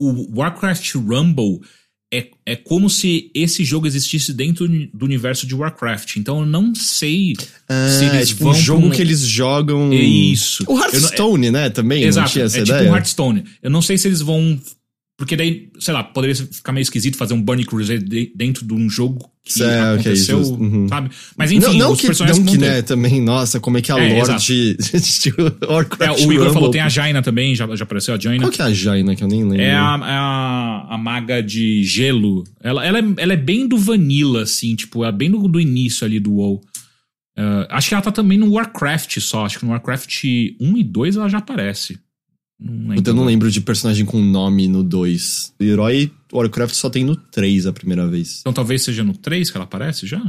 o 0.00 0.38
Warcraft 0.40 0.94
Rumble 0.94 1.60
é, 2.12 2.28
é 2.44 2.54
como 2.54 2.90
se 2.90 3.30
esse 3.34 3.64
jogo 3.64 3.86
existisse 3.86 4.34
dentro 4.34 4.68
do 4.92 5.04
universo 5.06 5.46
de 5.46 5.54
Warcraft. 5.54 6.16
Então 6.16 6.40
eu 6.40 6.46
não 6.46 6.74
sei 6.74 7.32
ah, 7.66 7.88
se 7.88 8.04
eles 8.04 8.22
é 8.22 8.26
tipo 8.26 8.44
vão. 8.44 8.52
um 8.52 8.54
jogo 8.54 8.90
que 8.90 9.00
eles 9.00 9.20
jogam. 9.20 9.90
É 9.90 9.96
isso. 9.96 10.62
O 10.68 10.78
Hearthstone, 10.78 11.50
não, 11.50 11.60
né? 11.60 11.70
Também. 11.70 12.02
Exato. 12.02 12.38
É 12.38 12.44
ideia? 12.44 12.64
tipo 12.64 12.78
um 12.90 12.94
Hearthstone. 12.94 13.44
Eu 13.62 13.70
não 13.70 13.80
sei 13.80 13.96
se 13.96 14.08
eles 14.08 14.20
vão 14.20 14.60
porque 15.22 15.36
daí, 15.36 15.70
sei 15.78 15.94
lá, 15.94 16.02
poderia 16.02 16.34
ficar 16.34 16.72
meio 16.72 16.82
esquisito 16.82 17.16
fazer 17.16 17.32
um 17.32 17.40
Burning 17.40 17.62
Crusade 17.62 18.32
dentro 18.34 18.66
de 18.66 18.74
um 18.74 18.90
jogo 18.90 19.30
que 19.44 19.52
certo, 19.52 20.00
aconteceu, 20.00 20.40
okay, 20.40 20.66
uhum. 20.66 20.88
sabe? 20.88 21.10
Mas 21.36 21.52
enfim, 21.52 21.64
não, 21.64 21.74
não 21.74 21.92
os 21.92 22.00
que, 22.00 22.08
personagens 22.08 22.44
não 22.44 22.52
que, 22.52 22.58
né, 22.58 22.82
também, 22.82 23.20
nossa, 23.22 23.60
como 23.60 23.78
é 23.78 23.80
que 23.80 23.92
a 23.92 23.98
é, 24.00 24.18
lore 24.18 24.36
de, 24.40 24.76
de 25.22 25.32
Warcraft 25.64 26.20
é, 26.20 26.26
O 26.26 26.32
Igor 26.32 26.38
Rumble. 26.38 26.52
falou, 26.54 26.70
tem 26.72 26.80
a 26.80 26.88
Jaina 26.88 27.22
também, 27.22 27.54
já, 27.54 27.72
já 27.76 27.84
apareceu 27.84 28.16
a 28.16 28.18
Jaina. 28.18 28.42
Qual 28.42 28.50
que 28.50 28.60
é 28.60 28.64
a 28.64 28.72
Jaina, 28.72 29.14
que 29.14 29.22
eu 29.22 29.28
nem 29.28 29.44
lembro? 29.44 29.60
É 29.60 29.70
a, 29.70 30.00
é 30.02 30.12
a, 30.12 30.86
a 30.90 30.98
maga 30.98 31.40
de 31.40 31.84
gelo. 31.84 32.42
Ela, 32.60 32.84
ela, 32.84 32.98
é, 32.98 33.04
ela 33.18 33.32
é 33.32 33.36
bem 33.36 33.68
do 33.68 33.78
vanilla, 33.78 34.42
assim, 34.42 34.74
tipo, 34.74 35.04
é 35.04 35.12
bem 35.12 35.30
do, 35.30 35.46
do 35.46 35.60
início 35.60 36.04
ali 36.04 36.18
do 36.18 36.32
WoW. 36.32 36.60
Uh, 37.38 37.62
acho 37.68 37.90
que 37.90 37.94
ela 37.94 38.02
tá 38.02 38.10
também 38.10 38.38
no 38.38 38.50
Warcraft 38.50 39.20
só, 39.20 39.46
acho 39.46 39.60
que 39.60 39.64
no 39.64 39.70
Warcraft 39.70 40.24
1 40.60 40.76
e 40.78 40.82
2 40.82 41.14
ela 41.14 41.28
já 41.28 41.38
aparece. 41.38 41.96
Não 42.64 42.94
eu 42.94 43.14
não 43.14 43.24
lembro 43.24 43.50
de 43.50 43.60
personagem 43.60 44.04
com 44.04 44.20
nome 44.20 44.68
no 44.68 44.82
2. 44.82 45.54
O 45.58 45.64
herói 45.64 46.12
Warcraft 46.32 46.74
só 46.74 46.88
tem 46.88 47.04
no 47.04 47.16
3 47.16 47.66
a 47.66 47.72
primeira 47.72 48.06
vez. 48.06 48.40
Então 48.40 48.52
talvez 48.52 48.82
seja 48.82 49.02
no 49.02 49.16
3 49.16 49.50
que 49.50 49.56
ela 49.56 49.64
aparece 49.64 50.06
já? 50.06 50.22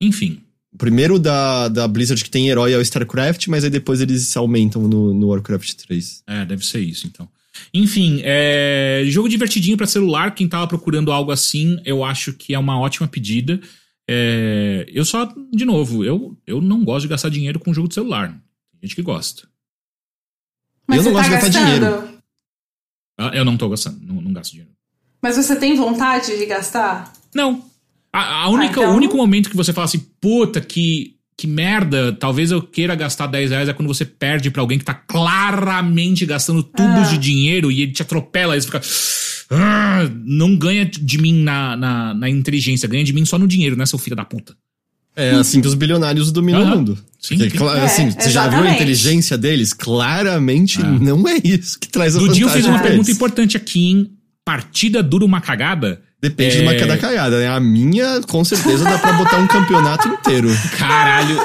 Enfim. 0.00 0.40
O 0.72 0.78
primeiro 0.78 1.18
da, 1.18 1.68
da 1.68 1.86
Blizzard 1.86 2.22
que 2.22 2.30
tem 2.30 2.48
herói 2.48 2.72
é 2.72 2.78
o 2.78 2.80
StarCraft, 2.80 3.46
mas 3.48 3.64
aí 3.64 3.70
depois 3.70 4.00
eles 4.00 4.36
aumentam 4.36 4.88
no, 4.88 5.14
no 5.14 5.28
Warcraft 5.28 5.74
3. 5.74 6.24
É, 6.26 6.44
deve 6.44 6.64
ser 6.66 6.80
isso 6.80 7.06
então. 7.06 7.28
Enfim, 7.72 8.20
é... 8.24 9.02
jogo 9.06 9.28
divertidinho 9.28 9.76
para 9.76 9.86
celular. 9.86 10.34
Quem 10.34 10.48
tava 10.48 10.66
procurando 10.66 11.12
algo 11.12 11.30
assim, 11.30 11.78
eu 11.84 12.04
acho 12.04 12.32
que 12.32 12.54
é 12.54 12.58
uma 12.58 12.78
ótima 12.78 13.06
pedida. 13.06 13.60
É... 14.08 14.84
Eu 14.88 15.04
só, 15.04 15.32
de 15.52 15.64
novo, 15.64 16.04
eu, 16.04 16.36
eu 16.46 16.60
não 16.60 16.84
gosto 16.84 17.02
de 17.02 17.08
gastar 17.08 17.28
dinheiro 17.28 17.60
com 17.60 17.72
jogo 17.72 17.88
de 17.88 17.94
celular. 17.94 18.30
Tem 18.30 18.88
gente 18.88 18.96
que 18.96 19.02
gosta. 19.02 19.48
Mas 20.86 20.98
eu 20.98 21.04
não 21.04 21.12
gosto 21.12 21.30
tá 21.30 21.36
de 21.36 21.44
gastar 21.44 21.64
dinheiro. 21.64 22.08
Ah, 23.18 23.30
eu 23.34 23.44
não 23.44 23.56
tô 23.56 23.68
gastando, 23.68 23.98
não, 24.02 24.20
não 24.20 24.32
gasto 24.32 24.50
dinheiro. 24.52 24.70
Mas 25.22 25.36
você 25.36 25.56
tem 25.56 25.76
vontade 25.76 26.36
de 26.36 26.46
gastar? 26.46 27.12
Não. 27.34 27.64
A, 28.12 28.42
a 28.42 28.48
única, 28.48 28.80
ah, 28.80 28.82
então... 28.82 28.92
O 28.92 28.96
único 28.96 29.16
momento 29.16 29.48
que 29.48 29.56
você 29.56 29.72
fala 29.72 29.86
assim, 29.86 30.06
puta, 30.20 30.60
que, 30.60 31.16
que 31.36 31.46
merda, 31.46 32.12
talvez 32.12 32.50
eu 32.50 32.62
queira 32.62 32.94
gastar 32.94 33.26
10 33.26 33.50
reais 33.50 33.68
é 33.68 33.72
quando 33.72 33.88
você 33.88 34.04
perde 34.04 34.50
pra 34.50 34.60
alguém 34.60 34.78
que 34.78 34.84
tá 34.84 34.94
claramente 34.94 36.26
gastando 36.26 36.62
tubos 36.62 37.08
ah. 37.08 37.10
de 37.10 37.18
dinheiro 37.18 37.72
e 37.72 37.82
ele 37.82 37.92
te 37.92 38.02
atropela, 38.02 38.56
e 38.56 38.60
você 38.60 38.66
fica. 38.66 38.80
Ah, 39.50 40.08
não 40.24 40.56
ganha 40.56 40.84
de 40.84 41.18
mim 41.18 41.42
na, 41.42 41.76
na, 41.76 42.14
na 42.14 42.30
inteligência, 42.30 42.88
ganha 42.88 43.04
de 43.04 43.12
mim 43.12 43.24
só 43.24 43.38
no 43.38 43.48
dinheiro, 43.48 43.76
né, 43.76 43.86
seu 43.86 43.98
filho 43.98 44.16
da 44.16 44.24
puta? 44.24 44.56
É 45.16 45.30
assim 45.32 45.60
que 45.60 45.68
os 45.68 45.74
bilionários 45.74 46.32
dominam 46.32 46.62
uhum. 46.62 46.66
o 46.66 46.76
mundo. 46.76 46.98
Sim, 47.20 47.38
Porque, 47.38 47.56
sim. 47.56 47.64
É, 47.64 47.80
assim, 47.80 48.10
você 48.10 48.30
já 48.30 48.48
viu 48.48 48.62
a 48.62 48.70
inteligência 48.70 49.38
deles? 49.38 49.72
Claramente 49.72 50.80
ah. 50.82 50.86
não 50.86 51.26
é 51.26 51.38
isso 51.42 51.78
que 51.78 51.88
traz 51.88 52.16
a 52.16 52.18
Dudio 52.18 52.48
fez 52.48 52.66
uma 52.66 52.80
pergunta 52.80 53.10
importante 53.10 53.56
aqui 53.56 53.92
em 53.92 54.10
Partida 54.44 55.02
Dura 55.02 55.24
uma 55.24 55.40
Cagada. 55.40 56.02
Depende 56.20 56.56
É. 56.56 56.58
de 56.58 56.62
uma 56.62 56.74
cada 56.74 56.96
caiada, 56.96 57.38
né? 57.38 57.48
A 57.48 57.60
minha, 57.60 58.20
com 58.22 58.44
certeza, 58.44 58.84
dá 58.84 58.98
pra 58.98 59.12
botar 59.12 59.38
um 59.38 59.46
campeonato 59.46 60.08
inteiro. 60.08 60.48
Caralho. 60.78 61.38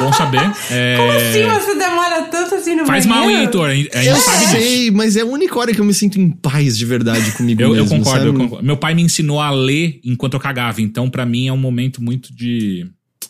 Bom 0.00 0.12
saber. 0.12 0.40
É, 0.70 0.96
Como 0.96 1.10
assim 1.12 1.44
você 1.48 1.74
demora 1.78 2.22
tanto 2.30 2.54
assim 2.54 2.74
no 2.74 2.86
Faz 2.86 3.06
mal, 3.06 3.22
hein, 3.22 3.26
banheiro? 3.26 3.44
Heitor? 3.44 3.66
A 3.68 3.74
gente 3.74 3.96
a 3.96 4.04
Eu 4.04 4.16
sabe 4.16 4.38
disso. 4.38 4.50
sei, 4.52 4.90
mas 4.90 5.16
é 5.16 5.20
a 5.22 5.26
única 5.26 5.58
hora 5.58 5.72
que 5.74 5.80
eu 5.80 5.84
me 5.84 5.94
sinto 5.94 6.18
em 6.20 6.30
paz 6.30 6.76
de 6.78 6.84
verdade 6.84 7.32
comigo 7.32 7.60
Eu, 7.62 7.74
eu 7.74 7.82
mesmo, 7.84 7.98
concordo, 7.98 8.26
eu 8.26 8.34
concordo. 8.34 8.64
Meu 8.64 8.76
pai 8.76 8.94
me 8.94 9.02
ensinou 9.02 9.40
a 9.40 9.50
ler 9.50 10.00
enquanto 10.04 10.34
eu 10.34 10.40
cagava, 10.40 10.80
então 10.80 11.08
pra 11.10 11.24
mim 11.26 11.48
é 11.48 11.52
um 11.52 11.56
momento 11.58 12.02
muito 12.02 12.34
de. 12.34 12.86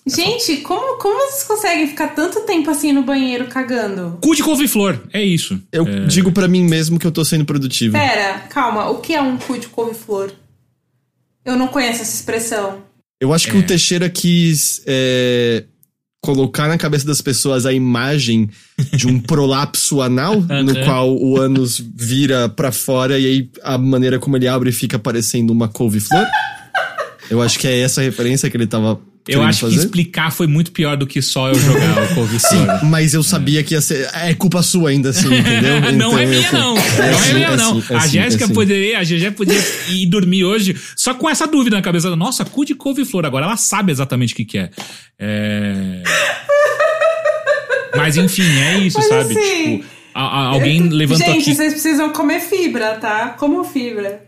Gente, 0.06 0.56
como, 0.58 0.96
como 0.98 1.14
vocês 1.28 1.42
conseguem 1.44 1.86
ficar 1.86 2.08
tanto 2.08 2.40
tempo 2.40 2.70
assim 2.70 2.92
no 2.92 3.02
banheiro 3.02 3.46
cagando? 3.46 4.18
Cu 4.22 4.34
de 4.34 4.42
couve-flor, 4.42 4.98
é 5.12 5.22
isso. 5.22 5.60
Eu 5.70 5.84
digo 6.06 6.32
pra 6.32 6.48
mim 6.48 6.64
mesmo 6.64 6.98
que 6.98 7.06
eu 7.06 7.12
tô 7.12 7.24
sendo 7.24 7.44
produtivo. 7.44 7.92
Pera, 7.92 8.40
calma, 8.48 8.88
o 8.90 8.98
que 8.98 9.14
é 9.14 9.20
um 9.20 9.36
cu 9.36 9.58
de 9.58 9.68
couve-flor? 9.68 10.32
Eu 11.44 11.56
não 11.56 11.68
conheço 11.68 12.02
essa 12.02 12.14
expressão. 12.14 12.82
Eu 13.20 13.32
acho 13.34 13.48
que 13.50 13.56
É. 13.56 13.60
o 13.60 13.62
Teixeira 13.62 14.08
quis 14.08 14.82
é, 14.86 15.64
colocar 16.20 16.68
na 16.68 16.76
cabeça 16.76 17.06
das 17.06 17.20
pessoas 17.20 17.64
a 17.64 17.72
imagem 17.72 18.50
de 18.92 19.06
um 19.06 19.18
prolapso 19.20 20.02
anal, 20.02 20.40
no 20.40 20.84
qual 20.84 21.16
o 21.16 21.38
ânus 21.38 21.82
vira 21.94 22.48
pra 22.48 22.70
fora 22.70 23.18
e 23.18 23.26
aí 23.26 23.50
a 23.62 23.78
maneira 23.78 24.18
como 24.18 24.36
ele 24.36 24.46
abre 24.46 24.70
fica 24.70 24.98
parecendo 24.98 25.52
uma 25.52 25.68
couve-flor. 25.68 26.26
Eu 27.30 27.40
acho 27.40 27.58
que 27.58 27.66
é 27.66 27.80
essa 27.80 28.02
referência 28.02 28.50
que 28.50 28.56
ele 28.56 28.66
tava 28.66 29.00
Eu 29.28 29.42
acho 29.42 29.68
que 29.68 29.74
explicar 29.76 30.32
foi 30.32 30.46
muito 30.46 30.72
pior 30.72 30.96
do 30.96 31.06
que 31.06 31.20
só 31.22 31.48
eu 31.48 31.54
jogar 31.54 32.02
o 32.10 32.14
couve-flor. 32.14 32.84
Mas 32.86 33.14
eu 33.14 33.22
sabia 33.22 33.62
que 33.62 33.74
ia 33.74 33.80
ser. 33.80 34.08
É 34.14 34.34
culpa 34.34 34.62
sua 34.62 34.90
ainda 34.90 35.10
assim, 35.10 35.28
entendeu? 35.32 35.80
não 35.80 35.90
Então 35.90 36.18
é 36.18 36.24
eu- 36.24 36.28
minha, 36.28 36.52
não. 36.52 36.74
Não 36.74 36.80
é 36.80 37.12
sim, 37.14 37.34
minha, 37.34 37.56
não. 37.56 37.80
sim, 37.80 37.92
é 37.92 37.96
a 37.96 38.00
sim, 38.00 38.08
Jéssica 38.10 38.44
é 38.44 38.46
sim. 38.48 38.54
poderia, 38.54 38.98
a 38.98 39.02
GG 39.04 39.30
poderia 39.36 39.62
ir 39.88 40.06
dormir 40.06 40.44
hoje 40.44 40.74
só 40.96 41.14
com 41.14 41.28
essa 41.28 41.46
dúvida 41.46 41.76
na 41.76 41.82
cabeça. 41.82 42.14
Nossa, 42.16 42.44
cu 42.44 42.64
de 42.64 42.74
couve-flor. 42.74 43.24
Agora 43.26 43.46
ela 43.46 43.56
sabe 43.56 43.92
exatamente 43.92 44.32
o 44.32 44.36
que, 44.36 44.44
que 44.44 44.58
é. 44.58 44.70
É. 45.18 46.02
Mas 47.96 48.16
enfim, 48.16 48.42
é 48.58 48.78
isso, 48.78 48.98
Mas 48.98 49.08
sabe? 49.08 49.38
assim, 49.38 49.76
Tipo, 49.78 49.84
a- 50.14 50.20
a- 50.22 50.46
alguém 50.48 50.80
levantou 50.88 51.26
Gente, 51.26 51.42
aqui. 51.42 51.54
vocês 51.54 51.72
precisam 51.74 52.10
comer 52.12 52.40
fibra, 52.40 52.94
tá? 52.96 53.30
Como 53.38 53.62
fibra. 53.64 54.22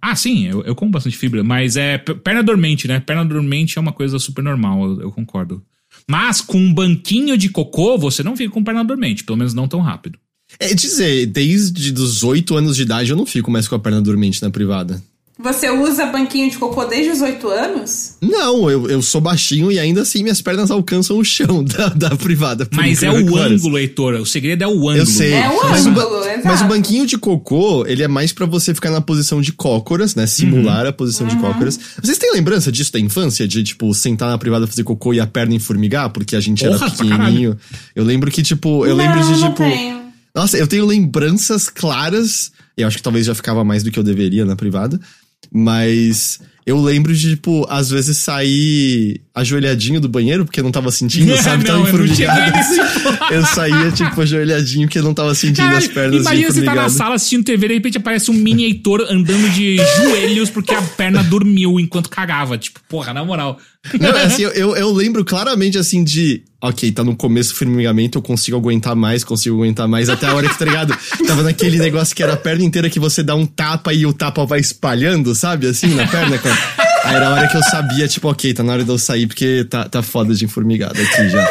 Ah, 0.00 0.14
sim, 0.14 0.46
eu, 0.46 0.62
eu 0.62 0.74
como 0.74 0.90
bastante 0.90 1.16
fibra, 1.16 1.42
mas 1.42 1.76
é 1.76 1.98
perna 1.98 2.42
dormente, 2.42 2.86
né? 2.86 3.00
Perna 3.00 3.24
dormente 3.24 3.78
é 3.78 3.80
uma 3.80 3.92
coisa 3.92 4.18
super 4.18 4.42
normal, 4.42 4.84
eu, 4.84 5.02
eu 5.02 5.12
concordo. 5.12 5.62
Mas 6.08 6.40
com 6.40 6.58
um 6.58 6.72
banquinho 6.72 7.36
de 7.36 7.48
cocô, 7.48 7.98
você 7.98 8.22
não 8.22 8.36
fica 8.36 8.52
com 8.52 8.62
perna 8.62 8.84
dormente, 8.84 9.24
pelo 9.24 9.38
menos 9.38 9.54
não 9.54 9.68
tão 9.68 9.80
rápido. 9.80 10.18
É 10.58 10.72
dizer, 10.72 11.26
desde 11.26 11.92
os 11.92 12.22
8 12.22 12.56
anos 12.56 12.76
de 12.76 12.82
idade 12.82 13.10
eu 13.10 13.16
não 13.16 13.26
fico 13.26 13.50
mais 13.50 13.68
com 13.68 13.74
a 13.74 13.78
perna 13.78 14.00
dormente 14.00 14.40
na 14.40 14.50
privada. 14.50 15.02
Você 15.40 15.70
usa 15.70 16.06
banquinho 16.06 16.50
de 16.50 16.58
cocô 16.58 16.84
desde 16.84 17.12
os 17.12 17.20
8 17.20 17.48
anos? 17.48 18.16
Não, 18.20 18.68
eu, 18.68 18.90
eu 18.90 19.00
sou 19.00 19.20
baixinho 19.20 19.70
e 19.70 19.78
ainda 19.78 20.02
assim 20.02 20.20
minhas 20.20 20.42
pernas 20.42 20.68
alcançam 20.68 21.16
o 21.16 21.24
chão 21.24 21.62
da, 21.64 21.88
da 21.90 22.16
privada. 22.16 22.66
Mas 22.74 23.04
é 23.04 23.10
o 23.10 23.36
ângulo, 23.36 23.78
Heitor. 23.78 24.14
O 24.14 24.26
segredo 24.26 24.62
é 24.62 24.66
o 24.66 24.72
ângulo. 24.72 24.96
Eu 24.96 25.06
sei. 25.06 25.32
É 25.32 25.48
o 25.48 25.70
mas, 25.70 25.86
ângulo, 25.86 26.24
exato. 26.24 26.40
mas 26.44 26.60
o 26.62 26.64
banquinho 26.64 27.06
de 27.06 27.16
cocô, 27.16 27.86
ele 27.86 28.02
é 28.02 28.08
mais 28.08 28.32
pra 28.32 28.46
você 28.46 28.74
ficar 28.74 28.90
na 28.90 29.00
posição 29.00 29.40
de 29.40 29.52
cócoras, 29.52 30.16
né? 30.16 30.26
Simular 30.26 30.86
a 30.86 30.92
posição 30.92 31.24
de 31.26 31.36
cócoras. 31.36 31.78
Vocês 32.02 32.18
têm 32.18 32.32
lembrança 32.32 32.72
disso 32.72 32.92
da 32.92 32.98
infância? 32.98 33.46
De, 33.46 33.62
tipo, 33.62 33.94
sentar 33.94 34.28
na 34.28 34.38
privada 34.38 34.66
fazer 34.66 34.82
cocô 34.82 35.14
e 35.14 35.20
a 35.20 35.26
perna 35.26 35.54
enformigar? 35.54 36.10
Porque 36.10 36.34
a 36.34 36.40
gente 36.40 36.64
era 36.64 36.76
Porra, 36.76 36.90
pra 36.90 37.04
pequenininho. 37.04 37.56
Eu 37.94 38.02
lembro 38.02 38.28
que, 38.30 38.42
tipo, 38.42 38.84
eu 38.84 38.96
lembro 38.96 39.20
não, 39.20 39.32
de, 39.32 39.40
não 39.40 39.48
tipo... 39.50 39.62
tenho. 39.62 39.98
Nossa, 40.34 40.56
eu 40.56 40.66
tenho 40.66 40.84
lembranças 40.84 41.68
claras. 41.68 42.50
E 42.76 42.82
eu 42.82 42.88
acho 42.88 42.96
que 42.96 43.02
talvez 43.02 43.26
já 43.26 43.34
ficava 43.34 43.64
mais 43.64 43.82
do 43.82 43.90
que 43.90 43.98
eu 43.98 44.04
deveria 44.04 44.44
na 44.44 44.54
privada. 44.54 45.00
Mas 45.50 46.40
eu 46.68 46.78
lembro 46.78 47.14
de, 47.14 47.30
tipo, 47.30 47.66
às 47.70 47.88
vezes 47.88 48.18
sair 48.18 49.22
ajoelhadinho 49.34 50.02
do 50.02 50.08
banheiro, 50.08 50.44
porque 50.44 50.60
eu 50.60 50.64
não 50.64 50.70
tava 50.70 50.92
sentindo, 50.92 51.34
sabe? 51.40 51.64
não, 51.64 51.64
tava 51.64 51.78
eu 51.78 51.88
enformigado. 51.88 52.56
nesse 52.56 52.78
Eu 53.32 53.46
saía, 53.46 53.90
tipo, 53.90 54.20
ajoelhadinho, 54.20 54.86
porque 54.86 54.98
eu 54.98 55.02
não 55.02 55.14
tava 55.14 55.34
sentindo 55.34 55.62
as 55.62 55.86
Caralho, 55.86 55.94
pernas 55.94 56.20
imagina 56.20 56.52
você 56.52 56.62
tá 56.62 56.74
na 56.74 56.90
sala 56.90 57.14
assistindo 57.14 57.42
TV 57.42 57.64
e 57.64 57.68
de 57.68 57.74
repente 57.74 57.96
aparece 57.96 58.30
um 58.30 58.34
mini 58.34 58.64
Heitor 58.64 59.00
andando 59.08 59.48
de 59.50 59.78
joelhos 59.96 60.50
porque 60.50 60.74
a 60.74 60.82
perna 60.82 61.22
dormiu 61.22 61.80
enquanto 61.80 62.10
cagava. 62.10 62.58
Tipo, 62.58 62.80
porra, 62.86 63.14
na 63.14 63.24
moral. 63.24 63.58
Não, 63.98 64.10
é 64.10 64.24
assim, 64.24 64.42
eu, 64.42 64.76
eu, 64.76 64.92
lembro 64.92 65.24
claramente, 65.24 65.78
assim, 65.78 66.04
de... 66.04 66.42
Ok, 66.60 66.90
tá 66.90 67.04
no 67.04 67.14
começo 67.14 67.50
do 67.52 67.56
formigamento, 67.56 68.18
eu 68.18 68.22
consigo 68.22 68.56
aguentar 68.56 68.96
mais, 68.96 69.22
consigo 69.22 69.56
aguentar 69.56 69.86
mais, 69.86 70.08
até 70.08 70.26
a 70.26 70.34
hora 70.34 70.48
que, 70.48 70.58
tá 70.58 70.64
ligado? 70.64 70.94
Tava 71.24 71.44
naquele 71.44 71.78
negócio 71.78 72.14
que 72.14 72.22
era 72.22 72.32
a 72.32 72.36
perna 72.36 72.64
inteira 72.64 72.90
que 72.90 72.98
você 72.98 73.22
dá 73.22 73.36
um 73.36 73.46
tapa 73.46 73.94
e 73.94 74.04
o 74.04 74.12
tapa 74.12 74.44
vai 74.44 74.58
espalhando, 74.58 75.36
sabe? 75.36 75.68
Assim, 75.68 75.94
na 75.94 76.04
perna. 76.08 76.36
cara. 76.36 76.57
Aí 77.04 77.14
era 77.14 77.28
a 77.28 77.32
hora 77.32 77.48
que 77.48 77.56
eu 77.56 77.62
sabia, 77.62 78.06
tipo, 78.08 78.28
ok, 78.28 78.52
tá 78.54 78.62
na 78.62 78.72
hora 78.72 78.84
de 78.84 78.90
eu 78.90 78.98
sair, 78.98 79.26
porque 79.26 79.64
tá, 79.68 79.88
tá 79.88 80.02
foda 80.02 80.34
de 80.34 80.46
formigado 80.46 81.00
aqui 81.00 81.28
já. 81.30 81.48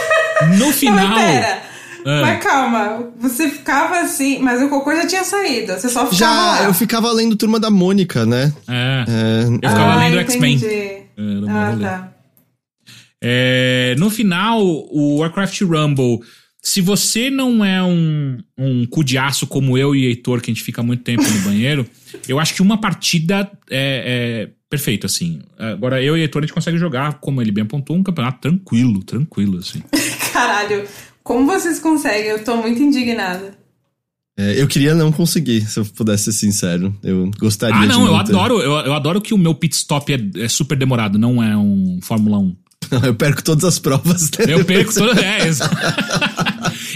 No 0.57 0.71
final. 0.71 1.07
mas 1.07 1.25
pera. 1.25 1.61
Ah. 2.05 2.21
Mas 2.21 2.43
calma, 2.43 3.03
você 3.19 3.49
ficava 3.49 3.99
assim, 3.99 4.39
mas 4.39 4.61
o 4.61 4.69
cocô 4.69 4.95
já 4.95 5.05
tinha 5.05 5.23
saído. 5.25 5.73
Você 5.73 5.89
só 5.89 6.05
ficava 6.07 6.15
Já, 6.15 6.29
lá. 6.29 6.63
eu 6.63 6.73
ficava 6.73 7.11
lendo 7.11 7.35
Turma 7.35 7.59
da 7.59 7.69
Mônica, 7.69 8.25
né? 8.25 8.53
É. 8.67 9.05
É, 9.07 9.43
Eu 9.47 9.69
ficava 9.69 9.91
ah, 9.93 9.95
lendo 9.97 10.19
X-Men. 10.19 10.59
É, 10.63 11.01
Ah, 11.49 11.77
tá. 11.81 12.11
É, 13.21 13.95
no 13.97 14.09
final, 14.09 14.61
o 14.63 15.17
Warcraft 15.19 15.61
Rumble, 15.61 16.19
se 16.67 16.81
você 16.81 17.29
não 17.29 17.63
é 17.63 17.81
um, 17.81 18.37
um 18.57 18.85
cu 18.85 19.01
de 19.03 19.17
aço 19.17 19.47
como 19.47 19.77
eu 19.77 19.95
e 19.95 20.05
Heitor, 20.05 20.41
que 20.41 20.51
a 20.51 20.53
gente 20.53 20.63
fica 20.63 20.83
muito 20.83 21.01
tempo 21.03 21.23
no 21.23 21.39
banheiro, 21.41 21.85
eu 22.27 22.39
acho 22.39 22.53
que 22.53 22.61
uma 22.61 22.77
partida 22.77 23.49
é, 23.69 24.47
é 24.49 24.49
perfeito, 24.69 25.05
assim. 25.05 25.39
Agora, 25.57 26.03
eu 26.03 26.17
e 26.17 26.21
Heitor, 26.21 26.41
a 26.41 26.45
gente 26.45 26.53
consegue 26.53 26.77
jogar, 26.77 27.19
como 27.21 27.41
ele 27.41 27.53
bem 27.53 27.63
apontou, 27.63 27.95
um 27.95 28.03
campeonato 28.03 28.41
tranquilo, 28.41 29.01
tranquilo, 29.01 29.59
assim. 29.59 29.81
Caralho, 30.33 30.83
como 31.23 31.45
vocês 31.45 31.79
conseguem? 31.79 32.31
Eu 32.31 32.43
tô 32.43 32.57
muito 32.57 32.83
indignada. 32.83 33.57
é, 34.37 34.61
eu 34.61 34.67
queria 34.67 34.93
não 34.93 35.09
conseguir, 35.09 35.61
se 35.61 35.79
eu 35.79 35.85
pudesse 35.85 36.25
ser 36.25 36.33
sincero. 36.33 36.93
Eu 37.01 37.31
gostaria 37.39 37.75
Ah, 37.77 37.81
de 37.83 37.87
não, 37.87 38.05
eu 38.05 38.11
ter. 38.25 38.31
adoro, 38.35 38.59
eu, 38.59 38.71
eu 38.73 38.93
adoro 38.93 39.21
que 39.21 39.33
o 39.33 39.37
meu 39.37 39.55
pit 39.55 39.73
stop 39.73 40.11
é, 40.13 40.43
é 40.43 40.47
super 40.49 40.77
demorado, 40.77 41.17
não 41.17 41.41
é 41.41 41.55
um 41.55 41.99
Fórmula 42.03 42.37
1. 42.39 42.55
Eu 43.03 43.15
perco 43.15 43.43
todas 43.43 43.65
as 43.65 43.79
provas. 43.79 44.29
né? 44.31 44.45
Eu 44.47 44.63
perco 44.63 44.93
toda. 44.93 45.19
É, 45.19 45.49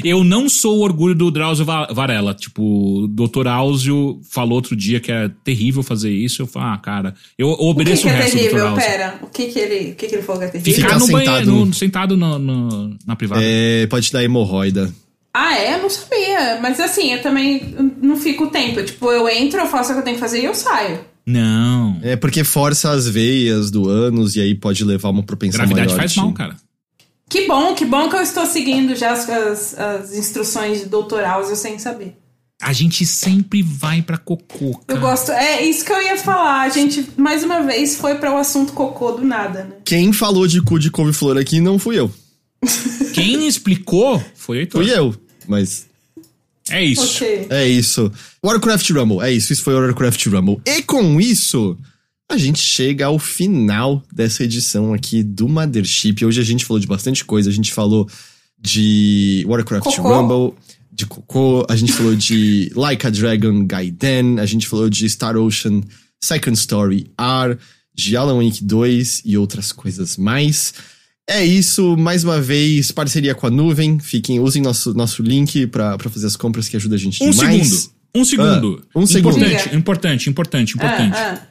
eu 0.03 0.23
não 0.23 0.47
sou 0.49 0.77
o 0.77 0.81
orgulho 0.81 1.15
do 1.15 1.29
Drauzio 1.31 1.65
Va- 1.65 1.87
Varela. 1.91 2.33
Tipo, 2.33 2.61
o 3.03 3.07
Dr. 3.07 3.47
Áuzio 3.47 4.19
falou 4.29 4.53
outro 4.53 4.75
dia 4.75 4.99
que 4.99 5.11
era 5.11 5.29
terrível 5.43 5.81
fazer 5.83 6.11
isso. 6.11 6.41
Eu 6.41 6.47
falo, 6.47 6.65
ah, 6.73 6.77
cara, 6.77 7.13
eu 7.37 7.49
O 7.49 7.57
que, 7.57 7.63
obedeço 7.63 8.01
que 8.03 8.07
o, 8.07 8.11
é 8.11 8.15
resto 8.15 8.31
do 8.31 8.37
Dr. 8.37 8.43
terrível? 8.43 8.67
Áuzio. 8.67 8.83
Pera, 8.89 9.19
o 9.21 9.27
que 9.27 9.45
que 9.47 9.59
ele, 9.59 9.91
o 9.91 9.95
que 9.95 10.07
que 10.07 10.15
ele 10.15 10.21
falou 10.23 10.39
que 10.41 10.47
é 10.47 10.49
terrível? 10.51 10.73
Ficar 10.75 10.87
Ficar 10.87 10.99
no 10.99 11.05
sentado. 11.05 11.25
banheiro, 11.45 11.65
no- 11.65 11.73
sentado 11.73 12.17
no- 12.17 12.39
no- 12.39 12.97
na 13.05 13.15
privada. 13.15 13.41
É, 13.43 13.87
pode 13.87 14.07
te 14.07 14.13
dar 14.13 14.23
hemorroida. 14.23 14.93
Ah, 15.33 15.57
é? 15.57 15.75
Eu 15.75 15.81
não 15.83 15.89
sabia. 15.89 16.59
Mas 16.61 16.79
assim, 16.79 17.13
eu 17.13 17.21
também 17.21 17.73
não 18.01 18.17
fico 18.17 18.45
o 18.45 18.47
tempo. 18.47 18.83
Tipo, 18.83 19.11
eu 19.11 19.29
entro, 19.29 19.59
eu 19.61 19.67
faço 19.67 19.91
o 19.91 19.93
que 19.93 19.99
eu 19.99 20.03
tenho 20.03 20.15
que 20.17 20.19
fazer 20.21 20.41
e 20.41 20.45
eu 20.45 20.53
saio. 20.53 20.99
Não. 21.25 21.97
É 22.01 22.15
porque 22.15 22.43
força 22.43 22.91
as 22.91 23.07
veias 23.07 23.71
do 23.71 23.87
ânus 23.87 24.35
e 24.35 24.41
aí 24.41 24.55
pode 24.55 24.83
levar 24.83 25.09
uma 25.09 25.23
propensão 25.23 25.59
Gravidade 25.59 25.87
maior 25.87 25.97
faz 25.99 26.11
de- 26.11 26.17
mal, 26.17 26.33
cara. 26.33 26.55
Que 27.31 27.47
bom, 27.47 27.73
que 27.73 27.85
bom 27.85 28.09
que 28.09 28.15
eu 28.17 28.21
estou 28.21 28.45
seguindo 28.45 28.93
já 28.93 29.11
as, 29.13 29.29
as, 29.29 29.79
as 29.79 30.13
instruções 30.13 30.79
de 30.81 30.85
doutoral, 30.87 31.41
eu 31.43 31.55
sem 31.55 31.79
saber. 31.79 32.17
A 32.61 32.73
gente 32.73 33.05
sempre 33.05 33.63
vai 33.63 34.01
pra 34.01 34.17
cocô, 34.17 34.65
Eu 34.71 34.77
cara. 34.85 34.99
gosto. 34.99 35.31
É 35.31 35.63
isso 35.65 35.83
que 35.85 35.91
eu 35.93 36.01
ia 36.01 36.17
falar. 36.17 36.61
A 36.61 36.69
gente, 36.69 37.07
mais 37.17 37.41
uma 37.43 37.61
vez, 37.63 37.95
foi 37.95 38.15
para 38.15 38.31
o 38.33 38.37
assunto 38.37 38.73
cocô 38.73 39.13
do 39.13 39.23
nada, 39.25 39.63
né? 39.63 39.75
Quem 39.85 40.11
falou 40.13 40.45
de 40.45 40.61
cu 40.61 40.77
de 40.77 40.91
couve-flor 40.91 41.37
aqui 41.37 41.59
não 41.61 41.79
fui 41.79 41.97
eu. 41.97 42.11
Quem 43.15 43.47
explicou 43.47 44.23
foi 44.35 44.57
o 44.57 44.59
Heitor. 44.59 44.83
Fui 44.83 44.93
eu. 44.95 45.15
Mas 45.47 45.87
É 46.69 46.83
isso. 46.83 47.15
Ok. 47.23 47.47
é 47.49 47.67
isso. 47.67 48.11
Warcraft 48.45 48.89
Rumble. 48.91 49.21
É 49.21 49.31
isso. 49.31 49.51
Isso 49.53 49.63
foi 49.63 49.73
o 49.73 49.79
Warcraft 49.79 50.25
Rumble. 50.27 50.61
E 50.65 50.83
com 50.83 51.19
isso, 51.19 51.75
a 52.31 52.37
gente 52.37 52.59
chega 52.59 53.05
ao 53.05 53.19
final 53.19 54.01
dessa 54.13 54.43
edição 54.43 54.93
aqui 54.93 55.21
do 55.21 55.47
Mothership. 55.47 56.23
Hoje 56.25 56.39
a 56.39 56.43
gente 56.43 56.65
falou 56.65 56.79
de 56.79 56.87
bastante 56.87 57.25
coisa. 57.25 57.49
A 57.49 57.53
gente 57.53 57.73
falou 57.73 58.09
de 58.59 59.45
Warcraft 59.47 59.83
Cocô. 59.97 60.21
Rumble, 60.21 60.57
de 60.91 61.05
Cocô. 61.05 61.65
A 61.69 61.75
gente 61.75 61.91
falou 61.91 62.15
de 62.15 62.71
Like 62.75 63.05
a 63.05 63.09
Dragon 63.09 63.65
Gaiden. 63.65 64.39
A 64.39 64.45
gente 64.45 64.67
falou 64.67 64.89
de 64.89 65.09
Star 65.09 65.35
Ocean 65.35 65.81
Second 66.23 66.57
Story 66.57 67.11
R, 67.17 67.57
de 67.93 68.15
Alan 68.15 68.43
Wake 68.43 68.63
2 68.63 69.23
e 69.25 69.37
outras 69.37 69.71
coisas 69.71 70.15
mais. 70.17 70.73
É 71.29 71.45
isso, 71.45 71.95
mais 71.97 72.23
uma 72.23 72.41
vez, 72.41 72.91
parceria 72.91 73.33
com 73.35 73.47
a 73.47 73.49
nuvem. 73.49 73.99
Fiquem, 73.99 74.39
usem 74.39 74.61
nosso, 74.61 74.93
nosso 74.93 75.21
link 75.21 75.67
pra, 75.67 75.97
pra 75.97 76.09
fazer 76.09 76.27
as 76.27 76.35
compras 76.35 76.67
que 76.67 76.75
ajuda 76.75 76.95
a 76.95 76.97
gente 76.97 77.23
Um 77.23 77.29
demais. 77.29 77.67
segundo. 77.67 77.91
Um 78.13 78.25
segundo. 78.25 78.83
Ah, 78.93 78.99
um 78.99 79.05
segundo. 79.05 79.37
Importante, 79.37 79.75
importante, 79.75 80.29
importante, 80.29 80.75
importante. 80.75 81.15
Ah, 81.15 81.39
ah. 81.41 81.47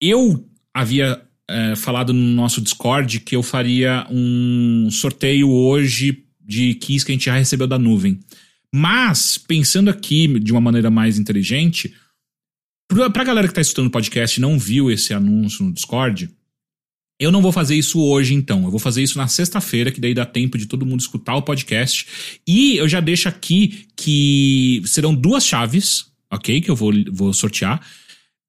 Eu 0.00 0.48
havia 0.74 1.22
é, 1.48 1.76
falado 1.76 2.12
no 2.12 2.34
nosso 2.34 2.60
Discord 2.60 3.20
que 3.20 3.36
eu 3.36 3.42
faria 3.42 4.06
um 4.10 4.88
sorteio 4.90 5.50
hoje 5.50 6.24
de 6.40 6.74
keys 6.74 7.02
que 7.02 7.12
a 7.12 7.14
gente 7.14 7.26
já 7.26 7.36
recebeu 7.36 7.66
da 7.66 7.78
nuvem. 7.78 8.20
Mas, 8.74 9.38
pensando 9.38 9.90
aqui 9.90 10.38
de 10.38 10.52
uma 10.52 10.60
maneira 10.60 10.90
mais 10.90 11.18
inteligente, 11.18 11.94
Pra, 12.88 13.10
pra 13.10 13.24
galera 13.24 13.48
que 13.48 13.54
tá 13.54 13.60
escutando 13.60 13.88
o 13.88 13.90
podcast 13.90 14.38
e 14.38 14.40
não 14.40 14.58
viu 14.58 14.90
esse 14.90 15.12
anúncio 15.12 15.64
no 15.64 15.72
Discord, 15.72 16.30
eu 17.18 17.32
não 17.32 17.42
vou 17.42 17.50
fazer 17.50 17.74
isso 17.74 18.00
hoje, 18.00 18.34
então. 18.34 18.64
Eu 18.64 18.70
vou 18.70 18.78
fazer 18.78 19.02
isso 19.02 19.18
na 19.18 19.26
sexta-feira, 19.26 19.90
que 19.90 20.00
daí 20.00 20.14
dá 20.14 20.24
tempo 20.24 20.56
de 20.56 20.66
todo 20.66 20.86
mundo 20.86 21.00
escutar 21.00 21.34
o 21.34 21.42
podcast. 21.42 22.06
E 22.46 22.76
eu 22.76 22.88
já 22.88 23.00
deixo 23.00 23.28
aqui 23.28 23.86
que 23.96 24.82
serão 24.84 25.14
duas 25.14 25.44
chaves, 25.44 26.06
ok? 26.30 26.60
Que 26.60 26.70
eu 26.70 26.76
vou, 26.76 26.92
vou 27.10 27.32
sortear. 27.32 27.84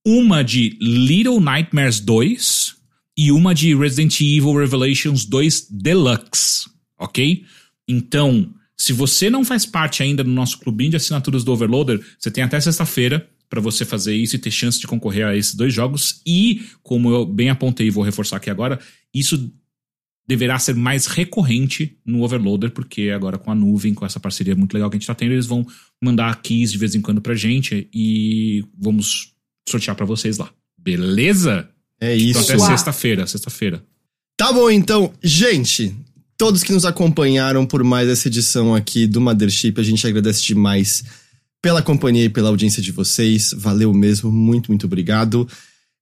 Uma 0.05 0.43
de 0.43 0.77
Little 0.81 1.39
Nightmares 1.39 1.99
2 1.99 2.75
e 3.17 3.31
uma 3.31 3.53
de 3.53 3.75
Resident 3.75 4.21
Evil 4.21 4.53
Revelations 4.53 5.25
2 5.25 5.67
Deluxe, 5.71 6.69
ok? 6.99 7.43
Então, 7.87 8.53
se 8.77 8.93
você 8.93 9.29
não 9.29 9.43
faz 9.43 9.65
parte 9.65 10.03
ainda 10.03 10.23
do 10.23 10.29
nosso 10.29 10.59
clubinho 10.59 10.91
de 10.91 10.97
assinaturas 10.97 11.43
do 11.43 11.51
Overloader, 11.51 11.99
você 12.19 12.29
tem 12.29 12.43
até 12.43 12.59
sexta-feira 12.59 13.27
para 13.49 13.61
você 13.61 13.85
fazer 13.85 14.15
isso 14.15 14.35
e 14.35 14.39
ter 14.39 14.51
chance 14.51 14.79
de 14.79 14.87
concorrer 14.87 15.25
a 15.25 15.35
esses 15.35 15.55
dois 15.55 15.73
jogos. 15.73 16.21
E, 16.25 16.65
como 16.83 17.09
eu 17.09 17.25
bem 17.25 17.49
apontei 17.49 17.87
e 17.87 17.91
vou 17.91 18.03
reforçar 18.03 18.37
aqui 18.37 18.49
agora, 18.49 18.79
isso 19.13 19.51
deverá 20.27 20.59
ser 20.59 20.75
mais 20.75 21.07
recorrente 21.07 21.97
no 22.05 22.21
Overloader, 22.21 22.71
porque 22.71 23.09
agora 23.09 23.37
com 23.37 23.49
a 23.49 23.55
nuvem, 23.55 23.93
com 23.93 24.05
essa 24.05 24.19
parceria 24.19 24.55
muito 24.55 24.73
legal 24.73 24.89
que 24.89 24.97
a 24.97 24.99
gente 24.99 25.07
tá 25.07 25.15
tendo, 25.15 25.31
eles 25.31 25.45
vão 25.45 25.65
mandar 26.03 26.41
keys 26.41 26.71
de 26.71 26.77
vez 26.77 26.93
em 26.93 27.01
quando 27.01 27.21
pra 27.21 27.33
gente 27.33 27.89
e 27.93 28.65
vamos 28.77 29.33
sortear 29.67 29.95
para 29.95 30.05
vocês 30.05 30.37
lá. 30.37 30.49
Beleza? 30.77 31.67
É 31.99 32.15
isso. 32.15 32.39
Então 32.39 32.55
até 32.55 32.65
sexta-feira, 32.71 33.27
sexta-feira. 33.27 33.83
Tá 34.35 34.51
bom, 34.53 34.69
então, 34.69 35.11
gente, 35.23 35.95
todos 36.37 36.63
que 36.63 36.71
nos 36.71 36.85
acompanharam 36.85 37.65
por 37.65 37.83
mais 37.83 38.07
essa 38.07 38.27
edição 38.27 38.75
aqui 38.75 39.07
do 39.07 39.19
Mothership, 39.19 39.79
a 39.79 39.83
gente 39.83 40.05
agradece 40.05 40.43
demais 40.43 41.03
pela 41.61 41.81
companhia 41.81 42.25
e 42.25 42.29
pela 42.29 42.49
audiência 42.49 42.81
de 42.81 42.91
vocês. 42.91 43.53
Valeu 43.57 43.93
mesmo, 43.93 44.31
muito, 44.31 44.67
muito 44.67 44.85
obrigado. 44.85 45.47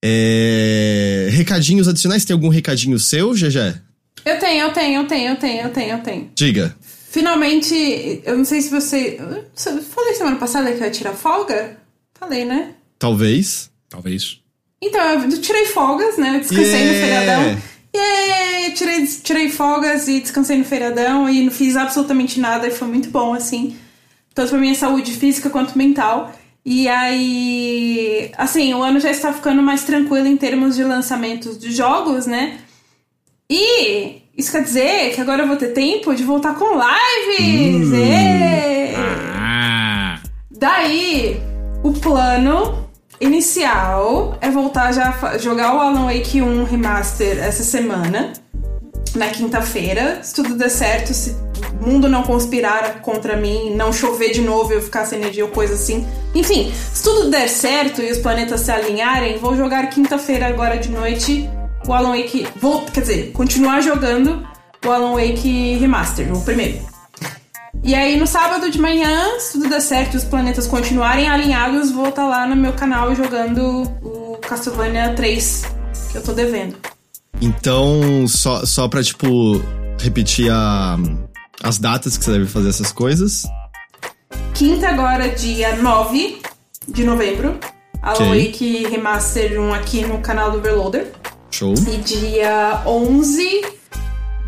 É... 0.04 1.30
Recadinhos 1.32 1.88
adicionais? 1.88 2.26
Tem 2.26 2.34
algum 2.34 2.50
recadinho 2.50 3.00
seu, 3.00 3.32
GG? 3.32 3.80
Eu 4.26 4.40
tenho, 4.40 4.66
eu 4.66 4.74
tenho, 4.74 5.02
eu 5.02 5.08
tenho, 5.08 5.30
eu 5.30 5.36
tenho, 5.38 5.62
eu 5.62 5.70
tenho, 5.70 5.92
eu 5.92 6.04
tenho. 6.04 6.32
Diga. 6.36 6.76
Finalmente, 7.10 8.22
eu 8.26 8.38
não 8.38 8.44
sei 8.44 8.62
se 8.62 8.70
você. 8.70 9.18
Eu 9.20 9.82
falei 9.82 10.14
semana 10.16 10.36
passada 10.36 10.72
que 10.74 10.80
eu 10.80 10.86
ia 10.86 10.92
tirar 10.92 11.14
folga? 11.14 11.78
Falei, 12.20 12.44
né? 12.44 12.74
Talvez. 12.97 13.72
Talvez. 13.89 14.41
Então, 14.81 15.01
eu 15.01 15.41
tirei 15.41 15.65
folgas, 15.67 16.17
né? 16.17 16.35
Eu 16.35 16.39
descansei 16.41 16.81
yeah. 16.81 16.91
no 16.91 16.99
feriadão. 16.99 17.61
Yeah! 17.95 18.76
Tirei, 18.76 19.07
tirei 19.07 19.49
folgas 19.49 20.07
e 20.07 20.19
descansei 20.19 20.57
no 20.57 20.65
feriadão 20.65 21.30
e 21.30 21.43
não 21.43 21.51
fiz 21.51 21.77
absolutamente 21.77 22.39
nada 22.39 22.67
e 22.67 22.72
foi 22.72 22.88
muito 22.88 23.09
bom, 23.09 23.34
assim 23.34 23.77
tanto 24.35 24.49
pra 24.49 24.59
minha 24.59 24.76
saúde 24.76 25.13
física 25.13 25.49
quanto 25.49 25.77
mental. 25.77 26.34
E 26.63 26.89
aí, 26.89 28.31
assim, 28.38 28.73
o 28.73 28.84
ano 28.84 28.99
já 28.99 29.09
está 29.09 29.31
ficando 29.31 29.61
mais 29.63 29.84
tranquilo 29.85 30.27
em 30.27 30.35
termos 30.35 30.76
de 30.76 30.84
lançamentos 30.84 31.57
de 31.57 31.72
jogos, 31.72 32.26
né? 32.26 32.57
E 33.49 34.22
isso 34.38 34.51
quer 34.51 34.63
dizer 34.63 35.15
que 35.15 35.22
agora 35.22 35.43
eu 35.43 35.47
vou 35.47 35.55
ter 35.55 35.69
tempo 35.69 36.13
de 36.13 36.23
voltar 36.23 36.55
com 36.55 36.73
lives! 36.73 37.88
Uh. 37.88 38.95
Ah. 39.38 40.19
Daí, 40.51 41.39
o 41.84 41.93
plano 41.93 42.85
inicial 43.20 44.38
é 44.42 44.50
voltar 44.50 44.92
já 44.92 45.18
a 45.22 45.38
jogar 45.38 45.76
o 45.76 45.80
Alan 45.80 46.06
Wake 46.06 46.42
1 46.42 46.64
Remaster 46.66 47.38
essa 47.38 47.64
semana, 47.64 48.34
na 49.16 49.28
quinta-feira. 49.30 50.20
Se 50.22 50.34
tudo 50.34 50.56
der 50.56 50.70
certo, 50.70 51.14
se 51.14 51.36
o 51.82 51.88
mundo 51.88 52.10
não 52.10 52.24
conspirar 52.24 53.02
contra 53.02 53.36
mim, 53.36 53.74
não 53.76 53.92
chover 53.94 54.32
de 54.32 54.42
novo 54.42 54.72
e 54.72 54.76
eu 54.76 54.82
ficar 54.82 55.06
sem 55.06 55.20
energia 55.20 55.46
ou 55.46 55.52
coisa 55.52 55.74
assim. 55.74 56.06
Enfim, 56.34 56.72
se 56.94 57.04
tudo 57.04 57.30
der 57.30 57.48
certo 57.48 58.02
e 58.02 58.12
os 58.12 58.18
planetas 58.18 58.62
se 58.62 58.72
alinharem, 58.72 59.38
vou 59.38 59.56
jogar 59.56 59.90
quinta-feira 59.90 60.48
agora 60.48 60.78
de 60.78 60.90
noite 60.90 61.50
o 61.88 61.94
Alan 61.94 62.18
Wake. 62.18 62.48
Vou, 62.56 62.82
quer 62.82 63.02
dizer, 63.02 63.32
continuar 63.32 63.82
jogando 63.82 64.46
o 64.86 64.92
Alan 64.92 65.14
Wake 65.14 65.78
Remastered, 65.78 66.32
o 66.32 66.42
primeiro. 66.42 66.94
E 67.84 67.93
aí 67.93 68.18
no 68.18 68.26
sábado 68.26 68.69
de 68.72 68.80
manhã, 68.80 69.39
se 69.39 69.53
tudo 69.53 69.69
der 69.69 69.81
certo 69.81 70.15
e 70.15 70.18
os 70.18 70.23
planetas 70.23 70.68
continuarem 70.68 71.27
alinhados, 71.27 71.91
vou 71.91 72.10
estar 72.10 72.23
tá 72.23 72.27
lá 72.27 72.47
no 72.47 72.56
meu 72.56 72.73
canal 72.73 73.14
jogando 73.14 73.84
o 74.03 74.38
Castlevania 74.38 75.14
3 75.14 75.65
que 76.11 76.18
eu 76.18 76.23
tô 76.23 76.34
devendo. 76.34 76.76
Então, 77.41 78.27
só, 78.27 78.65
só 78.65 78.88
pra, 78.88 79.03
tipo, 79.03 79.61
repetir 79.99 80.49
a, 80.52 80.97
as 81.61 81.77
datas 81.77 82.18
que 82.18 82.23
você 82.23 82.31
deve 82.31 82.45
fazer 82.45 82.69
essas 82.69 82.91
coisas. 82.91 83.43
Quinta 84.53 84.89
agora, 84.89 85.30
dia 85.30 85.76
9 85.76 86.41
de 86.88 87.03
novembro. 87.03 87.60
Alan 88.02 88.30
okay. 88.30 88.47
Wake 88.47 88.88
Remaster 88.88 89.60
1 89.60 89.73
aqui 89.73 90.06
no 90.06 90.19
canal 90.19 90.52
do 90.52 90.60
Overloader. 90.60 91.11
Show. 91.52 91.73
E 91.73 91.97
dia 91.97 92.81
11 92.85 93.65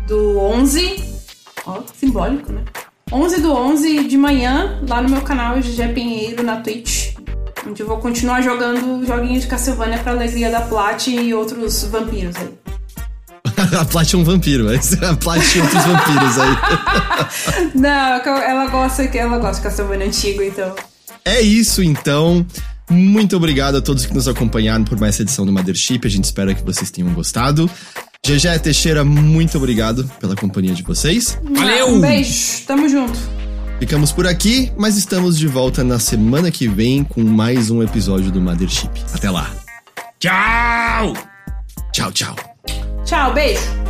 do 0.06 0.38
11... 0.38 1.18
Ó, 1.66 1.82
simbólico, 1.94 2.52
né? 2.52 2.62
11 3.10 3.40
do 3.40 3.52
11 3.52 4.04
de 4.04 4.16
manhã, 4.18 4.78
lá 4.86 5.00
no 5.00 5.08
meu 5.08 5.22
canal 5.22 5.56
GG 5.58 5.94
Pinheiro 5.94 6.42
na 6.42 6.56
Twitch. 6.56 7.14
Onde 7.66 7.82
eu 7.82 7.86
vou 7.86 7.98
continuar 7.98 8.42
jogando 8.42 9.04
joguinhos 9.06 9.42
de 9.42 9.48
Castlevania 9.48 9.98
pra 9.98 10.12
alegria 10.12 10.50
da 10.50 10.60
Plat 10.60 11.06
e 11.08 11.32
outros 11.32 11.84
vampiros 11.84 12.36
aí. 12.36 12.50
a 13.80 13.84
Plat 13.84 14.12
é 14.12 14.16
um 14.16 14.24
vampiro, 14.24 14.66
a 14.70 15.16
Plat 15.16 15.42
tinha 15.42 15.64
outros 15.64 15.84
vampiros 15.84 16.38
aí. 16.38 16.56
Não, 17.74 17.90
ela 17.90 18.66
gosta, 18.66 19.02
ela 19.04 19.38
gosta 19.38 19.56
de 19.56 19.62
Castlevania 19.62 20.06
antigo, 20.06 20.42
então. 20.42 20.74
É 21.24 21.40
isso, 21.40 21.82
então. 21.82 22.46
Muito 22.90 23.36
obrigado 23.36 23.76
a 23.76 23.82
todos 23.82 24.06
que 24.06 24.14
nos 24.14 24.26
acompanharam 24.28 24.84
por 24.84 24.98
mais 24.98 25.14
essa 25.14 25.22
edição 25.22 25.44
do 25.44 25.52
Mothership. 25.52 26.00
A 26.04 26.08
gente 26.08 26.24
espera 26.24 26.54
que 26.54 26.62
vocês 26.62 26.90
tenham 26.90 27.12
gostado. 27.12 27.70
GG 28.28 28.58
Teixeira, 28.58 29.06
muito 29.06 29.56
obrigado 29.56 30.04
pela 30.20 30.36
companhia 30.36 30.74
de 30.74 30.82
vocês. 30.82 31.38
Valeu! 31.42 31.94
Um 31.94 32.00
beijo, 32.02 32.62
tamo 32.66 32.86
junto. 32.86 33.18
Ficamos 33.78 34.12
por 34.12 34.26
aqui, 34.26 34.70
mas 34.76 34.98
estamos 34.98 35.38
de 35.38 35.46
volta 35.46 35.82
na 35.82 35.98
semana 35.98 36.50
que 36.50 36.68
vem 36.68 37.02
com 37.02 37.24
mais 37.24 37.70
um 37.70 37.82
episódio 37.82 38.30
do 38.30 38.38
Mothership. 38.38 38.90
Até 39.14 39.30
lá. 39.30 39.50
Tchau! 40.18 41.14
Tchau, 41.90 42.12
tchau. 42.12 42.36
Tchau, 43.06 43.32
beijo. 43.32 43.87